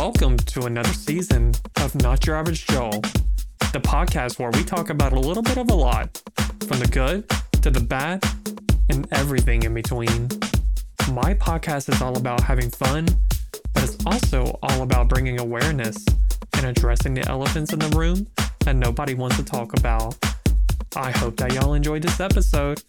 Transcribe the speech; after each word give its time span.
welcome 0.00 0.38
to 0.38 0.64
another 0.64 0.94
season 0.94 1.52
of 1.76 1.94
Not 1.96 2.26
Your 2.26 2.34
Average 2.34 2.66
Joel, 2.68 3.02
the 3.74 3.82
podcast 3.82 4.38
where 4.38 4.50
we 4.52 4.64
talk 4.64 4.88
about 4.88 5.12
a 5.12 5.20
little 5.20 5.42
bit 5.42 5.58
of 5.58 5.68
a 5.68 5.74
lot, 5.74 6.22
from 6.66 6.78
the 6.78 6.88
good 6.90 7.28
to 7.60 7.70
the 7.70 7.80
bad 7.80 8.24
and 8.88 9.06
everything 9.12 9.62
in 9.62 9.74
between. 9.74 10.30
My 11.12 11.34
podcast 11.34 11.92
is 11.92 12.00
all 12.00 12.16
about 12.16 12.40
having 12.40 12.70
fun, 12.70 13.08
but 13.74 13.84
it's 13.84 13.98
also 14.06 14.58
all 14.62 14.80
about 14.80 15.10
bringing 15.10 15.38
awareness 15.38 16.02
and 16.54 16.64
addressing 16.64 17.12
the 17.12 17.28
elephants 17.28 17.74
in 17.74 17.78
the 17.78 17.94
room 17.94 18.26
that 18.60 18.76
nobody 18.76 19.12
wants 19.12 19.36
to 19.36 19.44
talk 19.44 19.78
about. 19.78 20.16
I 20.96 21.10
hope 21.10 21.36
that 21.36 21.52
y'all 21.52 21.74
enjoyed 21.74 22.00
this 22.00 22.20
episode. 22.20 22.82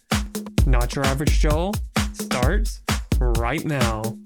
Not 0.64 0.94
Your 0.94 1.04
Average 1.04 1.40
Joel 1.40 1.74
starts 2.14 2.80
right 3.20 3.66
now. 3.66 4.16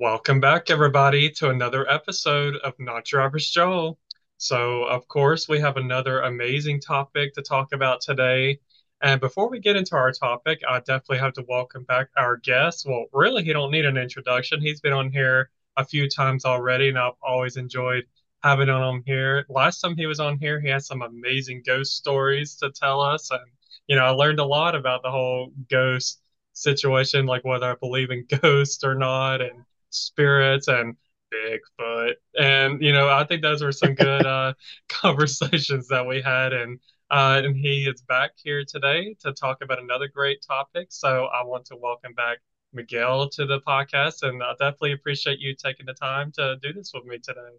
Welcome 0.00 0.38
back, 0.38 0.70
everybody, 0.70 1.28
to 1.28 1.50
another 1.50 1.90
episode 1.90 2.54
of 2.62 2.72
Not 2.78 3.10
Your 3.10 3.20
Average 3.20 3.52
Joel. 3.52 3.98
So, 4.36 4.84
of 4.84 5.08
course, 5.08 5.48
we 5.48 5.58
have 5.58 5.76
another 5.76 6.20
amazing 6.20 6.80
topic 6.80 7.34
to 7.34 7.42
talk 7.42 7.72
about 7.72 8.00
today. 8.00 8.60
And 9.02 9.20
before 9.20 9.50
we 9.50 9.58
get 9.58 9.74
into 9.74 9.96
our 9.96 10.12
topic, 10.12 10.60
I 10.68 10.78
definitely 10.78 11.18
have 11.18 11.32
to 11.32 11.44
welcome 11.48 11.82
back 11.82 12.10
our 12.16 12.36
guest. 12.36 12.86
Well, 12.88 13.06
really, 13.12 13.42
he 13.42 13.52
don't 13.52 13.72
need 13.72 13.86
an 13.86 13.96
introduction. 13.96 14.60
He's 14.60 14.80
been 14.80 14.92
on 14.92 15.10
here 15.10 15.50
a 15.76 15.84
few 15.84 16.08
times 16.08 16.44
already, 16.44 16.90
and 16.90 16.96
I've 16.96 17.14
always 17.20 17.56
enjoyed 17.56 18.04
having 18.44 18.68
him 18.68 19.02
here. 19.04 19.46
Last 19.48 19.80
time 19.80 19.96
he 19.96 20.06
was 20.06 20.20
on 20.20 20.38
here, 20.38 20.60
he 20.60 20.68
had 20.68 20.84
some 20.84 21.02
amazing 21.02 21.64
ghost 21.66 21.96
stories 21.96 22.54
to 22.58 22.70
tell 22.70 23.00
us, 23.00 23.32
and 23.32 23.50
you 23.88 23.96
know, 23.96 24.04
I 24.04 24.10
learned 24.10 24.38
a 24.38 24.44
lot 24.44 24.76
about 24.76 25.02
the 25.02 25.10
whole 25.10 25.50
ghost 25.68 26.20
situation, 26.52 27.26
like 27.26 27.44
whether 27.44 27.68
I 27.68 27.74
believe 27.74 28.12
in 28.12 28.28
ghosts 28.40 28.84
or 28.84 28.94
not, 28.94 29.40
and 29.40 29.64
spirits 29.90 30.68
and 30.68 30.96
Bigfoot. 31.32 32.14
And 32.38 32.82
you 32.82 32.92
know, 32.92 33.08
I 33.08 33.24
think 33.24 33.42
those 33.42 33.62
were 33.62 33.72
some 33.72 33.94
good 33.94 34.26
uh, 34.26 34.54
conversations 34.88 35.88
that 35.88 36.06
we 36.06 36.20
had. 36.20 36.52
And 36.52 36.80
uh, 37.10 37.40
and 37.44 37.56
he 37.56 37.84
is 37.84 38.02
back 38.02 38.32
here 38.36 38.64
today 38.66 39.14
to 39.20 39.32
talk 39.32 39.62
about 39.62 39.80
another 39.80 40.08
great 40.08 40.42
topic. 40.46 40.88
So 40.90 41.26
I 41.26 41.42
want 41.44 41.64
to 41.66 41.76
welcome 41.76 42.12
back 42.12 42.38
Miguel 42.72 43.28
to 43.30 43.46
the 43.46 43.60
podcast, 43.60 44.22
and 44.22 44.42
I 44.42 44.52
definitely 44.52 44.92
appreciate 44.92 45.38
you 45.38 45.54
taking 45.54 45.86
the 45.86 45.94
time 45.94 46.32
to 46.32 46.56
do 46.62 46.72
this 46.72 46.92
with 46.92 47.04
me 47.04 47.18
today. 47.18 47.56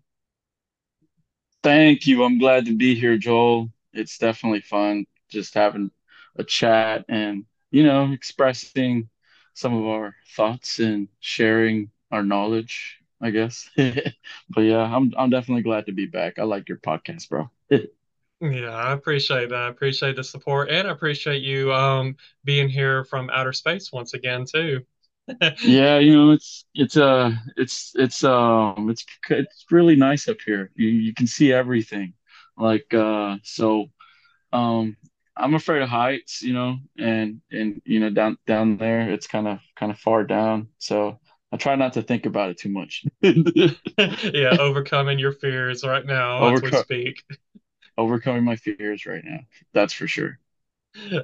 Thank 1.64 2.08
you. 2.08 2.24
I'm 2.24 2.38
glad 2.38 2.66
to 2.66 2.78
be 2.78 2.96
here, 2.96 3.18
Joel. 3.18 3.70
It's 3.92 4.18
definitely 4.18 4.62
fun 4.62 5.06
just 5.30 5.54
having 5.54 5.92
a 6.38 6.44
chat 6.44 7.06
and 7.10 7.46
you 7.72 7.84
know 7.84 8.12
expressing 8.12 9.10
some 9.54 9.76
of 9.76 9.86
our 9.86 10.16
thoughts 10.36 10.80
and 10.80 11.08
sharing 11.20 11.92
our 12.12 12.24
knowledge, 12.24 13.00
I 13.22 13.32
guess. 13.32 13.70
but 13.78 14.62
yeah, 14.62 14.84
I'm 14.84 15.14
I'm 15.18 15.30
definitely 15.30 15.64
glad 15.64 15.86
to 15.88 15.92
be 15.94 16.06
back. 16.06 16.40
I 16.40 16.44
like 16.44 16.70
your 16.70 16.78
podcast, 16.80 17.30
bro. 17.30 17.50
Yeah, 18.42 18.70
I 18.70 18.94
appreciate 18.94 19.50
that. 19.50 19.56
I 19.56 19.68
appreciate 19.68 20.16
the 20.16 20.24
support 20.24 20.70
and 20.70 20.88
I 20.88 20.92
appreciate 20.92 21.42
you 21.42 21.74
um 21.74 22.16
being 22.46 22.70
here 22.70 23.04
from 23.04 23.30
outer 23.32 23.52
space 23.54 23.92
once 23.92 24.14
again 24.14 24.46
too. 24.46 24.86
yeah, 25.62 26.00
you 26.00 26.14
know, 26.14 26.32
it's 26.32 26.66
it's 26.74 26.98
uh 26.98 27.32
it's 27.58 27.92
it's 27.96 28.24
um 28.24 28.90
it's 28.90 29.06
it's 29.30 29.66
really 29.72 29.96
nice 29.96 30.28
up 30.28 30.38
here. 30.46 30.72
You 30.76 30.88
you 30.88 31.14
can 31.14 31.28
see 31.28 31.52
everything. 31.52 32.14
Like 32.58 32.94
uh 32.94 33.38
so 33.44 33.88
um 34.54 34.98
I'm 35.38 35.56
afraid 35.56 35.82
of 35.82 35.90
heights, 35.90 36.42
you 36.42 36.54
know, 36.54 36.78
and 36.98 37.42
and 37.52 37.82
you 37.86 38.00
know 38.00 38.10
down 38.10 38.38
down 38.48 38.78
there 38.78 39.12
it's 39.12 39.28
kind 39.28 39.48
of 39.48 39.60
kind 39.76 39.92
of 39.92 40.00
far 40.00 40.24
down. 40.24 40.70
So 40.80 41.20
I 41.52 41.58
try 41.58 41.76
not 41.76 41.94
to 41.94 42.02
think 42.02 42.26
about 42.26 42.52
it 42.52 42.58
too 42.58 42.70
much. 42.70 43.06
yeah, 43.22 44.58
overcoming 44.60 45.18
your 45.18 45.32
fears 45.32 45.84
right 45.84 46.06
now 46.06 46.44
Overcome, 46.44 46.68
as 46.68 46.74
we 46.74 46.78
speak. 46.84 47.24
Overcoming 47.98 48.44
my 48.44 48.56
fears 48.56 49.06
right 49.06 49.24
now. 49.24 49.40
That's 49.74 49.94
for 49.94 50.08
sure. 50.08 50.40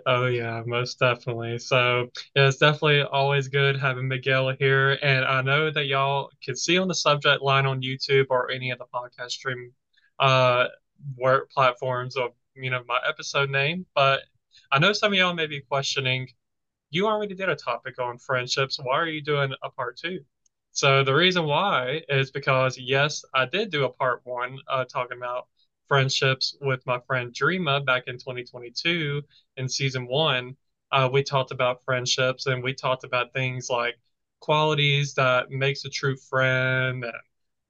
Oh 0.05 0.27
yeah, 0.27 0.61
most 0.65 0.99
definitely. 0.99 1.57
So 1.57 2.09
yeah, 2.35 2.47
it's 2.47 2.57
definitely 2.57 3.01
always 3.01 3.47
good 3.47 3.79
having 3.79 4.07
Miguel 4.07 4.55
here. 4.57 4.97
And 5.01 5.25
I 5.25 5.41
know 5.41 5.71
that 5.71 5.85
y'all 5.85 6.29
can 6.43 6.55
see 6.55 6.77
on 6.77 6.87
the 6.87 6.95
subject 6.95 7.41
line 7.41 7.65
on 7.65 7.81
YouTube 7.81 8.27
or 8.29 8.51
any 8.51 8.71
of 8.71 8.79
the 8.79 8.85
podcast 8.93 9.31
stream 9.31 9.73
uh 10.19 10.67
work 11.17 11.51
platforms 11.51 12.15
of 12.15 12.31
you 12.55 12.69
know 12.69 12.83
my 12.87 12.99
episode 13.07 13.49
name, 13.49 13.85
but 13.95 14.21
I 14.71 14.79
know 14.79 14.93
some 14.93 15.11
of 15.11 15.17
y'all 15.17 15.33
may 15.33 15.47
be 15.47 15.61
questioning 15.61 16.29
you 16.95 17.07
already 17.07 17.35
did 17.35 17.49
a 17.49 17.55
topic 17.55 17.99
on 17.99 18.17
friendships. 18.17 18.79
Why 18.81 18.95
are 18.97 19.07
you 19.07 19.21
doing 19.21 19.53
a 19.61 19.69
part 19.69 19.97
two? 19.97 20.21
So 20.71 21.03
the 21.03 21.13
reason 21.13 21.45
why 21.45 22.01
is 22.09 22.31
because 22.31 22.77
yes, 22.77 23.23
I 23.33 23.45
did 23.45 23.69
do 23.69 23.85
a 23.85 23.89
part 23.89 24.21
one 24.23 24.59
uh, 24.69 24.85
talking 24.85 25.17
about 25.17 25.47
friendships 25.87 26.55
with 26.61 26.85
my 26.85 26.99
friend 27.05 27.33
Dreama 27.33 27.85
back 27.85 28.03
in 28.07 28.17
2022 28.17 29.21
in 29.57 29.69
season 29.69 30.07
one. 30.07 30.55
Uh, 30.91 31.09
we 31.11 31.23
talked 31.23 31.51
about 31.51 31.83
friendships 31.85 32.45
and 32.45 32.63
we 32.63 32.73
talked 32.73 33.03
about 33.03 33.33
things 33.33 33.69
like 33.69 33.95
qualities 34.39 35.13
that 35.15 35.51
makes 35.51 35.83
a 35.85 35.89
true 35.89 36.15
friend 36.15 37.03
and 37.03 37.13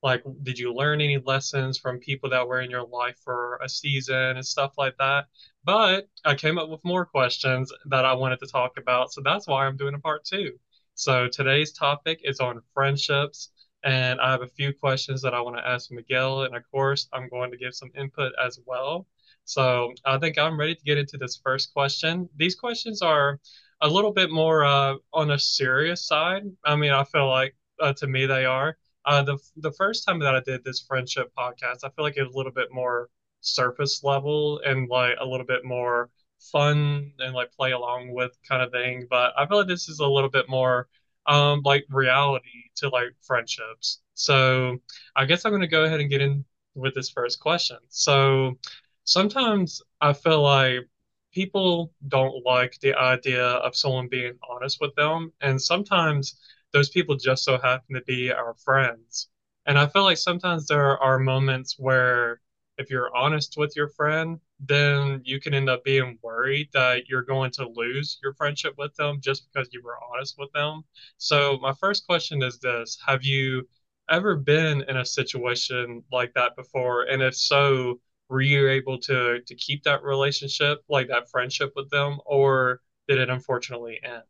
like 0.05 0.23
did 0.43 0.59
you 0.59 0.71
learn 0.71 1.01
any 1.01 1.17
lessons 1.17 1.79
from 1.79 1.97
people 1.99 2.29
that 2.29 2.47
were 2.47 2.61
in 2.61 2.69
your 2.69 2.85
life 2.85 3.17
for 3.23 3.59
a 3.63 3.67
season 3.67 4.37
and 4.37 4.45
stuff 4.45 4.73
like 4.77 4.95
that? 4.99 5.25
But 5.63 6.07
i 6.23 6.35
came 6.35 6.59
up 6.59 6.69
with 6.69 6.85
more 6.85 7.05
questions 7.05 7.73
that 7.89 8.05
i 8.05 8.13
wanted 8.13 8.39
to 8.39 8.47
talk 8.47 8.77
about 8.77 9.11
so 9.11 9.21
that's 9.23 9.47
why 9.47 9.65
i'm 9.65 9.77
doing 9.77 9.95
a 9.95 9.99
part 9.99 10.23
two. 10.23 10.51
So 10.93 11.27
today's 11.27 11.71
topic 11.73 12.19
is 12.23 12.39
on 12.39 12.61
friendships 12.75 13.49
and 13.83 14.21
i 14.21 14.29
have 14.31 14.43
a 14.43 14.55
few 14.59 14.73
questions 14.73 15.23
that 15.23 15.33
i 15.33 15.41
want 15.41 15.57
to 15.57 15.67
ask 15.67 15.91
miguel 15.91 16.43
and 16.43 16.55
of 16.55 16.63
course 16.71 17.07
i'm 17.11 17.27
going 17.29 17.49
to 17.51 17.57
give 17.57 17.73
some 17.73 17.91
input 17.97 18.31
as 18.45 18.59
well. 18.67 19.07
So 19.45 19.91
i 20.05 20.19
think 20.19 20.37
i'm 20.37 20.59
ready 20.59 20.75
to 20.75 20.83
get 20.83 20.99
into 20.99 21.17
this 21.17 21.41
first 21.43 21.73
question. 21.73 22.29
These 22.35 22.55
questions 22.55 23.01
are 23.01 23.39
a 23.81 23.89
little 23.89 24.13
bit 24.13 24.29
more 24.31 24.63
uh, 24.65 24.95
on 25.13 25.31
a 25.31 25.39
serious 25.39 26.07
side. 26.07 26.43
I 26.63 26.75
mean 26.75 26.91
i 26.91 27.03
feel 27.05 27.27
like 27.27 27.55
uh, 27.79 27.93
to 27.93 28.07
me 28.07 28.27
they 28.27 28.45
are 28.45 28.77
uh, 29.05 29.23
the 29.23 29.37
the 29.57 29.71
first 29.71 30.05
time 30.05 30.19
that 30.19 30.35
I 30.35 30.41
did 30.41 30.63
this 30.63 30.81
friendship 30.87 31.31
podcast, 31.37 31.79
I 31.83 31.89
feel 31.89 32.05
like 32.05 32.17
it 32.17 32.23
was 32.23 32.33
a 32.33 32.37
little 32.37 32.51
bit 32.51 32.69
more 32.71 33.09
surface 33.41 34.03
level 34.03 34.59
and 34.65 34.89
like 34.89 35.15
a 35.19 35.25
little 35.25 35.45
bit 35.45 35.63
more 35.65 36.09
fun 36.39 37.11
and 37.19 37.33
like 37.33 37.51
play 37.53 37.71
along 37.71 38.11
with 38.13 38.37
kind 38.47 38.61
of 38.61 38.71
thing. 38.71 39.07
But 39.09 39.33
I 39.37 39.45
feel 39.47 39.59
like 39.59 39.67
this 39.67 39.89
is 39.89 39.99
a 39.99 40.07
little 40.07 40.29
bit 40.29 40.49
more 40.49 40.87
um 41.27 41.61
like 41.65 41.85
reality 41.89 42.69
to 42.77 42.89
like 42.89 43.09
friendships. 43.21 44.01
So 44.13 44.77
I 45.15 45.25
guess 45.25 45.45
I'm 45.45 45.51
gonna 45.51 45.67
go 45.67 45.83
ahead 45.85 45.99
and 45.99 46.09
get 46.09 46.21
in 46.21 46.45
with 46.75 46.93
this 46.95 47.09
first 47.09 47.39
question. 47.39 47.77
So 47.89 48.57
sometimes 49.03 49.81
I 50.01 50.13
feel 50.13 50.41
like 50.41 50.87
people 51.33 51.93
don't 52.07 52.45
like 52.45 52.77
the 52.81 52.93
idea 52.95 53.43
of 53.45 53.75
someone 53.75 54.07
being 54.07 54.33
honest 54.49 54.77
with 54.81 54.95
them, 54.95 55.31
and 55.41 55.61
sometimes 55.61 56.39
those 56.75 56.89
people 56.89 57.15
just 57.15 57.45
so 57.45 57.57
happen 57.57 57.95
to 57.95 58.01
be 58.01 58.31
our 58.33 58.53
friends. 58.55 59.29
And 59.65 59.79
I 59.79 59.87
feel 59.87 60.03
like 60.03 60.17
sometimes 60.17 60.67
there 60.67 60.97
are 60.99 61.17
moments 61.17 61.75
where 61.79 62.41
if 62.77 62.89
you're 62.89 63.15
honest 63.15 63.55
with 63.57 63.77
your 63.77 63.87
friend, 63.87 64.39
then 64.59 65.21
you 65.23 65.39
can 65.39 65.53
end 65.53 65.69
up 65.69 65.85
being 65.85 66.19
worried 66.21 66.67
that 66.73 67.07
you're 67.07 67.23
going 67.23 67.51
to 67.51 67.69
lose 67.69 68.19
your 68.21 68.33
friendship 68.33 68.73
with 68.77 68.93
them 68.95 69.21
just 69.21 69.47
because 69.47 69.69
you 69.71 69.81
were 69.81 69.97
honest 70.13 70.35
with 70.37 70.51
them. 70.51 70.83
So, 71.17 71.57
my 71.61 71.71
first 71.79 72.05
question 72.05 72.43
is 72.43 72.59
this 72.59 72.97
Have 73.05 73.23
you 73.23 73.65
ever 74.09 74.35
been 74.35 74.83
in 74.89 74.97
a 74.97 75.05
situation 75.05 76.03
like 76.11 76.33
that 76.33 76.57
before? 76.57 77.03
And 77.03 77.23
if 77.23 77.35
so, 77.37 78.01
were 78.27 78.41
you 78.41 78.67
able 78.69 78.99
to, 78.99 79.39
to 79.39 79.55
keep 79.55 79.83
that 79.83 80.03
relationship, 80.03 80.83
like 80.89 81.07
that 81.07 81.29
friendship 81.29 81.71
with 81.77 81.89
them, 81.89 82.19
or 82.25 82.81
did 83.07 83.19
it 83.19 83.29
unfortunately 83.29 83.99
end? 84.03 84.23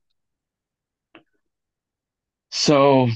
So 2.58 3.10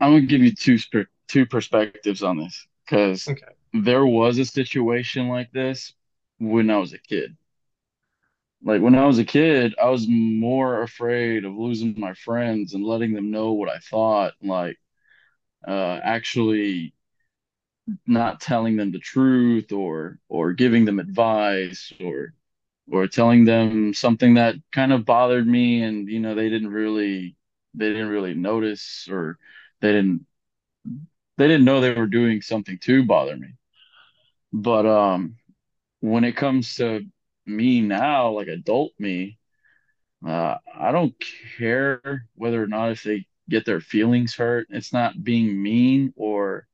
I'm 0.00 0.10
gonna 0.10 0.22
give 0.22 0.42
you 0.42 0.52
two 0.52 0.78
two 1.28 1.46
perspectives 1.46 2.24
on 2.24 2.38
this 2.38 2.66
because 2.84 3.28
okay. 3.28 3.46
there 3.72 4.04
was 4.04 4.36
a 4.38 4.44
situation 4.44 5.28
like 5.28 5.52
this 5.52 5.94
when 6.40 6.68
I 6.70 6.78
was 6.78 6.92
a 6.92 6.98
kid. 6.98 7.36
Like 8.64 8.82
when 8.82 8.96
I 8.96 9.06
was 9.06 9.20
a 9.20 9.24
kid, 9.24 9.76
I 9.80 9.90
was 9.90 10.08
more 10.08 10.82
afraid 10.82 11.44
of 11.44 11.54
losing 11.54 11.94
my 11.96 12.14
friends 12.14 12.74
and 12.74 12.84
letting 12.84 13.12
them 13.14 13.30
know 13.30 13.52
what 13.52 13.68
I 13.68 13.78
thought, 13.78 14.32
like 14.42 14.76
uh, 15.66 16.00
actually 16.02 16.94
not 18.08 18.40
telling 18.40 18.76
them 18.76 18.90
the 18.90 18.98
truth 18.98 19.70
or 19.70 20.18
or 20.28 20.52
giving 20.52 20.84
them 20.84 20.98
advice 20.98 21.92
or 22.00 22.34
or 22.90 23.06
telling 23.06 23.44
them 23.44 23.94
something 23.94 24.34
that 24.34 24.56
kind 24.72 24.92
of 24.92 25.04
bothered 25.04 25.46
me 25.46 25.82
and 25.84 26.08
you 26.08 26.18
know 26.18 26.34
they 26.34 26.48
didn't 26.48 26.70
really 26.70 27.36
they 27.74 27.90
didn't 27.90 28.08
really 28.08 28.34
notice 28.34 29.08
or 29.10 29.38
they 29.80 29.92
didn't 29.92 30.26
they 31.36 31.48
didn't 31.48 31.64
know 31.64 31.80
they 31.80 31.92
were 31.94 32.06
doing 32.06 32.42
something 32.42 32.78
to 32.78 33.04
bother 33.04 33.36
me. 33.36 33.48
But 34.52 34.86
um 34.86 35.36
when 36.00 36.24
it 36.24 36.36
comes 36.36 36.76
to 36.76 37.06
me 37.46 37.80
now, 37.82 38.30
like 38.32 38.48
adult 38.48 38.92
me, 38.98 39.38
uh, 40.26 40.56
I 40.74 40.92
don't 40.92 41.14
care 41.58 42.28
whether 42.34 42.62
or 42.62 42.66
not 42.66 42.92
if 42.92 43.02
they 43.04 43.26
get 43.48 43.64
their 43.66 43.80
feelings 43.80 44.34
hurt. 44.34 44.68
It's 44.70 44.92
not 44.92 45.22
being 45.24 45.62
mean 45.62 46.12
or 46.16 46.66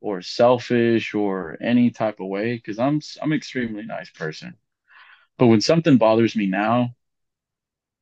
or 0.00 0.22
selfish 0.22 1.14
or 1.14 1.56
any 1.60 1.90
type 1.90 2.20
of 2.20 2.28
way 2.28 2.56
because 2.56 2.78
I'm 2.78 3.00
I'm 3.22 3.32
extremely 3.32 3.84
nice 3.84 4.10
person. 4.10 4.56
But 5.38 5.46
when 5.48 5.60
something 5.60 5.98
bothers 5.98 6.36
me 6.36 6.46
now, 6.46 6.94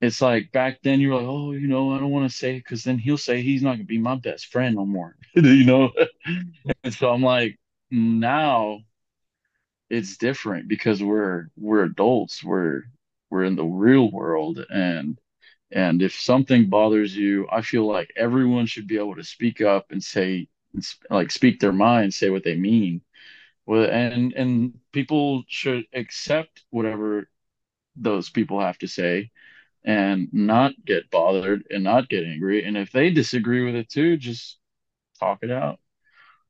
it's 0.02 0.22
like 0.22 0.52
back 0.52 0.80
then 0.84 1.00
you're 1.00 1.16
like, 1.16 1.26
oh, 1.26 1.52
you 1.52 1.68
know, 1.68 1.92
I 1.94 2.00
don't 2.00 2.10
want 2.10 2.30
to 2.30 2.36
say 2.36 2.58
because 2.58 2.84
then 2.84 2.98
he'll 2.98 3.18
say 3.18 3.42
he's 3.42 3.62
not 3.62 3.74
gonna 3.74 3.84
be 3.84 3.98
my 3.98 4.16
best 4.16 4.48
friend 4.48 4.76
no 4.76 4.86
more, 4.86 5.16
you 5.34 5.64
know. 5.66 5.92
And 6.84 6.94
so 6.94 7.10
I'm 7.10 7.22
like, 7.22 7.58
now 7.90 8.80
it's 9.90 10.16
different 10.16 10.68
because 10.68 11.02
we're 11.02 11.48
we're 11.56 11.84
adults, 11.84 12.42
we're 12.42 12.84
we're 13.30 13.44
in 13.44 13.56
the 13.56 13.64
real 13.64 14.10
world, 14.10 14.64
and 14.70 15.18
and 15.72 16.02
if 16.02 16.14
something 16.20 16.68
bothers 16.70 17.16
you, 17.16 17.48
I 17.50 17.62
feel 17.62 17.86
like 17.86 18.12
everyone 18.16 18.66
should 18.66 18.86
be 18.86 18.98
able 18.98 19.16
to 19.16 19.24
speak 19.24 19.60
up 19.60 19.86
and 19.90 20.02
say 20.02 20.48
like 21.10 21.32
speak 21.32 21.60
their 21.60 21.72
mind, 21.72 22.14
say 22.14 22.30
what 22.30 22.44
they 22.44 22.56
mean. 22.56 23.02
Well, 23.66 23.90
and 23.90 24.32
and 24.34 24.78
people 24.92 25.44
should 25.48 25.86
accept 25.94 26.64
whatever 26.70 27.28
those 27.96 28.30
people 28.30 28.60
have 28.60 28.78
to 28.78 28.88
say 28.88 29.30
and 29.84 30.28
not 30.32 30.72
get 30.84 31.10
bothered 31.10 31.64
and 31.70 31.84
not 31.84 32.08
get 32.08 32.24
angry. 32.24 32.64
And 32.64 32.76
if 32.76 32.92
they 32.92 33.10
disagree 33.10 33.64
with 33.64 33.74
it 33.76 33.88
too, 33.90 34.16
just 34.16 34.58
talk 35.20 35.40
it 35.42 35.50
out. 35.50 35.80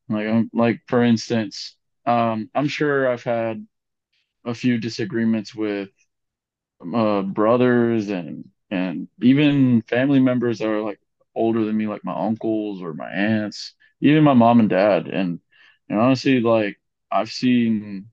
Like 0.09 0.27
I'm 0.27 0.49
like 0.53 0.81
for 0.87 1.03
instance, 1.03 1.75
um, 2.05 2.49
I'm 2.55 2.67
sure 2.67 3.09
I've 3.09 3.23
had 3.23 3.65
a 4.45 4.53
few 4.55 4.77
disagreements 4.79 5.55
with 5.55 5.89
uh, 6.93 7.21
brothers 7.21 8.09
and 8.09 8.45
and 8.71 9.07
even 9.21 9.81
family 9.83 10.19
members 10.19 10.59
that 10.59 10.67
are 10.67 10.81
like 10.81 10.99
older 11.35 11.63
than 11.65 11.77
me, 11.77 11.87
like 11.87 12.03
my 12.03 12.13
uncles 12.27 12.81
or 12.81 12.93
my 12.93 13.09
aunts, 13.11 13.75
even 14.01 14.23
my 14.23 14.33
mom 14.33 14.59
and 14.59 14.69
dad. 14.69 15.07
And 15.07 15.39
and 15.89 15.99
honestly, 15.99 16.39
like 16.39 16.79
I've 17.11 17.31
seen 17.31 18.09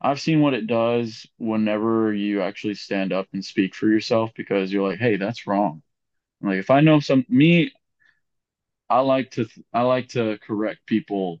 I've 0.00 0.20
seen 0.20 0.40
what 0.40 0.54
it 0.54 0.66
does 0.66 1.26
whenever 1.38 2.12
you 2.14 2.42
actually 2.42 2.74
stand 2.74 3.12
up 3.12 3.28
and 3.32 3.44
speak 3.44 3.74
for 3.74 3.86
yourself 3.88 4.30
because 4.34 4.72
you're 4.72 4.88
like, 4.88 4.98
hey, 4.98 5.16
that's 5.16 5.46
wrong. 5.46 5.82
Like 6.42 6.58
if 6.58 6.70
I 6.70 6.80
know 6.80 7.00
some 7.00 7.26
me, 7.28 7.72
I 8.88 9.00
like 9.00 9.30
to 9.32 9.46
I 9.72 9.82
like 9.82 10.08
to 10.10 10.38
correct 10.38 10.86
people 10.86 11.40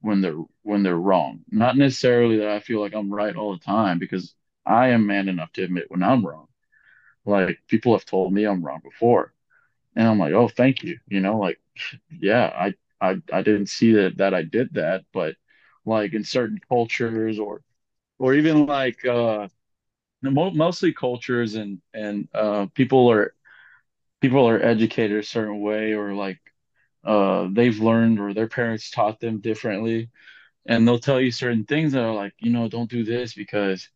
when 0.00 0.20
they're 0.20 0.38
when 0.62 0.82
they're 0.82 0.96
wrong. 0.96 1.44
Not 1.50 1.76
necessarily 1.76 2.38
that 2.38 2.48
I 2.48 2.60
feel 2.60 2.80
like 2.80 2.94
I'm 2.94 3.12
right 3.12 3.34
all 3.34 3.52
the 3.52 3.64
time 3.64 3.98
because 3.98 4.34
I 4.66 4.88
am 4.88 5.06
man 5.06 5.28
enough 5.28 5.52
to 5.54 5.64
admit 5.64 5.90
when 5.90 6.02
I'm 6.02 6.24
wrong. 6.24 6.48
Like 7.26 7.60
people 7.68 7.92
have 7.94 8.06
told 8.06 8.32
me 8.34 8.44
I'm 8.46 8.64
wrong 8.64 8.80
before. 8.84 9.34
And 9.96 10.08
I'm 10.08 10.18
like, 10.18 10.34
oh, 10.34 10.48
thank 10.48 10.84
you. 10.84 10.98
You 11.08 11.20
know, 11.20 11.38
like, 11.38 11.60
yeah, 12.10 12.46
I 12.54 12.74
I 13.00 13.22
I 13.32 13.42
didn't 13.42 13.68
see 13.68 13.92
that 13.94 14.18
that 14.18 14.34
I 14.34 14.42
did 14.42 14.74
that, 14.74 15.04
but 15.12 15.36
like 15.86 16.14
in 16.14 16.24
certain 16.24 16.60
cultures 16.68 17.38
or 17.38 17.62
or 18.20 18.34
even 18.34 18.66
like 18.66 19.04
uh 19.06 19.48
mo 20.22 20.50
mostly 20.52 20.94
cultures 20.94 21.56
and 21.56 21.80
and 21.94 22.28
uh 22.34 22.66
people 22.74 23.10
are 23.12 23.34
people 24.20 24.48
are 24.48 24.62
educated 24.62 25.18
a 25.18 25.22
certain 25.22 25.60
way 25.60 25.92
or 25.94 26.14
like 26.14 26.40
uh 27.04 27.48
they've 27.52 27.80
learned 27.80 28.20
or 28.20 28.34
their 28.34 28.48
parents 28.48 28.90
taught 28.90 29.20
them 29.20 29.40
differently. 29.40 30.10
And 30.66 30.86
they'll 30.88 31.00
tell 31.00 31.20
you 31.20 31.32
certain 31.32 31.64
things 31.66 31.92
that 31.94 32.04
are 32.04 32.14
like 32.14 32.34
you 32.40 32.52
know 32.52 32.68
don't 32.68 32.90
do 32.90 33.04
this 33.04 33.34
because 33.34 33.88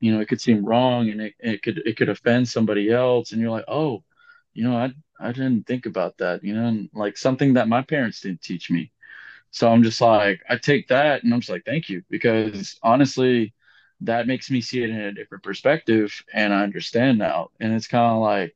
you 0.00 0.12
know 0.14 0.20
it 0.20 0.28
could 0.28 0.40
seem 0.42 0.64
wrong 0.64 1.10
and 1.10 1.20
it, 1.22 1.34
it 1.40 1.62
could 1.62 1.78
it 1.86 1.96
could 1.98 2.10
offend 2.10 2.48
somebody 2.48 2.92
else. 2.92 3.32
And 3.32 3.42
you're 3.42 3.50
like 3.52 3.66
oh 3.68 4.04
you 4.54 4.64
know 4.64 4.76
I 4.76 4.94
I 5.20 5.32
didn't 5.32 5.66
think 5.66 5.86
about 5.86 6.18
that 6.18 6.44
you 6.44 6.54
know 6.56 6.66
and 6.66 6.90
like 6.94 7.18
something 7.18 7.54
that 7.54 7.68
my 7.68 7.82
parents 7.82 8.20
didn't 8.22 8.42
teach 8.42 8.70
me. 8.70 8.92
So 9.52 9.70
I'm 9.70 9.84
just 9.84 10.00
like 10.02 10.42
I 10.50 10.58
take 10.58 10.88
that 10.88 11.24
and 11.24 11.34
I'm 11.34 11.40
just 11.40 11.50
like 11.50 11.66
thank 11.66 11.90
you. 11.90 12.04
Because 12.10 12.78
honestly 12.84 13.53
that 14.04 14.26
makes 14.26 14.50
me 14.50 14.60
see 14.60 14.82
it 14.82 14.90
in 14.90 15.00
a 15.00 15.12
different 15.12 15.44
perspective 15.44 16.22
and 16.32 16.52
I 16.52 16.62
understand 16.62 17.18
now 17.18 17.50
and 17.60 17.74
it's 17.74 17.88
kind 17.88 18.12
of 18.12 18.20
like 18.20 18.54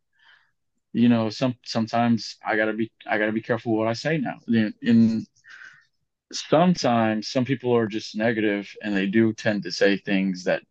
you 0.93 1.09
know, 1.09 1.31
some 1.31 1.55
sometimes 1.65 2.37
I 2.45 2.57
gotta 2.57 2.73
be 2.73 2.91
I 3.07 3.19
gotta 3.19 3.33
be 3.33 3.41
careful 3.41 3.77
what 3.77 3.89
I 3.89 3.93
say 3.93 4.19
now. 4.19 4.39
In, 4.49 4.75
in 4.83 5.27
sometimes 6.33 7.29
some 7.29 7.45
people 7.45 7.77
are 7.77 7.87
just 7.87 8.17
negative 8.17 8.75
and 8.83 8.97
they 8.97 9.07
do 9.07 9.33
tend 9.33 9.63
to 9.63 9.73
say 9.73 9.97
things 9.97 10.45
that 10.45 10.63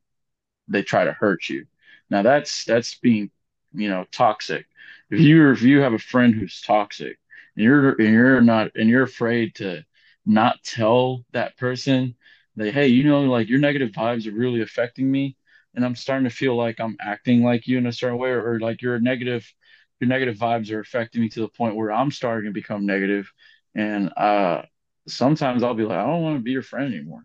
they 0.67 0.83
try 0.83 1.05
to 1.05 1.13
hurt 1.13 1.47
you. 1.49 1.65
Now 2.09 2.23
that's 2.23 2.65
that's 2.65 2.95
being, 2.95 3.31
you 3.73 3.89
know, 3.89 4.05
toxic. 4.11 4.65
If 5.09 5.21
you 5.21 5.51
if 5.51 5.61
you 5.61 5.79
have 5.79 5.93
a 5.93 5.99
friend 5.99 6.35
who's 6.35 6.61
toxic 6.61 7.17
and 7.55 7.63
you're 7.63 7.91
and 7.91 8.13
you're 8.13 8.41
not 8.41 8.71
and 8.75 8.89
you're 8.89 9.03
afraid 9.03 9.55
to 9.55 9.85
not 10.25 10.61
tell 10.63 11.23
that 11.31 11.57
person 11.57 12.16
hey, 12.57 12.87
you 12.87 13.03
know, 13.03 13.21
like 13.23 13.49
your 13.49 13.59
negative 13.59 13.91
vibes 13.91 14.27
are 14.27 14.31
really 14.31 14.61
affecting 14.61 15.09
me, 15.11 15.37
and 15.75 15.85
I'm 15.85 15.95
starting 15.95 16.27
to 16.29 16.35
feel 16.35 16.55
like 16.55 16.79
I'm 16.79 16.97
acting 16.99 17.43
like 17.43 17.67
you 17.67 17.77
in 17.77 17.87
a 17.87 17.91
certain 17.93 18.17
way, 18.17 18.29
or, 18.29 18.53
or 18.53 18.59
like 18.59 18.81
your 18.81 18.99
negative 18.99 19.51
your 19.99 20.07
negative 20.09 20.35
vibes 20.37 20.71
are 20.71 20.79
affecting 20.79 21.21
me 21.21 21.29
to 21.29 21.39
the 21.41 21.47
point 21.49 21.75
where 21.75 21.91
I'm 21.91 22.11
starting 22.11 22.49
to 22.49 22.53
become 22.53 22.85
negative, 22.85 23.31
and 23.75 24.11
uh, 24.17 24.63
sometimes 25.07 25.63
I'll 25.63 25.73
be 25.73 25.83
like, 25.85 25.97
I 25.97 26.05
don't 26.05 26.21
want 26.23 26.37
to 26.37 26.43
be 26.43 26.51
your 26.51 26.61
friend 26.63 26.93
anymore. 26.93 27.23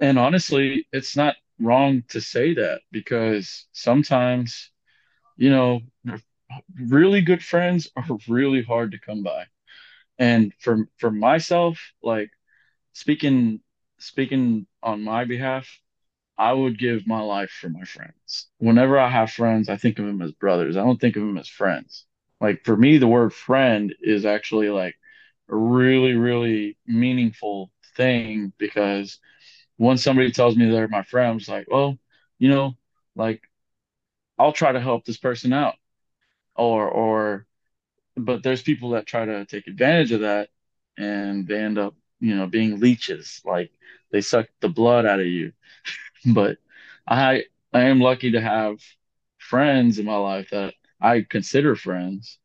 And 0.00 0.18
honestly, 0.18 0.86
it's 0.92 1.16
not 1.16 1.36
wrong 1.60 2.02
to 2.10 2.20
say 2.20 2.54
that 2.54 2.80
because 2.92 3.66
sometimes, 3.72 4.70
you 5.36 5.50
know, 5.50 5.80
really 6.80 7.20
good 7.20 7.42
friends 7.42 7.90
are 7.96 8.04
really 8.28 8.62
hard 8.62 8.92
to 8.92 8.98
come 8.98 9.22
by. 9.22 9.44
And 10.18 10.52
for 10.60 10.88
for 10.98 11.10
myself, 11.10 11.80
like 12.02 12.30
speaking 12.94 13.60
speaking 14.04 14.66
on 14.82 15.02
my 15.02 15.24
behalf, 15.24 15.68
I 16.36 16.52
would 16.52 16.78
give 16.78 17.06
my 17.06 17.20
life 17.20 17.50
for 17.50 17.68
my 17.68 17.84
friends. 17.84 18.48
Whenever 18.58 18.98
I 18.98 19.08
have 19.08 19.30
friends, 19.30 19.68
I 19.68 19.76
think 19.76 19.98
of 19.98 20.06
them 20.06 20.22
as 20.22 20.32
brothers. 20.32 20.76
I 20.76 20.84
don't 20.84 21.00
think 21.00 21.16
of 21.16 21.22
them 21.22 21.38
as 21.38 21.48
friends. 21.48 22.06
Like 22.40 22.64
for 22.64 22.76
me, 22.76 22.98
the 22.98 23.06
word 23.06 23.32
friend 23.32 23.94
is 24.00 24.26
actually 24.26 24.68
like 24.70 24.96
a 25.48 25.56
really, 25.56 26.14
really 26.14 26.76
meaningful 26.86 27.70
thing 27.96 28.52
because 28.58 29.18
when 29.76 29.98
somebody 29.98 30.30
tells 30.32 30.56
me 30.56 30.70
they're 30.70 30.88
my 30.88 31.02
friend, 31.02 31.40
I'm 31.48 31.54
like, 31.54 31.66
well, 31.70 31.98
you 32.38 32.48
know, 32.48 32.74
like 33.16 33.42
I'll 34.38 34.52
try 34.52 34.72
to 34.72 34.80
help 34.80 35.04
this 35.04 35.18
person 35.18 35.52
out. 35.52 35.76
Or, 36.56 36.88
or, 36.88 37.46
but 38.16 38.42
there's 38.42 38.62
people 38.62 38.90
that 38.90 39.06
try 39.06 39.24
to 39.24 39.46
take 39.46 39.66
advantage 39.66 40.12
of 40.12 40.20
that 40.20 40.48
and 40.96 41.46
they 41.46 41.58
end 41.58 41.78
up, 41.78 41.94
you 42.24 42.36
know, 42.36 42.46
being 42.46 42.80
leeches. 42.80 43.42
Like 43.44 43.72
they 44.12 44.20
suck 44.22 44.48
the 44.60 44.68
blood 44.70 45.06
out 45.06 45.20
of 45.20 45.26
you. 45.26 45.52
But 46.34 46.58
I, 47.08 47.44
I 47.72 47.84
am 47.84 48.00
lucky 48.00 48.32
to 48.32 48.40
have 48.40 48.78
friends 49.38 49.98
in 49.98 50.06
my 50.06 50.16
life 50.16 50.50
that 50.50 50.74
I 51.00 51.22
consider 51.28 51.76
friends 51.76 52.38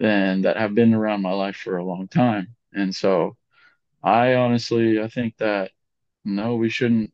and 0.00 0.44
that 0.44 0.56
have 0.56 0.74
been 0.74 0.94
around 0.94 1.22
my 1.22 1.32
life 1.32 1.56
for 1.56 1.76
a 1.78 1.84
long 1.84 2.08
time. 2.08 2.56
And 2.72 2.94
so 2.94 3.36
I 4.02 4.34
honestly, 4.34 5.00
I 5.02 5.08
think 5.08 5.38
that 5.38 5.72
no, 6.24 6.56
we 6.56 6.70
shouldn't 6.70 7.12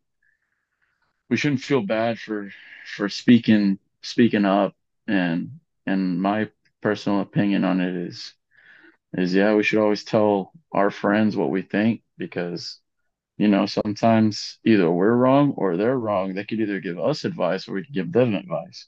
we 1.29 1.37
shouldn't 1.37 1.63
feel 1.63 1.83
bad 1.83 2.19
for 2.19 2.51
for 2.97 3.09
speaking 3.09 3.79
speaking 4.03 4.45
up 4.45 4.75
and 5.07 5.61
and 5.87 6.21
my 6.21 6.49
personal 6.81 7.21
opinion 7.21 7.65
on 7.65 7.81
it 7.81 7.95
is 7.95 8.35
is 9.15 9.35
yeah 9.35 9.55
we 9.55 9.63
should 9.63 9.81
always 9.81 10.05
tell 10.05 10.53
our 10.73 10.91
friends 10.91 11.37
what 11.37 11.51
we 11.51 11.63
think 11.63 12.03
because 12.19 12.79
you 13.39 13.49
know 13.49 13.67
sometimes 13.67 14.59
either 14.65 14.91
we're 14.91 15.15
wrong 15.15 15.53
or 15.57 15.77
they're 15.77 15.99
wrong. 15.99 16.35
They 16.35 16.45
could 16.45 16.61
either 16.61 16.81
give 16.81 16.99
us 17.01 17.25
advice 17.25 17.69
or 17.69 17.75
we 17.75 17.85
could 17.85 17.95
give 17.95 18.13
them 18.13 18.35
advice. 18.35 18.87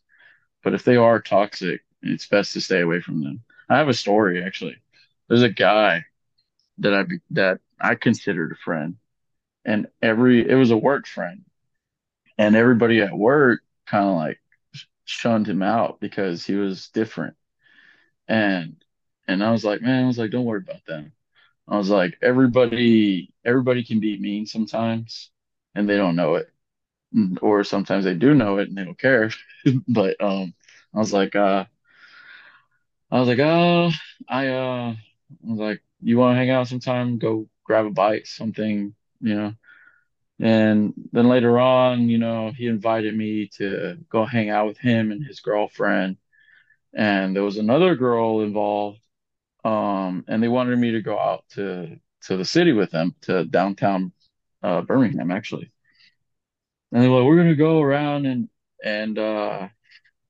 But 0.65 0.75
if 0.75 0.85
they 0.85 0.97
are 0.97 1.21
toxic 1.21 1.83
it's 2.03 2.27
best 2.29 2.53
to 2.55 2.61
stay 2.61 2.81
away 2.81 3.01
from 3.01 3.23
them. 3.23 3.43
I 3.69 3.79
have 3.79 3.89
a 3.89 3.95
story 3.95 4.43
actually. 4.45 4.77
There's 5.29 5.43
a 5.43 5.51
guy 5.51 6.05
that 6.79 6.95
i 6.95 7.05
that 7.31 7.61
i 7.81 7.95
considered 7.95 8.53
a 8.53 8.57
friend 8.57 8.97
and 9.65 9.89
every 10.03 10.49
it 10.49 10.55
was 10.55 10.71
a 10.71 10.77
work 10.77 11.07
friend 11.07 11.45
and 12.39 12.57
everybody 12.57 13.01
at 13.01 13.17
work 13.17 13.63
kind 13.87 14.09
of 14.09 14.17
like 14.17 14.41
shunned 15.05 15.49
him 15.49 15.63
out 15.63 16.01
because 16.01 16.45
he 16.47 16.55
was 16.55 16.89
different. 16.89 17.37
And 18.29 18.82
and 19.29 19.43
I 19.45 19.51
was 19.53 19.65
like, 19.65 19.83
man, 19.83 20.05
I 20.05 20.07
was 20.09 20.19
like, 20.19 20.31
don't 20.31 20.45
worry 20.45 20.63
about 20.67 20.85
them. 20.87 21.13
I 21.69 21.79
was 21.79 21.91
like, 21.91 22.19
everybody 22.23 23.33
everybody 23.45 23.85
can 23.85 24.01
be 24.01 24.19
mean 24.19 24.47
sometimes 24.47 25.31
and 25.75 25.89
they 25.89 25.97
don't 25.97 26.17
know 26.17 26.37
it. 26.37 26.51
Or 27.43 27.65
sometimes 27.65 28.05
they 28.05 28.15
do 28.15 28.35
know 28.35 28.59
it 28.59 28.69
and 28.69 28.79
they 28.79 28.85
don't 28.85 28.99
care. 28.99 29.31
But 29.89 30.21
um 30.23 30.55
I 30.95 30.99
was 30.99 31.13
like, 31.13 31.37
uh 31.37 31.67
I 33.11 33.19
was 33.21 33.29
like, 33.29 33.39
oh, 33.41 33.91
I 34.29 34.49
uh 34.49 34.95
I 34.95 35.51
was 35.51 35.59
like, 35.59 35.83
you 36.01 36.19
want 36.19 36.35
to 36.35 36.39
hang 36.39 36.51
out 36.51 36.69
sometime? 36.69 37.19
Go 37.19 37.49
grab 37.65 37.87
a 37.87 37.91
bite, 37.91 38.27
something, 38.27 38.95
you 39.21 39.35
know. 39.35 39.55
And 40.41 40.95
then 41.13 41.29
later 41.29 41.59
on, 41.61 42.09
you 42.11 42.19
know, 42.19 42.53
he 42.53 42.67
invited 42.69 43.17
me 43.17 43.49
to 43.59 43.99
go 44.11 44.25
hang 44.27 44.51
out 44.51 44.69
with 44.69 44.79
him 44.79 45.13
and 45.13 45.25
his 45.25 45.41
girlfriend. 45.41 46.19
And 46.95 47.37
there 47.37 47.45
was 47.45 47.59
another 47.59 47.97
girl 47.97 48.43
involved. 48.43 49.02
Um, 49.65 50.25
and 50.29 50.43
they 50.43 50.49
wanted 50.49 50.79
me 50.79 50.93
to 50.93 51.03
go 51.03 51.19
out 51.19 51.45
to 51.51 51.99
to 52.23 52.37
the 52.37 52.45
city 52.45 52.73
with 52.73 52.91
them 52.91 53.15
to 53.23 53.45
downtown 53.45 54.13
uh, 54.63 54.83
Birmingham 54.83 55.31
actually. 55.31 55.73
And 56.93 57.03
they 57.03 57.09
were 57.09 57.19
like, 57.21 57.27
we're 57.27 57.37
gonna 57.37 57.55
go 57.55 57.81
around 57.81 58.27
and 58.27 58.49
and 58.85 59.19
uh, 59.19 59.69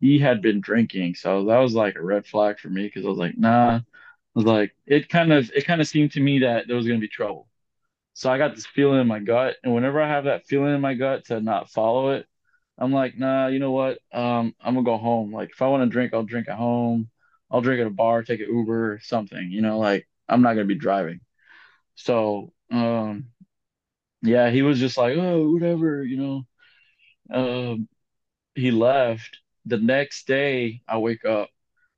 he 0.01 0.19
had 0.19 0.43
been 0.43 0.61
drinking, 0.61 1.15
so 1.17 1.47
that 1.47 1.59
was 1.59 1.75
like 1.75 1.97
a 1.97 2.03
red 2.03 2.27
flag 2.27 2.59
for 2.61 2.69
me 2.71 2.85
because 2.87 3.05
I 3.07 3.09
was 3.09 3.19
like, 3.19 3.39
nah. 3.39 3.77
I 3.79 3.83
was 4.35 4.47
like, 4.47 4.75
it 4.87 5.09
kind 5.09 5.33
of 5.33 5.51
it 5.55 5.67
kind 5.67 5.81
of 5.83 5.89
seemed 5.89 6.13
to 6.13 6.21
me 6.21 6.41
that 6.41 6.67
there 6.69 6.77
was 6.77 6.87
gonna 6.89 7.01
be 7.01 7.09
trouble. 7.09 7.49
So 8.15 8.31
I 8.33 8.39
got 8.39 8.55
this 8.57 8.67
feeling 8.67 9.01
in 9.01 9.09
my 9.09 9.21
gut, 9.21 9.57
and 9.65 9.75
whenever 9.75 10.03
I 10.03 10.09
have 10.09 10.25
that 10.25 10.47
feeling 10.47 10.75
in 10.75 10.81
my 10.83 10.95
gut 10.95 11.27
to 11.27 11.41
not 11.41 11.71
follow 11.71 12.11
it, 12.13 12.27
I'm 12.79 12.93
like, 12.93 13.19
nah, 13.19 13.49
you 13.49 13.59
know 13.61 13.73
what? 13.73 13.99
Um, 14.13 14.55
I'm 14.61 14.75
gonna 14.75 14.85
go 14.85 14.99
home. 14.99 15.33
Like 15.33 15.51
if 15.53 15.63
I 15.63 15.69
want 15.69 15.85
to 15.85 15.91
drink, 15.91 16.15
I'll 16.15 16.25
drink 16.25 16.49
at 16.49 16.57
home. 16.59 17.11
I'll 17.53 17.63
drink 17.63 17.83
at 17.83 17.89
a 17.89 17.91
bar, 17.91 18.25
take 18.25 18.41
an 18.41 18.49
Uber, 18.55 19.01
something, 19.05 19.51
you 19.53 19.63
know, 19.63 19.79
like 19.81 20.09
I'm 20.29 20.43
not 20.43 20.55
gonna 20.55 20.67
be 20.67 20.77
driving. 20.77 21.21
So, 21.97 22.53
um, 22.73 23.27
yeah, 24.23 24.51
he 24.51 24.63
was 24.63 24.79
just 24.79 24.97
like, 24.99 25.17
oh, 25.17 25.53
whatever, 25.53 26.05
you 26.05 26.17
know. 26.17 26.47
Um, 27.33 27.89
he 28.55 28.71
left. 28.71 29.39
The 29.67 29.79
next 29.79 30.27
day, 30.29 30.83
I 30.89 30.99
wake 30.99 31.25
up. 31.25 31.51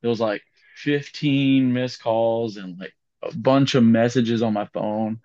it 0.02 0.08
was 0.08 0.20
like 0.20 0.42
15 0.76 1.72
missed 1.72 2.02
calls 2.02 2.56
and 2.58 2.78
like 2.80 2.94
a 3.22 3.36
bunch 3.36 3.74
of 3.76 3.84
messages 3.84 4.42
on 4.42 4.52
my 4.54 4.66
phone. 4.66 5.20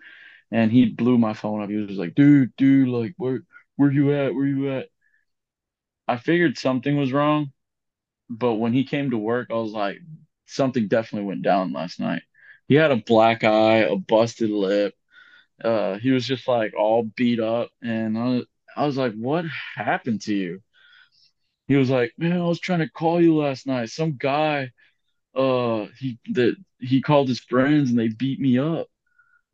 And 0.52 0.72
he 0.72 0.88
blew 0.88 1.18
my 1.20 1.34
phone 1.34 1.64
up. 1.64 1.70
He 1.70 1.78
was 1.78 1.98
like, 1.98 2.16
dude, 2.16 2.56
dude, 2.58 2.90
like, 2.90 3.16
where, 3.18 3.42
where 3.78 3.92
you 3.92 4.14
at? 4.16 4.36
Where 4.36 4.46
you 4.48 4.72
at? 4.74 4.90
I 6.10 6.18
figured 6.18 6.58
something 6.58 6.98
was 6.98 7.14
wrong, 7.14 7.54
but 8.30 8.56
when 8.56 8.74
he 8.74 8.84
came 8.84 9.12
to 9.12 9.18
work, 9.18 9.50
I 9.52 9.56
was 9.56 9.72
like, 9.72 10.00
something 10.48 10.88
definitely 10.88 11.28
went 11.28 11.44
down 11.44 11.74
last 11.74 12.00
night. 12.00 12.24
He 12.68 12.76
had 12.76 12.92
a 12.92 12.98
black 12.98 13.44
eye, 13.44 13.78
a 13.80 13.96
busted 13.96 14.50
lip. 14.50 14.94
Uh, 15.64 15.98
he 16.00 16.12
was 16.12 16.26
just 16.28 16.48
like 16.48 16.74
all 16.78 17.04
beat 17.04 17.40
up, 17.40 17.70
and 17.84 18.18
I 18.18 18.26
was, 18.26 18.46
I 18.78 18.86
was 18.88 18.98
like, 18.98 19.14
what 19.16 19.46
happened 19.76 20.22
to 20.24 20.36
you? 20.36 20.62
He 21.68 21.76
was 21.76 21.90
like, 21.90 22.14
man, 22.18 22.40
I 22.42 22.46
was 22.46 22.60
trying 22.60 22.80
to 22.80 22.90
call 22.90 23.22
you 23.22 23.36
last 23.38 23.68
night. 23.68 23.90
Some 23.90 24.18
guy, 24.18 24.72
uh, 25.36 25.88
he 25.98 26.20
that 26.34 26.56
he 26.80 27.02
called 27.02 27.30
his 27.30 27.40
friends 27.42 27.92
and 27.92 28.00
they 28.00 28.10
beat 28.10 28.40
me 28.40 28.60
up. 28.60 28.88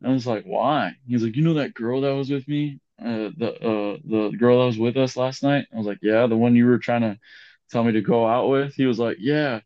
I 0.04 0.10
was 0.10 0.26
like, 0.26 0.44
why? 0.44 0.94
He 1.06 1.14
was 1.14 1.24
like, 1.24 1.36
you 1.36 1.44
know 1.44 1.54
that 1.54 1.74
girl 1.74 2.02
that 2.02 2.14
was 2.14 2.30
with 2.30 2.48
me, 2.48 2.80
uh, 3.00 3.30
the 3.38 3.52
uh 3.62 3.98
the 4.04 4.36
girl 4.38 4.60
that 4.60 4.66
was 4.66 4.78
with 4.78 4.96
us 4.96 5.16
last 5.16 5.42
night. 5.42 5.66
I 5.74 5.78
was 5.78 5.86
like, 5.86 6.00
yeah, 6.02 6.26
the 6.26 6.36
one 6.38 6.56
you 6.56 6.66
were 6.66 6.78
trying 6.78 7.02
to 7.02 7.18
tell 7.70 7.84
me 7.84 7.92
to 7.92 8.00
go 8.02 8.26
out 8.26 8.48
with. 8.48 8.74
He 8.74 8.86
was 8.86 8.98
like, 8.98 9.18
yeah. 9.20 9.60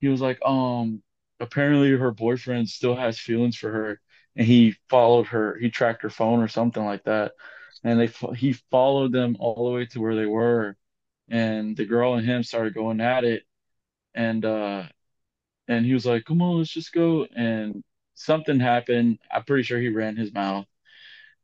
He 0.00 0.08
was 0.08 0.20
like, 0.20 0.38
um, 0.44 1.02
apparently 1.40 1.90
her 1.92 2.10
boyfriend 2.12 2.68
still 2.68 2.96
has 2.96 3.18
feelings 3.18 3.56
for 3.56 3.70
her, 3.70 4.00
and 4.36 4.46
he 4.46 4.76
followed 4.88 5.26
her. 5.28 5.58
He 5.58 5.70
tracked 5.70 6.02
her 6.02 6.10
phone 6.10 6.40
or 6.40 6.48
something 6.48 6.84
like 6.84 7.04
that, 7.04 7.32
and 7.84 8.00
they 8.00 8.08
he 8.36 8.54
followed 8.70 9.12
them 9.12 9.36
all 9.40 9.66
the 9.66 9.72
way 9.76 9.86
to 9.86 10.00
where 10.00 10.16
they 10.16 10.26
were, 10.26 10.76
and 11.28 11.76
the 11.76 11.86
girl 11.86 12.14
and 12.14 12.26
him 12.26 12.42
started 12.42 12.74
going 12.74 13.00
at 13.00 13.24
it, 13.24 13.44
and 14.14 14.44
uh 14.44 14.84
and 15.68 15.86
he 15.86 15.94
was 15.94 16.06
like, 16.06 16.24
"Come 16.24 16.42
on, 16.42 16.58
let's 16.58 16.70
just 16.70 16.92
go." 16.92 17.26
And 17.36 17.84
something 18.14 18.60
happened. 18.60 19.18
I'm 19.30 19.44
pretty 19.44 19.62
sure 19.64 19.80
he 19.80 19.88
ran 19.88 20.16
his 20.16 20.32
mouth, 20.32 20.66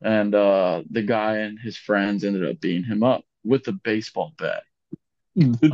and 0.02 0.34
uh, 0.34 0.82
the 0.90 1.02
guy 1.02 1.38
and 1.38 1.58
his 1.58 1.76
friends 1.76 2.24
ended 2.24 2.46
up 2.48 2.60
beating 2.60 2.84
him 2.84 3.02
up 3.02 3.24
with 3.44 3.66
a 3.68 3.72
baseball 3.72 4.34
bat. 4.38 4.64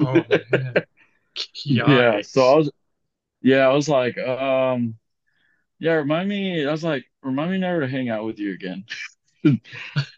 Oh. 0.00 0.25
Yeah, 1.64 2.21
so 2.23 2.42
I 2.52 2.57
was, 2.57 2.71
yeah, 3.42 3.69
I 3.69 3.73
was 3.75 3.88
like, 3.88 4.19
um, 4.19 4.99
yeah, 5.78 5.95
remind 5.95 6.28
me. 6.28 6.66
I 6.66 6.71
was 6.73 6.85
like, 6.85 7.04
remind 7.23 7.52
me 7.52 7.59
never 7.59 7.81
to 7.83 7.88
hang 7.88 8.09
out 8.11 8.25
with 8.25 8.38
you 8.38 8.52
again. 8.54 8.85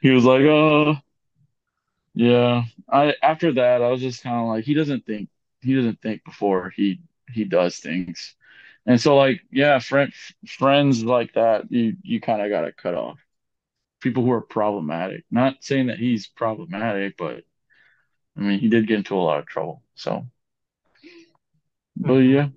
He 0.02 0.10
was 0.10 0.24
like, 0.24 0.42
oh, 0.42 0.96
yeah. 2.14 2.64
I 2.90 3.14
after 3.22 3.52
that, 3.54 3.82
I 3.82 3.88
was 3.88 4.00
just 4.00 4.22
kind 4.22 4.36
of 4.36 4.46
like, 4.48 4.64
he 4.64 4.74
doesn't 4.74 5.06
think, 5.06 5.28
he 5.60 5.74
doesn't 5.74 6.00
think 6.02 6.24
before 6.24 6.70
he 6.70 7.00
he 7.32 7.44
does 7.44 7.78
things. 7.78 8.34
And 8.86 9.00
so 9.00 9.16
like, 9.16 9.40
yeah, 9.50 9.78
friend 9.78 10.12
friends 10.46 11.04
like 11.04 11.34
that, 11.34 11.70
you 11.70 11.96
you 12.02 12.20
kind 12.20 12.42
of 12.42 12.50
got 12.50 12.62
to 12.62 12.72
cut 12.72 12.94
off. 12.94 13.18
People 14.00 14.24
who 14.24 14.32
are 14.32 14.42
problematic. 14.42 15.24
Not 15.30 15.64
saying 15.64 15.88
that 15.88 15.98
he's 15.98 16.28
problematic, 16.28 17.16
but 17.18 17.44
I 18.37 18.41
mean, 18.41 18.59
he 18.61 18.69
did 18.69 18.87
get 18.87 18.99
into 18.99 19.17
a 19.17 19.19
lot 19.23 19.38
of 19.41 19.47
trouble. 19.47 19.83
So, 19.97 20.26
but 21.97 22.14
hmm 22.14 22.19
yeah, 22.19 22.49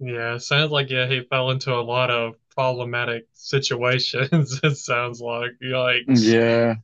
Yeah, 0.00 0.36
sounds 0.38 0.70
like 0.70 0.90
yeah, 0.90 1.06
he 1.06 1.22
fell 1.24 1.50
into 1.50 1.72
a 1.74 1.80
lot 1.80 2.10
of 2.10 2.34
problematic 2.50 3.26
situations. 3.32 4.60
It 4.64 4.76
sounds 4.76 5.20
like 5.20 5.52
yikes. 5.62 6.36
yeah, 6.46 6.76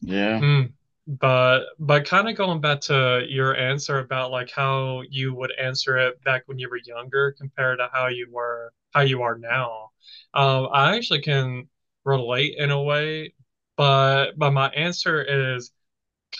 yeah, 0.00 0.42
Mm. 0.42 0.72
But 1.08 1.66
but 1.78 2.04
kind 2.06 2.28
of 2.28 2.36
going 2.36 2.60
back 2.60 2.80
to 2.82 3.24
your 3.28 3.54
answer 3.56 3.98
about 4.00 4.32
like 4.32 4.50
how 4.50 5.02
you 5.08 5.32
would 5.34 5.52
answer 5.58 5.96
it 5.98 6.22
back 6.24 6.42
when 6.46 6.58
you 6.58 6.68
were 6.68 6.78
younger 6.84 7.32
compared 7.38 7.78
to 7.78 7.88
how 7.92 8.08
you 8.08 8.28
were 8.32 8.72
how 8.92 9.02
you 9.02 9.22
are 9.22 9.38
now. 9.38 9.90
Um, 10.34 10.68
I 10.72 10.96
actually 10.96 11.20
can 11.22 11.68
relate 12.04 12.56
in 12.58 12.70
a 12.72 12.82
way, 12.82 13.34
but 13.76 14.32
but 14.36 14.50
my 14.52 14.68
answer 14.70 15.22
is 15.22 15.70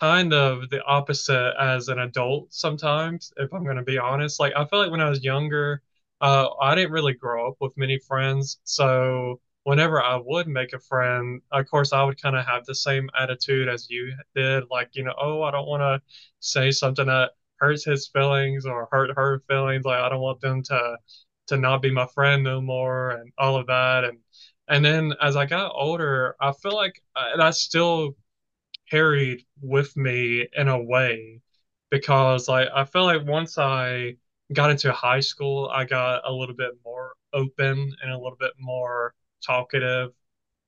kind 0.00 0.32
of 0.32 0.68
the 0.70 0.82
opposite 0.84 1.54
as 1.60 1.88
an 1.88 1.98
adult 1.98 2.52
sometimes, 2.52 3.32
if 3.36 3.52
I'm 3.52 3.64
going 3.64 3.76
to 3.76 3.82
be 3.82 3.98
honest. 3.98 4.40
Like, 4.40 4.52
I 4.56 4.64
feel 4.66 4.80
like 4.80 4.90
when 4.90 5.00
I 5.00 5.08
was 5.08 5.24
younger, 5.24 5.82
uh, 6.20 6.48
I 6.60 6.74
didn't 6.74 6.92
really 6.92 7.14
grow 7.14 7.48
up 7.48 7.56
with 7.60 7.76
many 7.76 7.98
friends. 7.98 8.58
So, 8.64 9.40
whenever 9.64 10.02
I 10.02 10.16
would 10.16 10.48
make 10.48 10.72
a 10.72 10.78
friend, 10.78 11.40
of 11.52 11.68
course, 11.70 11.92
I 11.92 12.02
would 12.04 12.20
kind 12.20 12.36
of 12.36 12.46
have 12.46 12.64
the 12.66 12.74
same 12.74 13.10
attitude 13.18 13.68
as 13.68 13.88
you 13.90 14.14
did. 14.34 14.64
Like, 14.70 14.90
you 14.94 15.04
know, 15.04 15.14
oh, 15.20 15.42
I 15.42 15.50
don't 15.50 15.66
want 15.66 15.82
to 15.82 16.00
say 16.40 16.70
something 16.70 17.06
that 17.06 17.32
hurts 17.58 17.84
his 17.84 18.08
feelings 18.08 18.66
or 18.66 18.88
hurt 18.90 19.10
her 19.16 19.42
feelings. 19.48 19.84
Like, 19.84 20.00
I 20.00 20.08
don't 20.08 20.20
want 20.20 20.40
them 20.40 20.62
to 20.64 20.96
to 21.48 21.56
not 21.56 21.80
be 21.82 21.92
my 21.92 22.06
friend 22.14 22.42
no 22.44 22.60
more 22.60 23.10
and 23.10 23.32
all 23.38 23.56
of 23.56 23.66
that. 23.68 24.04
And 24.04 24.18
and 24.68 24.84
then 24.84 25.14
as 25.22 25.36
I 25.36 25.46
got 25.46 25.72
older, 25.74 26.36
I 26.40 26.52
feel 26.52 26.74
like 26.74 27.02
uh, 27.14 27.30
and 27.32 27.42
I 27.42 27.50
still 27.50 28.16
carried 28.90 29.44
with 29.60 29.96
me 29.96 30.46
in 30.56 30.68
a 30.68 30.82
way 30.82 31.40
because 31.90 32.48
like 32.48 32.68
I 32.74 32.84
feel 32.84 33.04
like 33.04 33.26
once 33.26 33.58
I 33.58 34.16
got 34.52 34.70
into 34.70 34.92
high 34.92 35.20
school, 35.20 35.70
I 35.72 35.84
got 35.84 36.22
a 36.28 36.32
little 36.32 36.54
bit 36.54 36.72
more 36.84 37.14
open 37.32 37.94
and 38.02 38.12
a 38.12 38.16
little 38.16 38.36
bit 38.38 38.52
more 38.58 39.14
talkative, 39.42 40.12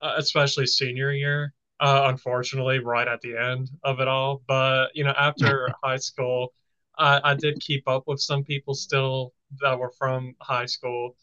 uh, 0.02 0.14
especially 0.16 0.66
senior 0.66 1.12
year. 1.12 1.54
Uh, 1.80 2.02
unfortunately, 2.06 2.80
right 2.80 3.06
at 3.06 3.20
the 3.20 3.36
end 3.36 3.70
of 3.84 4.00
it 4.00 4.08
all. 4.08 4.42
But 4.48 4.88
you 4.94 5.04
know, 5.04 5.14
after 5.18 5.70
high 5.84 5.98
school, 5.98 6.52
I, 6.98 7.20
I 7.24 7.34
did 7.34 7.60
keep 7.60 7.86
up 7.88 8.04
with 8.08 8.20
some 8.20 8.42
people 8.44 8.74
still 8.74 9.32
that 9.60 9.78
were 9.78 9.92
from 9.98 10.34
high 10.40 10.66
school, 10.66 11.16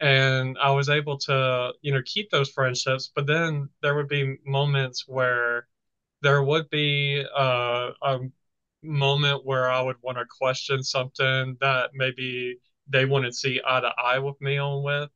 and 0.00 0.56
I 0.60 0.70
was 0.72 0.88
able 0.88 1.18
to 1.18 1.72
you 1.82 1.92
know 1.92 2.02
keep 2.04 2.30
those 2.30 2.50
friendships. 2.50 3.10
But 3.14 3.26
then 3.26 3.68
there 3.82 3.94
would 3.94 4.08
be 4.08 4.36
moments 4.44 5.04
where 5.06 5.68
there 6.22 6.42
would 6.42 6.68
be 6.70 7.24
uh, 7.36 7.90
a 8.02 8.18
moment 8.82 9.44
where 9.44 9.70
I 9.70 9.80
would 9.82 9.96
want 10.02 10.18
to 10.18 10.24
question 10.26 10.82
something 10.82 11.56
that 11.60 11.90
maybe 11.94 12.58
they 12.88 13.04
wouldn't 13.04 13.36
see 13.36 13.60
eye 13.66 13.80
to 13.80 13.92
eye 14.02 14.18
with 14.18 14.40
me 14.40 14.58
on 14.58 14.82
with. 14.82 15.10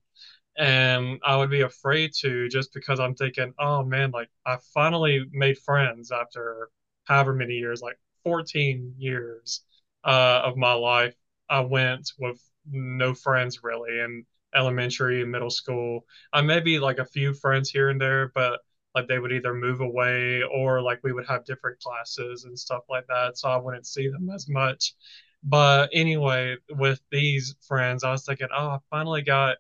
And 0.57 1.21
I 1.25 1.37
would 1.37 1.51
be 1.51 1.63
afraid 1.63 2.13
to 2.21 2.49
just 2.49 2.73
because 2.73 3.01
I'm 3.01 3.15
thinking, 3.15 3.53
oh 3.59 3.85
man, 3.85 4.11
like 4.13 4.31
I 4.47 4.59
finally 4.73 5.25
made 5.33 5.59
friends 5.59 6.13
after 6.13 6.71
however 7.05 7.35
many 7.35 7.55
years, 7.55 7.83
like 7.83 7.99
14 8.23 8.95
years 8.99 9.63
uh, 10.05 10.43
of 10.45 10.57
my 10.57 10.73
life. 10.75 11.15
I 11.49 11.61
went 11.61 12.13
with 12.19 12.41
no 12.71 13.15
friends 13.15 13.63
really 13.63 13.99
in 13.99 14.25
elementary 14.55 15.23
and 15.23 15.33
middle 15.33 15.51
school. 15.51 16.07
I 16.33 16.41
maybe 16.43 16.79
like 16.79 16.99
a 16.99 17.05
few 17.05 17.35
friends 17.35 17.71
here 17.71 17.89
and 17.91 18.01
there, 18.01 18.31
but 18.35 18.61
like 18.95 19.09
they 19.09 19.19
would 19.19 19.33
either 19.33 19.55
move 19.55 19.81
away 19.81 20.43
or 20.43 20.81
like 20.83 21.01
we 21.03 21.13
would 21.13 21.27
have 21.27 21.45
different 21.45 21.81
classes 21.81 22.45
and 22.45 22.59
stuff 22.59 22.85
like 22.89 23.07
that. 23.09 23.39
So 23.39 23.49
I 23.49 23.57
wouldn't 23.57 23.87
see 23.87 24.09
them 24.09 24.31
as 24.31 24.49
much. 24.49 24.95
But 25.43 25.91
anyway, 25.93 26.57
with 26.71 27.01
these 27.11 27.55
friends, 27.67 28.05
I 28.05 28.13
was 28.13 28.25
thinking, 28.25 28.49
oh, 28.55 28.69
I 28.69 28.79
finally 28.91 29.23
got 29.23 29.59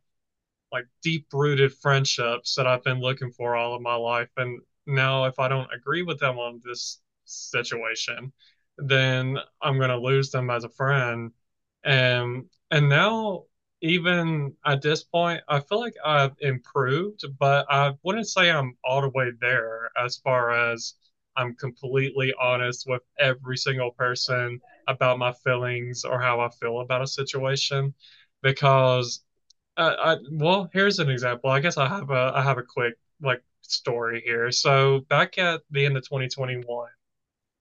like 0.73 0.87
deep 1.03 1.27
rooted 1.33 1.73
friendships 1.75 2.55
that 2.57 2.67
I've 2.67 2.83
been 2.85 3.01
looking 3.01 3.31
for 3.31 3.57
all 3.57 3.75
of 3.75 3.83
my 3.83 3.95
life. 3.95 4.31
And 4.37 4.61
now, 4.87 5.25
if 5.25 5.39
I 5.39 5.49
don't 5.49 5.73
agree 5.75 6.03
with 6.03 6.19
them 6.21 6.39
on 6.39 6.61
this 6.65 7.01
situation, 7.25 8.33
then 8.79 9.39
I'm 9.63 9.79
going 9.79 9.91
to 9.91 9.99
lose 9.99 10.31
them 10.31 10.51
as 10.51 10.65
a 10.65 10.69
friend. 10.69 11.33
And 11.85 12.47
and 12.71 12.89
now, 12.89 13.45
even 13.85 14.57
at 14.67 14.83
this 14.83 15.05
point, 15.05 15.43
I 15.49 15.61
feel 15.61 15.81
like 15.81 15.95
I've 16.05 16.35
improved, 16.41 17.25
but 17.39 17.67
I 17.71 17.93
wouldn't 18.03 18.29
say 18.29 18.51
I'm 18.51 18.79
all 18.85 19.03
the 19.03 19.11
way 19.11 19.31
there 19.41 19.91
as 20.03 20.17
far 20.19 20.53
as 20.73 20.95
I'm 21.37 21.55
completely 21.57 22.33
honest 22.41 22.87
with 22.89 23.03
every 23.19 23.59
single 23.59 23.91
person 23.93 24.63
about 24.89 25.19
my 25.19 25.33
feelings 25.45 26.05
or 26.05 26.21
how 26.21 26.41
I 26.41 26.49
feel 26.61 26.81
about 26.81 27.03
a 27.03 27.07
situation 27.07 27.95
because 28.43 29.23
uh, 29.77 29.97
I 29.99 30.17
well, 30.33 30.71
here's 30.73 30.99
an 31.01 31.11
example. 31.11 31.51
I 31.51 31.61
guess 31.61 31.77
I 31.79 31.89
have 31.89 32.11
a 32.11 32.33
I 32.35 32.43
have 32.43 32.59
a 32.59 32.65
quick 32.65 32.95
like 33.23 33.43
story 33.63 34.23
here. 34.25 34.51
So 34.53 35.01
back 35.11 35.39
at 35.39 35.63
the 35.71 35.87
end 35.87 35.97
of 35.99 36.09
2021, 36.09 36.89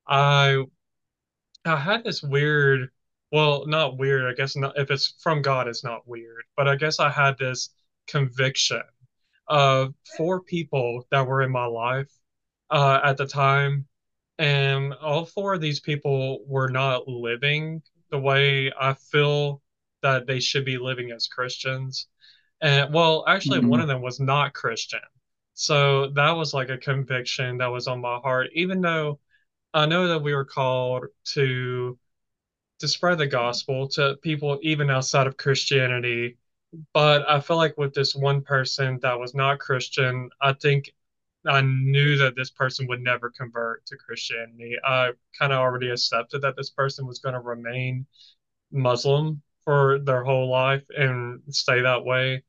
I 0.08 0.64
I 1.66 1.78
had 1.78 2.04
this 2.04 2.24
weird, 2.24 2.90
well, 3.34 3.66
not 3.68 3.98
weird, 4.00 4.32
I 4.32 4.36
guess 4.36 4.56
not 4.58 4.78
if 4.80 4.92
it's 4.92 5.16
from 5.24 5.44
God, 5.44 5.68
it's 5.70 5.86
not 5.86 6.08
weird, 6.08 6.46
but 6.58 6.70
I 6.70 6.78
guess 6.78 7.00
I 7.02 7.12
had 7.12 7.38
this 7.40 7.72
conviction 8.08 8.84
of 9.48 9.94
four 10.18 10.42
people 10.42 11.08
that 11.12 11.28
were 11.28 11.42
in 11.44 11.52
my 11.52 11.66
life 11.66 12.12
uh, 12.72 13.02
at 13.04 13.18
the 13.18 13.28
time, 13.28 13.88
and 14.40 14.94
all 14.96 15.26
four 15.26 15.54
of 15.56 15.62
these 15.62 15.80
people 15.80 16.40
were 16.48 16.70
not 16.70 17.08
living 17.08 17.82
the 18.12 18.20
way 18.20 18.72
I 18.80 18.94
feel 18.96 19.62
that 20.04 20.28
they 20.28 20.40
should 20.40 20.66
be 20.66 20.78
living 20.78 21.12
as 21.12 21.28
Christians. 21.28 22.08
And 22.62 22.94
well, 22.94 23.26
actually, 23.28 23.62
one 23.62 23.80
hmm 23.80 23.82
of 23.82 23.88
them 23.88 24.02
was 24.02 24.20
not 24.20 24.54
Christian. 24.54 25.02
So 25.56 26.10
that 26.12 26.32
was 26.32 26.54
like 26.54 26.70
a 26.70 26.78
conviction 26.78 27.58
that 27.58 27.68
was 27.72 27.88
on 27.88 28.02
my 28.02 28.18
heart, 28.18 28.50
even 28.54 28.82
though 28.82 29.20
I 29.74 29.86
know 29.88 30.08
that 30.10 30.24
we 30.24 30.34
were 30.36 30.46
called 30.46 31.06
to 31.34 31.98
to 32.84 32.88
spread 32.90 33.18
the 33.18 33.26
gospel 33.26 33.88
to 33.88 34.18
people 34.22 34.60
even 34.62 34.90
outside 34.90 35.26
of 35.26 35.38
Christianity. 35.38 36.38
But 36.94 37.24
I 37.30 37.40
feel 37.40 37.56
like 37.56 37.78
with 37.78 37.94
this 37.94 38.14
one 38.14 38.42
person 38.42 39.00
that 39.02 39.18
was 39.18 39.34
not 39.34 39.60
Christian, 39.60 40.30
I 40.42 40.52
think 40.52 40.92
I 41.48 41.62
knew 41.62 42.18
that 42.18 42.36
this 42.36 42.50
person 42.50 42.86
would 42.88 43.00
never 43.00 43.30
convert 43.30 43.86
to 43.86 43.96
Christianity. 43.96 44.76
I 44.84 45.12
kind 45.40 45.54
of 45.54 45.60
already 45.60 45.92
accepted 45.92 46.42
that 46.42 46.58
this 46.58 46.72
person 46.72 47.08
was 47.08 47.20
going 47.20 47.36
to 47.36 47.40
remain 47.40 48.06
Muslim 48.70 49.42
for 49.64 50.00
their 50.00 50.26
whole 50.26 50.50
life 50.50 50.84
and 50.90 51.42
stay 51.48 51.84
that 51.84 52.04
way. 52.04 52.44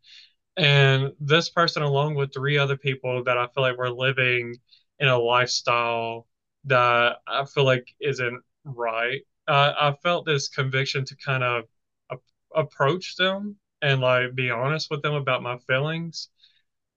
And 0.57 1.13
this 1.21 1.49
person, 1.49 1.85
along 1.85 2.17
with 2.17 2.35
three 2.35 2.59
other 2.59 2.77
people 2.77 3.23
that 3.23 3.39
I 3.39 3.47
feel 3.55 3.63
like 3.63 3.79
were 3.79 3.89
living 3.89 4.57
in 4.99 5.07
a 5.07 5.17
lifestyle 5.17 6.27
that 6.65 7.19
I 7.25 7.45
feel 7.45 7.65
like 7.65 7.95
isn't 8.01 8.43
right, 8.65 9.21
uh, 9.49 9.73
I 9.79 9.93
felt 10.03 10.27
this 10.27 10.49
conviction 10.49 11.05
to 11.07 11.17
kind 11.17 11.43
of 11.45 11.65
a- 12.11 12.17
approach 12.61 13.17
them 13.17 13.57
and 13.83 14.01
like 14.01 14.35
be 14.35 14.51
honest 14.51 14.91
with 14.91 15.03
them 15.03 15.15
about 15.15 15.43
my 15.43 15.59
feelings. 15.59 16.29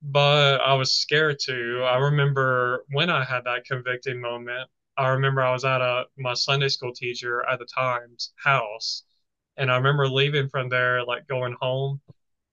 But 0.02 0.62
I 0.62 0.74
was 0.76 0.94
scared 0.94 1.40
to. 1.46 1.84
I 1.84 1.98
remember 1.98 2.86
when 2.92 3.10
I 3.10 3.24
had 3.24 3.46
that 3.46 3.66
convicting 3.66 4.22
moment, 4.22 4.70
I 4.98 5.10
remember 5.10 5.42
I 5.44 5.52
was 5.54 5.66
at 5.66 5.82
a 5.82 6.06
my 6.18 6.34
Sunday 6.36 6.70
school 6.70 6.94
teacher 6.94 7.44
at 7.48 7.60
the 7.60 7.66
time's 7.66 8.34
house, 8.44 9.04
and 9.58 9.72
I 9.72 9.78
remember 9.78 10.08
leaving 10.08 10.50
from 10.50 10.70
there, 10.70 11.04
like 11.06 11.28
going 11.28 11.56
home 11.62 12.02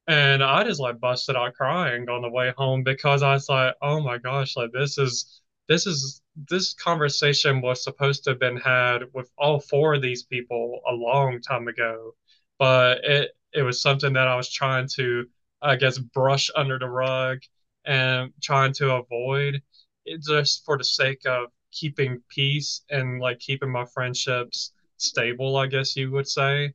and 0.07 0.43
I 0.43 0.65
just 0.65 0.81
like 0.81 1.01
busted 1.01 1.37
out 1.37 1.55
crying 1.55 2.09
on 2.09 2.23
the 2.23 2.29
way 2.31 2.53
home 2.57 2.83
because 2.83 3.23
I 3.23 3.35
was 3.35 3.49
like, 3.49 3.75
oh 3.83 4.01
my 4.01 4.19
gosh, 4.19 4.57
like 4.57 4.73
this 4.73 4.99
is 4.99 5.41
this 5.69 5.87
is 5.87 6.23
this 6.49 6.75
conversation 6.75 7.61
was 7.61 7.83
supposed 7.85 8.25
to 8.25 8.31
have 8.31 8.41
been 8.41 8.57
had 8.59 9.05
with 9.15 9.31
all 9.39 9.61
four 9.61 9.95
of 9.95 10.03
these 10.03 10.23
people 10.25 10.81
a 10.89 10.93
long 10.93 11.41
time 11.41 11.69
ago, 11.69 12.15
but 12.59 13.05
it 13.05 13.31
it 13.53 13.63
was 13.63 13.81
something 13.83 14.13
that 14.15 14.29
I 14.29 14.37
was 14.37 14.51
trying 14.53 14.89
to, 14.97 15.27
I 15.63 15.77
guess, 15.77 15.99
brush 15.99 16.51
under 16.57 16.79
the 16.79 16.89
rug 16.89 17.39
and 17.85 18.33
trying 18.43 18.73
to 18.75 18.95
avoid 18.95 19.63
it 20.05 20.23
just 20.23 20.65
for 20.65 20.77
the 20.79 20.85
sake 20.85 21.25
of 21.27 21.49
keeping 21.73 22.23
peace 22.29 22.83
and 22.91 23.21
like 23.21 23.39
keeping 23.39 23.71
my 23.71 23.85
friendships 23.87 24.73
stable, 24.99 25.57
I 25.57 25.67
guess 25.67 25.97
you 25.97 26.11
would 26.13 26.29
say. 26.29 26.75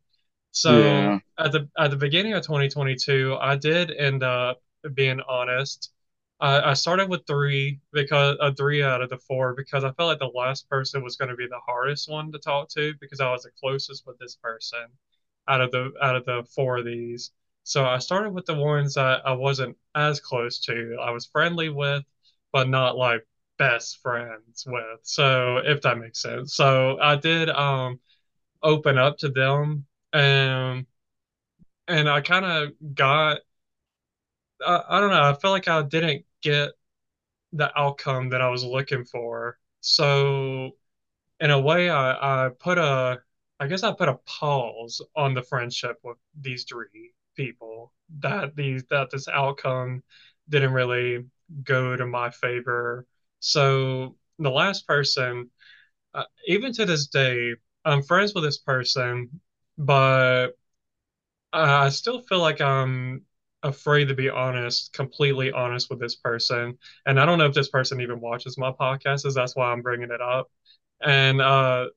So 0.51 1.13
Yeah. 1.13 1.19
at 1.37 1.51
the 1.51 1.69
at 1.77 1.91
the 1.91 1.97
beginning 1.97 2.33
of 2.33 2.45
2022, 2.45 3.37
I 3.39 3.55
did 3.55 3.91
end 3.91 4.23
up 4.23 4.61
being 4.93 5.21
honest. 5.21 5.91
I, 6.41 6.73
started 6.73 7.09
with 7.09 7.25
three 7.27 7.79
because 7.91 8.37
uh, 8.39 8.51
three 8.53 8.81
out 8.83 9.01
of 9.01 9.09
the 9.09 9.17
four 9.17 9.53
because 9.55 9.83
I 9.83 9.91
felt 9.93 10.07
like 10.09 10.19
the 10.19 10.25
last 10.37 10.69
person 10.69 11.03
was 11.03 11.17
going 11.17 11.29
to 11.29 11.35
be 11.35 11.47
the 11.47 11.59
hardest 11.65 12.09
one 12.09 12.31
to 12.31 12.39
talk 12.39 12.69
to 12.69 12.93
because 13.01 13.19
I 13.19 13.29
was 13.31 13.43
the 13.43 13.51
closest 13.59 14.07
with 14.07 14.17
this 14.19 14.35
person 14.35 14.85
out 15.47 15.61
of 15.61 15.71
the 15.71 15.91
out 16.01 16.15
of 16.15 16.25
the 16.25 16.43
four 16.55 16.77
of 16.77 16.85
these. 16.85 17.31
So 17.63 17.85
I 17.85 17.97
started 17.99 18.31
with 18.33 18.45
the 18.45 18.55
ones 18.55 18.95
that 18.95 19.21
I 19.25 19.33
wasn't 19.33 19.77
as 19.95 20.19
close 20.19 20.59
to. 20.61 20.97
I 21.01 21.11
was 21.11 21.25
friendly 21.25 21.69
with, 21.69 22.03
but 22.51 22.69
not 22.69 22.97
like 22.97 23.27
best 23.57 24.01
friends 24.01 24.63
with. 24.65 24.99
So 25.03 25.57
if 25.57 25.81
that 25.81 25.97
makes 25.97 26.21
sense. 26.21 26.55
So 26.55 26.99
I 27.01 27.15
did 27.17 27.49
um 27.49 27.99
open 28.63 28.97
up 28.97 29.17
to 29.19 29.29
them 29.29 29.85
and 30.13 30.85
and 31.87 32.09
I 32.09 32.21
kind 32.21 32.45
of 32.45 32.95
got 32.95 33.39
I, 34.65 34.81
I 34.89 34.99
don't 34.99 35.09
know 35.11 35.23
I 35.23 35.33
felt 35.33 35.51
like 35.53 35.67
I 35.67 35.81
didn't 35.83 36.25
get 36.41 36.71
the 37.53 37.71
outcome 37.79 38.29
that 38.29 38.41
I 38.41 38.49
was 38.49 38.63
looking 38.63 39.05
for. 39.05 39.57
So 39.81 40.71
in 41.39 41.51
a 41.51 41.59
way 41.59 41.89
I 41.89 42.45
I 42.47 42.49
put 42.49 42.77
a 42.77 43.21
I 43.59 43.67
guess 43.67 43.83
I 43.83 43.91
put 43.93 44.09
a 44.09 44.15
pause 44.25 45.01
on 45.15 45.33
the 45.33 45.43
friendship 45.43 45.97
with 46.03 46.17
these 46.39 46.65
three 46.65 47.13
people 47.35 47.93
that 48.19 48.55
these 48.55 48.83
that 48.89 49.09
this 49.11 49.27
outcome 49.27 50.03
didn't 50.49 50.73
really 50.73 51.25
go 51.63 51.95
to 51.95 52.05
my 52.05 52.29
favor. 52.31 53.05
So 53.39 54.17
the 54.39 54.51
last 54.51 54.87
person 54.87 55.49
uh, 56.13 56.25
even 56.47 56.73
to 56.73 56.85
this 56.85 57.07
day 57.07 57.55
I'm 57.85 58.03
friends 58.03 58.33
with 58.33 58.43
this 58.43 58.59
person 58.59 59.41
but 59.77 60.49
I 61.53 61.89
still 61.89 62.21
feel 62.21 62.39
like 62.39 62.61
I'm 62.61 63.25
afraid 63.63 64.07
to 64.07 64.13
be 64.13 64.29
honest, 64.29 64.93
completely 64.93 65.51
honest 65.51 65.89
with 65.89 65.99
this 65.99 66.15
person. 66.15 66.77
And 67.05 67.19
I 67.19 67.25
don't 67.25 67.37
know 67.37 67.45
if 67.45 67.53
this 67.53 67.69
person 67.69 68.01
even 68.01 68.19
watches 68.19 68.57
my 68.57 68.71
podcast, 68.71 69.25
is 69.25 69.33
that's 69.33 69.55
why 69.55 69.71
I'm 69.71 69.81
bringing 69.81 70.11
it 70.11 70.21
up. 70.21 70.49
And 71.01 71.41
uh, 71.41 71.87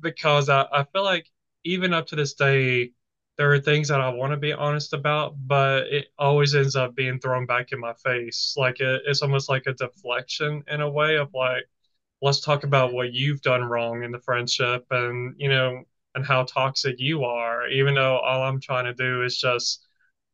because 0.00 0.48
I, 0.48 0.66
I 0.72 0.84
feel 0.84 1.04
like 1.04 1.28
even 1.64 1.94
up 1.94 2.06
to 2.08 2.16
this 2.16 2.34
day, 2.34 2.92
there 3.38 3.52
are 3.52 3.58
things 3.60 3.88
that 3.88 4.00
I 4.00 4.08
want 4.08 4.32
to 4.32 4.38
be 4.38 4.52
honest 4.52 4.94
about, 4.94 5.34
but 5.46 5.88
it 5.88 6.06
always 6.18 6.54
ends 6.54 6.74
up 6.74 6.94
being 6.94 7.18
thrown 7.18 7.44
back 7.44 7.72
in 7.72 7.80
my 7.80 7.92
face. 7.94 8.54
Like 8.56 8.80
it, 8.80 9.02
it's 9.06 9.22
almost 9.22 9.48
like 9.50 9.64
a 9.66 9.74
deflection 9.74 10.64
in 10.68 10.80
a 10.80 10.90
way 10.90 11.16
of 11.16 11.34
like, 11.34 11.64
let's 12.22 12.40
talk 12.40 12.64
about 12.64 12.94
what 12.94 13.12
you've 13.12 13.42
done 13.42 13.64
wrong 13.64 14.04
in 14.04 14.10
the 14.10 14.20
friendship 14.20 14.86
and, 14.90 15.34
you 15.38 15.50
know, 15.50 15.82
and 16.14 16.24
how 16.24 16.44
toxic 16.44 16.96
you 16.98 17.24
are, 17.24 17.68
even 17.68 17.94
though 17.94 18.18
all 18.18 18.42
I'm 18.42 18.60
trying 18.60 18.86
to 18.86 18.94
do 18.94 19.22
is 19.22 19.36
just 19.36 19.85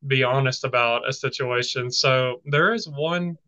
be 0.06 0.22
honest 0.22 0.64
about 0.64 1.08
a 1.08 1.12
situation. 1.12 1.90
So 1.90 2.40
there 2.44 2.74
is 2.74 2.88
one 2.88 3.38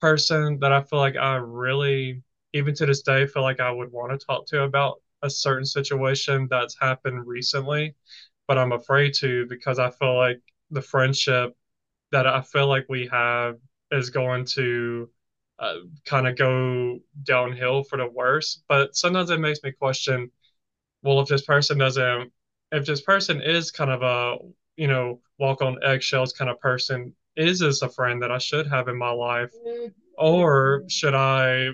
person 0.00 0.58
that 0.60 0.72
I 0.72 0.82
feel 0.82 0.98
like 0.98 1.16
I 1.16 1.36
really, 1.36 2.22
even 2.52 2.74
to 2.74 2.86
this 2.86 3.02
day, 3.02 3.26
feel 3.26 3.42
like 3.42 3.60
I 3.60 3.70
would 3.70 3.92
want 3.92 4.18
to 4.18 4.26
talk 4.26 4.46
to 4.48 4.62
about 4.62 5.00
a 5.22 5.30
certain 5.30 5.64
situation 5.64 6.48
that's 6.50 6.76
happened 6.78 7.26
recently, 7.26 7.94
but 8.48 8.58
I'm 8.58 8.72
afraid 8.72 9.14
to 9.14 9.46
because 9.46 9.78
I 9.78 9.90
feel 9.90 10.16
like 10.16 10.40
the 10.70 10.82
friendship 10.82 11.56
that 12.10 12.26
I 12.26 12.42
feel 12.42 12.66
like 12.66 12.86
we 12.88 13.08
have 13.12 13.56
is 13.90 14.10
going 14.10 14.44
to 14.46 15.08
uh, 15.58 15.76
kind 16.04 16.26
of 16.26 16.36
go 16.36 16.98
downhill 17.22 17.84
for 17.84 17.98
the 17.98 18.08
worse. 18.08 18.62
But 18.68 18.96
sometimes 18.96 19.30
it 19.30 19.38
makes 19.38 19.62
me 19.62 19.72
question, 19.72 20.30
well, 21.02 21.20
if 21.20 21.28
this 21.28 21.42
person 21.42 21.78
doesn't, 21.78 22.32
if 22.72 22.86
this 22.86 23.02
person 23.02 23.40
is 23.42 23.70
kind 23.70 23.90
of 23.90 24.02
a, 24.02 24.38
you 24.76 24.88
know, 24.88 25.20
walk 25.38 25.62
on 25.62 25.82
eggshells 25.82 26.32
kind 26.32 26.50
of 26.50 26.60
person, 26.60 27.14
is 27.36 27.60
this 27.60 27.82
a 27.82 27.88
friend 27.88 28.22
that 28.22 28.30
I 28.30 28.38
should 28.38 28.66
have 28.68 28.88
in 28.88 28.96
my 28.96 29.10
life? 29.10 29.52
Or 30.18 30.84
should 30.88 31.14
I 31.14 31.70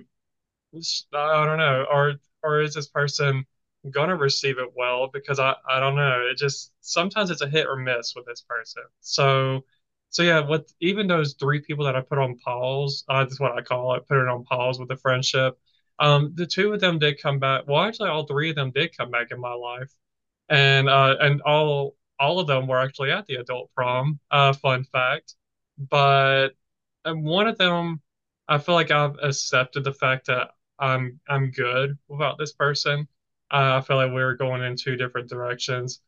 I 1.15 1.45
don't 1.47 1.59
know, 1.59 1.87
or 1.91 2.15
or 2.43 2.61
is 2.61 2.75
this 2.75 2.89
person 2.89 3.45
gonna 3.91 4.17
receive 4.17 4.59
it 4.59 4.69
well? 4.77 5.09
Because 5.13 5.39
I 5.39 5.55
I 5.69 5.81
don't 5.81 5.97
know. 5.97 6.27
It 6.31 6.37
just 6.39 6.73
sometimes 6.81 7.31
it's 7.31 7.43
a 7.43 7.49
hit 7.49 7.67
or 7.67 7.77
miss 7.77 8.15
with 8.15 8.27
this 8.27 8.43
person. 8.43 8.85
So 9.01 9.65
so 10.11 10.23
yeah, 10.23 10.41
with 10.41 10.73
even 10.81 11.07
those 11.07 11.35
three 11.35 11.61
people 11.61 11.85
that 11.87 11.97
I 11.97 12.01
put 12.01 12.19
on 12.19 12.39
pause, 12.39 13.05
uh, 13.09 13.25
that's 13.25 13.41
what 13.41 13.53
I 13.53 13.63
call 13.63 13.95
it, 13.95 14.09
put 14.09 14.19
it 14.19 14.29
on 14.29 14.45
pause 14.45 14.79
with 14.79 14.89
the 14.89 14.97
friendship. 14.97 15.59
Um, 15.99 16.33
the 16.35 16.47
two 16.47 16.73
of 16.73 16.81
them 16.81 16.99
did 16.99 17.21
come 17.21 17.39
back. 17.39 17.65
Well, 17.67 17.83
actually, 17.83 18.11
all 18.11 18.27
three 18.27 18.51
of 18.51 18.57
them 18.57 18.71
did 18.71 18.97
come 18.97 19.11
back 19.11 19.29
in 19.31 19.41
my 19.41 19.53
life, 19.55 19.93
and 20.49 20.89
uh, 20.89 21.17
and 21.21 21.43
all 21.43 21.97
all 22.19 22.41
of 22.41 22.47
them 22.47 22.67
were 22.67 22.81
actually 22.81 23.11
at 23.11 23.27
the 23.27 23.37
adult 23.37 23.71
prom. 23.75 24.19
Uh, 24.31 24.53
fun 24.53 24.85
fact, 24.85 25.35
but 25.79 26.51
one 27.05 27.47
of 27.49 27.59
them, 27.59 28.01
I 28.49 28.59
feel 28.59 28.75
like 28.75 28.91
I've 28.91 29.17
accepted 29.23 29.85
the 29.85 29.93
fact 29.93 30.27
that 30.27 30.51
I'm 30.79 31.21
I'm 31.29 31.51
good 31.51 31.99
without 32.09 32.39
this 32.39 32.53
person. 32.53 33.09
Uh, 33.51 33.79
I 33.79 33.81
feel 33.83 33.97
like 33.97 34.13
we're 34.13 34.35
going 34.37 34.63
in 34.63 34.77
two 34.77 34.97
different 34.97 35.29
directions, 35.29 36.01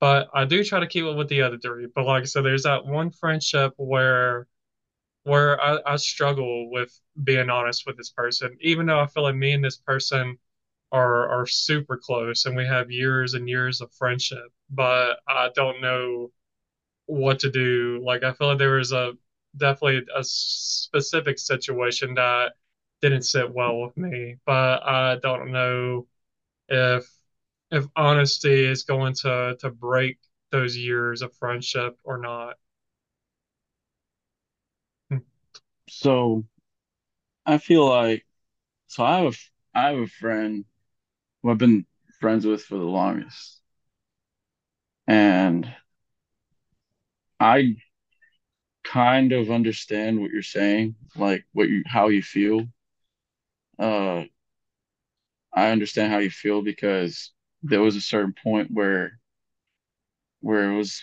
but 0.00 0.28
I 0.34 0.44
do 0.44 0.64
try 0.64 0.80
to 0.80 0.86
keep 0.86 1.04
it 1.04 1.16
with 1.16 1.28
the 1.28 1.42
other 1.42 1.58
three. 1.58 1.86
But 1.94 2.06
like 2.06 2.22
I 2.22 2.26
said, 2.26 2.44
there's 2.44 2.64
that 2.64 2.86
one 2.86 3.10
friendship 3.10 3.74
where 3.76 4.46
where 5.24 5.60
I, 5.60 5.78
I 5.86 5.96
struggle 5.96 6.70
with 6.70 6.98
being 7.22 7.50
honest 7.50 7.84
with 7.86 7.96
this 7.96 8.10
person, 8.10 8.56
even 8.60 8.86
though 8.86 9.00
I 9.00 9.06
feel 9.06 9.22
like 9.24 9.36
me 9.36 9.52
and 9.52 9.64
this 9.64 9.76
person 9.76 10.38
are 10.92 11.28
are 11.30 11.46
super 11.46 11.98
close 11.98 12.46
and 12.46 12.56
we 12.56 12.66
have 12.66 12.90
years 12.92 13.34
and 13.34 13.48
years 13.48 13.82
of 13.82 13.92
friendship. 13.94 14.52
But 14.70 15.18
I 15.28 15.50
don't 15.56 15.82
know 15.82 16.32
what 17.06 17.40
to 17.40 17.50
do. 17.50 18.02
Like 18.04 18.22
I 18.24 18.32
feel 18.32 18.48
like 18.48 18.58
there 18.58 18.76
was 18.76 18.92
a 18.92 19.14
definitely 19.56 20.02
a 20.16 20.24
specific 20.24 21.38
situation 21.38 22.14
that 22.14 22.54
didn't 23.02 23.22
sit 23.24 23.52
well 23.52 23.80
with 23.80 23.96
me, 23.96 24.36
but 24.46 24.82
I 24.84 25.18
don't 25.22 25.52
know 25.52 26.06
if 26.68 27.08
if 27.72 27.86
honesty 27.96 28.64
is 28.66 28.84
going 28.84 29.14
to 29.22 29.56
to 29.60 29.70
break 29.70 30.18
those 30.52 30.76
years 30.76 31.22
of 31.22 31.34
friendship 31.36 31.98
or 32.04 32.18
not. 32.18 32.56
Hmm. 35.10 35.22
So 35.88 36.44
I 37.46 37.58
feel 37.58 37.88
like 37.88 38.26
so 38.88 39.04
I 39.04 39.18
have 39.20 39.34
a 39.34 39.78
I 39.78 39.88
have 39.90 39.98
a 39.98 40.06
friend 40.08 40.64
who 41.42 41.50
I've 41.50 41.58
been 41.58 41.86
friends 42.20 42.46
with 42.46 42.62
for 42.64 42.78
the 42.78 42.84
longest, 42.84 43.60
and 45.06 45.72
I 47.40 47.76
kind 48.84 49.32
of 49.32 49.50
understand 49.50 50.20
what 50.20 50.30
you're 50.30 50.42
saying, 50.42 50.94
like 51.16 51.44
what 51.52 51.68
you 51.68 51.82
how 51.86 52.08
you 52.08 52.22
feel. 52.22 52.66
Uh, 53.78 54.24
I 55.54 55.70
understand 55.70 56.12
how 56.12 56.18
you 56.18 56.30
feel 56.30 56.60
because 56.62 57.32
there 57.62 57.80
was 57.80 57.96
a 57.96 58.00
certain 58.02 58.34
point 58.34 58.70
where 58.70 59.18
where 60.40 60.70
it 60.72 60.76
was 60.76 61.00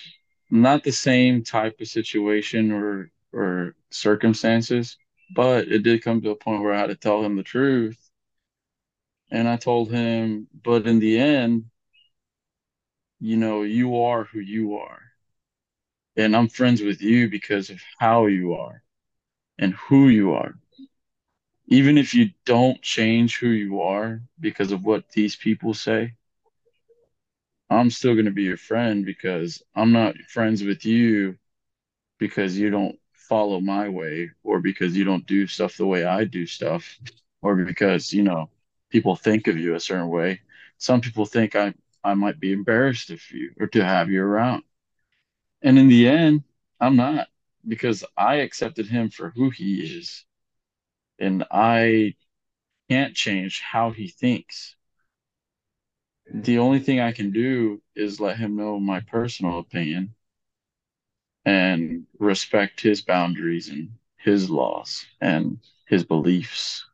not 0.52 0.84
the 0.84 0.92
same 0.92 1.44
type 1.44 1.80
of 1.80 1.88
situation 1.88 2.72
or 2.72 3.12
or 3.32 3.76
circumstances, 3.92 4.98
but 5.36 5.68
it 5.68 5.84
did 5.84 6.02
come 6.02 6.22
to 6.22 6.32
a 6.32 6.36
point 6.36 6.64
where 6.64 6.74
I 6.74 6.80
had 6.80 6.88
to 6.88 6.96
tell 6.96 7.24
him 7.24 7.36
the 7.36 7.44
truth. 7.44 8.09
And 9.32 9.48
I 9.48 9.58
told 9.58 9.92
him, 9.92 10.48
but 10.64 10.88
in 10.88 11.00
the 11.00 11.20
end, 11.20 11.66
you 13.20 13.38
know, 13.38 13.64
you 13.64 13.98
are 13.98 14.24
who 14.24 14.40
you 14.40 14.78
are. 14.78 15.02
And 16.18 16.36
I'm 16.36 16.50
friends 16.50 16.82
with 16.82 17.02
you 17.02 17.30
because 17.30 17.70
of 17.70 17.80
how 17.98 18.26
you 18.26 18.56
are 18.56 18.84
and 19.58 19.74
who 19.74 20.10
you 20.10 20.34
are. 20.34 20.56
Even 21.68 21.98
if 21.98 22.14
you 22.14 22.32
don't 22.46 22.82
change 22.82 23.38
who 23.38 23.50
you 23.50 23.82
are 23.82 24.22
because 24.40 24.72
of 24.72 24.84
what 24.84 25.04
these 25.12 25.36
people 25.36 25.74
say, 25.74 26.14
I'm 27.70 27.92
still 27.92 28.16
going 28.16 28.26
to 28.26 28.32
be 28.32 28.44
your 28.44 28.58
friend 28.58 29.06
because 29.06 29.62
I'm 29.76 29.92
not 29.92 30.18
friends 30.28 30.64
with 30.64 30.86
you 30.86 31.38
because 32.18 32.58
you 32.58 32.72
don't 32.72 32.98
follow 33.14 33.60
my 33.60 33.90
way 33.90 34.32
or 34.44 34.60
because 34.60 34.98
you 34.98 35.04
don't 35.04 35.26
do 35.28 35.46
stuff 35.46 35.78
the 35.78 35.86
way 35.86 36.04
I 36.04 36.24
do 36.24 36.48
stuff 36.48 36.98
or 37.44 37.56
because, 37.56 38.12
you 38.12 38.24
know, 38.24 38.50
people 38.90 39.16
think 39.16 39.48
of 39.48 39.58
you 39.58 39.76
a 39.76 39.80
certain 39.80 40.10
way. 40.10 40.42
Some 40.78 41.02
people 41.02 41.26
think 41.26 41.56
I 41.56 41.74
I 42.04 42.14
might 42.16 42.40
be 42.40 42.54
embarrassed 42.54 43.12
if 43.12 43.32
you 43.32 43.54
or 43.60 43.68
to 43.68 43.84
have 43.86 44.10
you 44.10 44.24
around. 44.24 44.64
And 45.62 45.80
in 45.80 45.88
the 45.90 46.08
end, 46.08 46.44
I'm 46.82 46.96
not 46.98 47.30
because 47.68 48.04
I 48.18 48.36
accepted 48.38 48.88
him 48.88 49.10
for 49.10 49.30
who 49.32 49.50
he 49.52 49.82
is 50.00 50.26
and 51.20 51.46
I 51.52 52.16
can't 52.90 53.16
change 53.16 53.62
how 53.62 53.92
he 53.92 54.08
thinks. 54.10 54.76
The 56.34 56.58
only 56.60 56.80
thing 56.80 57.02
I 57.02 57.12
can 57.12 57.32
do 57.32 57.84
is 57.94 58.22
let 58.22 58.38
him 58.38 58.56
know 58.56 58.80
my 58.80 59.02
personal 59.02 59.60
opinion 59.60 60.16
and 61.46 62.06
respect 62.20 62.82
his 62.82 63.02
boundaries 63.02 63.70
and 63.70 63.92
his 64.18 64.50
laws 64.50 65.06
and 65.22 65.60
his 65.88 66.04
beliefs. 66.04 66.86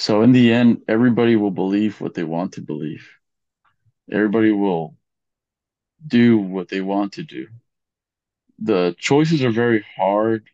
So 0.00 0.22
in 0.22 0.32
the 0.32 0.50
end, 0.50 0.80
everybody 0.88 1.36
will 1.36 1.50
believe 1.50 2.00
what 2.00 2.14
they 2.14 2.24
want 2.24 2.54
to 2.54 2.62
believe. 2.62 3.06
Everybody 4.10 4.50
will 4.50 4.96
do 6.06 6.38
what 6.38 6.70
they 6.70 6.80
want 6.80 7.12
to 7.12 7.22
do. 7.22 7.48
The 8.60 8.96
choices 8.98 9.44
are 9.44 9.50
very 9.50 9.84
hard 9.98 10.48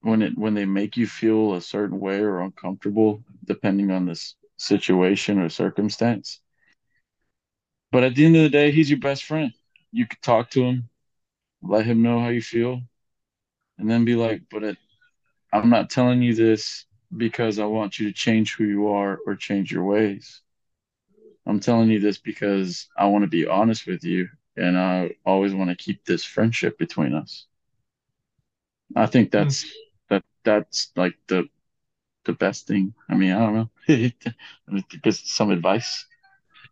when 0.00 0.20
it 0.20 0.36
when 0.36 0.54
they 0.54 0.64
make 0.64 0.96
you 0.96 1.06
feel 1.06 1.54
a 1.54 1.60
certain 1.60 2.00
way 2.00 2.18
or 2.18 2.40
uncomfortable, 2.40 3.22
depending 3.44 3.92
on 3.92 4.04
this 4.04 4.34
situation 4.56 5.38
or 5.38 5.48
circumstance. 5.48 6.40
But 7.92 8.02
at 8.02 8.16
the 8.16 8.26
end 8.26 8.34
of 8.34 8.42
the 8.42 8.48
day, 8.48 8.72
he's 8.72 8.90
your 8.90 8.98
best 8.98 9.22
friend. 9.22 9.52
You 9.92 10.08
could 10.08 10.22
talk 10.22 10.50
to 10.50 10.64
him, 10.64 10.88
let 11.62 11.86
him 11.86 12.02
know 12.02 12.18
how 12.18 12.30
you 12.30 12.42
feel, 12.42 12.80
and 13.78 13.88
then 13.88 14.04
be 14.04 14.16
like, 14.16 14.42
but 14.50 14.64
it, 14.64 14.76
I'm 15.52 15.70
not 15.70 15.88
telling 15.88 16.20
you 16.20 16.34
this 16.34 16.84
because 17.14 17.58
I 17.58 17.66
want 17.66 17.98
you 17.98 18.08
to 18.08 18.12
change 18.14 18.54
who 18.54 18.64
you 18.64 18.88
are 18.88 19.18
or 19.26 19.36
change 19.36 19.72
your 19.72 19.84
ways. 19.84 20.42
I'm 21.46 21.60
telling 21.60 21.88
you 21.90 22.00
this 22.00 22.18
because 22.18 22.88
I 22.96 23.06
want 23.06 23.22
to 23.22 23.28
be 23.28 23.46
honest 23.46 23.86
with 23.86 24.04
you 24.04 24.28
and 24.56 24.76
I 24.76 25.16
always 25.24 25.54
want 25.54 25.70
to 25.70 25.76
keep 25.76 26.04
this 26.04 26.24
friendship 26.24 26.78
between 26.78 27.14
us. 27.14 27.46
I 28.94 29.06
think 29.06 29.30
Hmm. 29.36 29.50
that's 29.50 29.64
that 30.08 30.24
that's 30.44 30.90
like 30.96 31.16
the 31.28 31.48
the 32.24 32.34
best 32.34 32.66
thing. 32.66 32.94
I 33.10 33.16
mean, 33.16 33.32
I 33.32 33.40
don't 33.40 33.70
know. 33.88 35.10
Some 35.12 35.50
advice. 35.52 36.06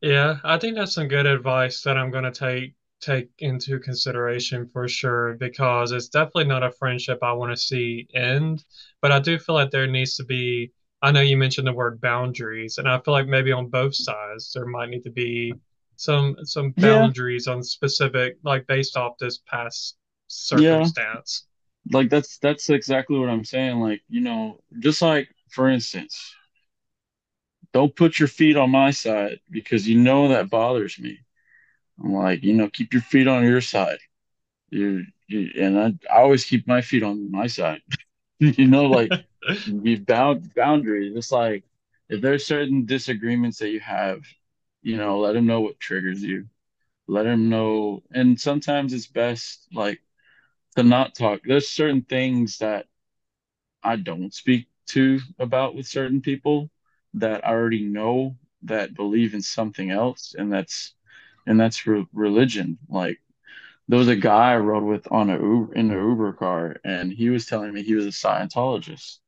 Yeah, 0.00 0.38
I 0.44 0.58
think 0.58 0.76
that's 0.76 0.94
some 0.94 1.08
good 1.08 1.26
advice 1.26 1.82
that 1.82 1.96
I'm 1.96 2.10
going 2.10 2.24
to 2.24 2.30
take 2.32 2.74
take 3.04 3.30
into 3.38 3.78
consideration 3.80 4.68
for 4.72 4.88
sure 4.88 5.34
because 5.34 5.92
it's 5.92 6.08
definitely 6.08 6.44
not 6.46 6.62
a 6.62 6.72
friendship 6.72 7.18
I 7.22 7.32
want 7.32 7.52
to 7.52 7.56
see 7.56 8.08
end, 8.14 8.64
but 9.02 9.12
I 9.12 9.20
do 9.20 9.38
feel 9.38 9.54
like 9.54 9.70
there 9.70 9.86
needs 9.86 10.16
to 10.16 10.24
be 10.24 10.72
I 11.02 11.12
know 11.12 11.20
you 11.20 11.36
mentioned 11.36 11.66
the 11.66 11.72
word 11.74 12.00
boundaries, 12.00 12.78
and 12.78 12.88
I 12.88 12.98
feel 13.00 13.12
like 13.12 13.26
maybe 13.26 13.52
on 13.52 13.68
both 13.68 13.94
sides 13.94 14.52
there 14.54 14.64
might 14.66 14.88
need 14.88 15.04
to 15.04 15.10
be 15.10 15.58
some 15.96 16.36
some 16.44 16.72
Yeah, 16.76 17.10
boundaries 17.12 17.46
on 17.46 17.62
specific 17.62 18.38
like 18.42 18.66
based 18.66 18.96
off 18.96 19.18
this 19.18 19.38
past 19.48 19.96
circumstance. 20.28 20.52
yeah. 20.52 20.90
circumstance. 20.94 21.46
Like 21.92 22.10
that's 22.10 22.38
that's 22.38 22.70
exactly 22.70 23.18
what 23.18 23.28
I'm 23.30 23.44
saying. 23.44 23.80
Like, 23.80 24.02
you 24.08 24.20
know, 24.22 24.60
just 24.80 25.02
like 25.02 25.28
for 25.50 25.68
instance, 25.68 26.34
don't 27.72 27.94
put 27.96 28.18
your 28.18 28.28
feet 28.28 28.56
on 28.56 28.70
my 28.70 28.90
side 28.90 29.40
because 29.50 29.86
you 29.88 29.98
know 30.00 30.28
that 30.28 30.48
bothers 30.50 30.98
me. 30.98 31.18
I'm 32.02 32.12
like, 32.12 32.42
you 32.42 32.54
know, 32.54 32.68
keep 32.68 32.92
your 32.92 33.02
feet 33.02 33.28
on 33.28 33.44
your 33.44 33.60
side. 33.60 33.98
You, 34.70 35.04
you 35.28 35.50
and 35.60 35.78
I, 35.78 36.14
I 36.14 36.22
always 36.22 36.44
keep 36.44 36.66
my 36.66 36.80
feet 36.82 37.02
on 37.02 37.30
my 37.30 37.46
side. 37.46 37.82
You 38.40 38.66
know, 38.66 38.86
like 38.86 39.14
you 39.64 39.98
bound 40.00 40.54
boundaries. 40.54 41.14
It's 41.16 41.32
like 41.32 41.64
if 42.08 42.20
there's 42.20 42.46
certain 42.46 42.84
disagreements 42.86 43.58
that 43.58 43.70
you 43.70 43.80
have, 43.80 44.22
you 44.82 44.96
know, 44.96 45.20
let 45.20 45.34
them 45.34 45.46
know 45.46 45.60
what 45.60 45.80
triggers 45.80 46.22
you. 46.22 46.46
Let 47.08 47.24
them 47.24 47.48
know. 47.50 48.02
And 48.12 48.40
sometimes 48.40 48.92
it's 48.92 49.06
best 49.06 49.68
like 49.72 50.00
to 50.76 50.82
not 50.82 51.14
talk. 51.14 51.40
There's 51.44 51.68
certain 51.68 52.02
things 52.02 52.58
that 52.58 52.86
I 53.82 53.96
don't 53.96 54.34
speak 54.34 54.66
to 54.88 55.20
about 55.38 55.74
with 55.74 55.86
certain 55.86 56.20
people 56.20 56.70
that 57.14 57.46
I 57.46 57.50
already 57.50 57.84
know 57.84 58.36
that 58.62 58.94
believe 58.94 59.34
in 59.34 59.42
something 59.42 59.90
else, 59.90 60.34
and 60.36 60.52
that's 60.52 60.94
and 61.46 61.60
that's 61.60 61.86
re 61.86 62.06
religion. 62.12 62.78
Like 62.88 63.20
there 63.88 63.98
was 63.98 64.08
a 64.08 64.16
guy 64.16 64.52
I 64.54 64.58
rode 64.58 64.84
with 64.84 65.10
on 65.12 65.30
a 65.30 65.34
Uber 65.40 65.74
in 65.74 65.90
an 65.90 65.98
Uber 66.10 66.34
car, 66.34 66.76
and 66.84 67.12
he 67.12 67.30
was 67.30 67.46
telling 67.46 67.72
me 67.74 67.82
he 67.82 67.94
was 67.94 68.06
a 68.06 68.10
Scientologist. 68.10 69.18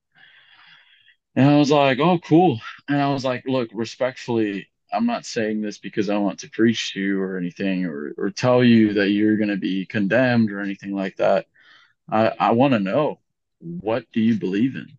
And 1.35 1.48
I 1.50 1.59
was 1.59 1.70
like, 1.70 1.98
oh, 1.98 2.18
cool. 2.18 2.61
And 2.88 3.00
I 3.00 3.12
was 3.12 3.24
like, 3.24 3.44
look, 3.46 3.68
respectfully, 3.72 4.68
I'm 4.92 5.07
not 5.07 5.26
saying 5.26 5.61
this 5.61 5.79
because 5.79 6.09
I 6.09 6.16
want 6.18 6.40
to 6.40 6.50
preach 6.50 6.92
to 6.94 7.00
you 7.00 7.20
or 7.20 7.37
anything 7.37 7.85
or, 7.85 8.14
or 8.16 8.31
tell 8.31 8.64
you 8.64 8.94
that 8.94 9.11
you're 9.11 9.37
going 9.37 9.50
to 9.50 9.57
be 9.57 9.85
condemned 9.87 10.50
or 10.50 10.61
anything 10.61 10.94
like 10.94 11.16
that. 11.16 11.46
I, 12.11 12.33
I 12.40 12.52
want 12.52 12.74
to 12.74 12.81
know 12.81 13.20
what 13.61 14.07
do 14.12 14.20
you 14.20 14.38
believe 14.38 14.76
in? 14.76 14.98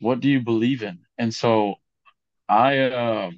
What 0.00 0.18
do 0.20 0.28
you 0.28 0.40
believe 0.40 0.82
in? 0.82 1.06
And 1.18 1.32
so 1.32 1.76
I, 2.50 2.78
uh, 2.80 3.32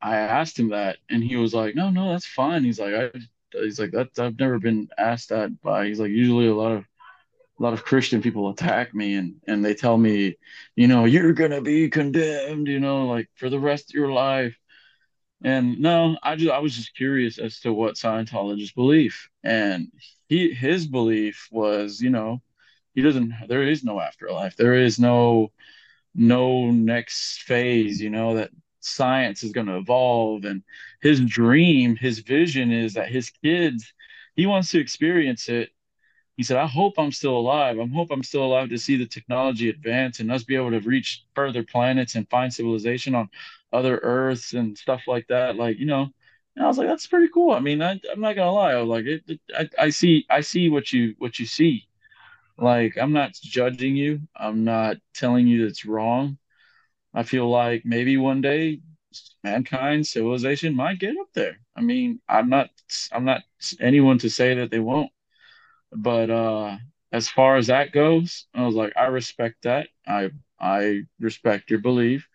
I 0.00 0.16
asked 0.16 0.58
him 0.58 0.70
that 0.70 0.98
and 1.08 1.22
he 1.22 1.36
was 1.36 1.54
like, 1.54 1.74
no, 1.74 1.90
no, 1.90 2.10
that's 2.12 2.26
fine. 2.26 2.64
He's 2.64 2.80
like, 2.80 2.94
I, 2.94 3.10
he's 3.52 3.78
like, 3.78 3.92
that 3.92 4.18
I've 4.18 4.38
never 4.38 4.58
been 4.58 4.88
asked 4.98 5.28
that 5.30 5.60
by, 5.62 5.86
he's 5.86 6.00
like, 6.00 6.10
usually 6.10 6.48
a 6.48 6.54
lot 6.54 6.72
of 6.72 6.84
a 7.60 7.62
lot 7.62 7.74
of 7.74 7.84
Christian 7.84 8.22
people 8.22 8.50
attack 8.50 8.94
me 8.94 9.14
and 9.16 9.36
and 9.48 9.64
they 9.64 9.74
tell 9.74 9.98
me, 9.98 10.36
you 10.76 10.88
know, 10.88 11.06
you're 11.06 11.34
gonna 11.34 11.62
be 11.62 11.90
condemned, 11.90 12.68
you 12.68 12.80
know, 12.80 13.06
like 13.06 13.30
for 13.36 13.50
the 13.50 13.60
rest 13.60 13.90
of 13.90 13.94
your 13.96 14.12
life. 14.12 14.56
And 15.44 15.80
no, 15.80 16.18
I 16.22 16.36
just 16.36 16.52
I 16.52 16.60
was 16.60 16.76
just 16.76 16.96
curious 16.96 17.38
as 17.38 17.60
to 17.60 17.72
what 17.74 17.96
Scientologists 17.96 18.74
believe. 18.74 19.28
And 19.44 19.92
he 20.28 20.52
his 20.54 20.86
belief 20.86 21.48
was, 21.52 22.00
you 22.02 22.10
know, 22.10 22.42
he 22.94 23.02
doesn't 23.02 23.34
there 23.48 23.64
is 23.68 23.84
no 23.84 24.00
afterlife. 24.00 24.56
There 24.56 24.74
is 24.74 24.98
no 25.00 25.52
no 26.14 26.70
next 26.70 27.42
phase, 27.44 28.00
you 28.00 28.10
know, 28.10 28.34
that 28.36 28.50
science 28.80 29.42
is 29.42 29.52
gonna 29.52 29.78
evolve. 29.78 30.44
And 30.44 30.62
his 31.00 31.20
dream, 31.20 31.96
his 31.96 32.20
vision 32.20 32.72
is 32.72 32.94
that 32.94 33.08
his 33.10 33.30
kids, 33.30 33.92
he 34.36 34.46
wants 34.46 34.70
to 34.72 34.80
experience 34.80 35.48
it 35.48 35.70
he 36.36 36.42
said, 36.42 36.56
I 36.56 36.66
hope 36.66 36.94
I'm 36.98 37.12
still 37.12 37.36
alive. 37.36 37.78
I 37.78 37.86
hope 37.86 38.10
I'm 38.10 38.22
still 38.22 38.44
alive 38.44 38.70
to 38.70 38.78
see 38.78 38.96
the 38.96 39.06
technology 39.06 39.68
advance 39.68 40.18
and 40.20 40.32
us 40.32 40.44
be 40.44 40.56
able 40.56 40.70
to 40.70 40.80
reach 40.80 41.24
further 41.34 41.62
planets 41.62 42.14
and 42.14 42.28
find 42.30 42.52
civilization 42.52 43.14
on 43.14 43.28
other 43.72 43.98
Earths 43.98 44.54
and 44.54 44.76
stuff 44.76 45.02
like 45.06 45.26
that. 45.28 45.56
Like, 45.56 45.78
you 45.78 45.86
know, 45.86 46.08
And 46.56 46.64
I 46.64 46.68
was 46.68 46.78
like, 46.78 46.88
that's 46.88 47.06
pretty 47.06 47.28
cool. 47.32 47.52
I 47.52 47.60
mean, 47.60 47.82
I, 47.82 48.00
I'm 48.12 48.20
not 48.20 48.34
gonna 48.36 48.52
lie. 48.52 48.72
I 48.72 48.80
was 48.80 48.88
like, 48.88 49.04
it, 49.06 49.22
it, 49.28 49.40
I, 49.56 49.68
I 49.86 49.90
see, 49.90 50.26
I 50.30 50.40
see 50.40 50.68
what 50.70 50.92
you 50.92 51.14
what 51.18 51.38
you 51.38 51.46
see. 51.46 51.86
Like, 52.62 52.98
I'm 52.98 53.12
not 53.12 53.34
judging 53.34 53.96
you. 53.96 54.22
I'm 54.36 54.64
not 54.64 54.98
telling 55.14 55.48
you 55.48 55.66
it's 55.66 55.86
wrong. 55.86 56.38
I 57.14 57.24
feel 57.24 57.50
like 57.50 57.84
maybe 57.84 58.16
one 58.18 58.42
day 58.42 58.80
mankind, 59.44 60.06
civilization 60.06 60.76
might 60.76 61.00
get 61.00 61.16
up 61.18 61.28
there. 61.34 61.58
I 61.76 61.82
mean, 61.82 62.20
I'm 62.28 62.50
not, 62.50 62.70
I'm 63.12 63.24
not 63.24 63.42
anyone 63.80 64.18
to 64.20 64.30
say 64.30 64.54
that 64.56 64.70
they 64.70 64.80
won't. 64.80 65.12
But 65.92 66.30
uh, 66.30 66.78
as 67.12 67.28
far 67.28 67.56
as 67.56 67.68
that 67.68 67.92
goes, 67.92 68.46
I 68.54 68.66
was 68.66 68.74
like, 68.74 68.94
I 68.96 69.06
respect 69.06 69.62
that. 69.64 69.88
I 70.06 70.30
I 70.60 71.02
respect 71.20 71.70
your 71.70 71.80
belief. 71.80 72.28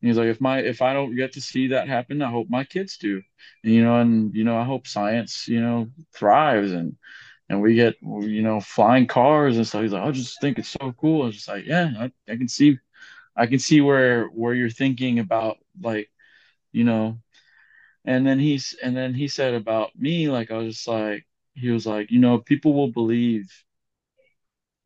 And 0.00 0.08
he's 0.08 0.18
like, 0.18 0.28
if 0.28 0.40
my 0.40 0.60
if 0.60 0.82
I 0.82 0.92
don't 0.94 1.16
get 1.16 1.34
to 1.34 1.40
see 1.40 1.68
that 1.68 1.88
happen, 1.88 2.22
I 2.22 2.30
hope 2.30 2.48
my 2.50 2.64
kids 2.64 2.98
do. 2.98 3.22
And, 3.64 3.74
you 3.74 3.84
know, 3.84 4.00
and 4.00 4.34
you 4.34 4.44
know, 4.44 4.58
I 4.58 4.64
hope 4.64 4.86
science, 4.86 5.48
you 5.48 5.60
know, 5.60 5.88
thrives 6.14 6.72
and 6.72 6.96
and 7.48 7.60
we 7.62 7.74
get 7.74 7.96
you 8.02 8.42
know 8.42 8.60
flying 8.60 9.06
cars 9.06 9.56
and 9.56 9.66
stuff. 9.66 9.82
He's 9.82 9.92
like, 9.92 10.02
I 10.04 10.10
just 10.12 10.40
think 10.40 10.58
it's 10.58 10.68
so 10.68 10.92
cool. 11.00 11.22
I 11.22 11.26
was 11.26 11.36
just 11.36 11.48
like, 11.48 11.66
yeah, 11.66 11.92
I, 11.98 12.12
I 12.32 12.36
can 12.36 12.48
see 12.48 12.78
I 13.36 13.46
can 13.46 13.58
see 13.60 13.80
where 13.80 14.26
where 14.28 14.54
you're 14.54 14.70
thinking 14.70 15.18
about 15.20 15.58
like, 15.80 16.10
you 16.72 16.84
know, 16.84 17.18
and 18.04 18.26
then 18.26 18.38
he's 18.40 18.76
and 18.82 18.96
then 18.96 19.14
he 19.14 19.28
said 19.28 19.54
about 19.54 19.96
me, 19.98 20.28
like 20.30 20.50
I 20.50 20.58
was 20.58 20.76
just 20.76 20.88
like 20.88 21.26
he 21.54 21.70
was 21.70 21.86
like, 21.86 22.10
you 22.10 22.20
know, 22.20 22.38
people 22.38 22.74
will 22.74 22.92
believe 22.92 23.50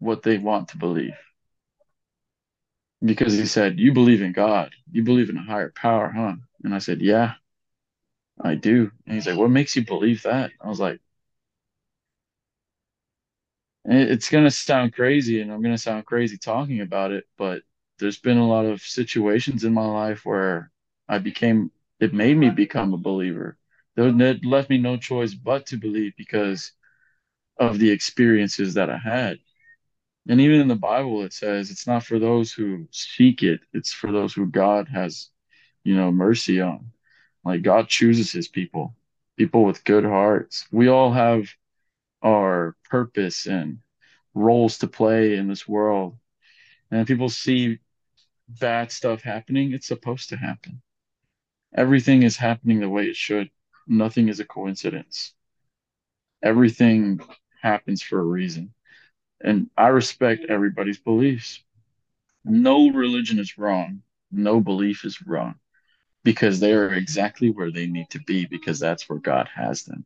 what 0.00 0.22
they 0.22 0.36
want 0.38 0.68
to 0.68 0.76
believe. 0.78 1.16
Because 3.04 3.34
he 3.34 3.46
said, 3.46 3.78
You 3.78 3.92
believe 3.92 4.22
in 4.22 4.32
God. 4.32 4.74
You 4.90 5.02
believe 5.04 5.28
in 5.28 5.36
a 5.36 5.42
higher 5.42 5.70
power, 5.70 6.08
huh? 6.08 6.36
And 6.64 6.74
I 6.74 6.78
said, 6.78 7.00
Yeah, 7.02 7.34
I 8.40 8.54
do. 8.56 8.90
And 9.06 9.14
he's 9.14 9.26
like, 9.26 9.38
What 9.38 9.50
makes 9.50 9.76
you 9.76 9.84
believe 9.84 10.22
that? 10.22 10.52
I 10.60 10.68
was 10.68 10.80
like, 10.80 11.00
It's 13.84 14.30
going 14.30 14.44
to 14.44 14.50
sound 14.50 14.94
crazy, 14.94 15.40
and 15.40 15.52
I'm 15.52 15.62
going 15.62 15.74
to 15.74 15.80
sound 15.80 16.06
crazy 16.06 16.38
talking 16.38 16.80
about 16.80 17.10
it, 17.10 17.24
but 17.36 17.62
there's 17.98 18.18
been 18.18 18.38
a 18.38 18.48
lot 18.48 18.64
of 18.64 18.80
situations 18.82 19.64
in 19.64 19.74
my 19.74 19.86
life 19.86 20.24
where 20.24 20.70
I 21.08 21.18
became, 21.18 21.70
it 22.00 22.14
made 22.14 22.36
me 22.36 22.50
become 22.50 22.94
a 22.94 22.98
believer. 22.98 23.56
It 23.96 24.44
left 24.44 24.70
me 24.70 24.78
no 24.78 24.96
choice 24.96 25.34
but 25.34 25.66
to 25.66 25.76
believe 25.76 26.12
because 26.16 26.72
of 27.58 27.78
the 27.78 27.90
experiences 27.90 28.74
that 28.74 28.88
I 28.88 28.98
had. 28.98 29.38
And 30.28 30.40
even 30.40 30.60
in 30.60 30.68
the 30.68 30.76
Bible, 30.76 31.22
it 31.24 31.32
says 31.32 31.70
it's 31.70 31.86
not 31.86 32.04
for 32.04 32.18
those 32.18 32.52
who 32.52 32.86
seek 32.92 33.42
it, 33.42 33.60
it's 33.72 33.92
for 33.92 34.12
those 34.12 34.32
who 34.32 34.46
God 34.46 34.88
has, 34.88 35.28
you 35.82 35.96
know, 35.96 36.12
mercy 36.12 36.60
on. 36.60 36.92
Like 37.44 37.62
God 37.62 37.88
chooses 37.88 38.30
his 38.30 38.46
people, 38.46 38.94
people 39.36 39.64
with 39.64 39.84
good 39.84 40.04
hearts. 40.04 40.66
We 40.70 40.88
all 40.88 41.12
have 41.12 41.48
our 42.22 42.76
purpose 42.88 43.46
and 43.46 43.78
roles 44.34 44.78
to 44.78 44.86
play 44.86 45.36
in 45.36 45.48
this 45.48 45.66
world. 45.66 46.16
And 46.90 47.06
people 47.06 47.28
see 47.28 47.78
bad 48.48 48.92
stuff 48.92 49.22
happening, 49.22 49.72
it's 49.72 49.86
supposed 49.86 50.28
to 50.30 50.36
happen. 50.36 50.82
Everything 51.74 52.22
is 52.22 52.36
happening 52.36 52.80
the 52.80 52.88
way 52.88 53.06
it 53.06 53.16
should. 53.16 53.50
Nothing 53.86 54.28
is 54.28 54.40
a 54.40 54.44
coincidence. 54.44 55.32
Everything 56.42 57.20
happens 57.62 58.02
for 58.02 58.20
a 58.20 58.24
reason. 58.24 58.74
And 59.40 59.70
I 59.76 59.88
respect 59.88 60.46
everybody's 60.48 60.98
beliefs. 60.98 61.62
No 62.44 62.90
religion 62.90 63.38
is 63.38 63.58
wrong. 63.58 64.02
No 64.30 64.60
belief 64.60 65.04
is 65.04 65.22
wrong 65.22 65.54
because 66.24 66.60
they 66.60 66.72
are 66.72 66.92
exactly 66.92 67.50
where 67.50 67.70
they 67.70 67.86
need 67.86 68.10
to 68.10 68.20
be 68.20 68.46
because 68.46 68.78
that's 68.78 69.08
where 69.08 69.18
God 69.18 69.48
has 69.54 69.84
them. 69.84 70.04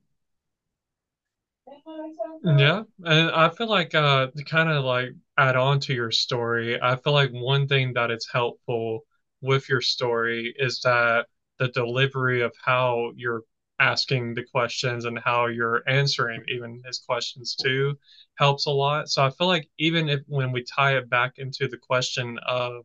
Yeah, 2.46 2.84
and 3.04 3.30
I 3.30 3.48
feel 3.50 3.68
like 3.68 3.94
uh 3.94 4.28
to 4.36 4.44
kind 4.44 4.70
of 4.70 4.84
like 4.84 5.10
add 5.36 5.56
on 5.56 5.80
to 5.80 5.94
your 5.94 6.10
story, 6.12 6.80
I 6.80 6.96
feel 6.96 7.12
like 7.12 7.30
one 7.32 7.66
thing 7.68 7.92
that 7.94 8.10
is 8.10 8.28
helpful 8.32 9.00
with 9.42 9.68
your 9.68 9.80
story 9.82 10.54
is 10.58 10.80
that 10.82 11.26
the 11.58 11.68
delivery 11.68 12.42
of 12.42 12.54
how 12.64 13.12
you're 13.16 13.42
asking 13.80 14.34
the 14.34 14.44
questions 14.44 15.04
and 15.04 15.18
how 15.18 15.46
you're 15.46 15.82
answering 15.88 16.42
even 16.48 16.80
his 16.86 16.98
questions 17.00 17.54
too 17.56 17.98
helps 18.36 18.66
a 18.66 18.70
lot. 18.70 19.08
So 19.10 19.24
I 19.24 19.30
feel 19.30 19.48
like 19.48 19.68
even 19.78 20.08
if 20.08 20.20
when 20.28 20.52
we 20.52 20.62
tie 20.64 20.96
it 20.98 21.10
back 21.10 21.34
into 21.38 21.68
the 21.68 21.78
question 21.78 22.38
of 22.46 22.84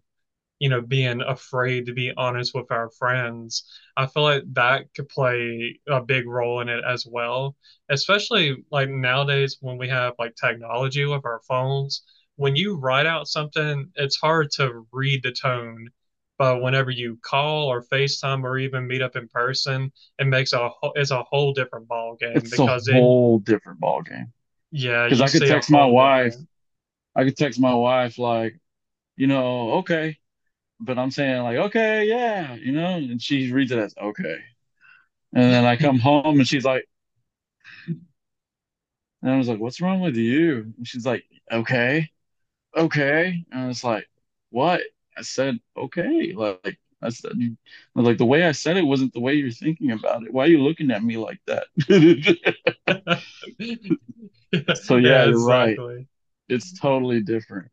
you 0.61 0.69
know, 0.69 0.81
being 0.81 1.21
afraid 1.21 1.87
to 1.87 1.93
be 1.93 2.13
honest 2.17 2.55
with 2.55 2.71
our 2.71 2.89
friends. 2.91 3.65
I 3.97 4.07
feel 4.07 4.23
like 4.23 4.43
that 4.53 4.93
could 4.95 5.09
play 5.09 5.79
a 5.89 6.01
big 6.01 6.27
role 6.27 6.61
in 6.61 6.69
it 6.69 6.83
as 6.85 7.05
well, 7.09 7.57
especially 7.89 8.63
like 8.71 8.89
nowadays 8.89 9.57
when 9.61 9.77
we 9.79 9.89
have 9.89 10.15
like 10.19 10.35
technology 10.37 11.05
with 11.05 11.25
our 11.25 11.41
phones. 11.49 12.03
When 12.37 12.55
you 12.57 12.77
write 12.77 13.07
out 13.07 13.27
something, 13.27 13.91
it's 13.95 14.17
hard 14.17 14.51
to 14.53 14.87
read 14.93 15.23
the 15.23 15.33
tone. 15.33 15.89
But 16.37 16.61
whenever 16.61 16.91
you 16.91 17.19
call 17.23 17.67
or 17.67 17.83
FaceTime 17.83 18.43
or 18.43 18.57
even 18.59 18.87
meet 18.87 19.01
up 19.01 19.15
in 19.15 19.27
person, 19.29 19.91
it 20.19 20.27
makes 20.27 20.53
a 20.53 20.69
whole, 20.69 20.93
it's 20.95 21.11
a 21.11 21.23
whole 21.23 21.53
different 21.53 21.87
ball 21.87 22.15
game 22.19 22.49
because 22.49 22.49
It's 22.49 22.59
a 22.59 22.69
because 22.69 22.87
it, 22.89 23.09
whole 23.09 23.39
different 23.39 23.79
ball 23.79 24.01
game. 24.01 24.33
yeah, 24.71 25.09
Because 25.09 25.21
I 25.21 25.29
could 25.29 25.45
text 25.45 25.71
my 25.71 25.85
wife, 25.85 26.35
different. 26.35 26.47
I 27.15 27.25
could 27.25 27.37
text 27.37 27.59
my 27.61 27.73
wife 27.75 28.19
like, 28.19 28.59
you 29.17 29.27
know, 29.27 29.73
okay, 29.79 30.19
but 30.81 30.97
I'm 30.99 31.11
saying 31.11 31.43
like, 31.43 31.57
okay, 31.57 32.05
yeah, 32.07 32.55
you 32.55 32.71
know, 32.73 32.95
and 32.97 33.21
she 33.21 33.51
reads 33.51 33.71
it 33.71 33.79
as 33.79 33.95
okay. 34.01 34.37
And 35.33 35.53
then 35.53 35.65
I 35.65 35.77
come 35.77 35.99
home 35.99 36.39
and 36.39 36.47
she's 36.47 36.65
like, 36.65 36.87
and 39.21 39.31
I 39.31 39.37
was 39.37 39.47
like, 39.47 39.59
what's 39.59 39.81
wrong 39.81 40.01
with 40.01 40.15
you? 40.15 40.73
And 40.77 40.87
she's 40.87 41.05
like, 41.05 41.23
okay, 41.51 42.09
okay. 42.77 43.45
And 43.51 43.61
I 43.61 43.67
was 43.67 43.83
like, 43.83 44.07
what? 44.51 44.81
I 45.17 45.23
said, 45.23 45.59
okay. 45.77 46.33
Like, 46.35 46.79
I 47.01 47.09
said, 47.09 47.33
like 47.95 48.17
the 48.19 48.25
way 48.25 48.43
I 48.45 48.53
said 48.53 48.77
it 48.77 48.83
wasn't 48.83 49.13
the 49.13 49.21
way 49.21 49.35
you're 49.35 49.51
thinking 49.51 49.91
about 49.91 50.23
it. 50.23 50.33
Why 50.33 50.45
are 50.45 50.49
you 50.49 50.59
looking 50.59 50.91
at 50.91 51.03
me 51.03 51.17
like 51.17 51.41
that? 51.47 51.67
So 54.73 54.97
yeah, 54.97 55.23
Yeah, 55.23 55.25
you're 55.25 55.39
right. 55.39 55.83
It's 56.49 56.73
totally 56.73 57.21
different. 57.21 57.71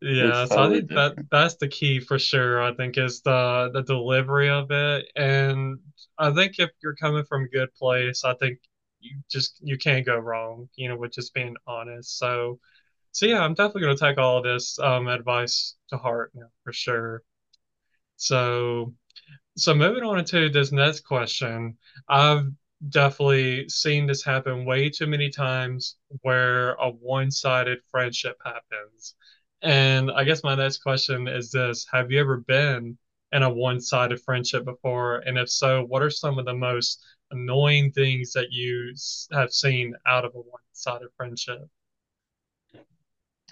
Yeah, 0.00 0.44
so 0.46 0.62
I 0.62 0.68
think 0.70 0.92
that 0.94 1.16
that's 1.30 1.56
the 1.56 1.68
key 1.68 2.00
for 2.00 2.18
sure. 2.18 2.62
I 2.62 2.74
think 2.74 2.96
is 2.98 3.22
the 3.22 3.70
the 3.72 3.82
delivery 3.82 4.48
of 4.50 4.70
it, 4.70 5.06
and 5.16 5.78
I 6.18 6.32
think 6.32 6.58
if 6.58 6.70
you're 6.82 6.94
coming 6.96 7.24
from 7.24 7.44
a 7.44 7.48
good 7.48 7.74
place, 7.74 8.24
I 8.24 8.34
think 8.34 8.60
you 9.00 9.18
just 9.30 9.58
you 9.62 9.76
can't 9.78 10.06
go 10.06 10.16
wrong, 10.16 10.68
you 10.76 10.88
know, 10.88 10.96
with 10.96 11.12
just 11.12 11.34
being 11.34 11.56
honest. 11.66 12.18
So, 12.18 12.60
so 13.12 13.26
yeah, 13.26 13.40
I'm 13.42 13.54
definitely 13.54 13.82
gonna 13.82 13.96
take 13.96 14.18
all 14.18 14.38
of 14.38 14.44
this 14.44 14.78
um 14.78 15.08
advice 15.08 15.76
to 15.90 15.98
heart 15.98 16.32
now 16.34 16.48
for 16.64 16.72
sure. 16.72 17.22
So, 18.16 18.94
so 19.56 19.74
moving 19.74 20.04
on 20.04 20.24
to 20.26 20.50
this 20.50 20.72
next 20.72 21.00
question, 21.02 21.78
I've 22.08 22.52
definitely 22.88 23.68
seen 23.68 24.06
this 24.06 24.24
happen 24.24 24.64
way 24.66 24.90
too 24.90 25.06
many 25.06 25.30
times 25.30 25.96
where 26.22 26.74
a 26.74 26.90
one-sided 26.90 27.80
friendship 27.90 28.38
happens. 28.44 29.16
And 29.64 30.10
I 30.10 30.24
guess 30.24 30.44
my 30.44 30.54
next 30.54 30.78
question 30.78 31.26
is 31.26 31.50
this: 31.50 31.86
Have 31.90 32.12
you 32.12 32.20
ever 32.20 32.36
been 32.36 32.98
in 33.32 33.42
a 33.42 33.50
one-sided 33.50 34.20
friendship 34.20 34.64
before? 34.66 35.20
And 35.20 35.38
if 35.38 35.48
so, 35.48 35.82
what 35.84 36.02
are 36.02 36.10
some 36.10 36.38
of 36.38 36.44
the 36.44 36.54
most 36.54 37.02
annoying 37.30 37.90
things 37.90 38.32
that 38.32 38.52
you 38.52 38.94
have 39.32 39.52
seen 39.52 39.94
out 40.06 40.26
of 40.26 40.34
a 40.34 40.38
one-sided 40.38 41.08
friendship? 41.16 41.62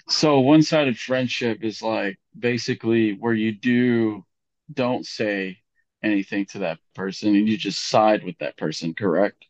So 0.07 0.39
one-sided 0.39 0.99
friendship 0.99 1.63
is 1.63 1.81
like 1.81 2.19
basically 2.37 3.13
where 3.13 3.33
you 3.33 3.51
do 3.51 4.23
don't 4.71 5.05
say 5.05 5.57
anything 6.03 6.45
to 6.47 6.59
that 6.59 6.77
person 6.93 7.35
and 7.35 7.47
you 7.49 7.57
just 7.57 7.89
side 7.89 8.23
with 8.23 8.37
that 8.39 8.55
person, 8.57 8.93
correct? 8.93 9.45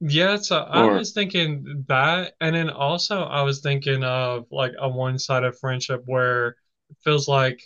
Yeah, 0.00 0.36
so 0.36 0.58
I 0.58 0.84
Or 0.84 0.92
was 0.92 1.12
thinking 1.12 1.84
that, 1.88 2.34
and 2.40 2.54
then 2.54 2.70
also 2.70 3.22
I 3.22 3.42
was 3.42 3.60
thinking 3.60 4.04
of 4.04 4.46
like 4.50 4.72
a 4.78 4.88
one-sided 4.88 5.56
friendship 5.56 6.02
where 6.06 6.50
it 6.90 6.96
feels 7.02 7.26
like 7.28 7.60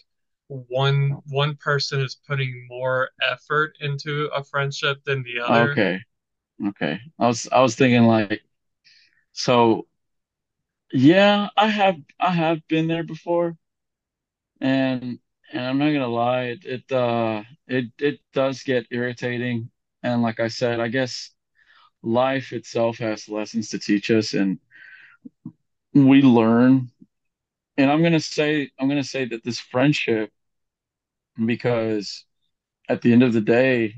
one 0.49 1.21
one 1.29 1.57
person 1.57 2.01
is 2.01 2.15
putting 2.27 2.67
more 2.69 3.11
effort 3.23 3.77
into 3.81 4.27
a 4.35 4.43
friendship 4.45 5.05
than 5.05 5.23
the 5.23 5.41
other. 5.41 5.83
okay, 5.83 6.01
okay. 6.69 7.01
I 7.19 7.27
was 7.29 7.49
I 7.53 7.61
was 7.61 7.77
thinking 7.77 8.05
like 8.05 8.43
so 9.33 9.87
yeah, 10.93 11.49
I 11.57 11.69
have 11.69 11.97
I 12.21 12.31
have 12.33 12.67
been 12.69 12.87
there 12.89 13.05
before 13.05 13.57
and 14.61 15.19
and 15.53 15.65
I'm 15.65 15.79
not 15.79 15.87
gonna 15.93 16.07
lie, 16.09 16.43
it, 16.45 16.65
it 16.65 16.93
uh 16.93 17.43
it 17.67 17.87
it 17.99 18.21
does 18.33 18.63
get 18.63 18.87
irritating. 18.91 19.71
And 20.03 20.23
like 20.23 20.41
I 20.41 20.49
said, 20.49 20.81
I 20.81 20.89
guess 20.89 21.31
life 22.03 22.53
itself 22.53 22.99
has 22.99 23.29
lessons 23.29 23.71
to 23.71 23.79
teach 23.79 24.11
us 24.11 24.35
and 24.35 24.59
we 25.95 26.23
learn. 26.23 26.91
And 27.77 27.91
I'm 27.91 28.03
gonna 28.03 28.21
say 28.21 28.71
I'm 28.79 28.89
gonna 28.89 29.05
say 29.05 29.25
that 29.27 29.45
this 29.45 29.59
friendship, 29.61 30.31
because 31.45 32.25
at 32.89 33.03
the 33.03 33.13
end 33.13 33.23
of 33.23 33.33
the 33.33 33.41
day, 33.41 33.95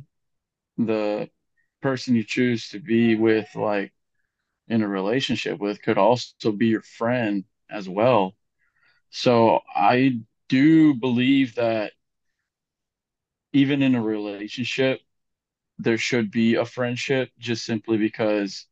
the 0.78 1.28
person 1.82 2.14
you 2.14 2.24
choose 2.24 2.68
to 2.70 2.80
be 2.80 3.16
with, 3.16 3.48
like 3.54 3.92
in 4.68 4.82
a 4.82 4.88
relationship 4.88 5.58
with, 5.60 5.82
could 5.82 5.98
also 5.98 6.34
be 6.38 6.50
your 6.50 6.68
friend 6.68 7.30
as 7.54 7.74
well. 7.74 8.34
So 9.10 9.60
I 9.74 10.20
do 10.48 10.94
believe 10.94 11.54
that 11.56 11.92
even 13.52 13.82
in 13.82 13.94
a 13.94 14.02
relationship, 14.02 15.00
there 15.78 15.98
should 15.98 16.30
be 16.30 16.54
a 16.56 16.64
friendship 16.64 17.30
just 17.38 17.64
simply 17.64 17.98
because 17.98 18.66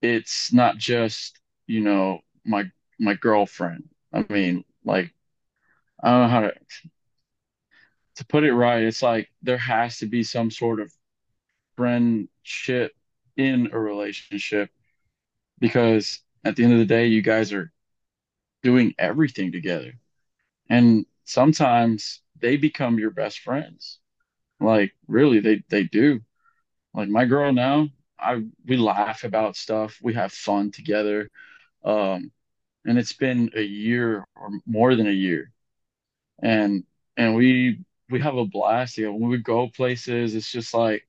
it's 0.00 0.52
not 0.52 0.76
just, 0.78 1.38
you 1.66 1.80
know, 1.80 2.20
my 2.44 2.70
my 2.98 3.14
girlfriend. 3.14 3.88
I 4.12 4.24
mean, 4.28 4.64
like 4.84 5.12
I 6.02 6.10
don't 6.10 6.22
know 6.22 6.28
how 6.28 6.40
to 6.42 6.54
to 8.16 8.24
put 8.26 8.44
it 8.44 8.54
right. 8.54 8.82
It's 8.82 9.02
like 9.02 9.30
there 9.42 9.58
has 9.58 9.98
to 9.98 10.06
be 10.06 10.22
some 10.22 10.50
sort 10.50 10.80
of 10.80 10.92
friendship 11.76 12.92
in 13.36 13.70
a 13.72 13.78
relationship 13.78 14.70
because 15.60 16.20
at 16.44 16.56
the 16.56 16.64
end 16.64 16.74
of 16.74 16.78
the 16.80 16.86
day, 16.86 17.06
you 17.08 17.22
guys 17.22 17.52
are 17.52 17.72
doing 18.62 18.94
everything 18.98 19.52
together. 19.52 19.94
And 20.70 21.06
sometimes 21.24 22.22
they 22.40 22.56
become 22.58 22.98
your 23.00 23.12
best 23.12 23.40
friends. 23.40 24.00
Like 24.62 24.92
really, 25.08 25.40
they 25.40 25.62
they 25.68 25.84
do. 25.84 26.20
Like 26.94 27.08
my 27.08 27.26
girl 27.26 27.52
now, 27.52 27.88
I 28.18 28.42
we 28.66 28.76
laugh 28.78 29.24
about 29.24 29.56
stuff. 29.56 29.98
We 30.02 30.14
have 30.14 30.32
fun 30.32 30.70
together. 30.72 31.30
Um, 31.84 32.32
and 32.86 32.98
it's 32.98 33.14
been 33.14 33.50
a 33.56 33.62
year 33.62 34.26
or 34.36 34.50
more 34.66 34.96
than 34.96 35.08
a 35.08 35.12
year. 35.12 35.52
And 36.42 36.84
and 37.16 37.34
we 37.36 37.80
we 38.10 38.20
have 38.20 38.36
a 38.36 38.46
blast 38.46 38.96
together. 38.96 39.12
When 39.14 39.30
we 39.30 39.38
go 39.38 39.68
places, 39.68 40.34
it's 40.34 40.50
just 40.52 40.74
like 40.74 41.06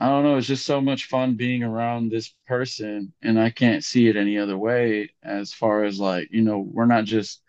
I 0.00 0.08
don't 0.08 0.22
know, 0.24 0.36
it's 0.36 0.46
just 0.46 0.66
so 0.66 0.80
much 0.80 1.06
fun 1.06 1.34
being 1.36 1.62
around 1.64 2.10
this 2.10 2.32
person, 2.46 3.12
and 3.22 3.38
I 3.40 3.50
can't 3.50 3.82
see 3.84 4.08
it 4.08 4.16
any 4.16 4.38
other 4.38 4.56
way 4.56 5.10
as 5.22 5.52
far 5.52 5.84
as 5.84 5.98
like, 6.00 6.28
you 6.30 6.42
know, 6.42 6.58
we're 6.60 6.86
not 6.86 7.04
just 7.04 7.42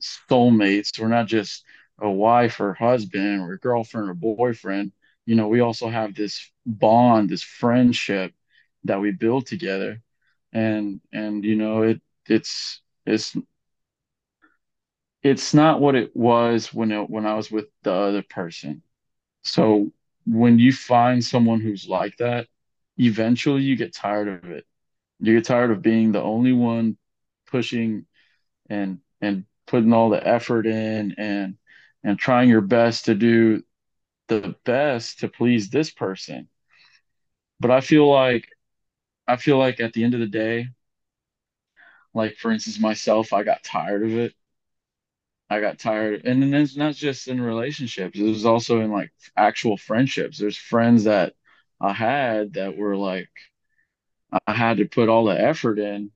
soulmates, 0.00 0.98
we're 1.00 1.08
not 1.08 1.26
just 1.26 1.64
a 2.00 2.10
wife 2.10 2.60
or 2.60 2.74
husband 2.74 3.42
or 3.42 3.56
girlfriend 3.58 4.10
or 4.10 4.14
boyfriend. 4.14 4.92
You 5.26 5.36
know, 5.36 5.48
we 5.48 5.60
also 5.60 5.88
have 5.88 6.14
this 6.14 6.50
bond, 6.66 7.30
this 7.30 7.42
friendship 7.42 8.32
that 8.84 9.00
we 9.00 9.12
build 9.12 9.46
together. 9.46 10.02
And 10.52 11.00
and 11.12 11.44
you 11.44 11.56
know, 11.56 11.82
it 11.82 12.00
it's 12.28 12.80
it's 13.06 13.36
it's 15.22 15.54
not 15.54 15.80
what 15.80 15.94
it 15.94 16.14
was 16.16 16.72
when 16.74 16.90
it 16.92 17.08
when 17.10 17.26
I 17.26 17.34
was 17.34 17.50
with 17.50 17.66
the 17.82 17.92
other 17.92 18.22
person. 18.22 18.82
So 19.42 19.92
when 20.26 20.58
you 20.58 20.72
find 20.72 21.24
someone 21.24 21.60
who's 21.60 21.88
like 21.88 22.16
that, 22.18 22.48
eventually 22.98 23.62
you 23.62 23.76
get 23.76 23.94
tired 23.94 24.28
of 24.28 24.50
it. 24.50 24.66
You 25.20 25.36
get 25.36 25.44
tired 25.46 25.70
of 25.70 25.82
being 25.82 26.12
the 26.12 26.22
only 26.22 26.52
one 26.52 26.96
pushing 27.46 28.06
and 28.70 29.00
and 29.20 29.44
putting 29.66 29.92
all 29.92 30.10
the 30.10 30.26
effort 30.26 30.66
in 30.66 31.14
and 31.18 31.56
and 32.04 32.18
trying 32.18 32.48
your 32.48 32.60
best 32.60 33.06
to 33.06 33.14
do 33.14 33.62
the 34.28 34.54
best 34.64 35.20
to 35.20 35.28
please 35.28 35.70
this 35.70 35.90
person. 35.90 36.48
But 37.60 37.70
I 37.70 37.80
feel 37.80 38.08
like 38.10 38.48
I 39.28 39.36
feel 39.36 39.58
like 39.58 39.80
at 39.80 39.92
the 39.94 40.04
end 40.04 40.14
of 40.14 40.20
the 40.20 40.26
day, 40.26 40.68
like 42.14 42.36
for 42.36 42.50
instance 42.50 42.78
myself, 42.78 43.32
I 43.32 43.42
got 43.42 43.62
tired 43.62 44.02
of 44.02 44.12
it. 44.16 44.34
I 45.50 45.60
got 45.60 45.78
tired, 45.78 46.24
and 46.24 46.42
then 46.42 46.54
it's 46.54 46.76
not 46.76 46.94
just 46.94 47.28
in 47.28 47.40
relationships. 47.40 48.18
It 48.18 48.22
was 48.24 48.46
also 48.46 48.80
in 48.80 48.90
like 48.90 49.12
actual 49.36 49.76
friendships. 49.76 50.38
There's 50.38 50.56
friends 50.56 51.04
that 51.04 51.34
I 51.80 51.92
had 51.92 52.54
that 52.54 52.76
were 52.76 52.96
like 52.96 53.28
I 54.46 54.52
had 54.54 54.78
to 54.78 54.86
put 54.86 55.08
all 55.08 55.24
the 55.24 55.38
effort 55.40 55.78
in, 55.78 56.10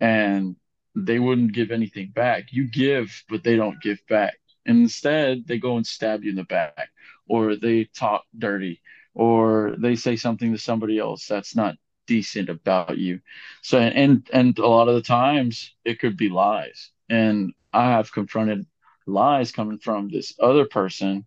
and 0.00 0.56
they 0.96 1.18
wouldn't 1.18 1.52
give 1.54 1.70
anything 1.72 2.10
back. 2.10 2.52
You 2.52 2.68
give, 2.70 3.24
but 3.28 3.44
they 3.44 3.56
don't 3.56 3.80
give 3.82 4.00
back. 4.08 4.38
And 4.68 4.78
instead, 4.82 5.48
they 5.48 5.58
go 5.58 5.78
and 5.78 5.86
stab 5.86 6.24
you 6.24 6.30
in 6.30 6.36
the 6.36 6.44
back, 6.44 6.90
or 7.28 7.56
they 7.56 7.86
talk 7.86 8.24
dirty, 8.38 8.82
or 9.14 9.76
they 9.78 9.96
say 9.96 10.16
something 10.16 10.52
to 10.52 10.58
somebody 10.58 10.98
else 11.00 11.26
that's 11.28 11.56
not 11.56 11.76
decent 12.06 12.50
about 12.50 12.98
you. 12.98 13.20
So, 13.62 13.80
and 13.80 14.28
and 14.32 14.58
a 14.58 14.68
lot 14.68 14.88
of 14.88 14.96
the 14.96 15.02
times 15.02 15.74
it 15.84 16.00
could 16.00 16.18
be 16.18 16.30
lies. 16.30 16.92
And 17.10 17.54
I 17.72 17.90
have 17.92 18.12
confronted 18.12 18.66
lies 19.06 19.52
coming 19.52 19.78
from 19.80 20.10
this 20.10 20.34
other 20.40 20.66
person, 20.66 21.26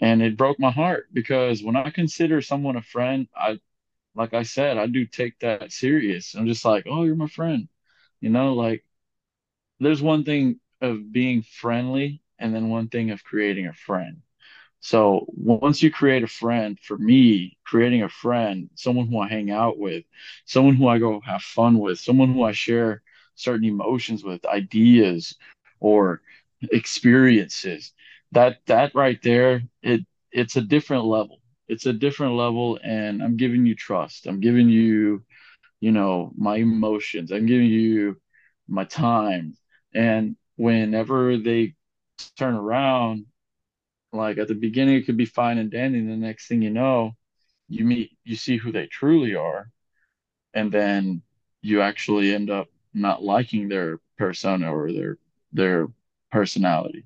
and 0.00 0.22
it 0.22 0.36
broke 0.36 0.58
my 0.60 0.70
heart 0.70 1.08
because 1.12 1.62
when 1.62 1.76
I 1.76 1.90
consider 1.90 2.40
someone 2.42 2.76
a 2.76 2.82
friend, 2.82 3.28
I 3.36 3.60
like 4.16 4.34
I 4.34 4.44
said, 4.44 4.78
I 4.78 4.86
do 4.88 5.06
take 5.06 5.38
that 5.40 5.72
serious. 5.72 6.34
I'm 6.34 6.46
just 6.48 6.64
like, 6.66 6.86
oh, 6.88 7.04
you're 7.04 7.16
my 7.16 7.28
friend. 7.28 7.68
You 8.20 8.30
know, 8.30 8.54
like 8.54 8.84
there's 9.80 10.02
one 10.02 10.24
thing 10.24 10.60
of 10.80 11.12
being 11.12 11.42
friendly 11.42 12.22
and 12.38 12.54
then 12.54 12.68
one 12.68 12.88
thing 12.88 13.10
of 13.10 13.24
creating 13.24 13.66
a 13.66 13.72
friend. 13.72 14.22
So 14.80 15.26
once 15.28 15.82
you 15.82 15.90
create 15.90 16.22
a 16.22 16.28
friend, 16.28 16.78
for 16.80 16.96
me, 16.98 17.56
creating 17.64 18.02
a 18.02 18.08
friend, 18.08 18.70
someone 18.74 19.08
who 19.08 19.18
I 19.20 19.28
hang 19.28 19.50
out 19.50 19.78
with, 19.78 20.04
someone 20.46 20.76
who 20.76 20.88
I 20.88 20.98
go 20.98 21.20
have 21.20 21.42
fun 21.42 21.78
with, 21.80 21.98
someone 21.98 22.32
who 22.32 22.44
I 22.44 22.52
share 22.52 23.02
certain 23.34 23.64
emotions 23.66 24.22
with, 24.24 24.44
ideas 24.46 25.34
or 25.80 26.22
experiences, 26.72 27.92
that 28.32 28.58
that 28.66 28.94
right 28.94 29.20
there, 29.22 29.62
it 29.82 30.06
it's 30.32 30.56
a 30.56 30.60
different 30.62 31.04
level. 31.04 31.40
It's 31.68 31.86
a 31.86 31.92
different 31.92 32.34
level, 32.34 32.78
and 32.82 33.22
I'm 33.22 33.36
giving 33.36 33.66
you 33.66 33.74
trust. 33.74 34.26
I'm 34.26 34.40
giving 34.40 34.68
you 34.68 35.24
you 35.80 35.92
know, 35.92 36.32
my 36.36 36.56
emotions. 36.56 37.30
I'm 37.32 37.46
giving 37.46 37.66
you 37.68 38.20
my 38.68 38.84
time. 38.84 39.56
And 39.94 40.36
whenever 40.56 41.38
they 41.38 41.74
turn 42.36 42.54
around, 42.54 43.26
like 44.12 44.38
at 44.38 44.48
the 44.48 44.54
beginning, 44.54 44.96
it 44.96 45.06
could 45.06 45.16
be 45.16 45.26
fine 45.26 45.58
and 45.58 45.70
dandy. 45.70 45.98
And 45.98 46.10
the 46.10 46.16
next 46.16 46.48
thing 46.48 46.62
you 46.62 46.70
know, 46.70 47.16
you 47.68 47.84
meet, 47.84 48.16
you 48.24 48.36
see 48.36 48.56
who 48.56 48.72
they 48.72 48.86
truly 48.86 49.34
are. 49.34 49.70
And 50.54 50.72
then 50.72 51.22
you 51.62 51.80
actually 51.82 52.34
end 52.34 52.50
up 52.50 52.68
not 52.94 53.22
liking 53.22 53.68
their 53.68 54.00
persona 54.16 54.74
or 54.74 54.92
their, 54.92 55.18
their 55.52 55.88
personality. 56.32 57.04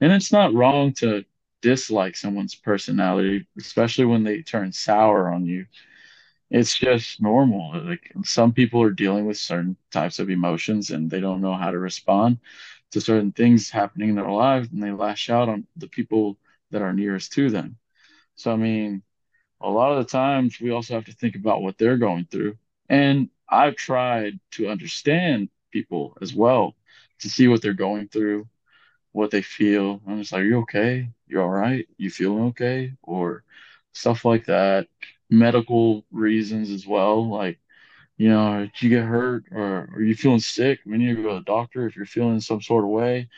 And 0.00 0.12
it's 0.12 0.32
not 0.32 0.54
wrong 0.54 0.92
to 0.94 1.24
dislike 1.62 2.16
someone's 2.16 2.54
personality, 2.54 3.46
especially 3.58 4.06
when 4.06 4.24
they 4.24 4.42
turn 4.42 4.72
sour 4.72 5.32
on 5.32 5.44
you 5.46 5.66
it's 6.50 6.76
just 6.78 7.20
normal. 7.20 7.72
Like 7.84 8.12
some 8.24 8.52
people 8.52 8.82
are 8.82 8.90
dealing 8.90 9.26
with 9.26 9.36
certain 9.36 9.76
types 9.92 10.18
of 10.18 10.30
emotions 10.30 10.90
and 10.90 11.10
they 11.10 11.20
don't 11.20 11.40
know 11.42 11.54
how 11.54 11.70
to 11.70 11.78
respond 11.78 12.38
to 12.92 13.00
certain 13.00 13.32
things 13.32 13.70
happening 13.70 14.10
in 14.10 14.16
their 14.16 14.30
lives 14.30 14.70
and 14.72 14.82
they 14.82 14.92
lash 14.92 15.30
out 15.30 15.48
on 15.48 15.66
the 15.76 15.88
people 15.88 16.38
that 16.70 16.82
are 16.82 16.92
nearest 16.92 17.32
to 17.32 17.50
them. 17.50 17.78
So, 18.36 18.52
I 18.52 18.56
mean, 18.56 19.02
a 19.60 19.70
lot 19.70 19.92
of 19.92 19.98
the 19.98 20.10
times 20.10 20.60
we 20.60 20.70
also 20.70 20.94
have 20.94 21.06
to 21.06 21.12
think 21.12 21.36
about 21.36 21.62
what 21.62 21.78
they're 21.78 21.98
going 21.98 22.26
through. 22.26 22.58
And 22.88 23.30
I've 23.48 23.76
tried 23.76 24.40
to 24.52 24.68
understand 24.68 25.50
people 25.72 26.16
as 26.22 26.34
well 26.34 26.76
to 27.20 27.30
see 27.30 27.48
what 27.48 27.62
they're 27.62 27.74
going 27.74 28.08
through, 28.08 28.48
what 29.12 29.30
they 29.30 29.42
feel. 29.42 30.00
I'm 30.06 30.20
just 30.20 30.32
like, 30.32 30.44
you 30.44 30.58
okay? 30.60 31.10
You 31.26 31.40
all 31.42 31.48
right? 31.48 31.88
You 31.96 32.10
feeling 32.10 32.44
okay? 32.48 32.94
Or 33.02 33.44
stuff 33.92 34.24
like 34.24 34.46
that. 34.46 34.88
Medical 35.30 36.04
reasons 36.10 36.70
as 36.70 36.86
well. 36.86 37.28
Like, 37.28 37.60
you 38.18 38.30
know, 38.30 38.62
did 38.66 38.82
you 38.82 38.90
get 38.90 39.04
hurt 39.06 39.46
or 39.52 39.90
are 39.94 40.02
you 40.02 40.14
feeling 40.16 40.40
sick? 40.40 40.80
We 40.86 40.98
need 40.98 41.16
to 41.16 41.22
go 41.22 41.30
to 41.30 41.34
the 41.36 41.40
doctor 41.42 41.86
if 41.86 41.96
you're 41.96 42.06
feeling 42.06 42.40
some 42.40 42.62
sort 42.62 42.84
of 42.84 42.90
way. 42.90 43.30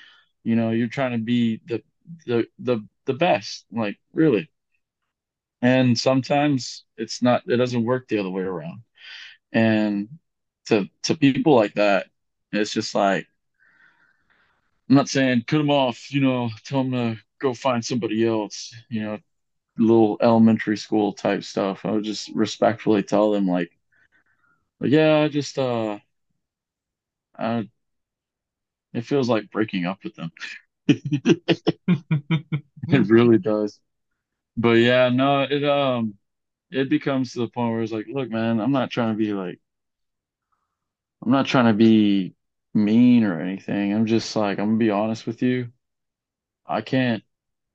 You 0.45 0.57
know, 0.57 0.71
you're 0.73 0.89
trying 0.89 1.13
to 1.13 1.19
be 1.19 1.61
the 1.67 1.83
the 2.27 2.49
the 2.59 2.87
the 3.07 3.15
best, 3.15 3.67
like 3.73 3.99
really. 4.15 4.51
And 5.63 5.99
sometimes 5.99 6.85
it's 6.97 7.23
not 7.23 7.43
it 7.49 7.57
doesn't 7.57 7.85
work 7.85 8.09
the 8.09 8.19
other 8.19 8.31
way 8.31 8.43
around. 8.43 8.83
And 9.53 10.09
to 10.67 10.89
to 11.05 11.17
people 11.17 11.57
like 11.57 11.75
that, 11.75 12.09
it's 12.53 12.73
just 12.73 12.95
like 12.95 13.27
I'm 14.89 14.97
not 14.97 15.09
saying 15.09 15.45
cut 15.47 15.59
them 15.59 15.71
off, 15.71 16.13
you 16.13 16.21
know, 16.21 16.51
tell 16.65 16.83
them 16.85 16.93
to 16.93 17.23
go 17.41 17.55
find 17.55 17.85
somebody 17.85 18.27
else, 18.27 18.75
you 18.89 19.03
know, 19.03 19.19
little 19.79 20.19
elementary 20.23 20.77
school 20.77 21.13
type 21.15 21.45
stuff. 21.45 21.85
I 21.85 21.93
would 21.93 22.05
just 22.05 22.31
respectfully 22.35 23.03
tell 23.03 23.31
them 23.33 23.47
like, 23.49 23.71
like 24.81 24.91
yeah, 24.91 25.19
I 25.21 25.29
just 25.29 25.59
uh, 25.59 25.99
I, 27.39 27.69
it 28.93 29.03
feels 29.03 29.29
like 29.29 29.51
breaking 29.51 29.87
up 29.87 29.99
with 30.05 30.15
them. 30.17 30.33
It 32.89 33.09
really 33.09 33.39
does. 33.39 33.79
But 34.57 34.79
yeah, 34.79 35.11
no, 35.11 35.43
it 35.43 35.65
um, 35.65 36.15
it 36.71 36.91
becomes 36.91 37.33
to 37.35 37.41
the 37.41 37.49
point 37.49 37.73
where 37.73 37.83
it's 37.83 37.93
like, 37.93 38.07
look, 38.09 38.31
man, 38.31 38.61
I'm 38.61 38.73
not 38.73 38.91
trying 38.91 39.15
to 39.15 39.19
be 39.19 39.33
like, 39.35 39.61
I'm 41.23 41.31
not 41.33 41.47
trying 41.47 41.67
to 41.67 41.73
be 41.75 42.35
mean 42.75 43.25
or 43.25 43.41
anything. 43.41 43.93
I'm 43.93 44.07
just 44.07 44.35
like, 44.37 44.59
I'm 44.59 44.67
gonna 44.69 44.79
be 44.79 44.91
honest 44.91 45.27
with 45.27 45.43
you. 45.43 45.71
I 46.67 46.83
can't, 46.83 47.25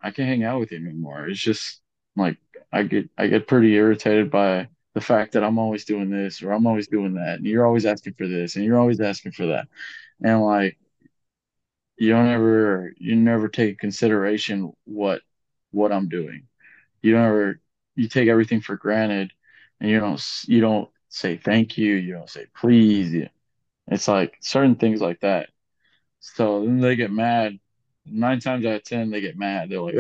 I 0.02 0.12
can't 0.12 0.30
hang 0.30 0.44
out 0.44 0.60
with 0.62 0.72
you 0.72 0.80
anymore. 0.80 1.28
It's 1.30 1.40
just 1.42 1.82
like 2.16 2.38
I 2.72 2.84
get 2.84 3.10
I 3.18 3.28
get 3.28 3.48
pretty 3.48 3.74
irritated 3.76 4.32
by 4.32 4.70
the 4.96 5.02
fact 5.02 5.34
that 5.34 5.44
I'm 5.44 5.60
always 5.60 5.86
doing 5.86 6.10
this 6.10 6.42
or 6.42 6.52
I'm 6.52 6.66
always 6.66 6.88
doing 6.88 7.16
that, 7.16 7.36
and 7.36 7.46
you're 7.46 7.68
always 7.68 7.86
asking 7.86 8.14
for 8.14 8.28
this 8.28 8.56
and 8.56 8.66
you're 8.66 8.80
always 8.80 9.00
asking 9.00 9.34
for 9.34 9.48
that, 9.48 9.68
and 10.24 10.42
like 10.42 10.80
you 11.98 12.10
don't 12.10 12.28
ever 12.30 12.94
you 12.98 13.16
never 13.16 13.48
take 13.50 13.78
consideration 13.78 14.74
what 14.86 15.22
what 15.72 15.92
I'm 15.92 16.10
doing. 16.10 16.48
You 17.02 17.12
don't 17.14 17.26
ever 17.26 17.62
you 17.96 18.08
take 18.10 18.30
everything 18.30 18.62
for 18.62 18.78
granted, 18.78 19.32
and 19.80 19.90
you 19.90 20.00
don't 20.00 20.22
you 20.48 20.62
don't 20.62 20.90
say 21.10 21.38
thank 21.38 21.78
you. 21.78 21.96
You 21.96 22.14
don't 22.14 22.30
say 22.30 22.48
please. 22.56 23.28
It's 23.88 24.08
like 24.08 24.38
certain 24.42 24.76
things 24.76 25.02
like 25.02 25.20
that. 25.22 25.50
So 26.22 26.62
then 26.66 26.80
they 26.80 26.96
get 26.96 27.12
mad. 27.12 27.60
Nine 28.06 28.40
times 28.40 28.66
out 28.66 28.76
of 28.76 28.84
ten, 28.84 29.12
they 29.12 29.22
get 29.22 29.38
mad. 29.38 29.70
They're 29.70 29.82
like, 29.82 29.94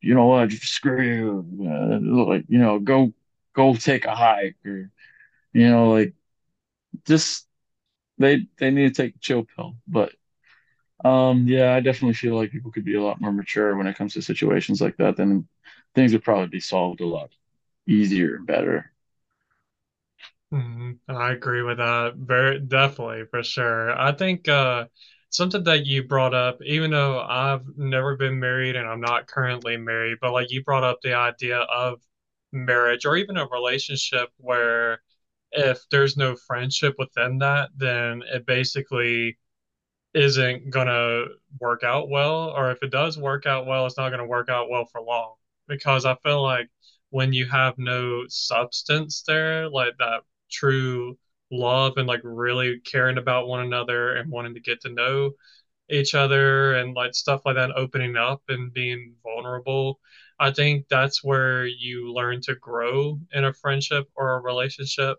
you 0.00 0.14
know 0.14 0.26
what, 0.26 0.52
screw 0.52 1.02
you. 1.02 1.66
Uh, 1.68 1.98
like, 2.28 2.44
you 2.48 2.58
know, 2.58 2.78
go 2.78 3.12
go 3.54 3.74
take 3.74 4.04
a 4.06 4.14
hike 4.14 4.56
or 4.64 4.90
you 5.54 5.68
know, 5.70 5.90
like 5.92 6.14
just 7.06 7.48
they 8.18 8.46
they 8.58 8.70
need 8.70 8.94
to 8.94 9.02
take 9.04 9.16
a 9.16 9.18
chill 9.20 9.44
pill. 9.44 9.76
But 9.88 10.12
um 11.04 11.46
yeah, 11.48 11.74
I 11.74 11.80
definitely 11.80 12.14
feel 12.14 12.36
like 12.36 12.52
people 12.52 12.72
could 12.72 12.84
be 12.84 12.96
a 12.96 13.02
lot 13.02 13.20
more 13.20 13.32
mature 13.32 13.76
when 13.76 13.86
it 13.86 13.96
comes 13.96 14.14
to 14.14 14.22
situations 14.22 14.80
like 14.80 14.96
that. 14.98 15.16
Then 15.16 15.48
things 15.94 16.12
would 16.12 16.24
probably 16.24 16.48
be 16.48 16.60
solved 16.60 17.00
a 17.00 17.06
lot 17.06 17.30
easier 17.88 18.36
and 18.36 18.46
better. 18.46 18.92
Mhm. 20.52 20.98
I 21.08 21.32
agree 21.32 21.62
with 21.62 21.78
that. 21.78 22.14
Very 22.16 22.58
definitely 22.60 23.24
for 23.30 23.42
sure. 23.42 23.96
I 23.98 24.12
think 24.12 24.48
uh 24.48 24.86
something 25.30 25.62
that 25.64 25.86
you 25.86 26.02
brought 26.02 26.34
up, 26.34 26.60
even 26.62 26.90
though 26.90 27.20
I've 27.20 27.64
never 27.76 28.16
been 28.16 28.40
married 28.40 28.74
and 28.76 28.88
I'm 28.88 29.00
not 29.00 29.28
currently 29.28 29.76
married, 29.76 30.18
but 30.20 30.32
like 30.32 30.50
you 30.50 30.64
brought 30.64 30.82
up 30.84 30.98
the 31.02 31.14
idea 31.14 31.58
of 31.58 32.00
marriage 32.52 33.04
or 33.06 33.16
even 33.16 33.36
a 33.36 33.46
relationship 33.48 34.30
where 34.38 35.02
if 35.52 35.80
there's 35.90 36.16
no 36.16 36.36
friendship 36.36 36.94
within 36.98 37.38
that, 37.38 37.70
then 37.76 38.22
it 38.32 38.46
basically 38.46 39.38
isn't 40.14 40.70
gonna 40.70 41.24
work 41.60 41.82
out 41.84 42.08
well, 42.08 42.50
or 42.50 42.70
if 42.72 42.82
it 42.82 42.90
does 42.90 43.18
work 43.18 43.46
out 43.46 43.66
well, 43.66 43.86
it's 43.86 43.96
not 43.96 44.10
gonna 44.10 44.26
work 44.26 44.48
out 44.48 44.68
well 44.70 44.84
for 44.86 45.00
long. 45.00 45.34
Because 45.68 46.04
I 46.04 46.16
feel 46.16 46.42
like 46.42 46.68
when 47.10 47.32
you 47.32 47.46
have 47.46 47.78
no 47.78 48.24
substance 48.28 49.22
there, 49.22 49.68
like 49.68 49.94
that 49.98 50.22
true 50.50 51.18
love 51.50 51.96
and 51.96 52.06
like 52.08 52.20
really 52.24 52.80
caring 52.80 53.18
about 53.18 53.48
one 53.48 53.60
another 53.60 54.14
and 54.16 54.30
wanting 54.30 54.54
to 54.54 54.60
get 54.60 54.80
to 54.82 54.88
know 54.90 55.32
each 55.90 56.14
other 56.14 56.74
and 56.74 56.94
like 56.94 57.14
stuff 57.14 57.42
like 57.44 57.56
that, 57.56 57.72
opening 57.76 58.16
up 58.16 58.42
and 58.48 58.72
being 58.72 59.14
vulnerable. 59.22 60.00
I 60.40 60.52
think 60.52 60.88
that's 60.88 61.24
where 61.24 61.66
you 61.66 62.12
learn 62.14 62.40
to 62.42 62.56
grow 62.56 63.20
in 63.32 63.44
a 63.44 63.52
friendship 63.54 64.08
or 64.16 64.36
a 64.36 64.40
relationship. 64.42 65.18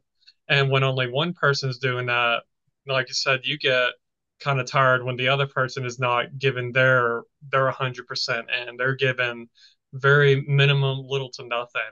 And 0.50 0.72
when 0.72 0.84
only 0.84 1.10
one 1.10 1.34
person's 1.34 1.78
doing 1.80 2.08
that, 2.08 2.44
like 2.88 3.08
I 3.10 3.14
said, 3.14 3.42
you 3.46 3.58
get 3.60 3.94
kind 4.42 4.60
of 4.60 4.66
tired 4.68 5.04
when 5.06 5.18
the 5.18 5.30
other 5.30 5.48
person 5.48 5.86
is 5.86 6.00
not 6.00 6.40
giving 6.40 6.74
their 6.74 7.24
their 7.52 7.66
100% 7.66 8.50
and 8.52 8.80
they're 8.80 8.96
given 8.96 9.50
very 9.94 10.42
minimum 10.48 11.06
little 11.08 11.30
to 11.32 11.46
nothing. 11.46 11.92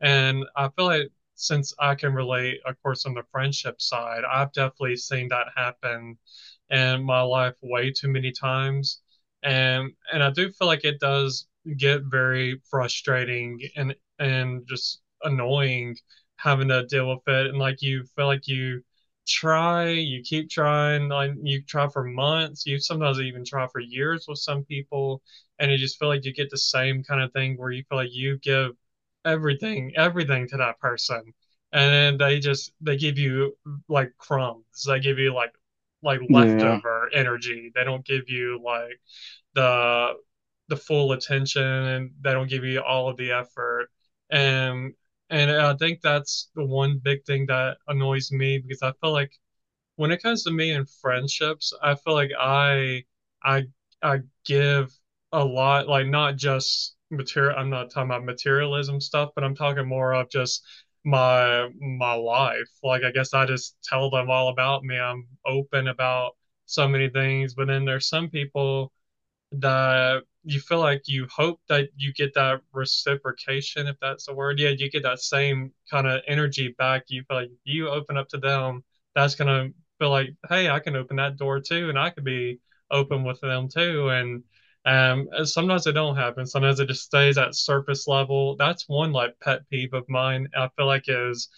And 0.00 0.44
I 0.56 0.68
feel 0.70 0.86
like 0.86 1.08
since 1.34 1.74
I 1.78 1.94
can 1.94 2.14
relate, 2.14 2.60
of 2.66 2.80
course, 2.82 3.06
on 3.06 3.14
the 3.14 3.24
friendship 3.32 3.80
side, 3.80 4.24
I've 4.30 4.52
definitely 4.52 4.96
seen 4.96 5.28
that 5.28 5.48
happen 5.56 6.18
in 6.70 7.02
my 7.04 7.22
life 7.22 7.54
way 7.62 7.92
too 7.92 8.08
many 8.08 8.32
times. 8.32 9.00
And 9.42 9.92
and 10.12 10.22
I 10.22 10.30
do 10.30 10.50
feel 10.52 10.68
like 10.68 10.84
it 10.84 11.00
does 11.00 11.46
get 11.78 12.02
very 12.04 12.60
frustrating 12.70 13.60
and 13.76 13.94
and 14.18 14.66
just 14.68 15.00
annoying 15.22 15.96
having 16.36 16.68
to 16.68 16.86
deal 16.86 17.08
with 17.10 17.26
it. 17.28 17.46
And 17.48 17.58
like 17.58 17.82
you 17.82 18.04
feel 18.16 18.26
like 18.26 18.46
you 18.46 18.82
try, 19.26 19.90
you 19.90 20.22
keep 20.22 20.50
trying, 20.50 21.08
like 21.08 21.32
you 21.42 21.62
try 21.62 21.88
for 21.88 22.04
months, 22.04 22.66
you 22.66 22.78
sometimes 22.78 23.20
even 23.20 23.44
try 23.44 23.66
for 23.68 23.80
years 23.80 24.26
with 24.28 24.38
some 24.38 24.64
people, 24.64 25.22
and 25.58 25.70
you 25.70 25.78
just 25.78 25.98
feel 25.98 26.08
like 26.08 26.24
you 26.24 26.32
get 26.32 26.50
the 26.50 26.58
same 26.58 27.02
kind 27.02 27.20
of 27.22 27.32
thing 27.32 27.56
where 27.58 27.70
you 27.70 27.82
feel 27.88 27.98
like 27.98 28.12
you 28.12 28.38
give 28.38 28.72
everything, 29.24 29.92
everything 29.96 30.48
to 30.48 30.56
that 30.58 30.78
person. 30.80 31.22
And 31.72 31.92
then 31.92 32.18
they 32.18 32.38
just 32.40 32.72
they 32.80 32.96
give 32.96 33.18
you 33.18 33.56
like 33.88 34.12
crumbs. 34.18 34.64
They 34.86 35.00
give 35.00 35.18
you 35.18 35.34
like 35.34 35.52
like 36.02 36.20
Yeah. 36.28 36.80
leftover 36.82 37.10
energy. 37.12 37.72
They 37.74 37.84
don't 37.84 38.04
give 38.04 38.28
you 38.28 38.60
like 38.64 39.00
the 39.54 40.14
the 40.68 40.76
full 40.76 41.12
attention 41.12 41.62
and 41.62 42.10
they 42.20 42.32
don't 42.32 42.50
give 42.50 42.64
you 42.64 42.80
all 42.82 43.08
of 43.08 43.16
the 43.16 43.32
effort. 43.32 43.88
And 44.30 44.94
and 45.30 45.50
I 45.50 45.74
think 45.76 46.00
that's 46.02 46.50
the 46.54 46.64
one 46.64 46.98
big 46.98 47.24
thing 47.24 47.46
that 47.46 47.78
annoys 47.88 48.30
me 48.32 48.58
because 48.58 48.82
I 48.82 48.92
feel 49.00 49.12
like 49.12 49.32
when 49.96 50.10
it 50.12 50.22
comes 50.22 50.44
to 50.44 50.50
me 50.50 50.72
and 50.72 50.88
friendships, 50.88 51.72
I 51.82 51.94
feel 51.94 52.14
like 52.14 52.30
I 52.38 53.04
I 53.42 53.64
I 54.02 54.20
give 54.44 54.92
a 55.32 55.44
lot, 55.44 55.88
like 55.88 56.06
not 56.06 56.36
just 56.36 56.96
material. 57.10 57.56
I'm 57.58 57.70
not 57.70 57.90
talking 57.90 58.10
about 58.10 58.24
materialism 58.24 59.00
stuff, 59.00 59.30
but 59.34 59.44
I'm 59.44 59.54
talking 59.54 59.86
more 59.86 60.12
of 60.14 60.30
just 60.30 60.62
my 61.04 61.68
my 61.80 62.14
life. 62.14 62.68
Like 62.82 63.02
I 63.04 63.10
guess 63.12 63.32
I 63.34 63.46
just 63.46 63.76
tell 63.84 64.10
them 64.10 64.30
all 64.30 64.48
about 64.48 64.84
me. 64.84 64.98
I'm 64.98 65.26
open 65.46 65.88
about 65.88 66.36
so 66.66 66.88
many 66.88 67.08
things, 67.08 67.54
but 67.54 67.66
then 67.68 67.84
there's 67.84 68.08
some 68.08 68.28
people 68.30 68.92
that 69.52 70.22
you 70.46 70.60
feel 70.60 70.78
like 70.80 71.02
you 71.08 71.26
hope 71.34 71.60
that 71.68 71.88
you 71.96 72.12
get 72.12 72.34
that 72.34 72.62
reciprocation, 72.72 73.86
if 73.88 73.96
that's 74.00 74.26
the 74.26 74.34
word. 74.34 74.58
Yeah, 74.60 74.70
you 74.70 74.90
get 74.90 75.02
that 75.04 75.20
same 75.20 75.72
kind 75.90 76.06
of 76.06 76.22
energy 76.28 76.74
back. 76.78 77.04
You 77.08 77.24
feel 77.28 77.38
like 77.38 77.50
you 77.64 77.88
open 77.88 78.16
up 78.16 78.28
to 78.30 78.38
them, 78.38 78.84
that's 79.14 79.34
gonna 79.34 79.70
feel 79.98 80.10
like, 80.10 80.30
hey, 80.48 80.68
I 80.70 80.80
can 80.80 80.96
open 80.96 81.16
that 81.16 81.36
door 81.36 81.60
too, 81.60 81.88
and 81.90 81.98
I 81.98 82.10
could 82.10 82.24
be 82.24 82.60
open 82.90 83.24
with 83.24 83.40
them 83.40 83.68
too. 83.68 84.08
And 84.10 84.44
um, 84.84 85.28
sometimes 85.44 85.86
it 85.86 85.92
don't 85.92 86.16
happen. 86.16 86.46
Sometimes 86.46 86.78
it 86.80 86.86
just 86.88 87.04
stays 87.04 87.38
at 87.38 87.54
surface 87.56 88.06
level. 88.06 88.56
That's 88.56 88.88
one 88.88 89.12
like 89.12 89.38
pet 89.40 89.68
peeve 89.68 89.94
of 89.94 90.08
mine. 90.08 90.48
I 90.56 90.68
feel 90.76 90.86
like 90.86 91.04
is 91.08 91.48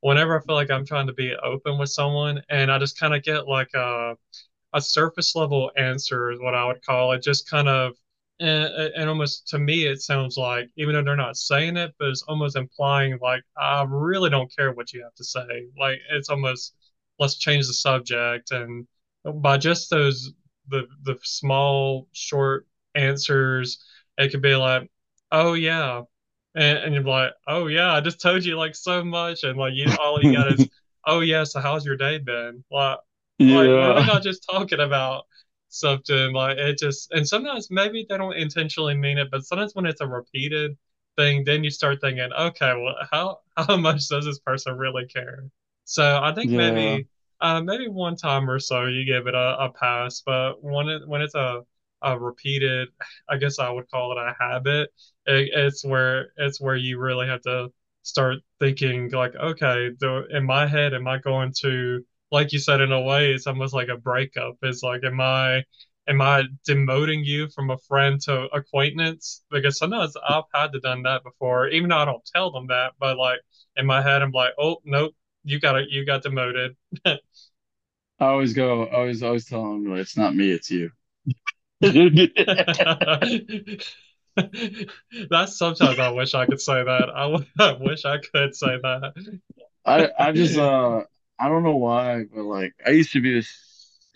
whenever 0.00 0.38
I 0.38 0.42
feel 0.44 0.54
like 0.54 0.70
I'm 0.70 0.86
trying 0.86 1.06
to 1.08 1.12
be 1.12 1.34
open 1.36 1.78
with 1.78 1.90
someone, 1.90 2.42
and 2.48 2.70
I 2.70 2.78
just 2.78 2.98
kind 2.98 3.14
of 3.14 3.22
get 3.22 3.46
like 3.48 3.74
a 3.74 4.16
a 4.74 4.80
surface 4.80 5.34
level 5.34 5.70
answer 5.76 6.30
is 6.32 6.40
what 6.40 6.54
I 6.54 6.64
would 6.66 6.84
call 6.84 7.12
it. 7.12 7.22
Just 7.22 7.48
kind 7.50 7.68
of, 7.68 7.94
and, 8.40 8.64
and 8.94 9.08
almost 9.08 9.48
to 9.48 9.58
me, 9.58 9.86
it 9.86 10.00
sounds 10.02 10.36
like, 10.36 10.70
even 10.76 10.94
though 10.94 11.02
they're 11.02 11.16
not 11.16 11.36
saying 11.36 11.76
it, 11.76 11.94
but 11.98 12.08
it's 12.08 12.22
almost 12.22 12.56
implying 12.56 13.18
like, 13.20 13.42
I 13.56 13.84
really 13.88 14.30
don't 14.30 14.54
care 14.54 14.72
what 14.72 14.92
you 14.92 15.02
have 15.02 15.14
to 15.16 15.24
say. 15.24 15.66
Like, 15.78 15.98
it's 16.10 16.28
almost, 16.28 16.74
let's 17.18 17.36
change 17.38 17.66
the 17.66 17.74
subject. 17.74 18.52
And 18.52 18.86
by 19.24 19.58
just 19.58 19.90
those, 19.90 20.32
the, 20.68 20.86
the 21.02 21.18
small, 21.22 22.08
short 22.12 22.66
answers, 22.94 23.84
it 24.18 24.30
could 24.30 24.42
be 24.42 24.54
like, 24.56 24.88
oh, 25.32 25.54
yeah. 25.54 26.02
And, 26.54 26.78
and 26.78 26.94
you're 26.94 27.04
like, 27.04 27.32
oh, 27.46 27.66
yeah, 27.66 27.92
I 27.92 28.00
just 28.00 28.20
told 28.20 28.44
you 28.44 28.56
like 28.56 28.74
so 28.74 29.04
much. 29.04 29.44
And 29.44 29.58
like, 29.58 29.74
you, 29.74 29.92
all 30.00 30.22
you 30.22 30.30
got 30.30 30.52
is, 30.52 30.68
oh, 31.06 31.20
yeah, 31.20 31.44
so 31.44 31.60
how's 31.60 31.84
your 31.86 31.96
day 31.96 32.18
been? 32.18 32.64
Like, 32.70 32.98
like, 33.46 33.72
were 33.76 33.94
we 33.94 34.02
Yeah. 34.02 34.04
not 34.04 34.22
just 34.22 34.46
talking 34.50 34.80
about 34.80 35.24
something? 35.68 36.32
Like, 36.32 36.58
it 36.58 36.78
just, 36.78 37.12
and 37.12 37.26
sometimes 37.26 37.68
maybe 37.70 38.06
they 38.08 38.16
don't 38.18 38.36
intentionally 38.36 38.94
mean 38.96 39.18
it, 39.18 39.28
but 39.30 39.44
sometimes 39.44 39.74
when 39.74 39.86
it's 39.86 40.00
a 40.00 40.06
repeated 40.06 40.76
thing, 41.16 41.44
then 41.44 41.64
you 41.64 41.70
start 41.70 42.00
thinking, 42.00 42.30
okay, 42.32 42.74
well, 42.76 42.96
how 43.10 43.38
how 43.56 43.76
much 43.76 44.08
does 44.08 44.24
this 44.24 44.38
person 44.40 44.76
really 44.76 45.06
care? 45.06 45.44
So 45.84 46.20
I 46.22 46.34
think 46.34 46.52
Yeah. 46.52 46.54
maybe, 46.54 47.08
uh, 47.40 47.60
maybe 47.62 47.88
one 47.88 48.16
time 48.16 48.48
or 48.50 48.58
so 48.58 48.86
you 48.86 49.04
give 49.04 49.26
it 49.26 49.34
a, 49.34 49.56
a 49.64 49.72
pass, 49.72 50.22
but 50.24 50.62
when 50.62 50.88
it 50.88 51.06
when 51.08 51.22
it's 51.22 51.34
a 51.34 51.62
a 52.02 52.18
repeated, 52.18 52.88
I 53.28 53.36
guess 53.38 53.58
I 53.58 53.70
would 53.70 53.90
call 53.90 54.12
it 54.12 54.18
a 54.18 54.34
habit. 54.38 54.90
It, 55.26 55.50
it's 55.54 55.84
where 55.84 56.32
it's 56.36 56.60
where 56.60 56.76
you 56.76 56.98
really 56.98 57.26
have 57.26 57.42
to 57.42 57.72
start 58.02 58.38
thinking 58.60 59.10
like, 59.10 59.34
okay, 59.34 59.90
do, 59.98 60.24
in 60.30 60.44
my 60.44 60.66
head, 60.66 60.94
am 60.94 61.06
I 61.08 61.18
going 61.18 61.52
to 61.60 62.04
like 62.30 62.52
you 62.52 62.58
said, 62.58 62.80
in 62.80 62.92
a 62.92 63.00
way, 63.00 63.32
it's 63.32 63.46
almost 63.46 63.74
like 63.74 63.88
a 63.88 63.96
breakup. 63.96 64.56
It's 64.62 64.82
like, 64.82 65.04
am 65.04 65.20
I 65.20 65.64
am 66.08 66.20
I 66.22 66.44
demoting 66.68 67.24
you 67.24 67.48
from 67.50 67.70
a 67.70 67.78
friend 67.78 68.20
to 68.22 68.44
acquaintance? 68.54 69.42
Because 69.50 69.78
sometimes 69.78 70.14
I've 70.28 70.44
had 70.54 70.72
to 70.72 70.80
done 70.80 71.02
that 71.02 71.22
before, 71.24 71.68
even 71.68 71.90
though 71.90 71.98
I 71.98 72.04
don't 72.04 72.24
tell 72.34 72.50
them 72.50 72.68
that, 72.68 72.92
but 73.00 73.16
like 73.18 73.40
in 73.76 73.86
my 73.86 74.02
head, 74.02 74.22
I'm 74.22 74.32
like, 74.32 74.52
oh 74.58 74.78
nope, 74.84 75.14
you 75.44 75.60
got 75.60 75.76
it, 75.76 75.88
you 75.90 76.04
got 76.06 76.22
demoted. 76.22 76.76
I 78.20 78.26
always 78.26 78.52
go, 78.54 78.84
I 78.86 78.94
always 78.96 79.22
always 79.22 79.46
tell 79.46 79.62
them 79.72 79.92
it's 79.96 80.16
not 80.16 80.34
me, 80.34 80.50
it's 80.52 80.70
you. 80.70 80.90
That's 85.30 85.56
sometimes 85.58 85.98
I 85.98 86.10
wish 86.10 86.34
I 86.34 86.46
could 86.46 86.60
say 86.60 86.82
that. 86.84 87.08
I 87.58 87.72
wish 87.72 88.04
I 88.04 88.18
could 88.18 88.54
say 88.54 88.78
that. 88.82 89.38
I 89.84 90.10
I 90.18 90.32
just 90.32 90.56
uh 90.56 91.02
I 91.38 91.48
don't 91.48 91.62
know 91.62 91.76
why, 91.76 92.24
but 92.24 92.44
like 92.44 92.74
I 92.86 92.90
used 92.90 93.12
to 93.12 93.20
be 93.20 93.34
this 93.34 93.48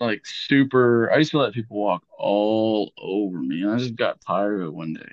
like 0.00 0.26
super 0.26 1.10
I 1.12 1.18
used 1.18 1.30
to 1.32 1.38
let 1.38 1.54
people 1.54 1.76
walk 1.78 2.04
all 2.18 2.92
over 2.98 3.38
me 3.38 3.62
and 3.62 3.70
I 3.72 3.78
just 3.78 3.96
got 3.96 4.20
tired 4.20 4.60
of 4.60 4.68
it 4.68 4.74
one 4.74 4.94
day. 4.94 5.12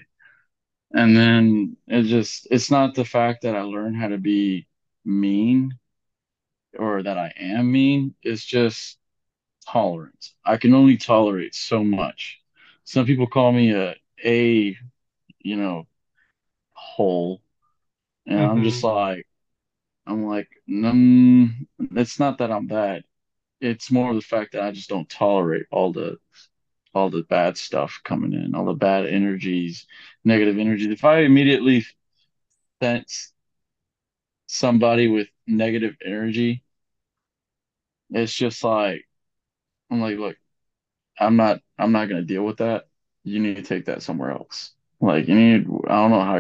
And 0.93 1.16
then 1.18 1.78
it 1.88 2.03
just 2.03 2.47
it's 2.51 2.72
not 2.72 2.95
the 2.95 3.05
fact 3.05 3.43
that 3.43 3.55
I 3.55 3.62
learned 3.62 3.97
how 3.97 4.07
to 4.10 4.18
be 4.20 4.68
mean 5.05 5.78
or 6.78 7.03
that 7.03 7.18
I 7.18 7.34
am 7.38 7.72
mean. 7.72 8.16
It's 8.24 8.45
just 8.45 8.97
tolerance. 9.68 10.36
I 10.45 10.57
can 10.57 10.74
only 10.76 10.97
tolerate 10.97 11.55
so 11.55 11.84
much. 11.84 12.39
Some 12.86 13.05
people 13.05 13.28
call 13.28 13.51
me 13.53 13.74
a 13.74 13.95
a, 14.26 14.78
you 15.39 15.57
know, 15.57 15.88
hole, 16.74 17.41
and 18.28 18.41
I'm 18.41 18.64
just 18.64 18.84
hmm 18.84 18.86
like 18.86 19.28
I'm 20.10 20.26
like, 20.26 20.49
mm, 20.70 21.51
it's 21.80 22.20
not 22.20 22.39
that 22.39 22.51
I'm 22.51 22.68
bad. 22.68 23.03
It's 23.62 23.91
more 23.91 24.12
of 24.12 24.16
the 24.18 24.22
fact 24.24 24.53
that 24.53 24.64
I 24.64 24.72
just 24.72 24.89
don't 24.89 25.10
tolerate 25.10 25.68
all 25.72 25.93
the 25.93 26.18
all 26.93 27.10
the 27.12 27.24
bad 27.24 27.57
stuff 27.57 28.01
coming 28.05 28.34
in, 28.34 28.55
all 28.55 28.66
the 28.66 28.74
bad 28.74 29.07
energies, 29.07 29.88
negative 30.26 30.57
energies. 30.60 30.89
If 30.91 31.05
I 31.05 31.22
immediately 31.22 31.86
sense 32.82 33.34
somebody 34.47 35.07
with 35.07 35.28
negative 35.47 35.95
energy, 36.05 36.64
it's 38.12 38.34
just 38.34 38.64
like 38.64 39.05
I'm 39.91 40.01
like, 40.01 40.18
look, 40.18 40.38
I'm 41.20 41.38
not 41.38 41.62
I'm 41.80 41.91
not 41.91 42.10
gonna 42.10 42.24
deal 42.24 42.43
with 42.45 42.60
that. 42.60 42.88
You 43.24 43.39
need 43.39 43.57
to 43.57 43.64
take 43.64 43.86
that 43.86 44.03
somewhere 44.03 44.32
else. 44.32 44.74
Like 45.01 45.28
you 45.28 45.36
need 45.36 45.68
I 45.88 45.95
don't 45.95 46.12
know 46.12 46.22
how 46.22 46.38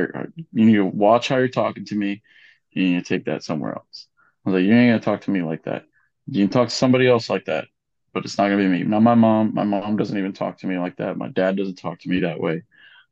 you 0.53 0.65
need 0.65 0.75
to 0.75 0.85
watch 0.85 1.29
how 1.29 1.37
you're 1.37 1.49
talking 1.49 1.85
to 1.87 1.95
me. 1.95 2.23
You 2.71 2.83
need 2.83 3.05
to 3.05 3.15
take 3.15 3.25
that 3.25 3.43
somewhere 3.43 3.73
else. 3.73 4.07
I 4.45 4.49
was 4.49 4.61
like, 4.61 4.67
you 4.67 4.73
ain't 4.73 4.91
gonna 4.91 4.99
talk 4.99 5.25
to 5.25 5.31
me 5.31 5.41
like 5.41 5.63
that. 5.63 5.85
You 6.27 6.43
can 6.43 6.51
talk 6.51 6.69
to 6.69 6.75
somebody 6.75 7.07
else 7.07 7.29
like 7.29 7.45
that, 7.45 7.65
but 8.13 8.25
it's 8.25 8.37
not 8.37 8.49
gonna 8.49 8.57
be 8.57 8.67
me. 8.67 8.83
Not 8.83 9.01
my 9.03 9.15
mom. 9.15 9.53
My 9.53 9.63
mom 9.63 9.97
doesn't 9.97 10.17
even 10.17 10.33
talk 10.33 10.59
to 10.59 10.67
me 10.67 10.77
like 10.77 10.97
that. 10.97 11.17
My 11.17 11.29
dad 11.29 11.57
doesn't 11.57 11.75
talk 11.77 11.99
to 12.01 12.09
me 12.09 12.21
that 12.21 12.39
way. 12.39 12.63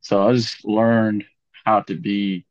So 0.02 0.28
I 0.28 0.34
just 0.34 0.64
learned 0.66 1.26
how 1.66 1.82
to 1.82 1.96
be 1.96 2.46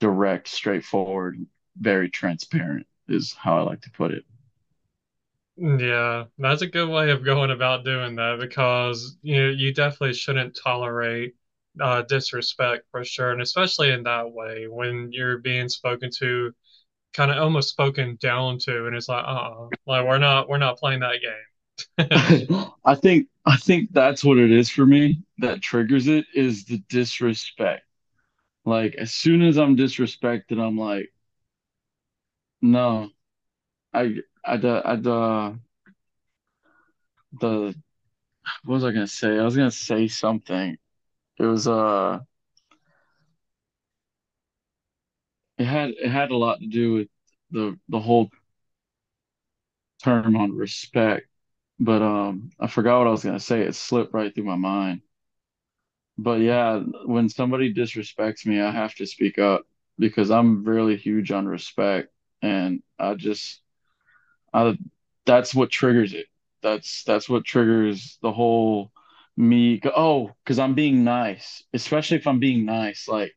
direct, 0.00 0.48
straightforward, 0.48 1.44
very 1.78 2.10
transparent 2.10 2.86
is 3.08 3.34
how 3.34 3.58
I 3.58 3.62
like 3.62 3.82
to 3.82 3.90
put 3.90 4.12
it. 4.12 4.24
Yeah, 5.56 6.24
that's 6.38 6.62
a 6.62 6.66
good 6.66 6.88
way 6.88 7.10
of 7.10 7.24
going 7.24 7.50
about 7.52 7.84
doing 7.84 8.16
that 8.16 8.38
because 8.40 9.16
you 9.22 9.40
know, 9.40 9.50
you 9.50 9.72
definitely 9.72 10.14
shouldn't 10.14 10.58
tolerate 10.62 11.36
uh, 11.80 12.02
disrespect 12.02 12.84
for 12.90 13.04
sure, 13.04 13.32
and 13.32 13.42
especially 13.42 13.90
in 13.90 14.04
that 14.04 14.32
way 14.32 14.66
when 14.68 15.10
you're 15.12 15.38
being 15.38 15.68
spoken 15.68 16.10
to, 16.18 16.52
kind 17.14 17.30
of 17.30 17.38
almost 17.38 17.70
spoken 17.70 18.16
down 18.20 18.58
to, 18.60 18.86
and 18.86 18.96
it's 18.96 19.08
like, 19.08 19.24
uh, 19.26 19.66
like 19.86 20.06
we're 20.06 20.18
not 20.18 20.48
we're 20.48 20.58
not 20.58 20.78
playing 20.78 21.00
that 21.00 21.20
game. 21.20 22.66
I 22.84 22.94
think 22.94 23.28
I 23.46 23.56
think 23.56 23.92
that's 23.92 24.24
what 24.24 24.38
it 24.38 24.50
is 24.50 24.70
for 24.70 24.86
me 24.86 25.22
that 25.38 25.62
triggers 25.62 26.06
it 26.06 26.26
is 26.34 26.64
the 26.64 26.78
disrespect. 26.88 27.84
Like 28.64 28.94
as 28.96 29.12
soon 29.12 29.42
as 29.42 29.58
I'm 29.58 29.76
disrespected, 29.76 30.58
I'm 30.60 30.78
like, 30.78 31.12
no, 32.62 33.10
I 33.92 34.16
I 34.44 34.54
I 34.54 34.96
the 34.96 35.58
the 37.40 37.74
what 38.64 38.74
was 38.74 38.84
I 38.84 38.92
gonna 38.92 39.06
say? 39.06 39.38
I 39.38 39.44
was 39.44 39.56
gonna 39.56 39.70
say 39.70 40.08
something. 40.08 40.76
It 41.38 41.44
was 41.44 41.66
uh 41.68 42.20
it 45.58 45.64
had 45.64 45.90
it 45.90 46.08
had 46.10 46.30
a 46.30 46.36
lot 46.36 46.60
to 46.60 46.66
do 46.66 46.94
with 46.94 47.08
the 47.50 47.78
the 47.88 48.00
whole 48.00 48.30
term 50.02 50.36
on 50.36 50.52
respect, 50.56 51.26
but 51.80 52.02
um 52.02 52.50
I 52.60 52.66
forgot 52.68 52.98
what 52.98 53.08
I 53.08 53.10
was 53.10 53.24
gonna 53.24 53.40
say. 53.40 53.62
It 53.62 53.74
slipped 53.74 54.14
right 54.14 54.34
through 54.34 54.44
my 54.44 54.56
mind. 54.56 55.02
But 56.16 56.40
yeah, 56.40 56.78
when 57.06 57.28
somebody 57.28 57.74
disrespects 57.74 58.46
me, 58.46 58.60
I 58.60 58.70
have 58.70 58.94
to 58.96 59.06
speak 59.06 59.38
up 59.38 59.66
because 59.98 60.30
I'm 60.30 60.64
really 60.64 60.96
huge 60.96 61.30
on 61.32 61.46
respect 61.46 62.12
and 62.42 62.82
I 62.98 63.14
just 63.14 63.60
I 64.54 64.78
that's 65.26 65.54
what 65.54 65.70
triggers 65.70 66.14
it. 66.14 66.26
That's 66.62 67.04
that's 67.04 67.28
what 67.30 67.44
triggers 67.46 68.18
the 68.22 68.32
whole 68.32 68.92
me 69.36 69.78
go, 69.80 69.92
oh, 69.96 70.32
because 70.44 70.58
I'm 70.58 70.74
being 70.74 71.04
nice, 71.04 71.62
especially 71.72 72.18
if 72.18 72.26
I'm 72.26 72.38
being 72.40 72.64
nice. 72.64 73.08
Like 73.08 73.34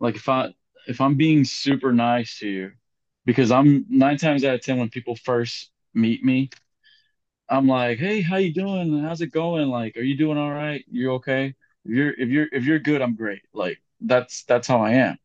like 0.00 0.16
if 0.16 0.28
I 0.28 0.54
if 0.88 1.00
I'm 1.00 1.16
being 1.16 1.44
super 1.44 1.92
nice 1.92 2.38
to 2.40 2.48
you, 2.48 2.72
because 3.26 3.50
I'm 3.52 3.86
nine 3.90 4.18
times 4.18 4.44
out 4.44 4.54
of 4.56 4.62
ten 4.62 4.78
when 4.78 4.90
people 4.90 5.16
first 5.16 5.70
meet 5.94 6.24
me, 6.24 6.50
I'm 7.48 7.68
like, 7.68 7.98
hey, 7.98 8.20
how 8.22 8.36
you 8.36 8.52
doing? 8.52 9.00
How's 9.02 9.20
it 9.20 9.28
going? 9.32 9.68
Like, 9.68 9.96
are 9.96 10.00
you 10.02 10.16
doing 10.16 10.38
all 10.38 10.50
right? 10.50 10.84
You 10.90 11.12
okay? 11.14 11.54
If 11.84 11.90
you're 11.92 12.10
if 12.14 12.28
you're 12.28 12.48
if 12.52 12.64
you're 12.64 12.78
good, 12.80 13.02
I'm 13.02 13.14
great. 13.14 13.42
Like 13.52 13.78
that's 14.00 14.44
that's 14.44 14.66
how 14.66 14.80
I 14.82 14.92
am. 14.92 15.18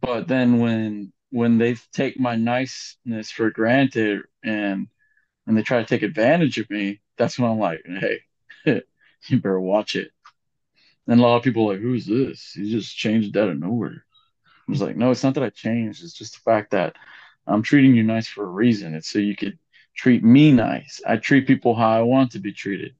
But 0.00 0.28
then 0.28 0.58
when 0.60 1.12
when 1.30 1.58
they 1.58 1.76
take 1.92 2.18
my 2.20 2.36
niceness 2.36 3.30
for 3.30 3.50
granted 3.50 4.22
and 4.44 4.88
and 5.46 5.56
they 5.58 5.62
try 5.62 5.80
to 5.80 5.86
take 5.88 6.02
advantage 6.02 6.58
of 6.58 6.70
me, 6.70 7.00
that's 7.18 7.38
when 7.38 7.50
I'm 7.50 7.58
like, 7.60 7.82
hey, 7.86 8.20
you 9.26 9.40
better 9.40 9.60
watch 9.60 9.96
it. 9.96 10.10
And 11.06 11.20
a 11.20 11.22
lot 11.22 11.36
of 11.36 11.42
people 11.42 11.68
are 11.68 11.74
like, 11.74 11.82
who's 11.82 12.06
this? 12.06 12.52
He 12.52 12.70
just 12.70 12.96
changed 12.96 13.36
out 13.36 13.48
of 13.48 13.58
nowhere. 13.58 14.04
I 14.46 14.70
was 14.70 14.80
like, 14.80 14.96
no, 14.96 15.10
it's 15.10 15.24
not 15.24 15.34
that 15.34 15.42
I 15.42 15.50
changed. 15.50 16.04
It's 16.04 16.12
just 16.12 16.34
the 16.34 16.50
fact 16.50 16.70
that 16.70 16.96
I'm 17.46 17.62
treating 17.62 17.94
you 17.94 18.04
nice 18.04 18.28
for 18.28 18.44
a 18.44 18.48
reason. 18.48 18.94
It's 18.94 19.08
so 19.08 19.18
you 19.18 19.34
could 19.34 19.58
treat 19.96 20.22
me 20.22 20.52
nice. 20.52 21.00
I 21.06 21.16
treat 21.16 21.46
people 21.46 21.74
how 21.74 21.90
I 21.90 22.02
want 22.02 22.32
to 22.32 22.38
be 22.38 22.52
treated. 22.52 22.94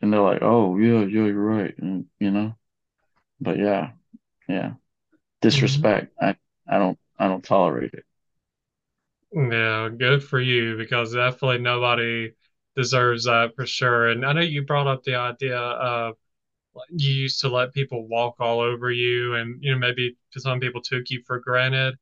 And 0.00 0.12
they're 0.12 0.20
like, 0.20 0.42
oh, 0.42 0.78
yeah, 0.78 1.00
yeah, 1.00 1.26
you're 1.26 1.34
right. 1.34 1.74
And, 1.78 2.06
you 2.18 2.30
know, 2.30 2.54
but 3.40 3.58
yeah, 3.58 3.90
yeah, 4.48 4.72
disrespect. 5.42 6.14
Mm-hmm. 6.22 6.36
I, 6.70 6.76
I 6.76 6.78
don't, 6.78 6.98
I 7.18 7.28
don't 7.28 7.44
tolerate 7.44 7.94
it. 7.94 8.04
Yeah, 9.32 9.90
good 9.96 10.24
for 10.24 10.40
you 10.40 10.76
because 10.76 11.12
definitely 11.12 11.58
nobody 11.58 12.32
deserves 12.76 13.24
that 13.24 13.54
for 13.56 13.66
sure. 13.66 14.08
And 14.08 14.24
I 14.26 14.32
know 14.32 14.40
you 14.42 14.62
brought 14.64 14.86
up 14.86 15.02
the 15.04 15.16
idea 15.16 15.58
of 15.58 16.16
you 16.90 17.10
used 17.12 17.40
to 17.40 17.48
let 17.48 17.72
people 17.74 18.06
walk 18.06 18.36
all 18.40 18.60
over 18.60 18.90
you 18.90 19.34
and 19.34 19.62
you 19.62 19.72
know 19.72 19.78
maybe 19.78 20.16
some 20.36 20.60
people 20.60 20.80
took 20.82 21.08
you 21.10 21.22
for 21.26 21.40
granted. 21.40 21.94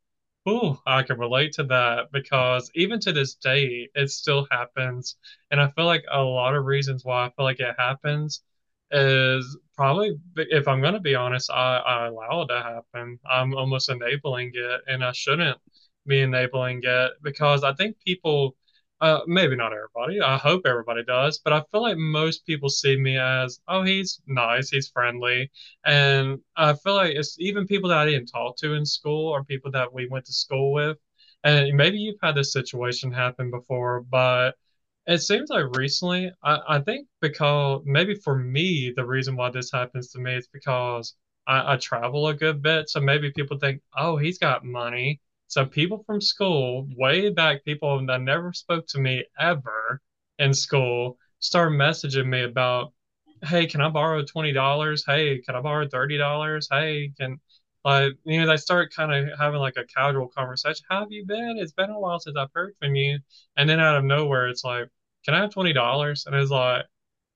Oh 0.47 0.81
i 0.87 1.03
can 1.03 1.19
relate 1.19 1.53
to 1.55 1.65
that 1.65 2.13
because 2.13 2.71
even 2.75 3.01
to 3.01 3.13
this 3.13 3.35
day 3.37 3.89
it 3.95 4.11
still 4.11 4.47
happens. 4.51 5.17
And 5.51 5.61
i 5.61 5.71
feel 5.71 5.87
like 5.87 6.05
a 6.11 6.23
lot 6.23 6.55
of 6.55 6.65
reasons 6.65 7.05
why 7.05 7.27
i 7.27 7.31
feel 7.31 7.45
like 7.45 7.61
it 7.61 7.75
happens 7.79 8.43
is 8.91 9.57
probably 9.77 10.17
if 10.37 10.69
i'm 10.69 10.81
going 10.81 10.95
to 10.95 11.01
be 11.01 11.15
honest 11.15 11.51
I, 11.51 11.79
I 11.79 12.07
allow 12.07 12.43
it 12.43 12.49
to 12.49 12.63
happen. 12.63 13.19
I'm 13.29 13.55
almost 13.55 13.89
enabling 13.89 14.53
it 14.55 14.81
and 14.89 15.05
i 15.05 15.13
shouldn't 15.13 15.59
be 16.07 16.21
enabling 16.21 16.81
it 16.85 17.13
because 17.23 17.65
i 17.65 17.73
think 17.75 17.97
people 18.05 18.57
uh, 19.05 19.21
maybe 19.27 19.55
not 19.57 19.73
everybody. 19.75 20.21
I 20.21 20.39
hope 20.39 20.63
everybody 20.67 21.05
does, 21.05 21.39
but 21.45 21.53
I 21.53 21.63
feel 21.71 21.83
like 21.83 21.99
most 21.99 22.47
people 22.47 22.71
see 22.71 22.97
me 22.97 23.19
as, 23.19 23.61
oh, 23.69 23.83
he's 23.83 24.21
nice, 24.27 24.71
he's 24.71 24.89
friendly, 24.89 25.51
and 25.85 26.39
I 26.57 26.73
feel 26.75 26.95
like 26.95 27.15
it's 27.15 27.37
even 27.39 27.67
people 27.67 27.91
that 27.91 27.99
I 27.99 28.07
didn't 28.07 28.29
talk 28.29 28.57
to 28.59 28.75
in 28.75 28.87
school 28.87 29.29
or 29.29 29.45
people 29.45 29.71
that 29.73 29.93
we 29.93 30.09
went 30.09 30.25
to 30.27 30.33
school 30.33 30.73
with. 30.73 30.97
And 31.45 31.77
maybe 31.77 31.99
you've 31.99 32.21
had 32.23 32.35
this 32.35 32.53
situation 32.53 33.13
happen 33.13 33.51
before, 33.51 34.01
but 34.01 34.53
it 35.07 35.19
seems 35.19 35.51
like 35.51 35.77
recently, 35.77 36.33
I, 36.43 36.59
I 36.69 36.81
think 36.81 37.07
because 37.21 37.83
maybe 37.85 38.15
for 38.15 38.37
me, 38.39 38.93
the 38.97 39.05
reason 39.05 39.37
why 39.37 39.51
this 39.51 39.71
happens 39.71 40.11
to 40.13 40.19
me 40.19 40.37
is 40.37 40.49
because 40.53 41.15
I, 41.47 41.75
I 41.75 41.77
travel 41.77 42.29
a 42.29 42.35
good 42.35 42.63
bit. 42.63 42.89
So 42.89 43.01
maybe 43.01 43.33
people 43.33 43.59
think, 43.59 43.83
oh, 43.97 44.17
he's 44.17 44.39
got 44.39 44.65
money. 44.65 45.21
So 45.55 45.65
people 45.65 46.03
from 46.05 46.21
school, 46.21 46.89
way 46.97 47.31
back, 47.31 47.65
people 47.65 48.05
that 48.07 48.21
never 48.21 48.53
spoke 48.53 48.89
to 48.89 48.99
me 48.99 49.25
ever 49.39 50.01
in 50.41 50.53
school, 50.53 51.17
start 51.39 51.71
messaging 51.71 52.27
me 52.27 52.43
about, 52.43 52.93
hey, 53.41 53.67
can 53.67 53.81
I 53.81 53.89
borrow 53.89 54.25
$20? 54.25 55.03
Hey, 55.07 55.39
can 55.43 55.55
I 55.55 55.61
borrow 55.61 55.87
$30? 55.87 56.67
Hey, 56.69 57.13
can 57.17 57.39
like 57.85 58.15
you 58.25 58.41
know, 58.41 58.49
they 58.49 58.57
start 58.57 58.93
kind 58.93 59.13
of 59.15 59.39
having 59.39 59.61
like 59.61 59.77
a 59.77 59.85
casual 59.85 60.27
conversation. 60.27 60.85
How 60.91 60.99
have 61.03 61.13
you 61.13 61.25
been? 61.25 61.57
It's 61.61 61.71
been 61.71 61.91
a 61.91 62.01
while 62.01 62.19
since 62.19 62.37
I've 62.37 62.51
heard 62.53 62.75
from 62.81 62.97
you. 62.97 63.21
And 63.57 63.71
then 63.71 63.79
out 63.79 63.97
of 63.97 64.03
nowhere, 64.03 64.49
it's 64.49 64.65
like, 64.65 64.89
can 65.25 65.35
I 65.35 65.41
have 65.43 65.51
$20? 65.51 66.27
And 66.27 66.35
it's 66.35 66.51
like, 66.51 66.85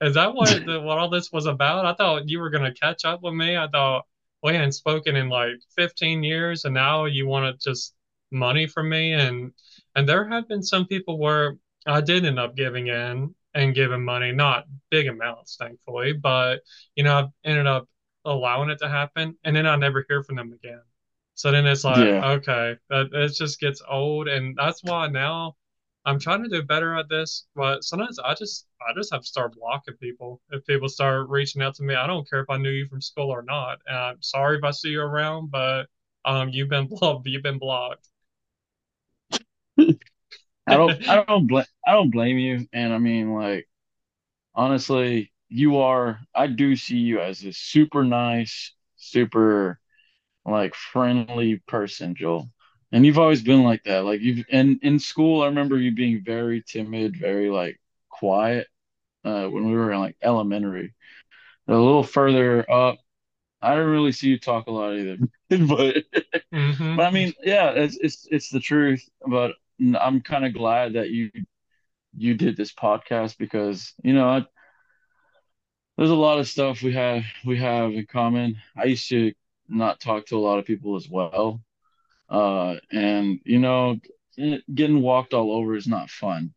is 0.00 0.14
that 0.14 0.34
what 0.34 0.48
the, 0.66 0.80
what 0.80 0.98
all 0.98 1.08
this 1.08 1.30
was 1.30 1.46
about? 1.46 1.86
I 1.86 1.94
thought 1.94 2.28
you 2.28 2.40
were 2.40 2.50
gonna 2.50 2.74
catch 2.74 3.04
up 3.04 3.22
with 3.22 3.34
me. 3.34 3.56
I 3.56 3.68
thought 3.68 4.06
we 4.42 4.54
hadn't 4.54 4.72
spoken 4.72 5.14
in 5.14 5.28
like 5.28 5.60
15 5.76 6.24
years, 6.24 6.64
and 6.64 6.74
now 6.74 7.04
you 7.04 7.28
want 7.28 7.60
to 7.60 7.70
just 7.70 7.94
money 8.31 8.66
from 8.66 8.89
me. 8.89 9.12
And 9.14 9.53
and 9.95 10.09
there 10.09 10.29
have 10.29 10.49
been 10.49 10.62
some 10.62 10.87
people 10.87 11.18
where 11.18 11.57
I 11.87 12.01
did 12.01 12.24
end 12.24 12.39
up 12.39 12.57
giving 12.57 12.89
in 12.89 13.35
and 13.55 13.74
giving 13.74 14.05
money, 14.05 14.33
not 14.33 14.66
big 14.91 15.07
amounts, 15.09 15.57
thankfully, 15.57 16.12
but 16.12 16.61
you 16.97 17.05
know, 17.05 17.18
I've 17.18 17.29
ended 17.45 17.66
up 17.66 17.89
allowing 18.24 18.70
it 18.70 18.79
to 18.81 18.89
happen, 18.89 19.37
and 19.45 19.57
then 19.57 19.66
I 19.66 19.76
never 19.76 20.05
hear 20.09 20.22
from 20.22 20.37
them 20.37 20.53
again. 20.53 20.83
So 21.35 21.51
then 21.53 21.66
it's 21.66 21.85
like, 21.85 22.11
Yeah. 22.11 22.22
okay, 22.22 22.76
that 22.91 23.09
it 23.12 23.33
just 23.37 23.61
gets 23.61 23.83
old, 23.89 24.29
and 24.29 24.57
that's 24.57 24.83
why 24.85 25.09
now. 25.09 25.57
I'm 26.05 26.18
trying 26.18 26.43
to 26.43 26.49
do 26.49 26.62
better 26.62 26.97
at 26.97 27.09
this, 27.11 27.47
but 27.55 27.85
sometimes 27.85 28.18
I 28.18 28.35
just 28.35 28.66
I 28.81 28.95
just 28.95 29.12
have 29.12 29.20
to 29.22 29.26
start 29.26 29.55
blocking 29.55 29.95
people. 29.97 30.41
If 30.51 30.64
people 30.66 30.89
start 30.89 31.29
reaching 31.29 31.61
out 31.62 31.74
to 31.76 31.83
me, 31.83 31.95
I 31.95 32.07
don't 32.07 32.29
care 32.29 32.41
if 32.41 32.49
I 32.51 32.57
knew 32.57 32.70
you 32.70 32.89
from 32.89 33.03
school 33.03 33.31
or 33.31 33.43
not. 33.43 33.81
And 33.87 33.97
I'm 33.97 34.22
sorry 34.22 34.57
if 34.59 34.64
I 34.64 34.70
see 34.70 34.89
you 34.91 35.03
around, 35.03 35.51
but 35.51 35.87
um, 36.24 36.49
you've 36.51 36.68
been 36.70 36.87
blocked. 36.89 37.26
You've 37.26 37.43
been 37.43 37.59
blocked. 37.59 38.09
I 40.66 40.76
don't 40.76 40.99
I 41.07 41.24
don't 41.24 41.47
blame 41.47 41.64
I 41.87 41.93
don't 41.93 42.11
blame 42.11 42.39
you. 42.39 42.66
And 42.72 42.93
I 42.93 42.99
mean 42.99 43.35
like 43.35 43.68
honestly, 44.55 45.33
you 45.49 45.79
are 45.79 46.20
I 46.35 46.49
do 46.49 46.76
see 46.76 46.99
you 46.99 47.20
as 47.20 47.45
a 47.45 47.53
super 47.53 48.05
nice, 48.05 48.74
super 48.97 49.81
like 50.47 50.74
friendly 50.74 51.59
person, 51.68 52.14
Joel. 52.16 52.51
And 52.93 53.07
you've 53.07 53.18
always 53.18 53.43
been 53.43 53.64
like 53.64 53.85
that. 53.85 54.05
Like 54.05 54.20
you've 54.22 54.47
and 54.51 54.81
in 54.83 54.99
school, 55.01 55.43
I 55.43 55.47
remember 55.49 55.79
you 55.79 55.93
being 55.93 56.22
very 56.24 56.62
timid, 56.66 57.16
very 57.18 57.51
like 57.51 57.81
quiet 58.11 58.68
uh 59.24 59.49
when 59.49 59.66
we 59.70 59.76
were 59.76 59.93
in 59.93 60.01
like 60.01 60.16
elementary. 60.22 60.95
A 61.68 61.72
little 61.74 62.03
further 62.05 62.70
up, 62.70 62.99
I 63.62 63.74
don't 63.76 63.89
really 63.91 64.12
see 64.12 64.29
you 64.29 64.39
talk 64.41 64.66
a 64.68 64.72
lot 64.72 64.95
either. 64.97 65.18
But 65.68 66.05
hmm 66.53 66.97
but 66.97 67.07
I 67.07 67.11
mean, 67.11 67.35
yeah, 67.43 67.70
it's 67.70 67.97
it's 68.01 68.26
it's 68.31 68.51
the 68.51 68.61
truth. 68.61 69.09
But 69.26 69.53
I'm 69.81 70.20
kind 70.20 70.45
of 70.45 70.55
glad 70.55 70.95
that 70.95 71.11
you 71.11 71.31
you 72.16 72.35
did 72.35 72.57
this 72.57 72.72
podcast 72.74 73.39
because 73.39 73.95
you 74.03 74.14
know 74.14 74.29
I, 74.29 74.47
there's 75.97 76.11
a 76.11 76.14
lot 76.14 76.39
of 76.39 76.49
stuff 76.49 76.83
we 76.83 76.93
have 76.95 77.24
we 77.45 77.59
have 77.59 77.93
in 77.93 78.07
common. 78.07 78.57
I 78.76 78.85
used 78.85 79.09
to 79.11 79.33
not 79.68 80.01
talk 80.01 80.26
to 80.26 80.37
a 80.37 80.41
lot 80.41 80.59
of 80.59 80.64
people 80.64 80.97
as 80.97 81.09
well, 81.09 81.61
uh, 82.31 82.76
and 82.93 83.41
you 83.45 83.59
know, 83.59 83.99
getting 84.74 85.03
walked 85.03 85.35
all 85.35 85.53
over 85.53 85.76
is 85.76 85.89
not 85.89 86.11
fun. 86.11 86.55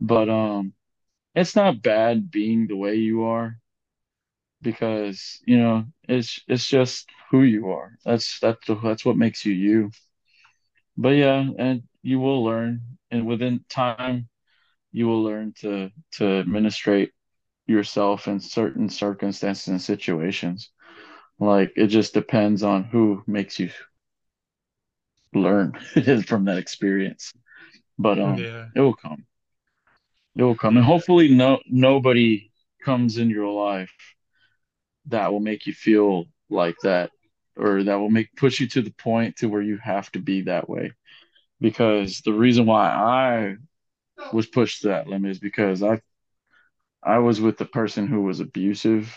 But 0.00 0.28
um, 0.28 0.74
it's 1.34 1.56
not 1.56 1.82
bad 1.82 2.30
being 2.30 2.66
the 2.68 2.76
way 2.76 2.96
you 2.96 3.24
are 3.24 3.58
because 4.62 5.40
you 5.46 5.58
know 5.58 5.84
it's 6.08 6.40
it's 6.48 6.68
just 6.68 7.08
who 7.30 7.42
you 7.42 7.70
are. 7.70 7.96
That's 8.04 8.38
that's 8.40 8.66
that's 8.82 9.04
what 9.04 9.16
makes 9.16 9.44
you 9.44 9.52
you. 9.52 9.90
But 10.96 11.10
yeah, 11.16 11.48
and 11.58 11.82
you 12.02 12.20
will 12.20 12.44
learn, 12.44 12.82
and 13.10 13.26
within 13.26 13.64
time, 13.68 14.28
you 14.92 15.06
will 15.08 15.22
learn 15.22 15.54
to 15.60 15.90
to 16.12 16.26
administrate 16.40 17.12
yourself 17.66 18.28
in 18.28 18.40
certain 18.40 18.88
circumstances 18.88 19.68
and 19.68 19.82
situations. 19.82 20.70
Like 21.40 21.72
it 21.76 21.88
just 21.88 22.14
depends 22.14 22.62
on 22.62 22.84
who 22.84 23.22
makes 23.26 23.58
you 23.60 23.70
learn 25.34 25.72
from 26.26 26.44
that 26.44 26.58
experience. 26.58 27.32
But 27.98 28.18
um, 28.20 28.38
Yeah. 28.38 28.68
it 28.74 28.80
will 28.80 28.94
come. 28.94 29.26
It 30.36 30.42
will 30.42 30.56
come, 30.56 30.76
and 30.76 30.84
hopefully, 30.84 31.28
no 31.32 31.60
nobody 31.66 32.50
comes 32.84 33.16
in 33.18 33.30
your 33.30 33.48
life 33.52 33.92
that 35.06 35.32
will 35.32 35.40
make 35.40 35.66
you 35.66 35.72
feel 35.72 36.26
like 36.48 36.76
that, 36.82 37.10
or 37.56 37.82
that 37.84 37.96
will 37.96 38.10
make 38.10 38.34
push 38.36 38.60
you 38.60 38.68
to 38.68 38.82
the 38.82 38.92
point 38.92 39.36
to 39.36 39.48
where 39.48 39.62
you 39.62 39.78
have 39.78 40.10
to 40.12 40.18
be 40.18 40.42
that 40.42 40.68
way. 40.68 40.92
Because 41.60 42.20
the 42.22 42.32
reason 42.32 42.66
why 42.66 42.88
I 42.90 43.56
was 44.32 44.46
pushed 44.46 44.82
to 44.82 44.88
that 44.88 45.08
limit 45.08 45.32
is 45.32 45.38
because 45.40 45.82
I 45.82 46.00
I 47.02 47.18
was 47.18 47.40
with 47.40 47.58
the 47.58 47.64
person 47.66 48.06
who 48.06 48.22
was 48.22 48.40
abusive, 48.40 49.14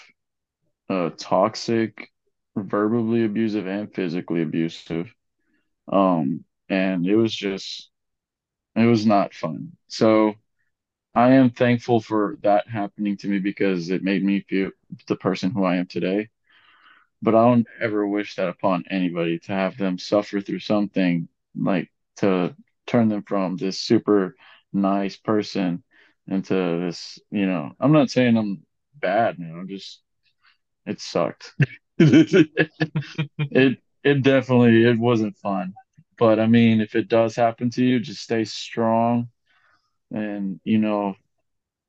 uh, 0.90 1.12
toxic, 1.18 2.12
verbally 2.56 3.26
abusive, 3.26 3.68
and 3.68 3.94
physically 3.94 4.42
abusive. 4.42 5.14
Um, 5.92 6.46
and 6.70 7.06
it 7.08 7.16
was 7.16 7.36
just 7.36 7.90
it 8.76 8.86
was 8.86 9.06
not 9.06 9.34
fun. 9.34 9.74
So 9.88 10.36
I 11.16 11.32
am 11.34 11.52
thankful 11.52 12.02
for 12.02 12.38
that 12.44 12.70
happening 12.70 13.18
to 13.18 13.30
me 13.30 13.40
because 13.40 13.90
it 13.90 14.04
made 14.04 14.24
me 14.24 14.42
feel 14.42 14.72
the 15.08 15.16
person 15.18 15.52
who 15.52 15.64
I 15.66 15.78
am 15.78 15.88
today. 15.88 16.30
But 17.22 17.36
I 17.36 17.46
don't 17.46 17.68
ever 17.82 18.08
wish 18.08 18.36
that 18.36 18.50
upon 18.50 18.86
anybody 18.90 19.40
to 19.40 19.54
have 19.54 19.78
them 19.78 19.98
suffer 19.98 20.42
through 20.42 20.60
something 20.60 21.28
like 21.56 21.92
to 22.18 22.56
turn 22.88 23.10
them 23.10 23.24
from 23.24 23.58
this 23.58 23.80
super 23.80 24.36
nice 24.74 25.18
person 25.18 25.84
into 26.28 26.54
this, 26.54 27.20
you 27.32 27.46
know, 27.46 27.72
I'm 27.80 27.92
not 27.92 28.10
saying 28.12 28.38
I'm 28.38 28.66
bad, 28.96 29.38
you 29.40 29.46
know, 29.46 29.56
I'm 29.60 29.68
just 29.68 30.02
it 30.86 31.02
sucked. 31.02 31.54
It 33.52 33.80
it 34.04 34.24
definitely 34.24 34.86
it 34.86 35.00
wasn't 35.00 35.38
fun. 35.38 35.74
But 36.18 36.40
I 36.40 36.48
mean, 36.48 36.82
if 36.82 36.96
it 36.96 37.08
does 37.08 37.36
happen 37.36 37.70
to 37.72 37.84
you, 37.86 38.00
just 38.00 38.22
stay 38.22 38.44
strong 38.46 39.30
and 40.12 40.60
you 40.64 40.80
know, 40.80 41.16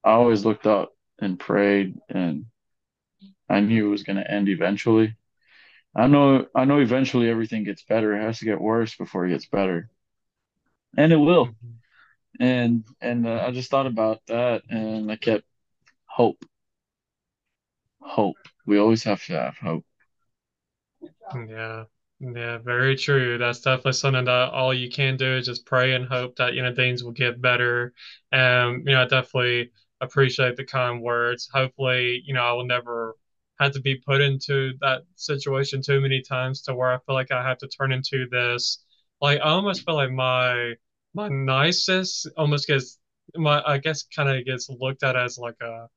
I 0.05 0.13
always 0.13 0.45
looked 0.45 0.67
up 0.67 0.95
and 1.21 1.39
prayed 1.41 1.99
and 2.11 2.47
I 3.49 3.61
knew 3.61 3.87
it 3.87 3.91
was 3.91 4.03
going 4.03 4.17
to 4.17 4.31
end 4.31 4.49
eventually. 4.49 5.17
I 5.97 6.09
know 6.09 6.47
I 6.55 6.65
know 6.67 6.81
eventually 6.81 7.31
everything 7.31 7.65
gets 7.65 7.83
better. 7.85 8.15
It 8.17 8.23
has 8.23 8.41
to 8.41 8.47
get 8.47 8.61
worse 8.61 8.97
before 8.97 9.27
it 9.27 9.31
gets 9.31 9.47
better. 9.47 9.91
And 10.97 11.13
it 11.13 11.17
will. 11.17 11.47
Mhm. 11.47 11.79
And 12.41 12.85
and 13.01 13.27
uh, 13.27 13.45
I 13.47 13.51
just 13.53 13.71
thought 13.71 13.87
about 13.87 14.21
that 14.29 14.63
and 14.71 15.11
I 15.11 15.17
kept 15.17 15.45
hope. 16.07 16.45
Hope. 18.03 18.37
We 18.67 18.79
always 18.79 19.03
have 19.03 19.25
to 19.25 19.33
have 19.33 19.57
hope. 19.59 19.85
Yeah, 21.49 21.85
yeah, 22.21 22.59
very 22.59 22.97
true. 22.97 23.39
That's 23.39 23.61
definitely 23.61 23.93
something 23.93 24.25
that 24.25 24.51
all 24.51 24.73
you 24.73 24.91
can 24.91 25.17
do 25.17 25.37
is 25.37 25.47
just 25.47 25.67
pray 25.67 25.95
and 25.95 26.07
hope 26.07 26.37
that, 26.37 26.55
you 26.55 26.63
know, 26.63 26.75
things 26.75 27.03
will 27.03 27.13
get 27.13 27.41
better. 27.41 27.93
And, 28.33 28.87
you 28.87 28.95
know, 28.95 29.03
I 29.03 29.07
definitely 29.07 29.71
appreciate 30.01 30.57
the 30.57 30.65
kind 30.65 31.03
words. 31.03 31.49
Hopefully, 31.53 32.23
you 32.25 32.35
know, 32.35 32.43
I 32.43 32.53
will 32.53 32.67
never 32.67 33.17
have 33.61 33.73
to 33.73 33.81
be 33.81 33.97
put 33.97 34.21
into 34.21 34.75
that 34.81 35.03
situation 35.17 35.83
too 35.83 36.01
many 36.01 36.23
times 36.23 36.63
to 36.63 36.75
where 36.75 36.93
I 36.93 36.99
feel 36.99 37.15
like 37.15 37.31
I 37.33 37.47
have 37.47 37.59
to 37.59 37.69
turn 37.69 37.93
into 37.93 38.27
this. 38.31 38.85
Like, 39.21 39.39
I 39.41 39.51
almost 39.51 39.85
feel 39.85 39.95
like 39.95 40.11
my 40.11 40.75
my 41.15 41.29
nicest 41.29 42.29
almost 42.37 42.67
gets 42.67 42.99
my 43.37 43.63
I 43.67 43.79
guess 43.79 44.03
kind 44.05 44.29
of 44.29 44.45
gets 44.45 44.69
looked 44.69 45.03
at 45.03 45.17
as 45.17 45.39
like 45.39 45.57
a 45.63 45.89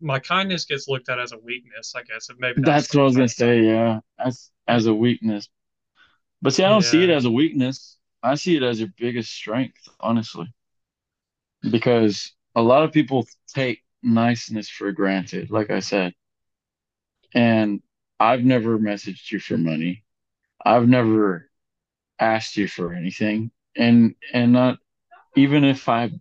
my 0.00 0.20
kindness 0.20 0.66
gets 0.66 0.88
looked 0.88 1.08
at 1.10 1.18
as 1.20 1.32
a 1.32 1.38
weakness, 1.38 1.94
I 1.96 2.02
guess, 2.04 2.30
if 2.30 2.38
maybe 2.38 2.60
that's 2.62 2.82
That's 2.82 2.94
what 2.94 2.96
what 2.96 3.02
I 3.02 3.04
was 3.04 3.16
gonna 3.16 3.28
say. 3.28 3.28
say, 3.28 3.62
yeah. 3.64 4.00
As 4.18 4.50
as 4.66 4.86
a 4.86 4.94
weakness. 4.94 5.48
But 6.42 6.54
see, 6.54 6.64
I 6.64 6.70
don't 6.70 6.82
see 6.84 7.04
it 7.04 7.10
as 7.10 7.24
a 7.26 7.30
weakness. 7.30 7.98
I 8.22 8.36
see 8.36 8.56
it 8.56 8.62
as 8.62 8.80
your 8.80 8.90
biggest 8.98 9.32
strength, 9.32 9.88
honestly. 10.00 10.52
Because 11.70 12.32
a 12.56 12.62
lot 12.62 12.82
of 12.84 12.92
people 12.92 13.26
take 13.48 13.82
niceness 14.02 14.68
for 14.68 14.90
granted, 14.92 15.50
like 15.50 15.70
I 15.70 15.80
said. 15.80 16.14
And 17.34 17.82
I've 18.20 18.44
never 18.44 18.78
messaged 18.78 19.30
you 19.30 19.38
for 19.40 19.56
money. 19.58 20.04
I've 20.64 20.88
never 20.88 21.50
asked 22.20 22.56
you 22.56 22.68
for 22.68 22.94
anything. 22.94 23.50
And 23.78 24.16
and 24.34 24.52
not 24.54 24.78
even 25.36 25.64
if 25.64 25.88
I 25.88 26.12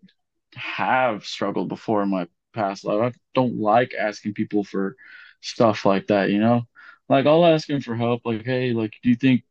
have 0.55 1.25
struggled 1.25 1.69
before 1.69 2.03
in 2.03 2.09
my 2.11 2.27
past 2.53 2.85
life, 2.85 3.13
I 3.15 3.19
don't 3.35 3.59
like 3.59 3.93
asking 3.99 4.35
people 4.35 4.63
for 4.63 4.95
stuff 5.41 5.85
like 5.85 6.07
that, 6.07 6.29
you 6.31 6.39
know? 6.39 6.63
Like 7.09 7.25
I'll 7.27 7.45
ask 7.45 7.67
them 7.67 7.81
for 7.81 7.95
help, 7.95 8.23
like, 8.25 8.45
hey, 8.45 8.73
like, 8.73 8.93
do 9.03 9.09
you 9.09 9.15
think 9.15 9.43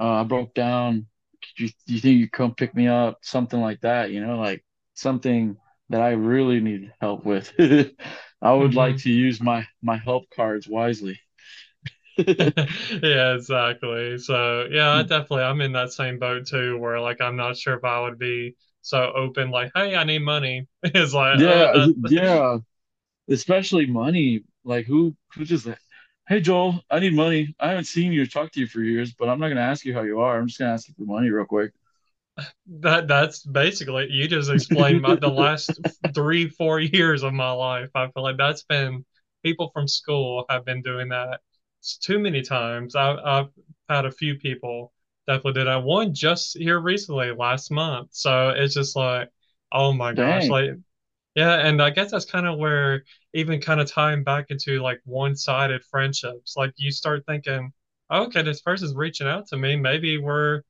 uh, 0.00 0.22
I 0.22 0.24
broke 0.24 0.54
down? 0.54 1.06
Could 1.42 1.64
you 1.64 1.68
do 1.86 1.94
you 1.94 2.00
think 2.00 2.18
you 2.20 2.30
come 2.30 2.54
pick 2.54 2.74
me 2.74 2.88
up? 2.88 3.18
Something 3.22 3.60
like 3.60 3.80
that, 3.82 4.10
you 4.10 4.24
know, 4.24 4.38
like 4.38 4.64
something 4.94 5.56
that 5.90 6.00
I 6.02 6.10
really 6.12 6.60
need 6.60 6.92
help 7.00 7.24
with. 7.24 7.52
I 8.42 8.52
would 8.54 8.74
like 8.74 8.96
hmm 8.96 9.00
to 9.00 9.10
use 9.10 9.40
my 9.40 9.66
my 9.82 9.96
help 9.96 10.24
cards 10.34 10.68
wisely. 10.68 11.20
Yeah, 13.02 13.34
exactly. 13.34 14.18
So, 14.18 14.66
yeah, 14.70 14.90
I 14.92 15.02
hmm. 15.02 15.04
definitely 15.04 15.42
I'm 15.44 15.60
in 15.60 15.72
that 15.72 15.92
same 15.92 16.18
boat 16.18 16.46
too, 16.46 16.78
where 16.78 17.00
like 17.00 17.20
I'm 17.20 17.36
not 17.36 17.56
sure 17.56 17.74
if 17.76 17.84
I 17.84 18.00
would 18.00 18.18
be 18.18 18.56
so 18.82 19.12
open, 19.14 19.50
like, 19.50 19.72
hey, 19.74 19.94
I 19.96 20.04
need 20.04 20.20
money. 20.20 20.66
It's 20.82 21.14
like, 21.14 21.40
Yeah, 21.40 21.70
uh, 21.74 21.88
that. 21.94 21.94
yeah, 22.06 22.58
especially 23.30 23.86
money. 23.86 24.44
Like 24.64 24.86
who 24.86 25.16
who 25.34 25.44
just 25.44 25.66
like, 25.66 25.78
hey 26.28 26.40
Joel, 26.40 26.82
I 26.90 27.00
need 27.00 27.14
money. 27.14 27.54
I 27.60 27.70
haven't 27.70 27.86
seen 27.86 28.12
you 28.12 28.22
or 28.24 28.26
talked 28.26 28.54
to 28.54 28.60
you 28.60 28.66
for 28.68 28.82
years, 28.82 29.14
but 29.14 29.28
I'm 29.28 29.40
not 29.40 29.48
gonna 29.48 29.60
ask 29.62 29.84
you 29.86 29.94
how 29.94 30.02
you 30.02 30.20
are. 30.20 30.38
I'm 30.38 30.48
just 30.48 30.58
gonna 30.60 30.72
ask 30.74 30.88
you 30.88 30.94
for 30.98 31.04
money 31.04 31.30
real 31.30 31.46
quick. 31.46 31.72
That 32.80 33.08
that's 33.08 33.44
basically 33.44 34.08
you 34.10 34.28
just 34.28 34.50
explained 34.50 35.02
my 35.02 35.16
the 35.16 35.28
last 35.28 35.80
three, 36.14 36.48
four 36.48 36.78
years 36.80 37.22
of 37.22 37.32
my 37.32 37.50
life. 37.52 37.90
I 37.94 38.08
feel 38.10 38.22
like 38.22 38.36
that's 38.36 38.62
been 38.62 39.04
people 39.42 39.70
from 39.72 39.88
school 39.88 40.44
have 40.48 40.64
been 40.64 40.82
doing 40.82 41.08
that 41.10 41.40
too 41.82 42.18
many 42.18 42.42
times. 42.42 42.94
I, 42.96 43.14
I've 43.16 43.48
had 43.88 44.04
a 44.06 44.10
few 44.12 44.36
people 44.36 44.92
definitely 45.26 45.54
did 45.54 45.66
that. 45.68 45.82
One 45.84 46.14
just 46.14 46.56
here 46.58 46.80
recently, 46.80 47.32
last 47.32 47.70
month. 47.70 48.10
So 48.12 48.50
it's 48.50 48.74
just 48.74 48.96
like, 48.96 49.30
oh 49.72 49.92
my 49.92 50.12
gosh, 50.14 50.48
like 50.50 50.70
yeah, 51.34 51.54
and 51.66 51.80
I 51.82 51.90
guess 51.90 52.10
that's 52.10 52.24
kind 52.24 52.46
of 52.46 52.58
where 52.58 53.04
even 53.34 53.60
kind 53.60 53.80
of 53.80 53.88
tying 53.90 54.24
back 54.24 54.46
into 54.50 54.80
like 54.82 55.00
one-sided 55.04 55.84
friendships. 55.84 56.56
Like 56.56 56.72
you 56.76 56.90
start 56.90 57.24
thinking, 57.26 57.72
okay, 58.10 58.42
this 58.42 58.60
person's 58.62 58.94
reaching 58.94 59.28
out 59.28 59.46
to 59.48 59.56
me. 59.56 59.76
Maybe 59.76 60.18
we're 60.18 60.62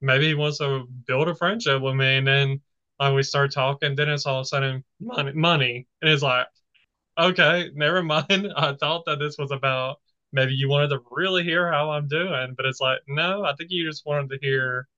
maybe 0.00 0.28
he 0.28 0.34
wants 0.34 0.58
to 0.58 0.86
build 1.06 1.28
a 1.28 1.34
friendship 1.34 1.82
with 1.82 1.94
me, 1.96 2.16
and 2.18 2.26
then 2.26 2.60
Uh, 3.00 3.12
we 3.14 3.22
start 3.22 3.52
talking, 3.52 3.94
then 3.94 4.08
it's 4.08 4.26
all 4.26 4.40
of 4.40 4.42
a 4.42 4.46
sudden 4.46 4.84
money, 5.00 5.32
money, 5.32 5.86
and 6.02 6.10
it's 6.10 6.22
like, 6.22 6.48
okay, 7.18 7.70
never 7.74 8.02
mind. 8.14 8.52
I 8.56 8.74
thought 8.74 9.04
that 9.06 9.18
this 9.18 9.36
was 9.38 9.50
about 9.50 10.00
maybe 10.32 10.54
you 10.54 10.68
wanted 10.68 10.88
to 10.90 11.00
really 11.10 11.44
hear 11.44 11.70
how 11.70 11.90
I'm 11.90 12.08
doing, 12.08 12.54
but 12.56 12.66
it's 12.66 12.80
like, 12.80 13.00
no, 13.08 13.44
I 13.44 13.54
think 13.54 13.70
you 13.70 13.88
just 13.88 14.06
wanted 14.06 14.30
to 14.30 14.38
hear, 14.40 14.88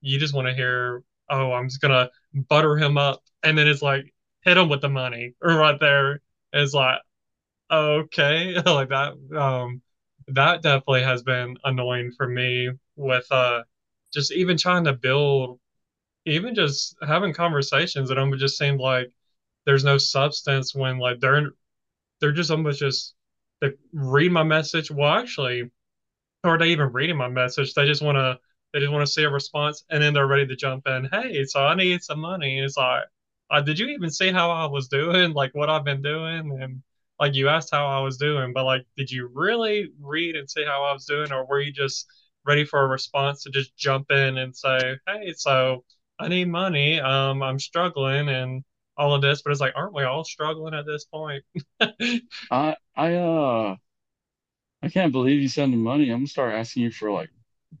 you 0.00 0.18
just 0.18 0.34
want 0.34 0.48
to 0.48 0.54
hear, 0.54 1.02
oh, 1.30 1.52
I'm 1.52 1.68
just 1.68 1.80
gonna 1.80 2.10
butter 2.34 2.76
him 2.76 2.98
up, 2.98 3.22
and 3.42 3.56
then 3.58 3.68
it's 3.68 3.82
like, 3.82 4.14
hit 4.42 4.56
him 4.56 4.68
with 4.68 4.80
the 4.82 4.88
money 4.88 5.34
right 5.42 5.78
there. 5.80 6.20
It's 6.52 6.74
like, 6.74 7.00
okay, 7.70 8.54
like 8.66 8.88
that. 8.90 9.14
Um, 9.36 9.82
that 10.28 10.62
definitely 10.62 11.02
has 11.02 11.22
been 11.22 11.56
annoying 11.64 12.12
for 12.16 12.28
me 12.28 12.70
with 12.96 13.26
uh, 13.30 13.62
just 14.12 14.32
even 14.32 14.56
trying 14.56 14.84
to 14.84 14.92
build, 14.92 15.60
even 16.26 16.54
just 16.54 16.96
having 17.06 17.32
conversations. 17.34 18.10
It 18.10 18.18
almost 18.18 18.40
just 18.40 18.58
seemed 18.58 18.80
like 18.80 19.10
there's 19.66 19.84
no 19.84 19.98
substance 19.98 20.74
when 20.74 20.98
like 20.98 21.20
they're 21.20 21.50
they're 22.20 22.32
just 22.32 22.50
almost 22.50 22.80
just 22.80 23.14
they 23.60 23.72
read 23.92 24.32
my 24.32 24.42
message. 24.42 24.90
Well, 24.90 25.12
actually, 25.12 25.70
or 26.44 26.58
they 26.58 26.68
even 26.68 26.92
reading 26.92 27.16
my 27.16 27.28
message. 27.28 27.74
They 27.74 27.86
just 27.86 28.02
want 28.02 28.16
to 28.16 28.38
they 28.72 28.80
just 28.80 28.92
want 28.92 29.06
to 29.06 29.12
see 29.12 29.24
a 29.24 29.30
response, 29.30 29.84
and 29.90 30.02
then 30.02 30.12
they're 30.14 30.26
ready 30.26 30.46
to 30.46 30.56
jump 30.56 30.86
in. 30.86 31.08
Hey, 31.10 31.44
so 31.44 31.64
I 31.64 31.74
need 31.74 32.02
some 32.02 32.20
money. 32.20 32.60
It's 32.60 32.76
like, 32.76 33.04
uh, 33.50 33.60
did 33.62 33.78
you 33.78 33.88
even 33.88 34.10
see 34.10 34.30
how 34.30 34.50
I 34.50 34.66
was 34.66 34.88
doing? 34.88 35.32
Like 35.32 35.54
what 35.54 35.70
I've 35.70 35.84
been 35.84 36.02
doing, 36.02 36.60
and 36.60 36.82
like 37.18 37.34
you 37.34 37.48
asked 37.48 37.70
how 37.72 37.86
I 37.86 38.00
was 38.00 38.16
doing, 38.18 38.52
but 38.52 38.64
like, 38.64 38.86
did 38.96 39.10
you 39.10 39.30
really 39.32 39.90
read 40.00 40.36
and 40.36 40.48
see 40.50 40.64
how 40.64 40.84
I 40.84 40.92
was 40.92 41.06
doing, 41.06 41.32
or 41.32 41.46
were 41.46 41.60
you 41.60 41.72
just 41.72 42.06
ready 42.44 42.64
for 42.64 42.82
a 42.82 42.86
response 42.86 43.42
to 43.42 43.50
just 43.50 43.76
jump 43.76 44.10
in 44.10 44.38
and 44.38 44.56
say, 44.56 44.96
hey, 45.06 45.34
so 45.36 45.84
I 46.18 46.28
need 46.28 46.48
money. 46.48 47.00
Um, 47.00 47.42
I'm 47.42 47.58
struggling 47.58 48.28
and 48.28 48.64
all 48.98 49.14
of 49.14 49.22
this, 49.22 49.42
but 49.42 49.52
it's 49.52 49.60
like, 49.60 49.74
aren't 49.76 49.94
we 49.94 50.02
all 50.02 50.24
struggling 50.24 50.74
at 50.74 50.84
this 50.84 51.04
point? 51.04 51.44
I 52.50 52.76
I 52.96 53.14
uh 53.14 53.76
I 54.82 54.88
can't 54.88 55.12
believe 55.12 55.40
you 55.40 55.48
sending 55.48 55.80
money. 55.80 56.10
I'm 56.10 56.18
gonna 56.18 56.26
start 56.26 56.54
asking 56.54 56.84
you 56.84 56.90
for 56.90 57.10
like 57.10 57.30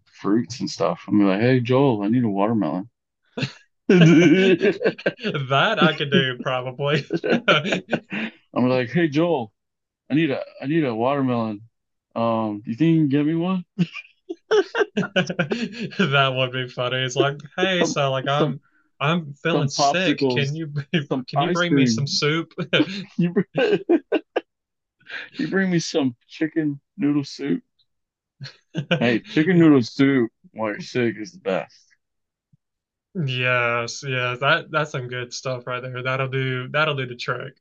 fruits 0.04 0.60
and 0.60 0.70
stuff. 0.70 1.02
I'm 1.08 1.20
like, 1.26 1.40
hey 1.40 1.60
Joel, 1.60 2.02
I 2.02 2.08
need 2.08 2.24
a 2.24 2.28
watermelon. 2.28 2.88
That 3.88 5.78
I 5.80 5.94
could 5.94 6.10
do 6.10 6.38
probably. 6.42 7.06
I'm 8.54 8.68
like, 8.68 8.90
hey 8.90 9.08
Joel, 9.08 9.52
I 10.10 10.14
need 10.14 10.30
a 10.30 10.42
I 10.60 10.66
need 10.66 10.84
a 10.84 10.94
watermelon. 10.94 11.62
Um, 12.14 12.60
do 12.64 12.70
you 12.70 12.76
think 12.76 12.94
you 12.94 13.00
can 13.00 13.08
get 13.08 13.24
me 13.26 13.34
one? 13.34 13.64
That 14.48 16.32
would 16.36 16.52
be 16.52 16.68
funny. 16.68 16.98
It's 16.98 17.16
like, 17.16 17.38
hey, 17.56 17.84
so 17.84 18.10
like 18.10 18.28
I'm 18.28 18.60
I'm 19.00 19.34
feeling 19.34 19.68
some 19.68 19.70
sick. 19.70 20.28
Can 20.28 20.54
you 20.54 20.72
can 21.28 21.40
you 21.40 21.50
bring 21.50 21.74
me 21.74 21.86
some 21.86 22.06
soup? 22.06 22.52
You 23.18 23.30
br- 23.30 23.42
you 25.36 25.48
bring 25.48 25.70
me 25.70 25.78
some 25.78 26.16
chicken 26.26 26.80
noodle 26.96 27.24
soup. 27.24 27.62
Hey, 28.98 29.20
chicken 29.20 29.58
noodle 29.58 29.82
soup 29.82 30.30
while 30.52 30.70
you're 30.70 30.80
sick 30.80 31.16
is 31.18 31.32
the 31.32 31.38
best. 31.38 31.94
Yes, 33.14 34.04
yes, 34.06 34.38
that 34.40 34.70
that's 34.70 34.92
some 34.92 35.08
good 35.08 35.32
stuff 35.32 35.66
right 35.66 35.80
there. 35.82 36.02
That'll 36.02 36.28
do 36.28 36.68
that'll 36.68 36.94
do 36.94 37.06
the 37.06 37.16
trick. 37.16 37.54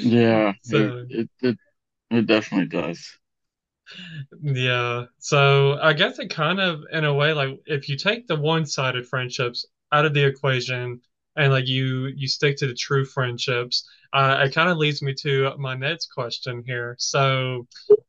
Yeah, 0.00 0.54
it 0.68 0.94
it 1.08 1.30
it, 1.42 1.58
it 2.10 2.26
definitely 2.26 2.68
does. 2.68 3.18
Yeah. 4.40 5.06
So 5.18 5.78
I 5.80 5.92
guess 5.92 6.18
it 6.18 6.30
kind 6.30 6.60
of, 6.60 6.84
in 6.92 7.04
a 7.04 7.14
way, 7.14 7.32
like 7.32 7.60
if 7.66 7.88
you 7.88 7.96
take 7.96 8.26
the 8.26 8.36
one-sided 8.36 9.06
friendships 9.08 9.66
out 9.96 10.06
of 10.06 10.14
the 10.14 10.24
equation 10.26 11.00
and 11.36 11.52
like 11.52 11.66
you 11.68 12.06
you 12.16 12.28
stick 12.28 12.56
to 12.58 12.66
the 12.66 12.74
true 12.74 13.04
friendships, 13.04 13.88
uh, 14.12 14.42
it 14.46 14.54
kind 14.54 14.70
of 14.70 14.78
leads 14.78 15.02
me 15.02 15.14
to 15.14 15.52
my 15.58 15.74
next 15.74 16.06
question 16.12 16.62
here. 16.66 16.96
So 16.98 17.66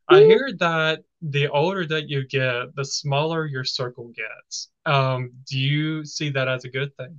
I 0.09 0.23
hear 0.23 0.51
that 0.59 1.03
the 1.21 1.47
older 1.49 1.85
that 1.87 2.09
you 2.09 2.25
get, 2.27 2.75
the 2.75 2.85
smaller 2.85 3.45
your 3.45 3.63
circle 3.65 4.09
gets. 4.15 4.69
Um, 4.85 5.33
do 5.49 5.59
you 5.59 6.05
see 6.05 6.29
that 6.31 6.47
as 6.47 6.65
a 6.65 6.69
good 6.69 6.95
thing? 6.97 7.17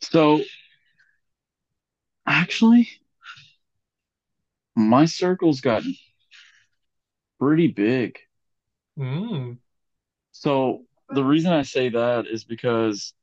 So 0.00 0.40
actually, 2.26 2.88
my 4.76 5.06
circle's 5.06 5.60
gotten 5.60 5.96
pretty 7.38 7.68
big. 7.68 8.18
Mm, 8.96 9.58
So 10.32 10.84
the 11.10 11.24
reason 11.24 11.52
I 11.52 11.62
say 11.62 11.88
that 11.90 12.26
is 12.26 12.44
because 12.44 13.14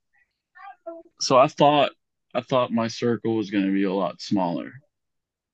so 1.19 1.37
I 1.37 1.47
thought 1.47 1.91
I 2.33 2.41
thought 2.41 2.71
my 2.71 2.87
circle 2.87 3.35
was 3.35 3.51
going 3.51 3.65
to 3.65 3.73
be 3.73 3.83
a 3.83 3.93
lot 3.93 4.21
smaller 4.21 4.73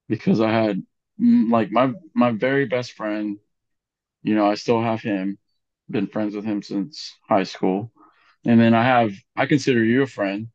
because 0.09 0.41
I 0.41 0.51
had 0.51 0.83
mm, 1.21 1.51
like 1.51 1.71
my 1.71 1.93
my 2.15 2.31
very 2.31 2.65
best 2.65 2.93
friend, 2.93 3.37
you 4.23 4.35
know, 4.35 4.49
I 4.49 4.55
still 4.55 4.81
have 4.81 5.01
him, 5.01 5.39
been 5.89 6.07
friends 6.07 6.35
with 6.35 6.45
him 6.45 6.63
since 6.63 7.15
high 7.29 7.43
school. 7.43 7.91
And 8.45 8.59
then 8.59 8.73
I 8.75 8.83
have 8.83 9.13
I 9.35 9.45
consider 9.47 9.83
you 9.83 10.03
a 10.03 10.07
friend 10.07 10.49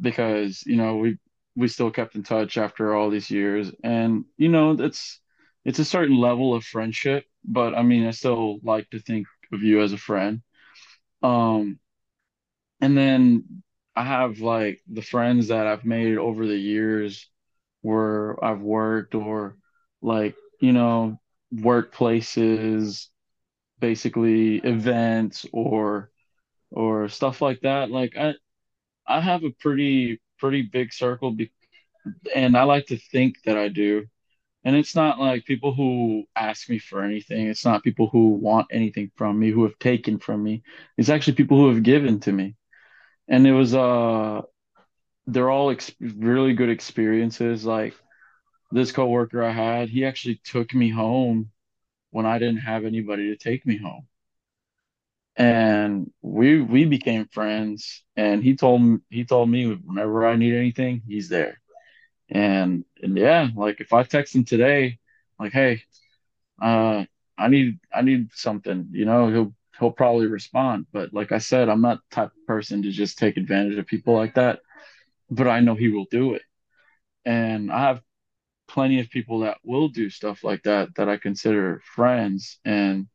because, 0.00 0.62
you 0.66 0.76
know, 0.76 0.96
we 0.98 1.18
we 1.56 1.68
still 1.68 1.90
kept 1.90 2.14
in 2.16 2.22
touch 2.22 2.58
after 2.58 2.94
all 2.94 3.10
these 3.10 3.30
years. 3.30 3.72
And, 3.84 4.24
you 4.36 4.48
know, 4.48 4.72
it's 4.72 5.20
it's 5.64 5.78
a 5.78 5.84
certain 5.84 6.16
level 6.18 6.54
of 6.54 6.64
friendship, 6.64 7.24
but 7.44 7.74
I 7.74 7.82
mean, 7.82 8.06
I 8.06 8.12
still 8.12 8.60
like 8.62 8.90
to 8.90 9.00
think 9.00 9.26
of 9.52 9.62
you 9.62 9.82
as 9.82 9.92
a 9.92 9.98
friend. 9.98 10.42
Um, 11.22 11.78
and 12.80 12.96
then 12.96 13.62
I 13.94 14.04
have 14.04 14.40
like 14.40 14.80
the 14.88 15.02
friends 15.02 15.48
that 15.48 15.66
I've 15.66 15.84
made 15.84 16.18
over 16.18 16.46
the 16.46 16.56
years 16.56 17.28
where 17.82 18.42
I've 18.44 18.60
worked 18.60 19.14
or 19.14 19.56
like, 20.02 20.34
you 20.60 20.72
know, 20.72 21.20
workplaces, 21.54 23.06
basically 23.80 24.58
events 24.58 25.46
or 25.52 26.10
or 26.72 27.08
stuff 27.08 27.42
like 27.42 27.60
that. 27.62 27.90
Like 27.90 28.16
I 28.18 28.34
I 29.06 29.20
have 29.20 29.44
a 29.44 29.50
pretty 29.60 30.20
pretty 30.38 30.62
big 30.62 30.92
circle 30.92 31.32
be 31.32 31.50
and 32.34 32.56
I 32.56 32.64
like 32.64 32.86
to 32.86 32.98
think 32.98 33.36
that 33.44 33.58
I 33.58 33.68
do. 33.68 34.06
And 34.66 34.74
it's 34.74 34.96
not 34.96 35.20
like 35.20 35.44
people 35.44 35.72
who 35.72 36.24
ask 36.34 36.68
me 36.68 36.80
for 36.80 37.04
anything. 37.04 37.46
It's 37.46 37.64
not 37.64 37.84
people 37.84 38.08
who 38.08 38.30
want 38.30 38.66
anything 38.72 39.12
from 39.14 39.38
me, 39.38 39.52
who 39.52 39.62
have 39.62 39.78
taken 39.78 40.18
from 40.18 40.42
me. 40.42 40.64
It's 40.98 41.08
actually 41.08 41.34
people 41.34 41.56
who 41.56 41.68
have 41.68 41.84
given 41.84 42.18
to 42.22 42.32
me. 42.32 42.56
And 43.28 43.46
it 43.46 43.52
was 43.52 43.76
uh 43.76 44.42
they're 45.28 45.50
all 45.50 45.70
ex 45.70 45.92
really 46.00 46.54
good 46.54 46.70
experiences. 46.70 47.64
Like 47.64 47.94
this 48.72 48.90
coworker 48.92 49.44
I 49.44 49.52
had, 49.52 49.88
he 49.88 50.04
actually 50.04 50.40
took 50.44 50.74
me 50.74 50.90
home 50.90 51.50
when 52.10 52.26
I 52.26 52.40
didn't 52.40 52.58
have 52.58 52.84
anybody 52.84 53.28
to 53.30 53.36
take 53.36 53.66
me 53.66 53.78
home. 53.78 54.08
And 55.36 56.10
we 56.22 56.60
we 56.60 56.86
became 56.86 57.28
friends. 57.28 58.02
And 58.16 58.42
he 58.42 58.56
told 58.56 59.00
he 59.10 59.24
told 59.24 59.48
me 59.48 59.74
whenever 59.74 60.26
I 60.26 60.36
need 60.36 60.54
anything, 60.54 61.02
he's 61.06 61.28
there. 61.28 61.60
And 62.30 62.84
and 63.02 63.16
yeah, 63.16 63.48
like 63.54 63.80
if 63.80 63.92
I 63.92 64.02
text 64.02 64.34
him 64.34 64.44
today, 64.44 64.98
like, 65.38 65.52
hey, 65.52 65.82
uh, 66.60 67.04
I 67.38 67.48
need 67.48 67.78
I 67.92 68.02
need 68.02 68.30
something, 68.32 68.88
you 68.92 69.04
know, 69.04 69.28
he'll 69.30 69.54
he'll 69.78 69.92
probably 69.92 70.26
respond. 70.26 70.86
But 70.92 71.12
like 71.12 71.32
I 71.32 71.38
said, 71.38 71.68
I'm 71.68 71.82
not 71.82 71.98
the 72.10 72.14
type 72.16 72.28
of 72.28 72.46
person 72.46 72.82
to 72.82 72.90
just 72.90 73.18
take 73.18 73.36
advantage 73.36 73.78
of 73.78 73.86
people 73.86 74.14
like 74.14 74.34
that. 74.34 74.60
But 75.30 75.48
I 75.48 75.60
know 75.60 75.74
he 75.74 75.88
will 75.88 76.06
do 76.10 76.34
it. 76.34 76.42
And 77.24 77.72
I 77.72 77.80
have 77.80 78.02
plenty 78.68 79.00
of 79.00 79.10
people 79.10 79.40
that 79.40 79.58
will 79.64 79.88
do 79.88 80.10
stuff 80.10 80.44
like 80.44 80.62
that 80.64 80.94
that 80.96 81.08
I 81.08 81.16
consider 81.18 81.82
friends 81.94 82.58
and 82.64 83.06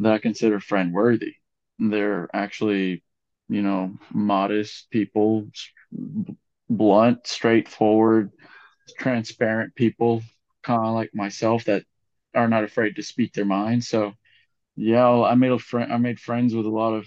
that 0.00 0.12
I 0.12 0.18
consider 0.18 0.60
friend 0.60 0.92
worthy. 0.92 1.34
They're 1.78 2.28
actually, 2.32 3.02
you 3.48 3.62
know, 3.62 3.96
modest 4.12 4.90
people, 4.90 5.48
blunt, 6.76 7.26
straightforward, 7.26 8.32
transparent 8.98 9.74
people, 9.74 10.22
kind 10.62 10.86
of 10.86 10.94
like 10.94 11.10
myself 11.14 11.64
that 11.66 11.84
are 12.34 12.48
not 12.48 12.64
afraid 12.64 12.96
to 12.96 13.02
speak 13.02 13.32
their 13.34 13.44
mind. 13.44 13.84
So 13.84 14.14
yeah, 14.76 15.08
I 15.08 15.34
made 15.36 15.52
a 15.52 15.58
friend. 15.58 15.92
I 15.92 15.98
made 15.98 16.20
friends 16.20 16.54
with 16.54 16.66
a 16.66 16.70
lot 16.70 16.94
of 16.94 17.06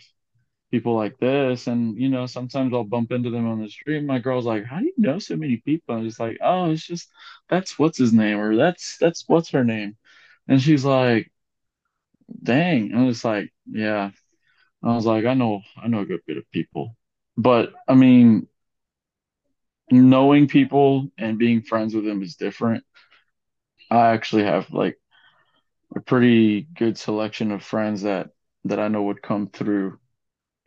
people 0.72 0.96
like 0.96 1.18
this, 1.20 1.68
and 1.68 1.98
you 2.00 2.10
know, 2.10 2.26
sometimes 2.26 2.74
I'll 2.74 2.84
bump 2.84 3.12
into 3.12 3.30
them 3.30 3.48
on 3.48 3.62
the 3.62 3.70
street. 3.70 4.04
My 4.04 4.20
girl's 4.20 4.46
like, 4.46 4.66
"How 4.66 4.80
do 4.80 4.86
you 4.86 4.94
know 4.98 5.20
so 5.20 5.36
many 5.36 5.58
people?" 5.58 5.96
I'm 5.96 6.04
just 6.06 6.20
like, 6.20 6.38
"Oh, 6.42 6.72
it's 6.72 6.86
just 6.86 7.10
that's 7.50 7.80
what's 7.80 7.98
his 7.98 8.14
name, 8.14 8.40
or 8.40 8.56
that's 8.56 8.98
that's 9.00 9.26
what's 9.28 9.52
her 9.52 9.64
name," 9.64 9.98
and 10.48 10.62
she's 10.62 10.86
like, 10.86 11.32
"Dang!" 12.44 12.92
And 12.92 13.00
I 13.02 13.04
was 13.06 13.24
like, 13.26 13.52
"Yeah." 13.66 14.12
I 14.84 14.96
was 14.96 15.06
like, 15.06 15.26
"I 15.26 15.34
know, 15.36 15.62
I 15.78 15.88
know 15.90 16.02
a 16.02 16.06
good 16.06 16.22
bit 16.28 16.38
of 16.38 16.50
people," 16.52 16.98
but 17.38 17.74
I 17.88 17.96
mean, 17.96 18.48
knowing 19.92 20.48
people 20.48 21.12
and 21.18 21.38
being 21.38 21.62
friends 21.62 21.94
with 21.96 22.06
them 22.06 22.22
is 22.24 22.36
different. 22.36 22.84
I 23.92 24.10
actually 24.14 24.44
have 24.44 24.70
like 24.72 24.98
a 25.96 26.02
pretty 26.02 26.64
good 26.64 26.98
selection 26.98 27.52
of 27.52 27.64
friends 27.64 28.04
that 28.04 28.30
that 28.66 28.80
I 28.80 28.88
know 28.90 29.04
would 29.04 29.22
come 29.22 29.50
through 29.50 30.00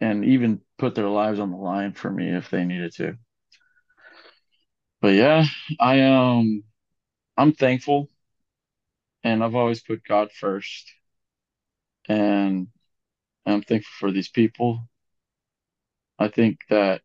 and 0.00 0.24
even 0.24 0.62
put 0.78 0.94
their 0.94 1.08
lives 1.08 1.40
on 1.40 1.50
the 1.52 1.58
line 1.58 1.94
for 1.94 2.10
me 2.10 2.30
if 2.36 2.50
they 2.50 2.64
needed 2.64 2.94
to. 2.96 3.18
But 5.00 5.14
yeah, 5.14 5.44
I 5.80 6.02
um 6.02 6.62
I'm 7.36 7.52
thankful 7.54 8.08
and 9.24 9.42
I've 9.44 9.54
always 9.54 9.80
put 9.82 10.02
God 10.04 10.32
first 10.32 10.92
and 12.08 12.68
I'm 13.46 13.62
thankful 13.62 13.92
for 14.00 14.12
these 14.12 14.30
people. 14.30 14.88
I 16.18 16.28
think 16.28 16.60
that 16.70 17.02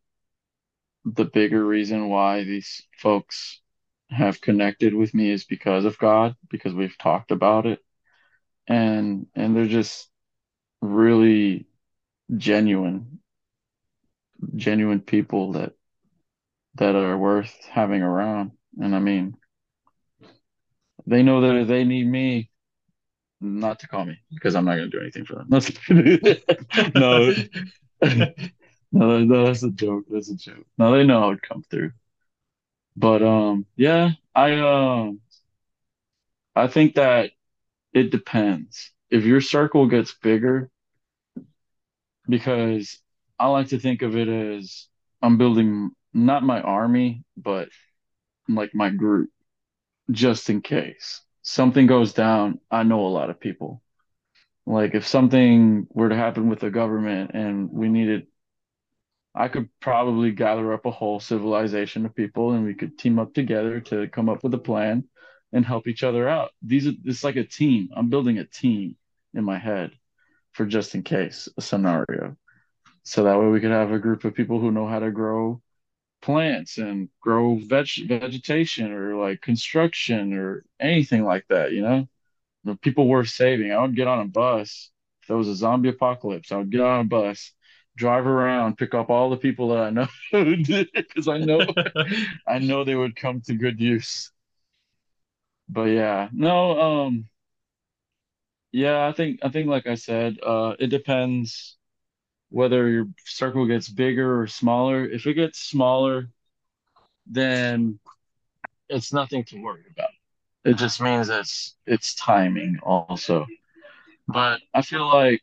the 1.05 1.25
bigger 1.25 1.63
reason 1.63 2.09
why 2.09 2.43
these 2.43 2.83
folks 2.97 3.61
have 4.09 4.41
connected 4.41 4.93
with 4.93 5.13
me 5.13 5.31
is 5.31 5.45
because 5.45 5.85
of 5.85 5.97
God, 5.97 6.35
because 6.49 6.73
we've 6.73 6.97
talked 6.97 7.31
about 7.31 7.65
it 7.65 7.79
and 8.67 9.27
and 9.35 9.55
they're 9.55 9.65
just 9.65 10.09
really 10.81 11.65
genuine 12.35 13.19
genuine 14.55 14.99
people 15.01 15.53
that 15.53 15.73
that 16.75 16.95
are 16.95 17.17
worth 17.17 17.53
having 17.69 18.01
around. 18.01 18.51
And 18.79 18.95
I 18.95 18.99
mean, 18.99 19.37
they 21.05 21.21
know 21.21 21.41
that 21.41 21.67
they 21.67 21.83
need 21.83 22.07
me, 22.07 22.49
not 23.39 23.79
to 23.79 23.87
call 23.87 24.05
me 24.05 24.17
because 24.33 24.55
I'm 24.55 24.65
not 24.65 24.75
going 24.75 24.89
to 24.89 24.97
do 24.97 25.01
anything 25.01 25.25
for 25.25 25.35
them. 25.35 25.49
no, 26.95 27.33
no, 28.93 29.45
that's 29.45 29.63
a 29.63 29.71
joke. 29.71 30.05
That's 30.09 30.29
a 30.29 30.35
joke. 30.35 30.65
Now 30.77 30.91
they 30.91 31.03
know 31.05 31.23
I 31.23 31.27
would 31.27 31.41
come 31.41 31.63
through. 31.63 31.91
But 32.95 33.21
um, 33.23 33.65
yeah, 33.75 34.11
I 34.35 34.59
um, 34.59 35.21
I 36.55 36.67
think 36.67 36.95
that 36.95 37.31
it 37.93 38.11
depends. 38.11 38.91
If 39.11 39.25
your 39.25 39.41
circle 39.41 39.87
gets 39.87 40.13
bigger, 40.13 40.71
because 42.27 42.99
I 43.39 43.47
like 43.47 43.67
to 43.69 43.79
think 43.79 44.01
of 44.01 44.15
it 44.15 44.27
as 44.27 44.87
I'm 45.21 45.37
building 45.37 45.91
not 46.13 46.43
my 46.43 46.61
army, 46.61 47.23
but 47.37 47.69
like 48.49 48.75
my 48.75 48.89
group, 48.89 49.31
just 50.11 50.49
in 50.49 50.61
case 50.61 51.21
something 51.43 51.87
goes 51.87 52.13
down. 52.13 52.59
I 52.71 52.83
know 52.83 53.07
a 53.07 53.09
lot 53.09 53.29
of 53.29 53.39
people. 53.39 53.81
Like 54.65 54.95
if 54.95 55.07
something 55.07 55.87
were 55.91 56.09
to 56.09 56.15
happen 56.17 56.49
with 56.49 56.59
the 56.59 56.71
government 56.71 57.31
and 57.33 57.71
we 57.71 57.89
needed, 57.89 58.27
I 59.35 59.47
could 59.47 59.69
probably 59.79 60.31
gather 60.31 60.73
up 60.73 60.85
a 60.85 60.91
whole 60.91 61.19
civilization 61.19 62.05
of 62.05 62.15
people 62.15 62.51
and 62.51 62.65
we 62.65 62.75
could 62.75 62.97
team 62.97 63.17
up 63.19 63.33
together 63.33 63.79
to 63.81 64.07
come 64.07 64.29
up 64.29 64.43
with 64.43 64.53
a 64.53 64.59
plan 64.59 65.05
and 65.51 65.65
help 65.65 65.87
each 65.87 66.03
other 66.03 66.27
out. 66.27 66.51
These 66.61 66.87
are 66.87 66.93
it's 67.05 67.23
like 67.23 67.35
a 67.35 67.43
team. 67.43 67.89
I'm 67.95 68.09
building 68.09 68.37
a 68.39 68.45
team 68.45 68.95
in 69.33 69.43
my 69.43 69.57
head 69.57 69.91
for 70.51 70.65
just 70.65 70.95
in 70.95 71.03
case 71.03 71.49
a 71.57 71.61
scenario. 71.61 72.37
So 73.03 73.23
that 73.23 73.39
way 73.39 73.47
we 73.47 73.59
could 73.59 73.71
have 73.71 73.91
a 73.91 73.99
group 73.99 74.23
of 74.23 74.35
people 74.35 74.59
who 74.59 74.71
know 74.71 74.87
how 74.87 74.99
to 74.99 75.11
grow 75.11 75.61
plants 76.21 76.77
and 76.77 77.09
grow 77.19 77.57
veg 77.57 77.87
vegetation 78.07 78.91
or 78.91 79.15
like 79.15 79.41
construction 79.41 80.33
or 80.33 80.65
anything 80.79 81.23
like 81.23 81.45
that, 81.49 81.71
you 81.73 81.81
know? 81.81 82.07
The 82.63 82.75
people 82.77 83.07
worth 83.07 83.29
saving. 83.29 83.71
I 83.71 83.81
would 83.81 83.95
get 83.95 84.07
on 84.07 84.21
a 84.21 84.25
bus. 84.25 84.89
If 85.21 85.27
there 85.27 85.37
was 85.37 85.49
a 85.49 85.55
zombie 85.55 85.89
apocalypse, 85.89 86.51
I 86.51 86.57
would 86.57 86.71
get 86.71 86.81
on 86.81 87.01
a 87.01 87.03
bus, 87.03 87.51
drive 87.95 88.25
around, 88.27 88.77
pick 88.77 88.93
up 88.93 89.09
all 89.09 89.29
the 89.29 89.37
people 89.37 89.69
that 89.69 89.79
I 89.79 89.89
know 89.91 90.07
because 90.93 91.27
I 91.27 91.37
know 91.39 91.61
I 92.47 92.59
know 92.59 92.83
they 92.83 92.95
would 92.95 93.15
come 93.15 93.41
to 93.41 93.55
good 93.55 93.79
use. 93.79 94.31
But 95.69 95.85
yeah, 95.89 96.29
no, 96.31 96.79
um, 96.79 97.29
yeah, 98.71 99.07
I 99.07 99.11
think 99.13 99.39
I 99.43 99.49
think 99.49 99.67
like 99.67 99.87
I 99.87 99.95
said, 99.95 100.37
uh, 100.43 100.75
it 100.79 100.87
depends 100.87 101.77
whether 102.49 102.89
your 102.89 103.07
circle 103.25 103.67
gets 103.67 103.89
bigger 103.89 104.41
or 104.41 104.47
smaller. 104.47 105.05
If 105.05 105.27
it 105.27 105.35
gets 105.35 105.59
smaller, 105.59 106.29
then 107.27 107.99
it's 108.89 109.13
nothing 109.13 109.43
to 109.45 109.61
worry 109.61 109.83
about. 109.91 110.11
It 110.65 110.75
just 110.77 111.01
means 111.01 111.29
it's 111.29 111.75
it's 111.87 112.15
timing 112.15 112.79
also. 112.83 113.47
But 114.27 114.61
I 114.73 114.81
feel 114.83 115.07
like 115.07 115.41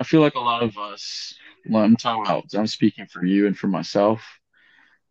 I 0.00 0.04
feel 0.04 0.20
like 0.20 0.34
a 0.34 0.40
lot 0.40 0.62
of 0.62 0.78
us, 0.78 1.34
I'm 1.72 1.96
talking 1.96 2.22
about, 2.24 2.44
I'm 2.54 2.66
speaking 2.66 3.06
for 3.06 3.24
you 3.24 3.46
and 3.46 3.56
for 3.58 3.66
myself, 3.68 4.22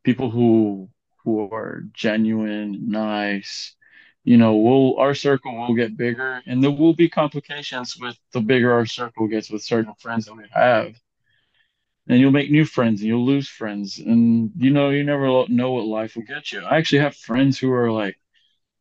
people 0.04 0.30
who 0.32 0.90
who 1.24 1.42
are 1.52 1.84
genuine, 1.94 2.90
nice, 2.90 3.76
you 4.24 4.38
know, 4.38 4.56
we'll 4.56 4.98
our 4.98 5.14
circle 5.16 5.56
will 5.58 5.76
get 5.76 5.98
bigger 5.98 6.42
and 6.46 6.64
there 6.64 6.72
will 6.72 6.94
be 6.94 7.10
complications 7.10 7.98
with 7.98 8.18
the 8.34 8.42
bigger 8.42 8.72
our 8.74 8.86
circle 8.86 9.28
gets 9.28 9.50
with 9.50 9.64
certain 9.64 9.94
friends 10.00 10.26
that 10.26 10.36
we 10.36 10.46
have. 10.52 10.96
And 12.08 12.20
you'll 12.20 12.32
make 12.32 12.50
new 12.52 12.66
friends 12.66 13.02
and 13.02 13.08
you'll 13.10 13.26
lose 13.26 13.48
friends. 13.50 14.00
And 14.00 14.52
you 14.58 14.72
know, 14.72 14.90
you 14.90 15.04
never 15.04 15.48
know 15.50 15.72
what 15.74 15.86
life 15.86 16.16
will 16.16 16.24
get 16.24 16.52
you. 16.52 16.62
I 16.62 16.78
actually 16.78 17.00
have 17.00 17.16
friends 17.16 17.60
who 17.60 17.72
are 17.74 17.92
like 17.92 18.18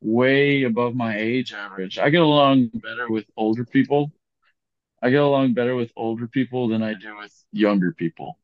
way 0.02 0.64
above 0.64 0.94
my 0.96 1.18
age 1.18 1.52
average. 1.54 1.98
I 1.98 2.11
get 2.11 2.22
along 2.22 2.70
better 2.74 3.09
with 3.11 3.26
older 3.36 3.64
people. 3.66 4.12
I 5.03 5.11
get 5.11 5.22
along 5.22 5.55
better 5.55 5.74
with 5.76 5.92
older 5.97 6.26
people 6.26 6.68
than 6.68 6.82
I 6.82 6.94
do 6.94 7.16
with 7.18 7.32
younger 7.53 7.92
people. 7.92 8.38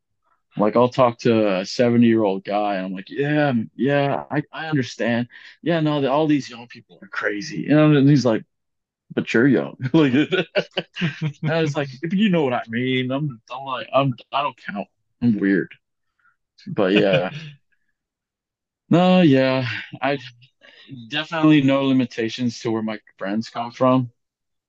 Like 0.57 0.77
I'll 0.77 0.89
talk 0.91 1.19
to 1.21 1.61
a 1.61 1.67
70 1.67 2.07
year 2.07 2.23
old 2.23 2.45
guy 2.45 2.77
and 2.77 2.87
I'm 2.87 2.93
like, 2.93 3.11
yeah, 3.11 3.53
yeah, 3.77 4.25
I, 4.31 4.43
I 4.53 4.69
understand. 4.69 5.29
Yeah, 5.63 5.81
no, 5.81 6.01
the, 6.03 6.11
all 6.11 6.27
these 6.27 6.51
young 6.51 6.67
people 6.69 6.99
are 7.03 7.09
crazy. 7.09 7.63
You 7.63 7.71
know, 7.71 7.93
and 7.95 8.09
he's 8.09 8.27
like, 8.27 8.45
but 9.15 9.33
you're 9.35 9.49
young. 9.49 9.77
like, 9.93 10.13
I 11.47 11.61
was 11.61 11.77
like, 11.77 11.89
if 12.03 12.13
you 12.15 12.29
know 12.31 12.45
what 12.45 12.55
I 12.55 12.63
mean, 12.69 13.11
I'm, 13.11 13.41
I'm 13.51 13.65
like, 13.65 13.89
I'm, 13.93 14.15
I 14.33 14.43
don't 14.43 14.57
count. 14.57 14.89
I'm 15.23 15.39
weird. 15.39 15.75
But 16.67 16.93
yeah, 16.93 17.31
no, 18.91 19.23
yeah, 19.23 19.67
I 20.01 20.19
definitely 21.09 21.63
no 21.63 21.85
limitations 21.85 22.61
to 22.61 22.71
where 22.71 22.83
my 22.83 23.01
friends 23.19 23.49
come 23.51 23.73
from. 23.73 24.11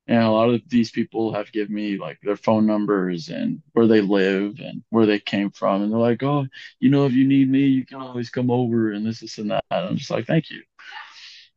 And 0.06 0.22
a 0.22 0.30
lot 0.30 0.50
of 0.50 0.60
these 0.68 0.90
people 0.90 1.32
have 1.32 1.50
given 1.50 1.74
me 1.74 1.96
like 1.98 2.18
their 2.22 2.36
phone 2.36 2.66
numbers 2.66 3.30
and 3.30 3.62
where 3.72 3.86
they 3.86 4.02
live 4.02 4.58
and 4.60 4.82
where 4.90 5.06
they 5.06 5.18
came 5.18 5.50
from. 5.50 5.82
And 5.82 5.90
they're 5.92 5.98
like, 5.98 6.22
oh, 6.22 6.46
you 6.78 6.90
know, 6.90 7.06
if 7.06 7.12
you 7.12 7.26
need 7.26 7.50
me, 7.50 7.60
you 7.60 7.86
can 7.86 8.00
always 8.00 8.28
come 8.28 8.50
over 8.50 8.92
and 8.92 9.06
this, 9.06 9.20
this, 9.20 9.38
and 9.38 9.50
that. 9.50 9.64
And 9.70 9.86
I'm 9.88 9.96
just 9.96 10.10
like, 10.10 10.26
thank 10.26 10.50
you. 10.50 10.62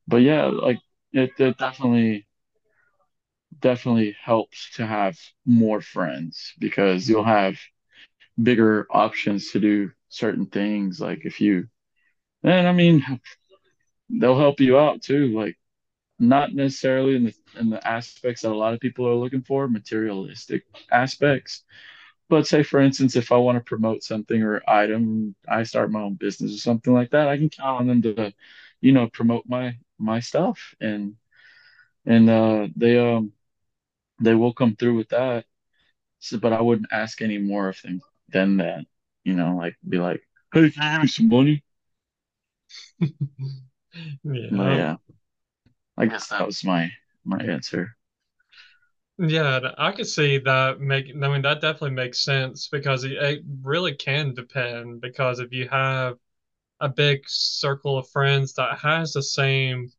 But 0.07 0.17
yeah, 0.17 0.45
like 0.45 0.79
it, 1.11 1.31
it 1.39 1.57
definitely, 1.57 2.25
definitely 3.59 4.15
helps 4.23 4.71
to 4.75 4.85
have 4.85 5.17
more 5.45 5.81
friends 5.81 6.53
because 6.59 7.09
you'll 7.09 7.23
have 7.25 7.57
bigger 8.41 8.87
options 8.91 9.51
to 9.51 9.59
do 9.59 9.91
certain 10.09 10.45
things. 10.45 10.99
Like 11.01 11.25
if 11.25 11.41
you, 11.41 11.67
and 12.43 12.67
I 12.67 12.71
mean, 12.71 13.03
they'll 14.09 14.39
help 14.39 14.59
you 14.59 14.77
out 14.77 15.01
too. 15.01 15.37
Like 15.37 15.57
not 16.20 16.53
necessarily 16.53 17.15
in 17.15 17.26
the 17.26 17.34
in 17.59 17.70
the 17.70 17.86
aspects 17.88 18.41
that 18.41 18.51
a 18.51 18.55
lot 18.55 18.74
of 18.74 18.80
people 18.80 19.07
are 19.07 19.15
looking 19.15 19.41
for, 19.43 19.68
materialistic 19.68 20.65
aspects. 20.91 21.63
But 22.30 22.47
say 22.47 22.63
for 22.63 22.80
instance, 22.82 23.15
if 23.15 23.32
I 23.32 23.38
want 23.38 23.57
to 23.57 23.63
promote 23.63 24.03
something 24.03 24.41
or 24.43 24.61
item, 24.70 25.36
I 25.47 25.63
start 25.63 25.91
my 25.91 26.01
own 26.01 26.15
business 26.15 26.53
or 26.55 26.59
something 26.59 26.93
like 26.93 27.11
that, 27.11 27.30
I 27.30 27.38
can 27.38 27.49
count 27.49 27.82
on 27.82 27.88
them 27.88 28.01
to, 28.03 28.34
you 28.82 28.93
know, 28.93 29.09
promote 29.09 29.45
my 29.47 29.78
my 29.99 30.20
stuff 30.22 30.76
and 30.82 31.15
and 32.05 32.30
uh 32.30 32.68
they 32.76 32.97
um 32.99 33.34
they 34.22 34.36
will 34.36 34.53
come 34.53 34.76
through 34.76 34.95
with 34.97 35.09
that. 35.09 35.45
So, 36.20 36.39
but 36.39 36.53
I 36.53 36.61
wouldn't 36.61 36.89
ask 36.93 37.22
any 37.22 37.38
more 37.39 37.70
of 37.70 37.82
them 37.84 38.01
than 38.30 38.57
that, 38.57 38.86
you 39.24 39.36
know, 39.36 39.55
like 39.57 39.78
be 39.88 39.97
like, 39.99 40.24
hey, 40.53 40.72
can 40.72 40.84
you 40.84 40.91
give 40.93 41.01
me 41.03 41.07
some 41.09 41.30
money? 41.30 41.63
But 44.49 44.88
Yeah. 44.89 44.97
Yeah, 45.97 46.03
I 46.03 46.07
guess 46.07 46.27
that 46.29 46.45
was 46.45 46.63
my 46.63 46.91
my 47.25 47.39
answer. 47.39 47.97
Yeah, 49.19 49.71
I 49.77 49.91
could 49.93 50.07
see 50.07 50.37
that 50.39 50.79
make, 50.79 51.07
I 51.09 51.27
mean, 51.27 51.41
that 51.41 51.59
definitely 51.61 51.91
makes 51.91 52.23
sense 52.23 52.67
because 52.67 53.03
it, 53.03 53.13
it 53.13 53.43
really 53.63 53.95
can 53.95 54.33
depend 54.35 55.01
because 55.01 55.39
if 55.39 55.51
you 55.51 55.67
have 55.69 56.17
a 56.81 56.89
big 56.89 57.21
circle 57.27 57.97
of 57.97 58.09
friends 58.09 58.53
that 58.55 58.79
has 58.79 59.13
the 59.13 59.23
same, 59.23 59.91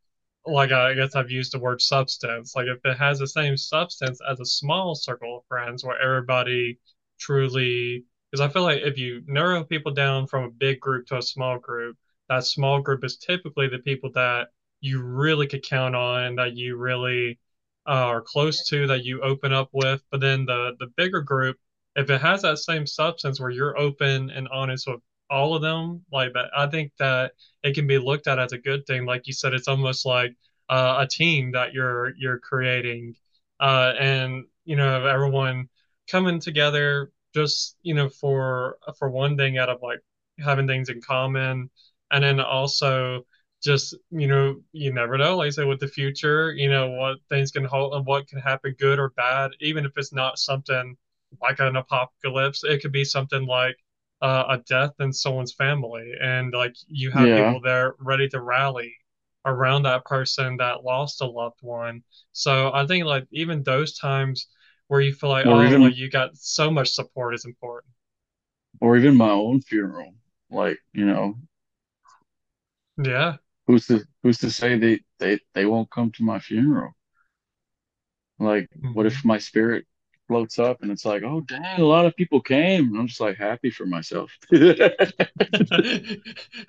like 0.46 0.72
I 0.72 0.94
guess 0.94 1.16
I've 1.16 1.30
used 1.30 1.52
the 1.52 1.60
word 1.60 1.82
substance, 1.82 2.54
like 2.56 2.66
if 2.68 2.84
it 2.84 2.98
has 2.98 3.18
the 3.20 3.28
same 3.28 3.56
substance 3.56 4.20
as 4.30 4.40
a 4.40 4.46
small 4.46 4.94
circle 4.94 5.38
of 5.38 5.46
friends 5.48 5.84
where 5.84 6.00
everybody 6.00 6.78
truly, 7.18 8.04
because 8.30 8.40
I 8.40 8.52
feel 8.52 8.62
like 8.64 8.82
if 8.82 8.98
you 8.98 9.22
narrow 9.26 9.64
people 9.64 9.92
down 9.94 10.26
from 10.28 10.44
a 10.44 10.50
big 10.50 10.80
group 10.80 11.06
to 11.08 11.18
a 11.18 11.22
small 11.22 11.58
group, 11.58 11.96
that 12.28 12.44
small 12.44 12.80
group 12.82 13.04
is 13.04 13.16
typically 13.18 13.68
the 13.68 13.78
people 13.80 14.12
that 14.14 14.48
you 14.80 15.02
really 15.02 15.46
could 15.46 15.62
count 15.62 15.94
on, 15.96 16.36
that 16.36 16.54
you 16.56 16.76
really 16.76 17.38
uh, 17.86 17.90
are 17.92 18.22
close 18.22 18.68
to, 18.68 18.86
that 18.88 19.04
you 19.04 19.20
open 19.22 19.52
up 19.52 19.70
with. 19.72 20.02
But 20.10 20.20
then 20.20 20.46
the 20.46 20.76
the 20.78 20.88
bigger 20.96 21.20
group, 21.22 21.56
if 21.96 22.10
it 22.10 22.20
has 22.20 22.42
that 22.42 22.58
same 22.58 22.86
substance 22.86 23.40
where 23.40 23.50
you're 23.50 23.78
open 23.78 24.30
and 24.30 24.48
honest 24.48 24.86
with 24.86 25.00
all 25.30 25.54
of 25.54 25.60
them 25.60 26.02
like 26.10 26.32
that 26.32 26.48
i 26.56 26.66
think 26.66 26.90
that 26.98 27.32
it 27.62 27.74
can 27.74 27.86
be 27.86 27.98
looked 27.98 28.26
at 28.26 28.38
as 28.38 28.52
a 28.52 28.58
good 28.58 28.86
thing. 28.86 29.04
Like 29.04 29.26
you 29.26 29.32
said 29.32 29.54
it's 29.54 29.68
almost 29.68 30.06
like 30.06 30.34
uh, 30.68 30.96
a 31.00 31.06
team 31.06 31.52
that 31.52 31.72
you're 31.72 32.14
you're 32.16 32.38
creating. 32.38 33.14
Uh, 33.60 33.92
and 33.98 34.44
you 34.64 34.76
know 34.76 35.06
everyone 35.06 35.68
coming 36.10 36.40
together 36.40 37.10
just 37.34 37.76
you 37.82 37.94
know 37.94 38.08
for 38.08 38.78
for 38.98 39.10
one 39.10 39.36
thing 39.36 39.58
out 39.58 39.68
of 39.68 39.78
like 39.82 40.00
having 40.38 40.66
things 40.66 40.88
in 40.88 41.00
common, 41.00 41.70
and 42.10 42.24
then 42.24 42.40
also 42.40 43.22
just 43.62 43.94
you 44.10 44.26
know 44.28 44.60
you 44.72 44.92
never 44.92 45.18
know. 45.18 45.36
Like 45.38 45.48
I 45.48 45.50
said 45.50 45.66
with 45.66 45.80
the 45.80 45.88
future 45.88 46.52
you 46.52 46.70
know 46.70 46.90
what 46.90 47.18
things 47.28 47.50
can 47.50 47.64
hold 47.64 47.94
and 47.94 48.06
what 48.06 48.28
can 48.28 48.38
happen 48.40 48.74
good 48.78 48.98
or 48.98 49.10
bad 49.10 49.52
even 49.60 49.84
if 49.84 49.92
it's 49.96 50.12
not 50.12 50.38
something 50.38 50.96
like 51.42 51.60
an 51.60 51.76
apocalypse 51.76 52.64
it 52.64 52.80
could 52.82 52.92
be 52.92 53.04
something 53.04 53.46
like 53.46 53.76
uh, 54.22 54.44
a 54.48 54.58
death 54.68 54.92
in 55.00 55.12
someone's 55.12 55.52
family. 55.52 56.12
And 56.20 56.52
like 56.52 56.74
you 56.88 57.10
have 57.12 57.32
Yeah. 57.32 57.34
people 57.34 57.60
there 57.60 57.94
ready 58.00 58.28
to 58.30 58.40
rally 58.40 58.94
around 59.44 59.82
that 59.84 60.04
person 60.04 60.56
that 60.58 60.84
lost 60.84 61.20
a 61.20 61.26
loved 61.26 61.60
one. 61.62 62.02
So 62.32 62.72
I 62.72 62.86
think 62.86 63.04
like 63.04 63.26
even 63.32 63.62
those 63.62 63.96
times 63.98 64.48
where 64.88 65.00
you 65.00 65.12
feel 65.14 65.30
like 65.30 65.46
Or 65.46 65.64
oh 65.64 65.68
like 65.80 65.96
you 65.96 66.10
got 66.10 66.36
so 66.36 66.70
much 66.70 66.90
support 66.90 67.34
is 67.34 67.44
important. 67.44 67.92
Or 68.80 68.96
even 68.96 69.16
my 69.16 69.30
own 69.30 69.60
funeral. 69.60 70.14
Like, 70.50 70.80
you 70.92 71.06
know, 71.06 71.38
yeah 72.98 73.36
who's 73.68 73.86
to 73.88 74.04
who's 74.24 74.38
to 74.40 74.50
say 74.52 74.78
they 74.78 75.00
they 75.20 75.40
they 75.54 75.66
won't 75.66 75.90
come 75.92 76.12
to 76.14 76.24
my 76.24 76.40
funeral? 76.40 76.94
Like, 78.40 78.68
what 78.92 79.06
Mhm. 79.06 79.06
if 79.06 79.24
my 79.24 79.38
spirit 79.38 79.86
floats 80.28 80.58
up 80.58 80.82
and 80.82 80.90
it's 80.92 81.04
like, 81.04 81.22
oh 81.22 81.40
dang, 81.40 81.80
a 81.80 81.84
lot 81.84 82.06
of 82.06 82.14
people 82.16 82.40
came. 82.40 82.88
And 82.88 82.98
I'm 82.98 83.06
just 83.08 83.20
like 83.20 83.36
happy 83.36 83.70
for 83.70 83.86
myself. 83.86 84.30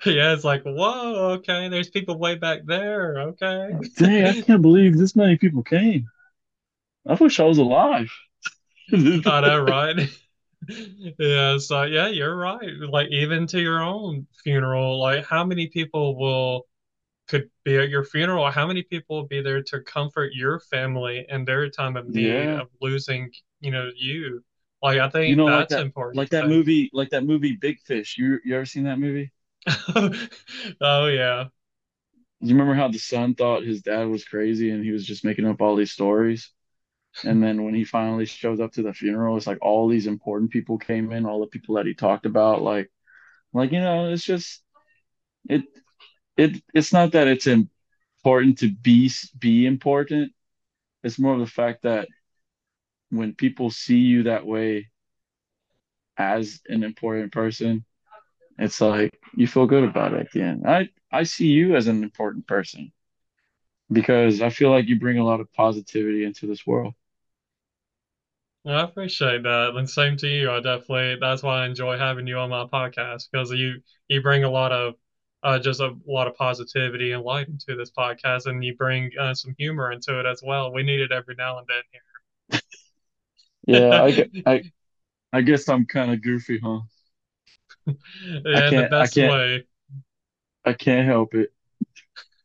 Yeah, 0.06 0.32
it's 0.32 0.44
like, 0.44 0.62
whoa, 0.64 1.32
okay, 1.38 1.68
there's 1.68 1.90
people 1.90 2.18
way 2.18 2.34
back 2.36 2.60
there. 2.66 3.18
Okay. 3.20 3.70
Dang, 3.96 4.24
I 4.24 4.42
can't 4.42 4.62
believe 4.62 4.96
this 4.96 5.14
many 5.16 5.36
people 5.36 5.62
came. 5.62 6.08
I 7.06 7.14
wish 7.14 7.40
I 7.40 7.44
was 7.44 7.58
alive. 7.58 8.10
I 8.92 9.40
know, 9.40 9.60
right? 9.62 10.08
Yeah, 11.18 11.58
so 11.58 11.82
yeah, 11.84 12.08
you're 12.08 12.36
right. 12.36 12.70
Like 12.88 13.08
even 13.10 13.46
to 13.48 13.60
your 13.60 13.82
own 13.82 14.26
funeral, 14.44 15.00
like 15.00 15.24
how 15.24 15.44
many 15.44 15.68
people 15.68 16.18
will 16.18 16.66
could 17.30 17.50
be 17.64 17.78
at 17.78 17.90
your 17.90 18.04
funeral? 18.04 18.50
How 18.50 18.66
many 18.66 18.82
people 18.82 19.16
will 19.16 19.28
be 19.28 19.42
there 19.42 19.62
to 19.64 19.80
comfort 19.82 20.32
your 20.34 20.60
family 20.60 21.26
in 21.30 21.44
their 21.46 21.70
time 21.70 21.96
of 21.96 22.08
need 22.08 22.50
Yeah. 22.50 22.60
of 22.60 22.68
losing, 22.82 23.32
you 23.60 23.70
know, 23.72 23.90
you? 23.96 24.44
Like 24.82 24.98
I 25.00 25.08
think 25.10 25.30
You 25.30 25.36
know, 25.36 25.48
like 25.50 25.68
that 25.68 25.86
important 25.86 25.90
like 26.12 26.30
that 26.30 26.46
movie, 26.46 26.90
like 26.92 27.10
that 27.10 27.24
movie 27.24 27.52
Big 27.56 27.80
Fish. 27.80 28.16
You 28.18 28.38
you 28.44 28.54
ever 28.56 28.66
seen 28.66 28.84
that 28.84 28.98
movie? 28.98 29.32
Oh 30.80 31.06
yeah. 31.06 31.48
You 32.40 32.54
remember 32.54 32.74
how 32.74 32.88
the 32.88 32.98
son 32.98 33.34
thought 33.34 33.64
his 33.64 33.82
dad 33.82 34.04
was 34.04 34.24
crazy 34.24 34.70
and 34.70 34.82
he 34.84 34.92
was 34.92 35.04
just 35.06 35.24
making 35.24 35.46
up 35.46 35.60
all 35.60 35.76
these 35.76 35.92
stories? 35.92 36.50
And 37.24 37.42
then 37.42 37.64
when 37.64 37.74
he 37.74 37.84
finally 37.84 38.26
shows 38.26 38.60
up 38.60 38.72
to 38.74 38.82
the 38.82 38.94
funeral, 38.94 39.36
it's 39.36 39.46
like 39.46 39.58
all 39.62 39.88
these 39.88 40.06
important 40.06 40.50
people 40.52 40.78
came 40.78 41.12
in, 41.12 41.26
all 41.26 41.40
the 41.40 41.46
people 41.48 41.76
that 41.76 41.86
he 41.86 41.94
talked 41.94 42.26
about, 42.26 42.62
like 42.62 42.90
like 43.54 43.72
you 43.72 43.80
know, 43.80 44.12
it's 44.12 44.24
just 44.24 44.62
it 45.48 45.64
it 46.40 46.62
it's 46.74 46.92
not 46.92 47.12
that 47.12 47.28
it's 47.28 47.46
important 47.46 48.58
to 48.60 48.70
be 48.72 49.10
be 49.38 49.66
important. 49.66 50.32
It's 51.04 51.18
more 51.18 51.34
of 51.34 51.40
the 51.40 51.46
fact 51.46 51.82
that 51.84 52.08
when 53.10 53.34
people 53.34 53.70
see 53.70 53.98
you 53.98 54.22
that 54.24 54.46
way 54.46 54.90
as 56.16 56.60
an 56.68 56.82
important 56.84 57.32
person, 57.32 57.84
it's 58.58 58.80
like 58.80 59.18
you 59.36 59.46
feel 59.48 59.66
good 59.66 59.84
about 59.84 60.14
it 60.14 60.20
at 60.22 60.32
the 60.32 60.42
end. 60.42 60.64
I 60.66 60.90
I 61.12 61.24
see 61.24 61.48
you 61.48 61.76
as 61.76 61.88
an 61.88 62.04
important 62.04 62.46
person 62.46 62.92
because 63.92 64.42
I 64.42 64.50
feel 64.50 64.70
like 64.70 64.86
you 64.88 64.98
bring 64.98 65.18
a 65.18 65.24
lot 65.24 65.40
of 65.40 65.52
positivity 65.52 66.24
into 66.24 66.46
this 66.46 66.66
world. 66.66 66.94
I 68.66 68.82
appreciate 68.82 69.42
that. 69.44 69.74
And 69.76 69.88
same 69.88 70.16
to 70.18 70.28
you. 70.28 70.50
I 70.50 70.60
definitely, 70.60 71.16
that's 71.20 71.42
why 71.42 71.62
I 71.62 71.66
enjoy 71.66 71.96
having 71.98 72.26
you 72.26 72.38
on 72.38 72.50
my 72.50 72.64
podcast 72.66 73.28
because 73.30 73.50
you 73.52 73.82
you 74.08 74.22
bring 74.22 74.44
a 74.44 74.50
lot 74.50 74.72
of 74.72 74.94
uh, 75.42 75.58
just 75.58 75.80
a 75.80 75.94
lot 76.06 76.26
of 76.28 76.34
positivity 76.36 77.12
and 77.12 77.22
light 77.24 77.48
into 77.48 77.76
this 77.76 77.90
podcast, 77.90 78.46
and 78.46 78.64
you 78.64 78.74
bring 78.76 79.10
uh, 79.18 79.34
some 79.34 79.54
humor 79.58 79.92
into 79.92 80.18
it 80.20 80.26
as 80.26 80.42
well. 80.44 80.72
We 80.72 80.82
need 80.82 81.00
it 81.00 81.12
every 81.12 81.34
now 81.36 81.58
and 81.58 81.66
Yeah, 83.66 84.02
I 84.02 84.08
then 84.08 84.30
here. 84.32 84.44
I 84.46 84.64
I 85.32 85.42
guess 85.42 85.68
I'm 85.68 85.86
kind 85.86 86.12
of 86.12 86.22
goofy, 86.22 86.60
huh? 86.62 86.80
I 87.88 87.92
Yeah, 88.44 88.70
the 88.72 88.88
can't 88.88 88.92
I 88.98 89.06
can't 89.08 89.36
way. 89.36 89.64
I 90.64 90.72
can't 90.72 91.06
help 91.06 91.34
it. 91.34 91.52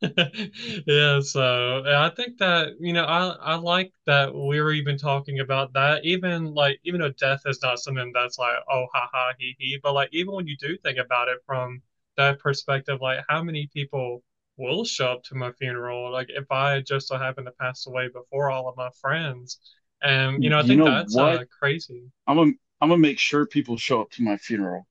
Yeah, 0.88 1.20
so 1.22 1.84
I 1.86 2.10
think 2.16 2.38
that, 2.40 2.74
you 2.80 2.94
know, 2.94 3.06
I 3.06 3.30
I 3.54 3.56
like 3.56 3.92
that 4.06 4.34
we 4.34 4.60
were 4.62 4.72
even 4.74 4.98
talking 4.98 5.40
about 5.40 5.74
that. 5.74 6.06
Even 6.06 6.54
like 6.54 6.80
even 6.84 7.02
though 7.02 7.12
death 7.12 7.42
is 7.46 7.62
not 7.62 7.80
something 7.80 8.12
that's 8.14 8.38
like, 8.38 8.58
oh 8.72 8.88
ha 8.94 9.10
ha 9.12 9.32
he 9.40 9.56
he, 9.60 9.80
but 9.82 9.94
like 9.94 10.10
even 10.14 10.34
when 10.34 10.48
you 10.48 10.58
do 10.58 10.78
think 10.78 10.98
about 10.98 11.28
it 11.30 11.40
from 11.46 11.82
that 12.18 12.40
perspective, 12.40 13.00
like 13.02 13.20
how 13.30 13.44
many 13.44 13.68
people 13.74 14.24
will 14.58 14.86
show 14.86 15.08
up 15.14 15.24
to 15.26 15.36
my 15.36 15.52
funeral? 15.54 16.12
Like 16.12 16.28
if 16.30 16.50
I 16.52 16.82
just 16.82 17.08
so 17.08 17.18
happen 17.18 17.46
to 17.46 17.52
pass 17.52 17.88
away 17.88 18.08
before 18.10 18.50
all 18.52 18.68
of 18.70 18.78
my 18.78 18.90
friends. 19.02 19.60
And 20.02 20.44
you 20.44 20.50
know, 20.50 20.60
I 20.60 20.64
You 20.64 20.68
think 20.68 20.78
know 20.78 20.86
that's 20.86 21.18
uh 21.18 21.46
crazy. 21.60 22.12
I'm 22.28 22.38
gonna 22.38 22.52
I'm 22.82 22.90
gonna 22.90 23.00
make 23.02 23.20
sure 23.20 23.46
people 23.46 23.78
show 23.78 24.02
up 24.02 24.12
to 24.12 24.24
my 24.24 24.38
funeral 24.38 24.88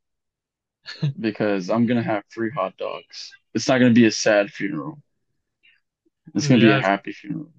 because 1.20 1.70
I'm 1.70 1.86
gonna 1.86 2.02
have 2.02 2.24
free 2.30 2.50
hot 2.50 2.76
dogs. 2.76 3.32
It's 3.54 3.68
not 3.68 3.78
gonna 3.78 3.92
be 3.92 4.06
a 4.06 4.10
sad 4.10 4.50
funeral. 4.50 5.02
It's 6.34 6.48
gonna 6.48 6.60
be 6.60 6.70
a 6.70 6.76
happy 6.76 7.12
funeral. 7.12 7.52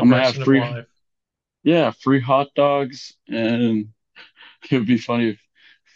I'm 0.00 0.10
gonna 0.10 0.22
have 0.24 0.38
celebration 0.38 0.42
of 0.42 0.52
life. 0.52 0.86
yeah, 1.62 1.90
free 1.92 2.20
hot 2.20 2.48
dogs 2.54 3.14
and 3.28 3.88
it 4.70 4.78
would 4.78 4.86
be 4.86 4.98
funny 4.98 5.30
if 5.30 5.40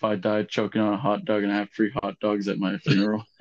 if 0.00 0.04
I 0.04 0.16
died 0.16 0.48
choking 0.48 0.80
on 0.80 0.94
a 0.94 0.98
hot 0.98 1.26
dog 1.26 1.42
and 1.42 1.52
I 1.52 1.58
have 1.58 1.70
free 1.70 1.92
hot 2.02 2.18
dogs 2.20 2.48
at 2.48 2.58
my 2.58 2.78
funeral. 2.78 3.24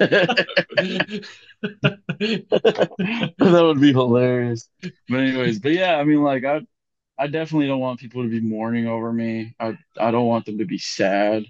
That 3.39 3.61
would 3.63 3.81
be 3.81 3.91
hilarious. 3.93 4.69
But 5.09 5.19
anyways, 5.21 5.59
but 5.59 5.71
yeah, 5.71 5.95
I 5.97 6.03
mean 6.03 6.21
like 6.23 6.43
I 6.45 6.61
I 7.17 7.27
definitely 7.27 7.67
don't 7.67 7.79
want 7.79 7.99
people 7.99 8.23
to 8.23 8.29
be 8.29 8.41
mourning 8.41 8.87
over 8.87 9.11
me. 9.13 9.55
I 9.59 9.77
I 9.99 10.11
don't 10.11 10.27
want 10.27 10.45
them 10.45 10.59
to 10.59 10.65
be 10.65 10.79
sad 10.79 11.45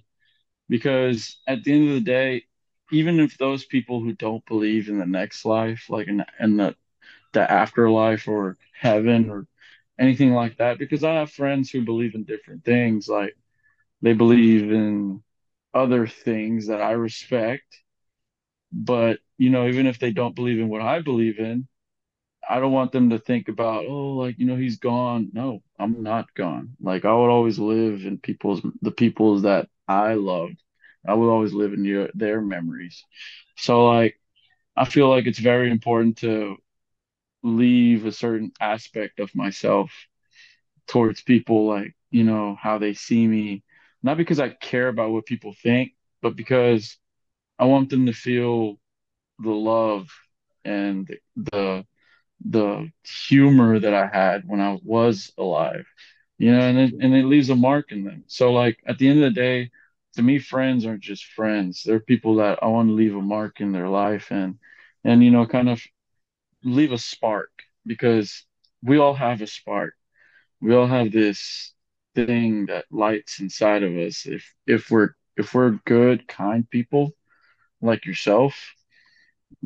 because 0.70 1.40
at 1.48 1.64
the 1.64 1.74
end 1.74 1.90
of 1.90 1.96
the 1.96 2.02
day, 2.02 2.44
even 2.92 3.20
if 3.20 3.38
those 3.38 3.66
people 3.66 4.02
who 4.02 4.14
don't 4.14 4.46
believe 4.46 4.90
in 4.90 5.00
the 5.00 5.06
next 5.06 5.46
life, 5.46 5.86
like 5.90 6.08
in 6.08 6.26
in 6.40 6.58
the 6.58 6.76
the 7.34 7.50
afterlife 7.52 8.28
or 8.28 8.58
heaven 8.80 9.30
or 9.30 9.48
anything 10.00 10.34
like 10.34 10.58
that, 10.58 10.80
because 10.80 11.04
I 11.04 11.16
have 11.16 11.32
friends 11.32 11.72
who 11.72 11.86
believe 11.86 12.16
in 12.16 12.26
different 12.26 12.66
things, 12.66 13.10
like 13.10 13.36
they 14.02 14.14
believe 14.14 14.72
in 14.72 15.24
other 15.74 16.08
things 16.08 16.68
that 16.68 16.82
I 16.82 16.92
respect. 16.92 17.66
But, 18.72 19.20
you 19.38 19.50
know, 19.50 19.68
even 19.68 19.88
if 19.88 20.00
they 20.00 20.12
don't 20.12 20.36
believe 20.36 20.60
in 20.60 20.70
what 20.70 20.82
I 20.82 21.02
believe 21.02 21.40
in, 21.40 21.68
I 22.48 22.60
don't 22.60 22.74
want 22.74 22.92
them 22.92 23.12
to 23.12 23.20
think 23.20 23.50
about, 23.50 23.86
oh, 23.88 24.14
like, 24.16 24.40
you 24.40 24.46
know, 24.46 24.58
he's 24.58 24.80
gone. 24.80 25.32
No, 25.34 25.64
I'm 25.80 26.04
not 26.04 26.34
gone. 26.36 26.76
Like 26.82 27.06
I 27.06 27.14
would 27.14 27.30
always 27.30 27.60
live 27.60 28.06
in 28.06 28.20
people's 28.20 28.62
the 28.82 28.92
people's 28.92 29.44
that 29.44 29.70
I 29.88 30.16
loved. 30.16 30.62
I 31.08 31.14
would 31.16 31.30
always 31.30 31.54
live 31.54 31.74
in 31.74 31.86
your, 31.86 32.10
their 32.16 32.42
memories. 32.42 33.06
So 33.58 33.86
like 33.88 34.20
I 34.78 34.86
feel 34.86 35.10
like 35.10 35.28
it's 35.28 35.40
very 35.40 35.72
important 35.72 36.20
to 36.20 36.58
leave 37.44 38.06
a 38.06 38.12
certain 38.12 38.52
aspect 38.60 39.20
of 39.20 39.36
myself 39.36 39.92
towards 40.88 41.22
people, 41.22 41.68
like, 41.68 41.96
you 42.12 42.24
know, 42.24 42.58
how 42.60 42.78
they 42.78 42.94
see 42.94 43.28
me. 43.28 43.64
Not 44.04 44.18
because 44.18 44.40
I 44.40 44.50
care 44.50 44.88
about 44.88 45.12
what 45.12 45.26
people 45.26 45.54
think, 45.54 45.94
but 46.22 46.36
because 46.36 46.98
I 47.60 47.66
want 47.66 47.90
them 47.90 48.06
to 48.08 48.14
feel 48.14 48.80
the 49.40 49.52
love 49.52 50.10
and 50.66 51.10
the 51.36 51.86
the 52.46 52.92
humor 53.04 53.80
that 53.80 53.94
I 53.94 54.08
had 54.08 54.44
when 54.48 54.62
I 54.62 54.80
was 54.84 55.32
alive, 55.38 55.86
you 56.38 56.52
know, 56.52 56.60
and 56.62 56.78
it, 56.80 56.94
and 57.02 57.16
it 57.16 57.26
leaves 57.26 57.50
a 57.50 57.56
mark 57.56 57.92
in 57.92 58.04
them. 58.04 58.24
So 58.28 58.54
like 58.54 58.80
at 58.88 58.98
the 58.98 59.10
end 59.10 59.24
of 59.24 59.26
the 59.34 59.40
day, 59.42 59.72
to 60.16 60.22
me, 60.24 60.40
friends 60.40 60.86
aren't 60.86 61.02
just 61.04 61.26
friends. 61.26 61.84
They're 61.84 62.00
people 62.00 62.36
that 62.38 62.60
I 62.64 62.68
want 62.68 62.90
to 62.90 62.94
leave 62.94 63.16
a 63.16 63.22
mark 63.22 63.62
in 63.62 63.72
their 63.72 63.90
life 63.90 64.32
and 64.32 64.58
and 65.04 65.24
you 65.24 65.32
know, 65.32 65.46
kind 65.48 65.70
of 65.70 65.82
leave 66.64 66.92
a 66.92 66.98
spark 66.98 67.52
because 67.86 68.46
we 68.84 68.98
all 68.98 69.14
have 69.14 69.42
a 69.42 69.48
spark. 69.48 69.94
We 70.62 70.76
all 70.76 70.88
have 70.88 71.12
this 71.12 71.74
thing 72.26 72.68
that 72.68 72.86
lights 72.92 73.40
inside 73.40 73.84
of 73.84 73.94
us. 73.98 74.26
If 74.26 74.54
if 74.68 74.90
we're 74.92 75.12
if 75.38 75.54
we're 75.54 75.80
good, 75.86 76.28
kind 76.28 76.70
people 76.70 77.12
like 77.82 78.06
yourself, 78.06 78.76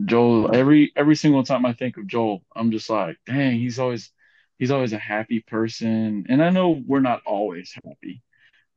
Joel, 0.05 0.55
every 0.55 0.91
every 0.95 1.15
single 1.15 1.43
time 1.43 1.65
I 1.65 1.73
think 1.73 1.97
of 1.97 2.07
Joel, 2.07 2.43
I'm 2.55 2.71
just 2.71 2.89
like, 2.89 3.17
dang, 3.25 3.59
he's 3.59 3.79
always 3.79 4.11
he's 4.59 4.71
always 4.71 4.93
a 4.93 4.97
happy 4.97 5.41
person. 5.41 6.25
And 6.29 6.43
I 6.43 6.49
know 6.49 6.81
we're 6.87 6.99
not 6.99 7.21
always 7.25 7.73
happy, 7.85 8.23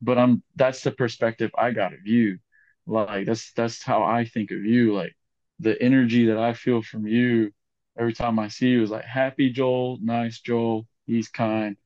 but 0.01 0.17
I'm 0.19 0.43
that's 0.55 0.83
the 0.83 0.91
perspective 0.91 1.51
I 1.57 1.71
got 1.71 1.93
of 1.93 2.07
you. 2.07 2.39
Like 2.87 3.27
that's 3.27 3.53
that's 3.53 3.83
how 3.83 4.03
I 4.03 4.25
think 4.25 4.51
of 4.51 4.65
you. 4.65 4.95
Like 4.95 5.15
the 5.59 5.81
energy 5.81 6.27
that 6.27 6.37
I 6.39 6.53
feel 6.53 6.81
from 6.83 7.07
you 7.07 7.53
every 7.99 8.13
time 8.13 8.39
I 8.39 8.49
see 8.49 8.69
you 8.69 8.83
is 8.83 8.91
like 8.91 9.05
happy 9.05 9.51
Joel, 9.51 9.99
nice 10.01 10.41
Joel, 10.41 10.87
he's 11.07 11.29
kind. 11.29 11.77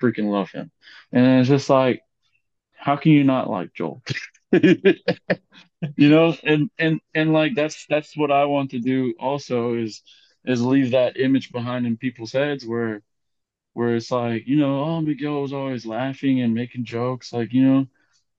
Freaking 0.00 0.30
love 0.30 0.50
him. 0.50 0.70
And 1.12 1.40
it's 1.40 1.48
just 1.48 1.70
like 1.70 2.02
how 2.76 2.96
can 2.96 3.12
you 3.12 3.24
not 3.24 3.50
like 3.50 3.74
Joel? 3.74 4.02
You 5.96 6.08
know, 6.10 6.34
and 6.42 6.70
and 6.78 7.00
and 7.14 7.32
like 7.32 7.54
that's 7.54 7.86
that's 7.88 8.16
what 8.16 8.30
I 8.30 8.44
want 8.46 8.70
to 8.72 8.78
do 8.80 9.14
also 9.18 9.74
is 9.74 10.02
is 10.44 10.62
leave 10.62 10.92
that 10.92 11.18
image 11.18 11.52
behind 11.52 11.86
in 11.86 11.96
people's 11.96 12.32
heads 12.32 12.66
where 12.66 13.02
where 13.74 13.96
it's 13.96 14.10
like, 14.10 14.46
you 14.46 14.56
know, 14.56 14.80
oh 14.82 15.00
Miguel 15.02 15.42
was 15.42 15.52
always 15.52 15.86
laughing 15.86 16.40
and 16.42 16.54
making 16.54 16.84
jokes. 16.84 17.32
Like, 17.32 17.52
you 17.52 17.64
know, 17.64 17.86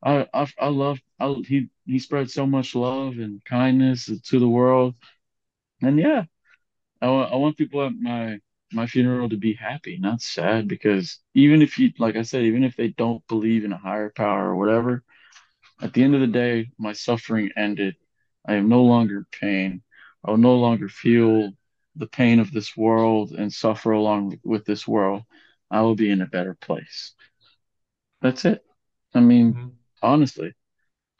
I 0.03 0.27
I 0.33 0.47
I 0.59 0.67
love 0.69 0.99
I, 1.19 1.33
he 1.47 1.69
he 1.85 1.99
spread 1.99 2.29
so 2.31 2.45
much 2.47 2.75
love 2.75 3.19
and 3.19 3.43
kindness 3.45 4.07
to 4.29 4.39
the 4.39 4.49
world. 4.49 4.95
And 5.81 5.99
yeah, 5.99 6.25
I 7.01 7.07
I 7.07 7.35
want 7.37 7.57
people 7.57 7.85
at 7.85 7.93
my 7.93 8.39
my 8.71 8.85
funeral 8.87 9.29
to 9.29 9.37
be 9.37 9.53
happy, 9.53 9.97
not 9.99 10.21
sad, 10.21 10.67
because 10.67 11.19
even 11.33 11.61
if 11.61 11.77
you 11.79 11.91
like 11.99 12.15
I 12.15 12.23
said, 12.23 12.43
even 12.43 12.63
if 12.63 12.75
they 12.75 12.89
don't 12.89 13.25
believe 13.27 13.63
in 13.65 13.73
a 13.73 13.77
higher 13.77 14.09
power 14.09 14.49
or 14.51 14.55
whatever, 14.57 15.03
at 15.81 15.93
the 15.93 16.03
end 16.03 16.15
of 16.15 16.21
the 16.21 16.27
day, 16.27 16.69
my 16.77 16.93
suffering 16.93 17.51
ended. 17.57 17.95
I 18.47 18.55
am 18.55 18.69
no 18.69 18.83
longer 18.83 19.25
pain. 19.31 19.81
I 20.25 20.31
will 20.31 20.37
no 20.37 20.55
longer 20.55 20.89
feel 20.89 21.53
the 21.95 22.07
pain 22.07 22.39
of 22.39 22.51
this 22.51 22.75
world 22.77 23.31
and 23.31 23.51
suffer 23.53 23.91
along 23.91 24.39
with 24.43 24.65
this 24.65 24.87
world. 24.87 25.23
I 25.71 25.81
will 25.81 25.95
be 25.95 26.09
in 26.11 26.21
a 26.21 26.27
better 26.27 26.55
place. 26.55 27.13
That's 28.21 28.45
it. 28.45 28.63
I 29.13 29.19
mean, 29.19 29.53
Mhm. 29.53 29.71
honestly. 30.01 30.53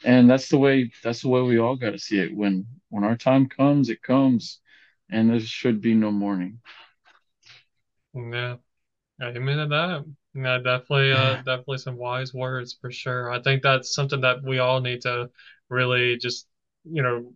And 0.04 0.30
that's 0.30 0.50
the 0.50 0.58
way 0.60 0.92
that's 1.04 1.22
the 1.22 1.30
way 1.30 1.42
we 1.42 1.58
all 1.58 1.76
got 1.76 1.92
to 1.92 2.00
see 2.00 2.20
it. 2.20 2.36
When 2.36 2.68
when 2.90 3.04
our 3.04 3.18
time 3.18 3.48
comes, 3.50 3.90
it 3.90 4.02
comes, 4.02 4.60
and 5.10 5.30
there 5.30 5.40
should 5.40 5.82
be 5.82 5.94
no 5.96 6.12
mourning. 6.12 6.62
Yeah. 8.18 8.58
Amen 9.22 9.58
to 9.58 9.68
that. 9.68 10.06
Yeah, 10.36 10.58
definitely, 10.60 11.14
uh, 11.14 11.38
definitely 11.38 11.80
some 11.80 11.98
wise 11.98 12.34
words 12.34 12.78
for 12.80 12.92
sure. 12.92 13.32
I 13.32 13.42
think 13.42 13.64
that's 13.64 13.96
something 13.96 14.22
that 14.22 14.44
we 14.44 14.60
all 14.60 14.82
need 14.82 15.02
to 15.04 15.30
really 15.70 16.18
just, 16.18 16.48
you 16.84 17.04
know, 17.04 17.34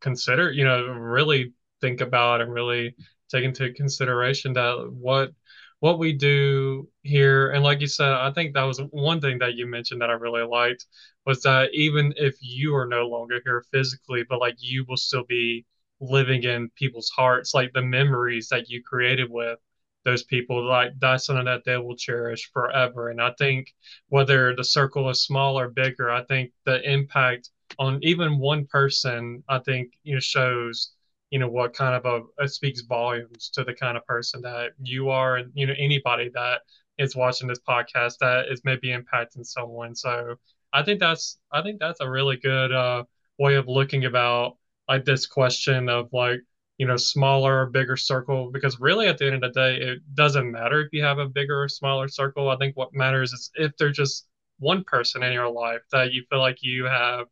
consider, 0.00 0.52
you 0.52 0.64
know, 0.64 0.86
really 0.88 1.54
think 1.80 2.00
about 2.00 2.40
and 2.42 2.52
really 2.52 2.96
take 3.30 3.44
into 3.44 3.72
consideration 3.74 4.54
that 4.54 4.90
what 4.92 5.32
what 5.80 5.98
we 5.98 6.12
do 6.12 6.88
here, 7.02 7.50
and 7.52 7.62
like 7.64 7.80
you 7.80 7.86
said, 7.86 8.10
I 8.10 8.32
think 8.32 8.54
that 8.54 8.64
was 8.64 8.80
one 8.90 9.20
thing 9.20 9.38
that 9.40 9.54
you 9.54 9.66
mentioned 9.66 10.00
that 10.02 10.10
I 10.10 10.14
really 10.14 10.42
liked 10.44 10.86
was 11.26 11.42
that 11.42 11.70
even 11.74 12.12
if 12.16 12.36
you 12.40 12.74
are 12.76 12.86
no 12.86 13.08
longer 13.08 13.40
here 13.44 13.64
physically, 13.72 14.24
but 14.28 14.40
like 14.40 14.56
you 14.58 14.84
will 14.88 14.96
still 14.96 15.24
be 15.24 15.66
living 16.00 16.42
in 16.44 16.70
people's 16.76 17.10
hearts, 17.10 17.54
like 17.54 17.72
the 17.74 17.82
memories 17.82 18.48
that 18.50 18.68
you 18.68 18.82
created 18.82 19.30
with 19.30 19.58
those 20.04 20.22
people, 20.22 20.64
like 20.64 20.92
that's 21.00 21.26
something 21.26 21.44
that 21.44 21.64
they 21.64 21.76
will 21.76 21.96
cherish 21.96 22.50
forever. 22.52 23.10
And 23.10 23.20
I 23.20 23.32
think 23.38 23.74
whether 24.08 24.54
the 24.54 24.64
circle 24.64 25.10
is 25.10 25.24
small 25.24 25.58
or 25.58 25.68
bigger, 25.68 26.10
I 26.10 26.24
think 26.24 26.52
the 26.64 26.80
impact 26.90 27.50
on 27.78 27.98
even 28.02 28.38
one 28.38 28.66
person, 28.66 29.42
I 29.48 29.58
think, 29.58 29.92
you 30.02 30.14
know, 30.14 30.20
shows, 30.20 30.92
you 31.30 31.38
know, 31.38 31.48
what 31.48 31.74
kind 31.74 31.94
of 31.94 32.24
a, 32.38 32.48
speaks 32.48 32.82
volumes 32.82 33.50
to 33.54 33.64
the 33.64 33.74
kind 33.74 33.96
of 33.96 34.06
person 34.06 34.40
that 34.42 34.70
you 34.82 35.10
are 35.10 35.36
and, 35.36 35.52
you 35.54 35.66
know, 35.66 35.74
anybody 35.78 36.30
that 36.32 36.62
is 36.96 37.14
watching 37.14 37.46
this 37.46 37.60
podcast 37.68 38.14
that 38.20 38.46
is 38.50 38.62
maybe 38.64 38.88
impacting 38.88 39.44
someone. 39.44 39.94
So 39.94 40.36
I 40.72 40.82
think 40.82 41.00
that's, 41.00 41.38
I 41.52 41.62
think 41.62 41.80
that's 41.80 42.00
a 42.00 42.10
really 42.10 42.36
good 42.36 42.72
uh, 42.72 43.04
way 43.38 43.56
of 43.56 43.68
looking 43.68 44.06
about 44.06 44.56
like 44.88 45.04
this 45.04 45.26
question 45.26 45.88
of 45.88 46.08
like, 46.12 46.40
you 46.78 46.86
know, 46.86 46.96
smaller 46.96 47.62
or 47.62 47.66
bigger 47.66 47.96
circle 47.96 48.50
because 48.52 48.80
really 48.80 49.08
at 49.08 49.18
the 49.18 49.26
end 49.26 49.44
of 49.44 49.52
the 49.52 49.60
day, 49.60 49.76
it 49.76 49.98
doesn't 50.14 50.50
matter 50.50 50.80
if 50.80 50.88
you 50.92 51.02
have 51.02 51.18
a 51.18 51.28
bigger 51.28 51.62
or 51.62 51.68
smaller 51.68 52.08
circle. 52.08 52.48
I 52.48 52.56
think 52.56 52.76
what 52.76 52.94
matters 52.94 53.32
is 53.32 53.50
if 53.56 53.76
there's 53.76 53.96
just 53.96 54.28
one 54.60 54.84
person 54.84 55.22
in 55.22 55.32
your 55.32 55.50
life 55.50 55.82
that 55.92 56.12
you 56.12 56.24
feel 56.30 56.38
like 56.38 56.58
you 56.62 56.84
have 56.84 57.26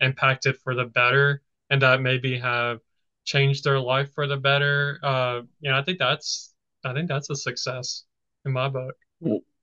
impacted 0.00 0.56
for 0.58 0.74
the 0.74 0.84
better 0.84 1.42
and 1.70 1.80
that 1.82 2.00
maybe 2.00 2.38
have 2.38 2.80
changed 3.24 3.64
their 3.64 3.80
life 3.80 4.12
for 4.14 4.26
the 4.26 4.36
better. 4.36 4.98
Uh, 5.02 5.42
you 5.60 5.70
know, 5.70 5.78
I 5.78 5.82
think 5.82 5.98
that's 5.98 6.52
I 6.84 6.92
think 6.92 7.08
that's 7.08 7.30
a 7.30 7.36
success 7.36 8.04
in 8.44 8.52
my 8.52 8.68
book. 8.68 8.94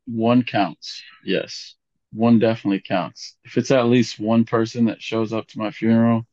One 0.05 0.43
counts. 0.43 1.01
Yes. 1.23 1.75
One 2.13 2.39
definitely 2.39 2.81
counts. 2.81 3.35
If 3.43 3.57
it's 3.57 3.71
at 3.71 3.85
least 3.88 4.19
one 4.19 4.45
person 4.45 4.85
that 4.85 5.01
shows 5.01 5.33
up 5.33 5.47
to 5.49 5.59
my 5.59 5.71
funeral, 5.71 6.25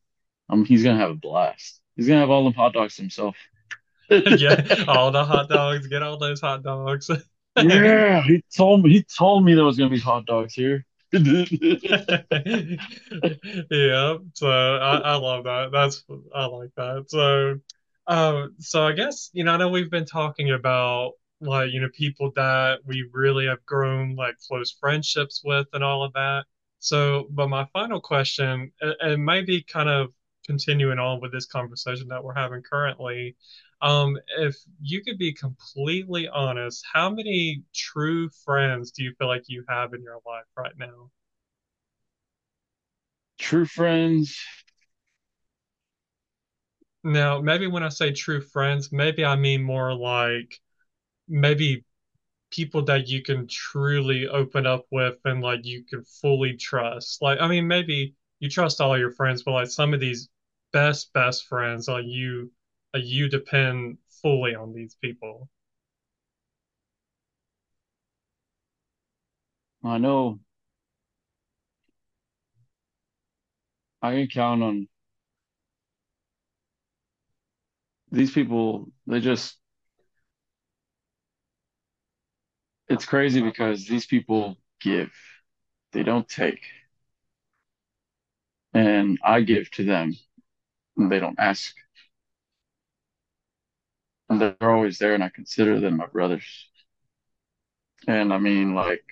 um, 0.49 0.65
he's 0.65 0.85
gonna 0.85 0.99
have 0.99 1.11
a 1.11 1.15
blast. 1.15 1.81
He's 1.97 2.09
gonna 2.09 2.21
have 2.21 2.31
all 2.31 2.45
them 2.45 2.55
hot 2.55 2.73
dogs 2.73 2.97
himself. 2.97 3.37
Yeah, 4.11 4.85
all 4.89 5.11
the 5.11 5.25
hot 5.25 5.49
dogs, 5.49 5.87
get 5.87 6.03
all 6.03 6.19
those 6.19 6.41
hot 6.41 6.63
dogs. 6.63 7.11
Yeah, 7.57 8.23
he 8.23 8.45
told 8.57 8.83
me 8.83 8.91
he 8.91 9.03
told 9.03 9.45
me 9.45 9.55
there 9.55 9.65
was 9.65 9.79
gonna 9.79 9.91
be 9.91 9.99
hot 9.99 10.27
dogs 10.27 10.53
here. 10.53 10.85
Yeah, 11.13 11.45
so 14.35 14.51
I, 14.51 14.99
I 14.99 15.15
love 15.15 15.45
that. 15.45 15.71
That's 15.73 16.05
I 16.35 16.47
like 16.47 16.71
that. 16.77 17.05
So, 17.09 17.61
um, 18.07 18.55
so 18.59 18.87
I 18.87 18.93
guess 18.93 19.31
you 19.33 19.45
know 19.45 19.53
I 19.53 19.57
know 19.57 19.69
we've 19.69 19.91
been 19.91 20.07
talking 20.07 20.51
about 20.51 21.13
like 21.41 21.71
you 21.73 21.81
know 21.81 21.89
people 21.95 22.33
that 22.37 22.81
we 22.85 23.09
really 23.13 23.47
have 23.47 23.65
grown 23.65 24.17
like 24.17 24.37
close 24.47 24.73
friendships 24.73 25.41
with 25.45 25.67
and 25.73 25.85
all 25.85 26.05
of 26.05 26.13
that. 26.15 26.45
So, 26.81 27.29
but 27.31 27.49
my 27.49 27.67
final 27.73 28.01
question, 28.01 28.73
it 28.81 29.19
might 29.19 29.47
be 29.47 29.63
kind 29.63 29.89
of 29.89 30.13
continuing 30.47 30.99
on 30.99 31.21
with 31.21 31.33
this 31.33 31.47
conversation 31.47 32.09
that 32.09 32.23
we're 32.25 32.35
having 32.35 32.63
currently, 32.63 33.37
um, 33.83 34.17
if 34.39 34.57
you 34.81 35.03
could 35.03 35.19
be 35.19 35.33
completely 35.33 36.29
honest, 36.29 36.85
how 36.93 37.11
many 37.11 37.63
true 37.75 38.29
friends 38.45 38.91
do 38.93 39.03
you 39.05 39.15
feel 39.19 39.29
like 39.29 39.45
you 39.49 39.65
have 39.69 39.95
in 39.95 40.03
your 40.03 40.21
life 40.27 40.45
right 40.57 40.77
now? 40.79 41.11
True 43.39 43.65
friends, 43.67 44.41
Now, 47.05 47.41
maybe 47.41 47.67
when 47.67 47.83
I 47.83 47.89
say 47.91 48.13
true 48.13 48.41
friends, 48.41 48.91
maybe 48.93 49.25
I 49.25 49.37
mean 49.37 49.63
more 49.63 49.95
like 49.95 50.61
maybe 51.29 51.85
people 52.51 52.85
that 52.87 53.09
you 53.09 53.23
can 53.23 53.49
truly 53.49 54.29
open 54.29 54.67
up 54.67 54.87
with 54.93 55.19
and 55.25 55.43
like 55.43 55.65
you 55.67 55.85
can 55.85 56.05
fully 56.05 56.57
trust. 56.57 57.23
Like, 57.23 57.41
I 57.41 57.49
mean, 57.49 57.69
maybe 57.69 58.15
you 58.41 58.51
trust 58.51 58.81
all 58.81 58.99
your 58.99 59.13
friends, 59.13 59.43
but 59.45 59.53
like 59.53 59.69
some 59.69 59.95
of 59.95 60.01
these 60.01 60.29
best, 60.75 61.15
best 61.15 61.47
friends, 61.47 61.89
like 61.89 62.07
you, 62.07 62.53
like 62.95 63.05
you 63.07 63.31
depend 63.31 63.99
fully 64.23 64.57
on 64.57 64.75
these 64.75 64.97
people. 64.97 65.51
I 69.85 69.99
know 69.99 70.41
I 74.03 74.13
can 74.13 74.29
count 74.29 74.63
on 74.63 74.89
these 78.11 78.31
people. 78.33 78.91
They 79.07 79.21
just 79.21 79.59
it's 82.89 83.07
crazy 83.07 83.41
because 83.41 83.87
these 83.87 84.07
people 84.07 84.57
give, 84.81 85.11
they 85.93 86.03
don't 86.03 86.29
take, 86.29 86.61
and 88.75 89.19
I 89.25 89.41
give 89.43 89.71
to 89.73 89.85
them, 89.85 90.15
they 90.97 91.21
don't 91.21 91.39
ask, 91.39 91.75
and 94.29 94.41
they're 94.41 94.57
always 94.71 94.99
there, 94.99 95.15
and 95.15 95.25
I 95.25 95.29
consider 95.29 95.81
them 95.81 95.97
my 95.97 96.07
brothers. 96.07 96.69
And 98.07 98.33
I 98.33 98.39
mean, 98.39 98.75
like 98.75 99.05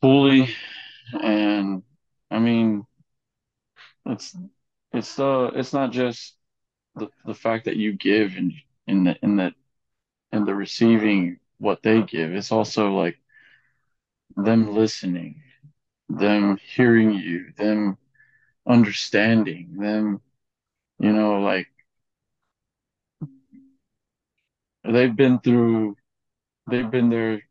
fully, 0.00 0.48
and 1.22 1.82
I 2.30 2.38
mean, 2.38 2.86
it's 4.06 4.36
it's 4.92 5.18
uh 5.18 5.50
it's 5.54 5.72
not 5.72 5.92
just 5.92 6.36
the 6.96 7.08
the 7.26 7.34
fact 7.34 7.66
that 7.66 7.76
you 7.76 7.94
give 7.94 8.36
and 8.36 8.52
in 8.86 9.04
the 9.04 9.16
in 9.22 9.36
the 9.36 9.52
in 10.32 10.44
the 10.44 10.54
receiving 10.54 11.38
what 11.58 11.82
they 11.82 12.02
give. 12.02 12.32
It's 12.34 12.52
also 12.52 12.92
like 12.94 13.18
them 14.36 14.74
listening, 14.74 15.42
them 16.08 16.58
hearing 16.58 17.12
you, 17.14 17.52
them 17.56 17.98
understanding, 18.66 19.76
them, 19.78 20.20
you 21.00 21.12
know, 21.12 21.40
like 21.40 21.68
they've 24.84 25.14
been 25.14 25.38
through, 25.40 25.96
they've 26.70 26.90
been 26.90 27.10
there 27.10 27.42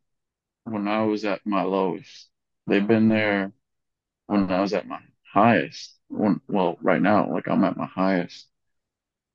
when 0.66 0.88
I 0.88 1.04
was 1.04 1.26
at 1.26 1.46
my 1.46 1.64
lowest. 1.64 2.30
They've 2.68 2.88
been 2.88 3.10
there 3.10 3.54
when 4.28 4.52
I 4.52 4.62
was 4.62 4.74
at 4.74 4.88
my 4.88 5.02
highest. 5.34 5.96
When, 6.10 6.42
well, 6.48 6.78
right 6.82 7.02
now, 7.02 7.32
like 7.32 7.48
I'm 7.48 7.64
at 7.66 7.78
my 7.78 7.88
highest. 7.88 8.48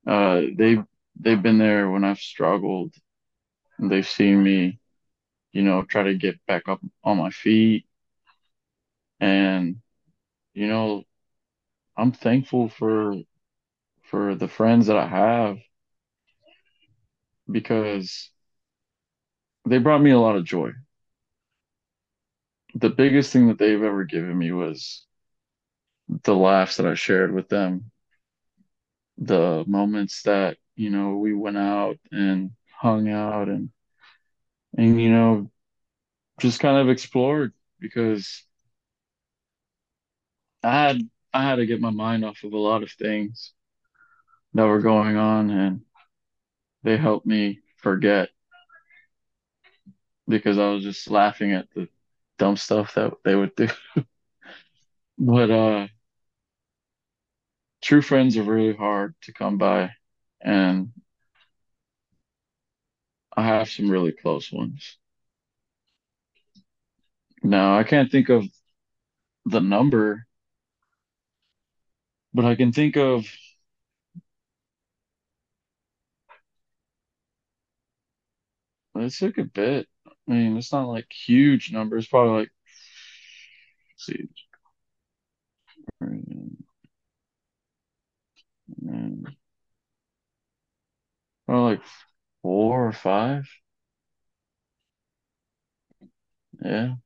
Uh, 0.07 0.43
they 0.57 0.79
they've 1.21 1.43
been 1.43 1.59
there 1.59 1.91
when 1.91 2.05
I've 2.05 2.19
struggled. 2.21 2.95
And 3.79 3.91
they've 3.91 4.07
seen 4.09 4.43
me, 4.45 4.81
you 5.53 5.63
know, 5.63 5.83
try 5.85 6.05
to 6.05 6.15
get 6.15 6.45
back 6.47 6.69
up 6.69 6.81
on 7.05 7.19
my 7.19 7.31
feet. 7.31 7.87
And, 9.21 9.81
you 10.55 10.69
know, 10.69 11.06
I'm 11.97 12.13
thankful 12.13 12.69
for 12.71 13.17
for 14.05 14.35
the 14.35 14.49
friends 14.49 14.87
that 14.89 14.97
I 14.97 15.07
have 15.09 15.59
because 17.51 18.31
they 19.69 19.79
brought 19.79 20.01
me 20.01 20.11
a 20.13 20.19
lot 20.19 20.37
of 20.37 20.45
joy. 20.45 20.73
the 22.75 22.91
biggest 22.91 23.33
thing 23.33 23.49
that 23.49 23.59
they've 23.59 23.83
ever 23.83 24.05
given 24.05 24.37
me 24.37 24.53
was 24.53 25.05
the 26.25 26.35
laughs 26.35 26.77
that 26.77 26.87
I 26.87 26.95
shared 26.95 27.33
with 27.33 27.49
them, 27.49 27.91
the 29.19 29.65
moments 29.67 30.23
that, 30.23 30.59
you 30.75 30.91
know, 30.91 31.17
we 31.17 31.35
went 31.35 31.57
out 31.57 31.99
and 32.13 32.51
hung 32.81 33.09
out 33.09 33.49
and 33.49 33.71
and 34.77 35.01
you 35.01 35.11
know, 35.11 35.51
just 36.41 36.61
kind 36.61 36.79
of 36.79 36.89
explored 36.89 37.53
because 37.81 38.45
I 40.63 40.73
had 40.89 41.09
I 41.37 41.43
had 41.43 41.57
to 41.57 41.67
get 41.67 41.81
my 41.81 41.91
mind 41.91 42.25
off 42.25 42.43
of 42.45 42.53
a 42.53 42.59
lot 42.59 42.83
of 42.83 42.91
things 42.93 43.53
that 44.55 44.65
were 44.67 44.81
going 44.81 45.17
on 45.17 45.51
and 45.51 45.81
they 46.83 46.97
helped 46.97 47.27
me 47.27 47.61
forget 47.77 48.31
because 50.29 50.59
I 50.59 50.71
was 50.71 50.83
just 50.83 51.11
laughing 51.11 51.53
at 51.53 51.69
the 51.75 51.89
dumb 52.39 52.57
stuff 52.57 52.95
that 52.95 53.13
they 53.25 53.35
would 53.35 53.55
do. 53.57 53.69
But 55.19 55.51
uh 55.51 55.89
true 57.83 58.03
friends 58.03 58.37
are 58.37 58.43
really 58.43 58.75
hard 58.77 59.15
to 59.23 59.33
come 59.33 59.59
by 59.59 59.91
and 60.41 60.91
I 63.37 63.45
have 63.47 63.69
some 63.71 63.89
really 63.89 64.11
close 64.11 64.51
ones. 64.51 64.99
Now, 67.43 67.79
I 67.79 67.85
can't 67.85 68.11
think 68.11 68.29
of 68.29 68.45
the 69.47 69.61
number, 69.61 70.26
but 72.37 72.47
I 72.47 72.57
can 72.57 72.73
think 72.73 72.97
of 72.99 73.27
it's 78.97 79.23
like 79.23 79.39
a 79.39 79.45
bit. 79.45 79.87
I 80.29 80.33
mean, 80.33 80.57
it's 80.57 80.73
not 80.73 80.89
like 80.89 81.07
huge 81.13 81.73
numbers, 81.73 82.07
probably 82.09 82.41
like 82.41 82.51
see, 83.97 84.29
probably 91.47 91.77
like 91.77 91.83
four 92.43 92.87
or 92.89 92.93
five. 92.93 93.49
Yeah. 96.65 96.97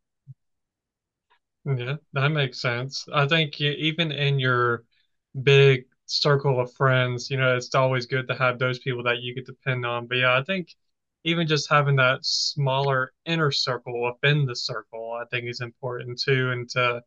Yeah, 1.64 1.96
that 2.14 2.28
makes 2.28 2.60
sense. 2.60 3.06
I 3.12 3.26
think 3.26 3.60
even 3.60 4.12
in 4.12 4.38
your 4.38 4.84
big 5.42 5.86
circle 6.06 6.60
of 6.60 6.72
friends, 6.74 7.30
you 7.30 7.36
know, 7.36 7.56
it's 7.56 7.74
always 7.74 8.06
good 8.06 8.28
to 8.28 8.34
have 8.34 8.58
those 8.58 8.78
people 8.78 9.02
that 9.04 9.20
you 9.20 9.34
could 9.34 9.46
depend 9.46 9.86
on. 9.86 10.06
But 10.06 10.16
yeah, 10.18 10.36
I 10.38 10.42
think 10.42 10.74
even 11.24 11.46
just 11.46 11.68
having 11.70 11.96
that 11.96 12.24
smaller 12.24 13.12
inner 13.26 13.50
circle 13.50 14.02
within 14.02 14.46
the 14.46 14.56
circle, 14.56 15.12
I 15.20 15.24
think 15.30 15.46
is 15.48 15.60
important 15.60 16.20
too. 16.20 16.50
And 16.50 16.68
to 16.70 17.02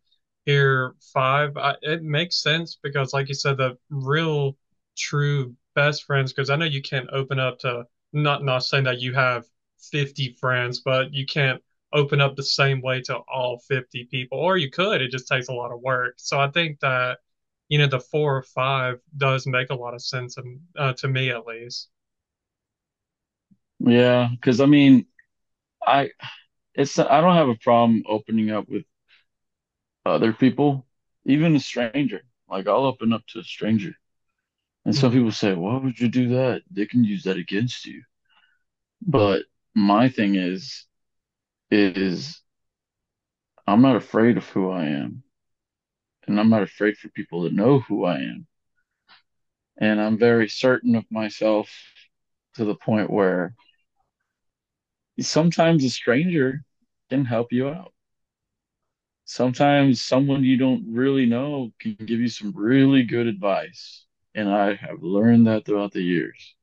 hear 0.46 0.96
five, 1.14 1.58
I, 1.58 1.76
it 1.82 2.04
makes 2.04 2.42
sense 2.42 2.78
because, 2.82 3.14
like 3.14 3.28
you 3.30 3.36
said, 3.36 3.58
the 3.58 3.78
real 3.90 4.58
true 4.98 5.56
best 5.76 6.04
friends, 6.04 6.32
because 6.34 6.50
I 6.50 6.56
know 6.56 6.66
you 6.66 6.82
can't 6.82 7.10
open 7.12 7.40
up 7.40 7.60
to 7.60 7.86
not 8.14 8.44
not 8.44 8.60
saying 8.64 8.84
that 8.86 9.00
you 9.00 9.14
have 9.14 9.46
50 9.92 10.36
friends, 10.40 10.82
but 10.82 11.14
you 11.14 11.26
can't 11.26 11.62
open 11.94 12.22
up 12.22 12.36
the 12.36 12.44
same 12.44 12.82
way 12.82 13.02
to 13.02 13.18
all 13.18 13.60
50 13.68 14.06
people, 14.06 14.38
or 14.40 14.58
you 14.58 14.70
could, 14.72 15.02
it 15.02 15.12
just 15.12 15.28
takes 15.28 15.48
a 15.48 15.54
lot 15.54 15.72
of 15.72 15.82
work. 15.82 16.16
So 16.18 16.40
I 16.40 16.50
think 16.50 16.80
that 16.82 17.20
you 17.74 17.80
know, 17.80 17.88
the 17.88 18.00
four 18.00 18.38
or 18.38 18.44
five 18.44 19.02
does 19.18 19.48
make 19.48 19.72
a 19.72 19.76
lot 19.76 19.96
of 19.96 20.04
sense, 20.04 20.38
uh, 20.78 20.94
to 20.94 21.10
me 21.10 21.32
at 21.32 21.48
least. 21.48 21.90
Yeah, 23.80 24.30
because 24.32 24.62
I 24.62 24.66
mean, 24.66 25.06
I 25.86 26.12
it's 26.76 27.00
I 27.00 27.22
don't 27.22 27.36
have 27.36 27.50
a 27.50 27.56
problem 27.58 28.04
opening 28.08 28.52
up 28.52 28.70
with 28.70 28.86
other 30.06 30.34
people, 30.34 30.86
even 31.26 31.56
a 31.56 31.60
stranger. 31.60 32.22
Like 32.50 32.68
I'll 32.68 32.86
open 32.86 33.14
up 33.14 33.26
to 33.30 33.40
a 33.40 33.44
stranger. 33.44 33.94
And 34.86 34.96
some 34.96 35.12
Mhm. 35.12 35.14
people 35.14 35.32
say, 35.34 35.54
"Why 35.56 35.78
would 35.78 36.00
you 36.00 36.10
do 36.10 36.30
that? 36.30 36.64
They 36.72 36.88
can 36.88 37.06
use 37.06 37.24
that 37.26 37.38
against 37.38 37.86
you." 37.86 38.04
But 39.06 39.46
my 39.76 40.10
thing 40.10 40.36
is 40.36 40.86
is 41.72 42.42
I'm 43.68 43.82
not 43.82 43.98
afraid 43.98 44.38
of 44.38 44.48
who 44.50 44.70
I 44.70 44.86
am, 44.86 45.23
and 46.28 46.40
I'm 46.40 46.50
not 46.50 46.64
afraid 46.64 46.98
for 46.98 47.10
people 47.10 47.48
to 47.48 47.56
know 47.56 47.80
who 47.80 48.06
I 48.06 48.18
am. 48.18 48.48
And 49.78 50.00
I'm 50.00 50.18
very 50.18 50.48
certain 50.50 50.96
of 50.96 51.06
myself 51.12 51.70
to 52.56 52.66
the 52.66 52.76
point 52.76 53.10
where 53.10 53.56
sometimes 55.20 55.84
a 55.84 55.90
stranger 55.90 56.64
can 57.10 57.26
help 57.26 57.52
you 57.52 57.70
out. 57.70 57.94
Sometimes 59.26 60.02
someone 60.02 60.44
you 60.44 60.58
don't 60.58 60.94
really 60.94 61.26
know 61.26 61.72
can 61.80 61.96
give 61.96 62.20
you 62.20 62.28
some 62.28 62.54
really 62.56 63.04
good 63.04 63.28
advice. 63.28 64.06
And 64.36 64.50
I 64.50 64.76
have 64.76 65.02
learned 65.02 65.48
that 65.48 65.66
throughout 65.66 65.92
the 65.92 66.04
years. 66.04 66.56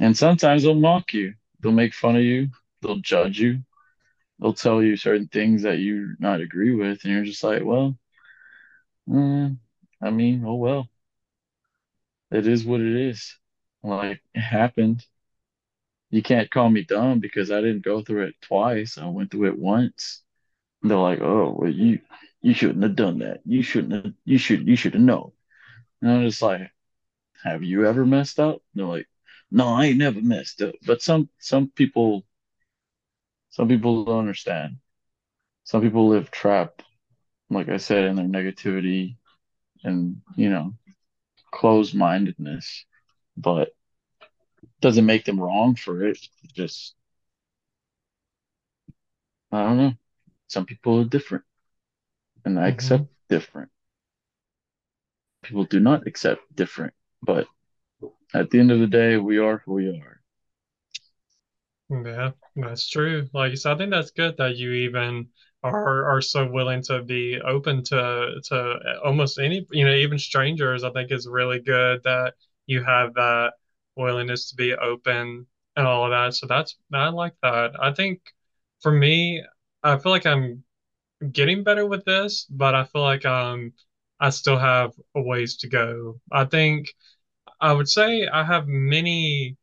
And 0.00 0.16
sometimes 0.16 0.62
they'll 0.62 0.74
mock 0.74 1.14
you, 1.14 1.34
they'll 1.60 1.72
make 1.72 1.94
fun 1.94 2.16
of 2.16 2.22
you, 2.22 2.50
they'll 2.82 3.00
judge 3.00 3.40
you, 3.40 3.60
they'll 4.40 4.52
tell 4.52 4.82
you 4.82 4.96
certain 4.96 5.28
things 5.28 5.62
that 5.62 5.78
you 5.78 6.14
not 6.18 6.40
agree 6.40 6.74
with. 6.74 7.04
And 7.04 7.12
you're 7.12 7.24
just 7.24 7.42
like, 7.42 7.64
well, 7.64 7.98
mm, 9.08 9.58
I 10.02 10.10
mean, 10.10 10.44
oh 10.44 10.54
well, 10.56 10.88
it 12.30 12.46
is 12.46 12.64
what 12.64 12.80
it 12.80 12.94
is. 12.96 13.36
Like, 13.82 14.20
it 14.34 14.40
happened. 14.40 15.04
You 16.10 16.22
can't 16.22 16.50
call 16.50 16.68
me 16.70 16.82
dumb 16.84 17.20
because 17.20 17.50
I 17.50 17.60
didn't 17.60 17.84
go 17.84 18.02
through 18.02 18.26
it 18.26 18.34
twice. 18.40 18.98
I 18.98 19.06
went 19.08 19.30
through 19.30 19.48
it 19.48 19.58
once. 19.58 20.22
And 20.82 20.90
they're 20.90 20.98
like, 20.98 21.20
oh, 21.22 21.56
well, 21.58 21.70
you 21.72 22.00
you 22.42 22.54
shouldn't 22.54 22.84
have 22.84 22.96
done 22.96 23.20
that. 23.20 23.42
You 23.46 23.62
shouldn't 23.62 24.04
have, 24.06 24.14
you 24.24 24.38
should 24.38 24.66
you 24.68 24.76
should 24.76 24.94
have 24.94 25.02
known. 25.02 25.32
And 26.02 26.10
I'm 26.12 26.24
just 26.26 26.42
like, 26.42 26.70
have 27.44 27.62
you 27.64 27.86
ever 27.86 28.06
messed 28.06 28.40
up? 28.40 28.56
And 28.74 28.80
they're 28.82 28.86
like, 28.86 29.08
no, 29.50 29.68
I 29.68 29.86
ain't 29.86 29.98
never 29.98 30.22
messed 30.22 30.62
up. 30.62 30.76
But 30.86 31.02
some 31.02 31.30
some 31.40 31.70
people 31.70 32.24
some 33.50 33.68
people 33.68 34.04
don't 34.04 34.20
understand. 34.20 34.76
Some 35.64 35.82
people 35.82 36.08
live 36.08 36.30
trapped, 36.30 36.84
like 37.50 37.68
I 37.68 37.76
said, 37.78 38.04
in 38.04 38.16
their 38.16 38.26
negativity 38.26 39.16
and, 39.84 40.22
you 40.36 40.50
know, 40.50 40.74
closed 41.52 41.94
mindedness. 41.94 42.86
But 43.36 43.70
doesn't 44.80 45.06
make 45.06 45.24
them 45.24 45.40
wrong 45.40 45.74
for 45.76 46.04
it. 46.04 46.18
Just 46.54 46.94
I 49.50 49.64
don't 49.64 49.76
know. 49.76 49.92
Some 50.48 50.66
people 50.66 51.00
are 51.00 51.04
different 51.04 51.44
and 52.46 52.58
I 52.58 52.66
Mhm. 52.66 52.68
accept 52.68 53.08
different. 53.28 53.70
People 55.42 55.64
do 55.64 55.80
not 55.80 56.06
accept 56.06 56.54
different. 56.54 56.92
But 57.22 57.48
at 58.34 58.50
the 58.50 58.60
end 58.60 58.70
of 58.70 58.80
the 58.80 58.86
day, 58.86 59.16
we 59.16 59.38
are 59.38 59.58
who 59.58 59.74
we 59.74 59.88
are. 59.88 60.20
Yeah, 61.88 62.32
that's 62.56 62.88
true. 62.88 63.28
Like 63.32 63.56
said, 63.56 63.74
I 63.74 63.78
think 63.78 63.90
that's 63.90 64.10
good 64.10 64.36
that 64.38 64.56
you 64.56 64.72
even 64.72 65.28
are 65.84 66.04
are 66.06 66.20
so 66.22 66.46
willing 66.50 66.82
to 66.84 67.02
be 67.02 67.40
open 67.40 67.82
to 67.84 68.40
to 68.44 68.78
almost 69.04 69.38
any, 69.38 69.66
you 69.70 69.84
know, 69.84 69.94
even 69.94 70.18
strangers. 70.18 70.84
I 70.84 70.90
think 70.90 71.12
is 71.12 71.26
really 71.28 71.60
good 71.60 72.02
that 72.04 72.34
you 72.66 72.82
have 72.84 73.14
that 73.14 73.54
willingness 73.96 74.50
to 74.50 74.56
be 74.56 74.74
open 74.74 75.46
and 75.76 75.86
all 75.86 76.04
of 76.04 76.10
that. 76.10 76.34
So 76.34 76.46
that's 76.46 76.76
I 76.92 77.08
like 77.08 77.34
that. 77.42 77.72
I 77.80 77.92
think 77.92 78.20
for 78.80 78.92
me, 78.92 79.44
I 79.82 79.98
feel 79.98 80.12
like 80.12 80.26
I'm 80.26 80.64
getting 81.32 81.64
better 81.64 81.86
with 81.86 82.04
this, 82.04 82.46
but 82.50 82.74
I 82.74 82.84
feel 82.84 83.02
like 83.02 83.24
um 83.26 83.72
I 84.20 84.30
still 84.30 84.58
have 84.58 84.92
a 85.14 85.22
ways 85.22 85.56
to 85.58 85.68
go. 85.68 86.20
I 86.32 86.44
think 86.44 86.94
I 87.60 87.72
would 87.72 87.88
say 87.88 88.26
I 88.28 88.44
have 88.44 88.66
many 88.68 89.56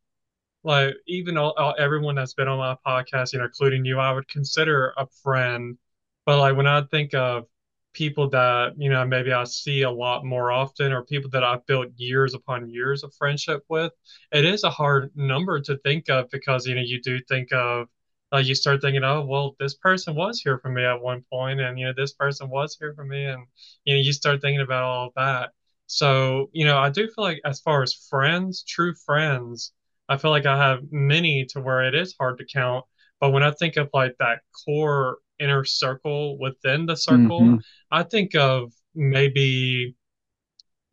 like 0.64 0.94
even 1.06 1.36
all, 1.36 1.52
all 1.58 1.74
everyone 1.78 2.14
that's 2.16 2.34
been 2.34 2.48
on 2.48 2.58
my 2.58 2.76
podcast, 2.86 3.32
you 3.32 3.38
know, 3.38 3.44
including 3.46 3.84
you, 3.84 3.98
I 3.98 4.12
would 4.12 4.28
consider 4.28 4.94
a 4.96 5.06
friend. 5.22 5.78
But 6.26 6.38
like 6.38 6.56
when 6.56 6.66
I 6.66 6.82
think 6.82 7.14
of 7.14 7.44
people 7.92 8.28
that, 8.30 8.74
you 8.76 8.90
know, 8.90 9.04
maybe 9.06 9.32
I 9.32 9.44
see 9.44 9.82
a 9.82 9.90
lot 9.90 10.24
more 10.24 10.50
often 10.50 10.92
or 10.92 11.04
people 11.04 11.30
that 11.30 11.44
I've 11.44 11.66
built 11.66 11.88
years 11.96 12.34
upon 12.34 12.70
years 12.70 13.04
of 13.04 13.14
friendship 13.14 13.62
with, 13.68 13.92
it 14.32 14.44
is 14.44 14.64
a 14.64 14.70
hard 14.70 15.10
number 15.14 15.60
to 15.60 15.76
think 15.78 16.08
of 16.10 16.30
because, 16.30 16.66
you 16.66 16.74
know, 16.74 16.82
you 16.82 17.00
do 17.00 17.20
think 17.28 17.52
of 17.52 17.88
like 18.32 18.46
you 18.46 18.54
start 18.54 18.80
thinking, 18.82 19.04
oh, 19.04 19.24
well, 19.24 19.54
this 19.60 19.74
person 19.74 20.14
was 20.14 20.40
here 20.40 20.58
for 20.58 20.68
me 20.70 20.84
at 20.84 21.00
one 21.00 21.24
point, 21.32 21.60
and 21.60 21.78
you 21.78 21.86
know, 21.86 21.92
this 21.96 22.12
person 22.14 22.48
was 22.48 22.76
here 22.78 22.92
for 22.94 23.04
me, 23.04 23.24
and 23.26 23.46
you 23.84 23.94
know, 23.94 24.00
you 24.00 24.12
start 24.12 24.40
thinking 24.40 24.60
about 24.60 24.82
all 24.82 25.12
that. 25.16 25.50
So, 25.86 26.50
you 26.52 26.64
know, 26.64 26.78
I 26.78 26.90
do 26.90 27.06
feel 27.06 27.24
like 27.24 27.40
as 27.44 27.60
far 27.60 27.82
as 27.82 27.94
friends, 28.10 28.64
true 28.66 28.94
friends, 29.06 29.72
I 30.08 30.16
feel 30.16 30.30
like 30.30 30.46
I 30.46 30.56
have 30.58 30.80
many 30.90 31.44
to 31.50 31.60
where 31.60 31.84
it 31.84 31.94
is 31.94 32.14
hard 32.18 32.38
to 32.38 32.44
count. 32.46 32.84
But 33.20 33.30
when 33.30 33.42
I 33.42 33.52
think 33.52 33.76
of 33.76 33.90
like 33.94 34.16
that 34.18 34.40
core 34.64 35.18
inner 35.44 35.64
circle 35.66 36.38
within 36.38 36.86
the 36.86 36.96
circle, 36.96 37.48
hmm 37.48 37.64
I 37.92 38.04
think 38.04 38.34
of 38.36 38.72
maybe 38.96 39.96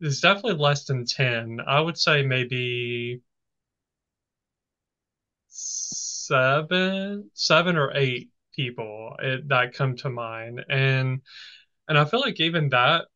it's 0.00 0.20
definitely 0.20 0.54
less 0.62 0.84
than 0.84 1.06
10. 1.06 1.60
I 1.66 1.80
would 1.80 1.98
say 1.98 2.22
maybe 2.22 3.22
seven, 5.48 7.30
seven 7.34 7.76
or 7.76 7.92
eight. 7.96 8.30
people 8.54 9.16
it, 9.20 9.48
that 9.48 9.72
come 9.74 9.96
to 9.96 10.10
mind, 10.10 10.62
and 10.68 11.22
and 11.88 11.98
I 11.98 12.04
feel 12.06 12.20
like 12.20 12.40
even 12.40 12.70
that 12.70 13.06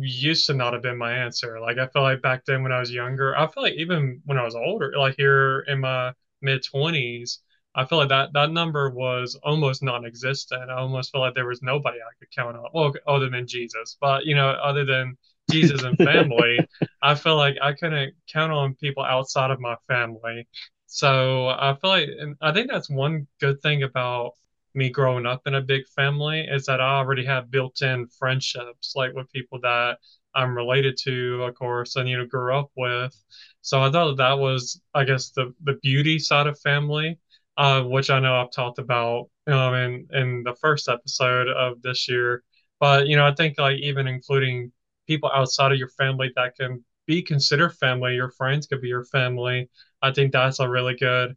used 0.00 0.46
to 0.48 0.54
not 0.54 0.74
have 0.74 0.82
been 0.82 0.98
my 0.98 1.12
answer. 1.14 1.60
Like 1.60 1.78
I 1.78 1.88
feel 1.88 2.02
like 2.02 2.22
back 2.22 2.44
then 2.46 2.62
when 2.64 2.72
I 2.72 2.80
was 2.80 2.92
younger, 2.92 3.36
I 3.38 3.46
feel 3.48 3.64
like 3.64 3.74
even 3.76 4.22
when 4.26 4.38
I 4.38 4.44
was 4.44 4.56
older, 4.56 4.92
like 4.98 5.16
here 5.18 5.60
in 5.68 5.80
my 5.82 6.14
mid 6.42 6.64
20s, 6.64 7.40
I 7.74 7.84
feel 7.84 7.98
like 7.98 8.08
that 8.10 8.32
that 8.34 8.52
number 8.52 8.90
was 8.90 9.36
almost 9.42 9.82
non-existent. 9.82 10.70
I 10.70 10.76
almost 10.76 11.12
feel 11.12 11.20
like 11.20 11.34
there 11.34 11.46
was 11.46 11.62
nobody 11.62 11.98
I 11.98 12.14
could 12.18 12.30
count 12.30 12.56
on. 12.56 12.66
Well, 12.72 12.92
other 13.06 13.28
than 13.28 13.46
Jesus, 13.46 13.96
but 14.00 14.24
you 14.26 14.34
know, 14.34 14.48
other 14.50 14.84
than 14.84 15.16
Jesus 15.50 15.82
and 15.82 15.96
family, 15.98 16.60
I 17.02 17.14
feel 17.14 17.36
like 17.36 17.56
I 17.60 17.72
couldn't 17.72 18.14
count 18.32 18.52
on 18.52 18.74
people 18.74 19.04
outside 19.04 19.50
of 19.50 19.60
my 19.60 19.76
family. 19.88 20.46
So 20.86 21.48
I 21.48 21.76
feel 21.80 21.90
like, 21.90 22.08
and 22.20 22.36
I 22.40 22.52
think 22.52 22.70
that's 22.70 22.88
one 22.88 23.26
good 23.40 23.60
thing 23.62 23.82
about 23.82 24.34
me 24.74 24.90
growing 24.90 25.26
up 25.26 25.42
in 25.46 25.54
a 25.54 25.60
big 25.60 25.86
family 25.88 26.40
is 26.42 26.66
that 26.66 26.80
I 26.80 26.98
already 26.98 27.24
have 27.24 27.50
built-in 27.50 28.08
friendships, 28.08 28.94
like 28.96 29.12
with 29.14 29.30
people 29.32 29.60
that 29.62 29.98
I'm 30.34 30.56
related 30.56 30.96
to, 31.04 31.44
of 31.44 31.54
course, 31.54 31.96
and 31.96 32.08
you 32.08 32.18
know, 32.18 32.26
grew 32.26 32.56
up 32.56 32.70
with. 32.76 33.14
So 33.60 33.80
I 33.82 33.90
thought 33.90 34.16
that 34.16 34.38
was, 34.38 34.80
I 34.94 35.04
guess, 35.04 35.30
the 35.30 35.54
the 35.64 35.78
beauty 35.82 36.18
side 36.18 36.46
of 36.46 36.58
family, 36.60 37.18
uh, 37.56 37.82
which 37.82 38.10
I 38.10 38.20
know 38.20 38.36
I've 38.40 38.50
talked 38.50 38.78
about, 38.78 39.28
um, 39.46 39.74
in 39.74 40.08
in 40.12 40.42
the 40.44 40.54
first 40.56 40.88
episode 40.88 41.48
of 41.48 41.82
this 41.82 42.08
year. 42.08 42.42
But 42.80 43.06
you 43.06 43.16
know, 43.16 43.26
I 43.26 43.34
think 43.34 43.58
like 43.58 43.78
even 43.78 44.06
including 44.06 44.72
people 45.06 45.30
outside 45.34 45.72
of 45.72 45.78
your 45.78 45.88
family 45.90 46.32
that 46.36 46.56
can 46.56 46.84
be 47.06 47.22
considered 47.22 47.70
family, 47.76 48.14
your 48.14 48.30
friends 48.30 48.66
could 48.66 48.80
be 48.80 48.88
your 48.88 49.04
family. 49.04 49.68
I 50.02 50.12
think 50.12 50.32
that's 50.32 50.60
a 50.60 50.68
really 50.68 50.96
good 50.96 51.36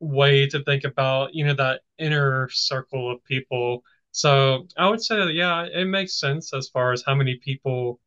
way 0.00 0.46
to 0.48 0.62
think 0.64 0.84
about, 0.84 1.34
you 1.34 1.44
know, 1.44 1.54
that 1.54 1.82
inner 1.98 2.48
circle 2.50 3.10
of 3.10 3.24
people. 3.24 3.82
So 4.12 4.66
I 4.76 4.88
would 4.88 5.02
say 5.02 5.16
that, 5.16 5.34
yeah, 5.34 5.66
it 5.72 5.84
makes 5.86 6.18
sense 6.18 6.52
as 6.54 6.68
far 6.68 6.92
as 6.92 7.02
how 7.06 7.14
many 7.14 7.36
people 7.36 8.00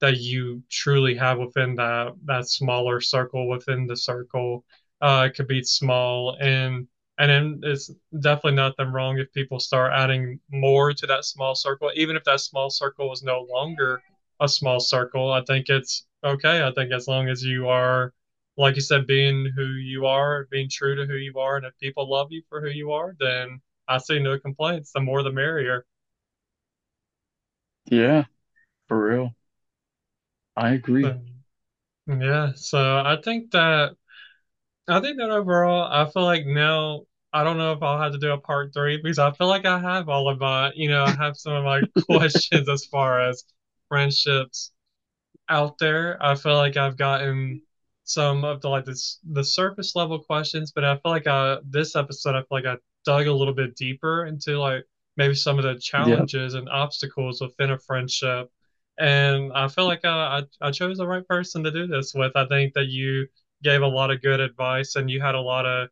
that 0.00 0.16
you 0.18 0.62
truly 0.70 1.14
have 1.16 1.38
within 1.38 1.74
that 1.76 2.14
that 2.24 2.48
smaller 2.48 3.00
circle 3.00 3.48
within 3.48 3.86
the 3.86 3.96
circle. 3.96 4.64
Uh, 5.00 5.28
could 5.34 5.48
be 5.48 5.62
small 5.62 6.36
and 6.40 6.86
and 7.18 7.30
then 7.30 7.60
it's 7.64 7.90
definitely 8.20 8.52
nothing 8.56 8.92
wrong 8.92 9.18
if 9.18 9.32
people 9.32 9.60
start 9.60 9.92
adding 9.94 10.40
more 10.50 10.92
to 10.94 11.06
that 11.06 11.24
small 11.24 11.54
circle, 11.54 11.90
even 11.94 12.16
if 12.16 12.24
that 12.24 12.40
small 12.40 12.70
circle 12.70 13.12
is 13.12 13.22
no 13.22 13.46
longer 13.50 14.02
a 14.40 14.48
small 14.48 14.80
circle. 14.80 15.30
I 15.32 15.42
think 15.44 15.68
it's 15.68 16.06
okay. 16.24 16.62
I 16.66 16.72
think 16.72 16.92
as 16.92 17.06
long 17.08 17.28
as 17.28 17.42
you 17.44 17.68
are 17.68 18.14
like 18.56 18.74
you 18.76 18.82
said, 18.82 19.06
being 19.06 19.50
who 19.56 19.64
you 19.64 20.06
are, 20.06 20.46
being 20.50 20.68
true 20.70 20.94
to 20.96 21.06
who 21.06 21.14
you 21.16 21.38
are, 21.38 21.56
and 21.56 21.66
if 21.66 21.76
people 21.78 22.08
love 22.10 22.28
you 22.30 22.42
for 22.48 22.60
who 22.60 22.68
you 22.68 22.92
are, 22.92 23.14
then 23.18 23.60
I 23.88 23.98
see 23.98 24.18
no 24.18 24.38
complaints. 24.38 24.92
The 24.92 25.00
more 25.00 25.22
the 25.22 25.32
merrier. 25.32 25.86
Yeah, 27.90 28.24
for 28.88 28.98
real. 29.04 29.34
I 30.56 30.70
agree. 30.74 31.04
So, 31.04 31.20
yeah, 32.06 32.52
so 32.54 32.98
I 32.98 33.18
think 33.22 33.52
that 33.52 33.96
I 34.90 35.00
think 35.00 35.18
that 35.18 35.30
overall, 35.30 35.88
I 35.90 36.10
feel 36.10 36.24
like 36.24 36.46
now 36.46 37.02
I 37.32 37.44
don't 37.44 37.58
know 37.58 37.72
if 37.72 37.82
I'll 37.82 38.00
have 38.00 38.12
to 38.12 38.18
do 38.18 38.32
a 38.32 38.38
part 38.38 38.72
three 38.74 38.98
because 39.02 39.18
I 39.18 39.30
feel 39.32 39.46
like 39.48 39.66
I 39.66 39.78
have 39.78 40.08
all 40.08 40.28
of 40.28 40.40
my, 40.40 40.72
you 40.74 40.88
know, 40.88 41.04
I 41.06 41.14
have 41.14 41.36
some 41.36 41.52
of 41.54 41.64
my 41.64 41.84
questions 42.06 42.68
as 42.68 42.84
far 42.86 43.20
as 43.20 43.44
friendships 43.88 44.72
out 45.48 45.78
there. 45.78 46.18
I 46.24 46.34
feel 46.36 46.56
like 46.56 46.76
I've 46.76 46.96
gotten 46.98 47.62
some 48.04 48.44
of 48.44 48.60
the 48.62 48.68
like 48.70 48.84
this 48.86 49.20
the 49.32 49.44
surface 49.44 49.96
level 49.96 50.20
questions, 50.20 50.72
but 50.72 50.84
I 50.84 50.96
feel 50.96 51.12
like 51.12 51.26
uh 51.28 51.60
this 51.68 51.96
episode 51.96 52.36
I 52.36 52.40
feel 52.40 52.48
like 52.50 52.66
I 52.66 52.76
dug 53.04 53.26
a 53.28 53.32
little 53.34 53.54
bit 53.54 53.76
deeper 53.76 54.26
into 54.26 54.58
like 54.58 54.84
maybe 55.16 55.34
some 55.34 55.58
of 55.58 55.64
the 55.64 55.78
Yeah. 55.96 56.26
challenges 56.26 56.54
and 56.54 56.68
obstacles 56.70 57.40
within 57.40 57.70
a 57.72 57.78
friendship. 57.78 58.50
And 58.98 59.52
I 59.54 59.68
feel 59.68 59.86
like 59.86 60.04
uh, 60.04 60.08
I 60.08 60.42
I 60.60 60.70
chose 60.72 60.98
the 60.98 61.06
right 61.06 61.26
person 61.26 61.64
to 61.64 61.70
do 61.70 61.86
this 61.86 62.12
with. 62.14 62.32
I 62.36 62.46
think 62.46 62.74
that 62.74 62.86
you 62.88 63.26
gave 63.62 63.82
a 63.82 63.86
lot 63.86 64.10
of 64.10 64.22
good 64.22 64.40
advice 64.40 64.96
and 64.96 65.10
you 65.10 65.20
had 65.20 65.34
a 65.34 65.40
lot 65.40 65.66
of 65.66 65.88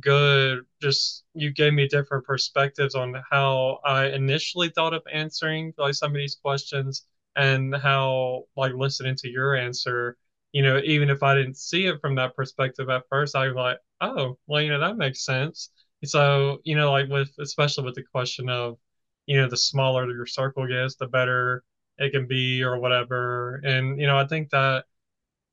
good. 0.00 0.60
Just 0.82 1.24
you 1.34 1.52
gave 1.52 1.72
me 1.72 1.88
different 1.88 2.24
perspectives 2.24 2.94
on 2.94 3.22
how 3.30 3.80
I 3.84 4.06
initially 4.08 4.70
thought 4.70 4.94
of 4.94 5.02
answering 5.12 5.72
like 5.78 5.94
some 5.94 6.12
of 6.12 6.16
these 6.16 6.36
questions 6.42 7.06
and 7.36 7.74
how 7.74 8.44
like 8.56 8.72
listening 8.74 9.16
to 9.16 9.28
your 9.28 9.54
answer, 9.56 10.16
you 10.52 10.62
know, 10.62 10.80
even 10.84 11.10
if 11.10 11.22
I 11.22 11.34
didn't 11.34 11.56
see 11.56 11.86
it 11.86 12.00
from 12.00 12.16
that 12.16 12.36
perspective 12.36 12.88
at 12.90 13.04
first, 13.10 13.36
I 13.36 13.48
was 13.48 13.56
like, 13.56 13.78
oh, 14.00 14.38
well, 14.46 14.62
you 14.62 14.70
know, 14.70 14.80
that 14.80 14.96
makes 14.96 15.24
sense. 15.24 15.70
So, 16.04 16.58
you 16.64 16.76
know, 16.76 16.92
like 16.92 17.08
with 17.08 17.30
especially 17.40 17.84
with 17.84 17.94
the 17.94 18.04
question 18.04 18.48
of, 18.48 18.78
you 19.26 19.40
know, 19.40 19.48
the 19.48 19.56
smaller 19.56 20.10
your 20.10 20.26
circle 20.26 20.66
gets, 20.66 20.96
the 20.96 21.06
better 21.06 21.64
it 21.98 22.12
can 22.12 22.26
be 22.26 22.62
or 22.62 22.78
whatever. 22.78 23.60
And, 23.64 24.00
you 24.00 24.06
know, 24.06 24.16
I 24.16 24.26
think 24.26 24.50
that 24.50 24.84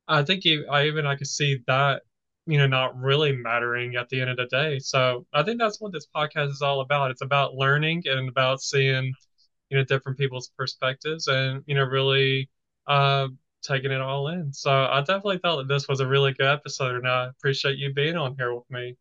I 0.07 0.23
think 0.23 0.45
you, 0.45 0.67
I 0.69 0.87
even 0.87 1.05
I 1.05 1.15
could 1.15 1.27
see 1.27 1.61
that, 1.67 2.03
you 2.47 2.57
know, 2.57 2.67
not 2.67 2.99
really 2.99 3.31
mattering 3.33 3.95
at 3.95 4.09
the 4.09 4.21
end 4.21 4.29
of 4.29 4.37
the 4.37 4.45
day. 4.47 4.79
So 4.79 5.25
I 5.33 5.43
think 5.43 5.59
that's 5.59 5.81
what 5.81 5.91
this 5.93 6.07
podcast 6.15 6.49
is 6.51 6.61
all 6.61 6.81
about. 6.81 7.11
It's 7.11 7.21
about 7.23 7.55
learning 7.55 8.03
and 8.05 8.29
about 8.29 8.61
seeing, 8.61 9.15
you 9.69 9.77
know, 9.77 9.83
different 9.83 10.17
people's 10.19 10.49
perspectives 10.57 11.27
and, 11.27 11.63
you 11.67 11.75
know, 11.75 11.83
really 11.83 12.49
uh 12.87 13.29
taking 13.63 13.91
it 13.91 14.01
all 14.01 14.27
in. 14.29 14.53
So 14.53 14.71
I 14.71 14.99
definitely 15.01 15.39
felt 15.39 15.59
that 15.67 15.73
this 15.73 15.87
was 15.87 15.99
a 16.01 16.07
really 16.07 16.33
good 16.33 16.47
episode 16.47 16.95
and 16.95 17.07
I 17.07 17.27
appreciate 17.27 17.77
you 17.79 17.93
being 17.93 18.17
on 18.17 18.35
here 18.37 18.53
with 18.55 18.69
me. 18.69 18.95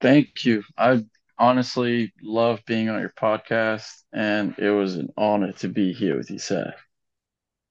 Thank 0.00 0.44
you. 0.44 0.62
I 0.78 1.04
honestly 1.38 2.12
love 2.22 2.62
being 2.66 2.88
on 2.88 3.00
your 3.00 3.12
podcast, 3.18 4.02
and 4.12 4.58
it 4.58 4.70
was 4.70 4.96
an 4.96 5.12
honor 5.16 5.52
to 5.54 5.68
be 5.68 5.92
here 5.92 6.16
with 6.16 6.30
you, 6.30 6.38
Seth. 6.38 6.85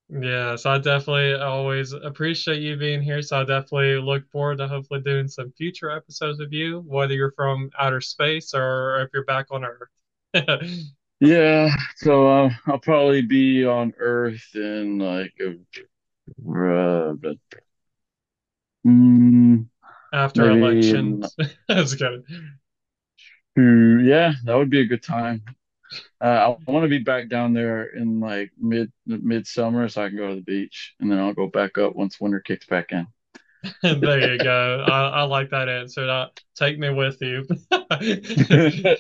Yeah, 0.08 0.56
so 0.56 0.70
I 0.70 0.78
definitely 0.78 1.34
always 1.34 1.92
appreciate 1.92 2.62
you 2.62 2.78
being 2.78 3.02
here. 3.02 3.22
So 3.24 3.38
I 3.42 3.44
definitely 3.44 3.98
look 3.98 4.30
forward 4.30 4.60
to 4.60 4.68
hopefully 4.68 5.02
doing 5.02 5.28
some 5.28 5.52
future 5.54 5.90
episodes 5.90 6.40
with 6.40 6.52
you, 6.54 6.82
whether 6.82 7.14
you're 7.16 7.32
from 7.32 7.72
outer 7.80 8.02
space 8.02 8.54
or 8.54 9.02
if 9.02 9.10
you're 9.14 9.26
back 9.26 9.48
on 9.52 9.66
Earth. 9.66 9.90
Yeah, 11.22 11.70
so 11.96 12.28
uh, 12.28 12.50
I'll 12.68 12.80
probably 12.80 13.22
be 13.22 13.66
on 13.66 13.94
Earth 13.98 14.44
in 14.54 15.00
like 15.00 15.34
a, 15.40 15.56
uh, 16.48 17.14
mm, 18.86 19.66
After 20.14 20.50
elections. 20.50 21.38
That's 21.68 21.94
good. 21.96 22.24
yeah, 23.58 24.34
that 24.46 24.56
would 24.56 24.70
be 24.70 24.82
a 24.82 24.86
good 24.86 25.04
time. 25.04 25.44
Uh, 26.22 26.56
I 26.68 26.72
want 26.72 26.84
to 26.84 26.90
be 26.90 27.00
back 27.00 27.30
down 27.30 27.54
there 27.54 27.86
in 27.86 28.20
like 28.20 28.52
mid 28.60 28.92
midsummer 29.06 29.88
so 29.90 30.04
I 30.04 30.10
can 30.10 30.18
go 30.18 30.30
to 30.30 30.36
the 30.36 30.42
beach, 30.42 30.96
and 31.00 31.12
then 31.12 31.20
I'll 31.20 31.34
go 31.34 31.48
back 31.48 31.78
up 31.78 31.96
once 31.96 32.20
winter 32.20 32.40
kicks 32.40 32.66
back 32.66 32.92
in. 32.92 33.08
There 33.82 34.34
you 34.34 34.40
go. 34.44 34.86
I, 34.88 35.10
I 35.10 35.24
like 35.24 35.50
that 35.50 35.70
answer. 35.70 36.28
Take 36.56 36.78
me 36.80 36.90
with 36.90 37.18
you. 37.22 37.46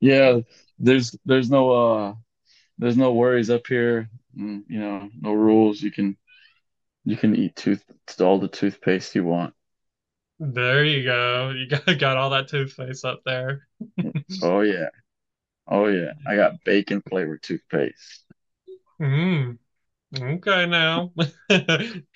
Yeah, 0.00 0.40
there's 0.78 1.16
there's 1.24 1.50
no 1.50 1.70
uh 1.72 2.14
there's 2.78 2.96
no 2.98 3.14
worries 3.14 3.50
up 3.50 3.66
here. 3.68 4.10
Mm, 4.38 4.64
You 4.68 4.80
know, 4.80 5.10
no 5.20 5.32
rules. 5.32 5.82
You 5.82 5.90
can 5.92 6.16
you 7.04 7.16
can 7.16 7.36
eat 7.36 7.56
tooth 7.56 7.84
all 8.20 8.38
the 8.40 8.48
toothpaste 8.48 9.14
you 9.14 9.24
want. 9.24 9.54
There 10.38 10.84
you 10.84 11.04
go. 11.04 11.50
You 11.50 11.68
got 11.68 11.84
got 11.98 12.16
all 12.16 12.30
that 12.30 12.48
toothpaste 12.48 13.04
up 13.04 13.22
there. 13.24 13.66
Oh 14.42 14.60
yeah. 14.60 14.88
Oh 15.68 15.86
yeah. 15.88 16.12
I 16.26 16.36
got 16.36 16.64
bacon 16.64 17.02
flavored 17.08 17.42
toothpaste. 17.42 18.24
Mm, 19.00 19.58
okay 20.16 20.66
now. 20.66 21.12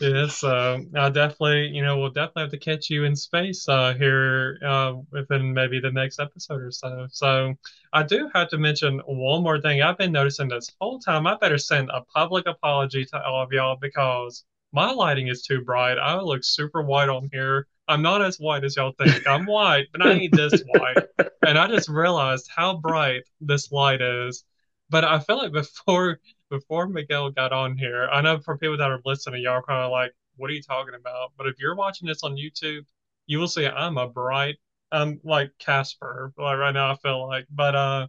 Yeah, 0.00 0.26
so 0.28 0.84
I 0.96 1.08
definitely, 1.10 1.68
you 1.68 1.82
know, 1.82 1.98
we'll 1.98 2.10
definitely 2.10 2.42
have 2.42 2.50
to 2.52 2.58
catch 2.58 2.88
you 2.90 3.04
in 3.04 3.16
space 3.16 3.68
uh, 3.68 3.94
here 3.94 4.58
uh, 4.64 4.94
within 5.10 5.52
maybe 5.54 5.80
the 5.80 5.90
next 5.90 6.20
episode 6.20 6.60
or 6.62 6.70
so. 6.70 7.06
So 7.10 7.54
I 7.92 8.02
do 8.04 8.30
have 8.34 8.48
to 8.50 8.58
mention 8.58 9.00
one 9.06 9.42
more 9.42 9.60
thing. 9.60 9.82
I've 9.82 9.98
been 9.98 10.12
noticing 10.12 10.48
this 10.48 10.70
whole 10.80 11.00
time. 11.00 11.26
I 11.26 11.36
better 11.36 11.58
send 11.58 11.90
a 11.90 12.02
public 12.14 12.46
apology 12.46 13.04
to 13.06 13.24
all 13.24 13.42
of 13.42 13.52
y'all 13.52 13.76
because 13.80 14.44
my 14.72 14.90
lighting 14.92 15.28
is 15.28 15.42
too 15.42 15.62
bright. 15.62 15.98
I 15.98 16.18
look 16.20 16.44
super 16.44 16.82
white 16.82 17.08
on 17.08 17.28
here. 17.32 17.66
I'm 17.88 18.02
not 18.02 18.22
as 18.22 18.38
white 18.38 18.64
as 18.64 18.76
y'all 18.76 18.94
think. 18.98 19.26
I'm 19.26 19.44
white, 19.46 19.88
but 19.92 20.02
I 20.02 20.12
ain't 20.12 20.34
this 20.34 20.62
white. 20.66 20.96
And 21.44 21.58
I 21.58 21.66
just 21.66 21.88
realized 21.88 22.48
how 22.54 22.76
bright 22.76 23.24
this 23.40 23.72
light 23.72 24.00
is. 24.00 24.44
But 24.90 25.04
I 25.04 25.18
feel 25.18 25.38
like 25.38 25.52
before 25.52 26.20
before 26.50 26.86
Miguel 26.86 27.30
got 27.30 27.52
on 27.52 27.76
here, 27.76 28.08
I 28.12 28.20
know 28.20 28.38
for 28.38 28.56
people 28.58 28.76
that 28.78 28.90
are 28.90 29.00
listening, 29.04 29.42
y'all 29.42 29.54
are 29.54 29.62
kind 29.62 29.82
of 29.82 29.90
like, 29.90 30.12
what 30.36 30.50
are 30.50 30.52
you 30.52 30.62
talking 30.62 30.94
about? 30.94 31.32
But 31.36 31.48
if 31.48 31.58
you're 31.58 31.74
watching 31.74 32.06
this 32.06 32.22
on 32.22 32.36
YouTube, 32.36 32.84
you 33.26 33.38
will 33.38 33.48
see 33.48 33.66
I'm 33.66 33.98
a 33.98 34.08
bright, 34.08 34.56
I'm 34.92 35.20
like 35.24 35.50
Casper, 35.58 36.32
like 36.38 36.58
right 36.58 36.72
now 36.74 36.92
I 36.92 36.96
feel 36.96 37.26
like. 37.26 37.46
But 37.50 37.74
uh 37.74 38.08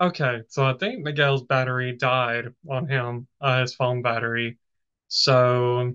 okay, 0.00 0.42
so 0.48 0.64
I 0.64 0.74
think 0.74 1.02
Miguel's 1.02 1.42
battery 1.44 1.96
died 1.96 2.54
on 2.70 2.88
him, 2.88 3.26
uh, 3.40 3.62
his 3.62 3.74
phone 3.74 4.02
battery. 4.02 4.58
So 5.08 5.94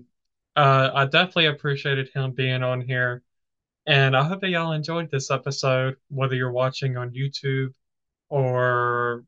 uh 0.56 0.90
I 0.94 1.06
definitely 1.06 1.46
appreciated 1.46 2.10
him 2.10 2.32
being 2.32 2.62
on 2.62 2.80
here. 2.80 3.22
And 3.86 4.16
I 4.16 4.24
hope 4.24 4.40
that 4.42 4.50
y'all 4.50 4.72
enjoyed 4.72 5.10
this 5.10 5.30
episode, 5.30 5.96
whether 6.10 6.34
you're 6.36 6.52
watching 6.52 6.96
on 6.96 7.12
YouTube 7.12 7.74
or 8.30 9.24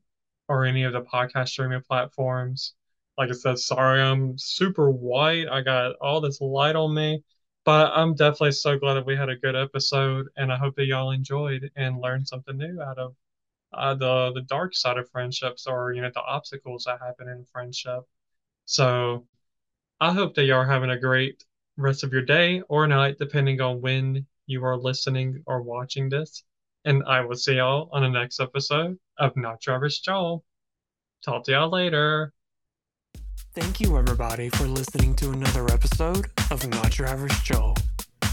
or 0.49 0.65
any 0.65 0.83
of 0.83 0.93
the 0.93 1.01
podcast 1.01 1.49
streaming 1.49 1.81
platforms. 1.83 2.75
Like 3.17 3.29
I 3.29 3.33
said, 3.33 3.59
sorry 3.59 4.01
I'm 4.01 4.37
super 4.37 4.91
white. 4.91 5.47
I 5.49 5.61
got 5.61 5.95
all 6.01 6.21
this 6.21 6.41
light 6.41 6.75
on 6.75 6.93
me, 6.95 7.23
but 7.65 7.91
I'm 7.95 8.15
definitely 8.15 8.53
so 8.53 8.77
glad 8.79 8.95
that 8.95 9.05
we 9.05 9.15
had 9.17 9.29
a 9.29 9.35
good 9.37 9.55
episode, 9.55 10.27
and 10.37 10.51
I 10.53 10.57
hope 10.57 10.75
that 10.75 10.85
y'all 10.85 11.11
enjoyed 11.11 11.71
and 11.75 11.99
learned 12.01 12.27
something 12.27 12.57
new 12.57 12.81
out 12.81 12.97
of 12.99 13.15
uh, 13.73 13.95
the 13.95 14.31
the 14.33 14.41
dark 14.43 14.75
side 14.75 14.97
of 14.97 15.09
friendships 15.11 15.67
or 15.67 15.93
you 15.93 16.01
know 16.01 16.11
the 16.13 16.21
obstacles 16.21 16.85
that 16.85 17.01
happen 17.01 17.27
in 17.29 17.45
friendship. 17.45 18.03
So 18.65 19.27
I 19.99 20.13
hope 20.13 20.35
that 20.35 20.43
y'all 20.43 20.59
are 20.59 20.65
having 20.65 20.91
a 20.91 20.99
great 20.99 21.43
rest 21.75 22.03
of 22.03 22.13
your 22.13 22.21
day 22.21 22.61
or 22.69 22.85
night, 22.85 23.17
depending 23.17 23.59
on 23.61 23.81
when 23.81 24.27
you 24.45 24.63
are 24.63 24.77
listening 24.77 25.41
or 25.47 25.63
watching 25.63 26.07
this. 26.07 26.43
And 26.85 27.03
I 27.07 27.21
will 27.21 27.35
see 27.35 27.55
y'all 27.55 27.89
on 27.91 28.03
the 28.03 28.09
next 28.09 28.39
episode 28.39 28.99
of 29.17 29.35
Not 29.35 29.67
Average 29.67 30.03
Joel. 30.03 30.43
Talk 31.23 31.45
to 31.45 31.51
y'all 31.51 31.71
later. 31.71 32.31
Thank 33.55 33.81
you, 33.81 33.97
everybody, 33.97 34.49
for 34.49 34.65
listening 34.65 35.15
to 35.15 35.31
another 35.31 35.65
episode 35.71 36.27
of 36.51 36.67
Not 36.69 36.99
Your 36.99 37.07
Average 37.07 37.43
Joel. 37.43 37.75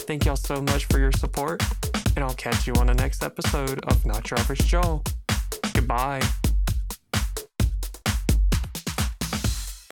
Thank 0.00 0.26
y'all 0.26 0.36
so 0.36 0.60
much 0.60 0.84
for 0.86 0.98
your 0.98 1.12
support, 1.12 1.62
and 2.14 2.22
I'll 2.22 2.34
catch 2.34 2.66
you 2.66 2.74
on 2.74 2.88
the 2.88 2.94
next 2.94 3.24
episode 3.24 3.82
of 3.86 4.04
Not 4.04 4.30
Your 4.30 4.40
Average 4.40 4.66
Joel. 4.66 5.02
Goodbye. 5.72 6.20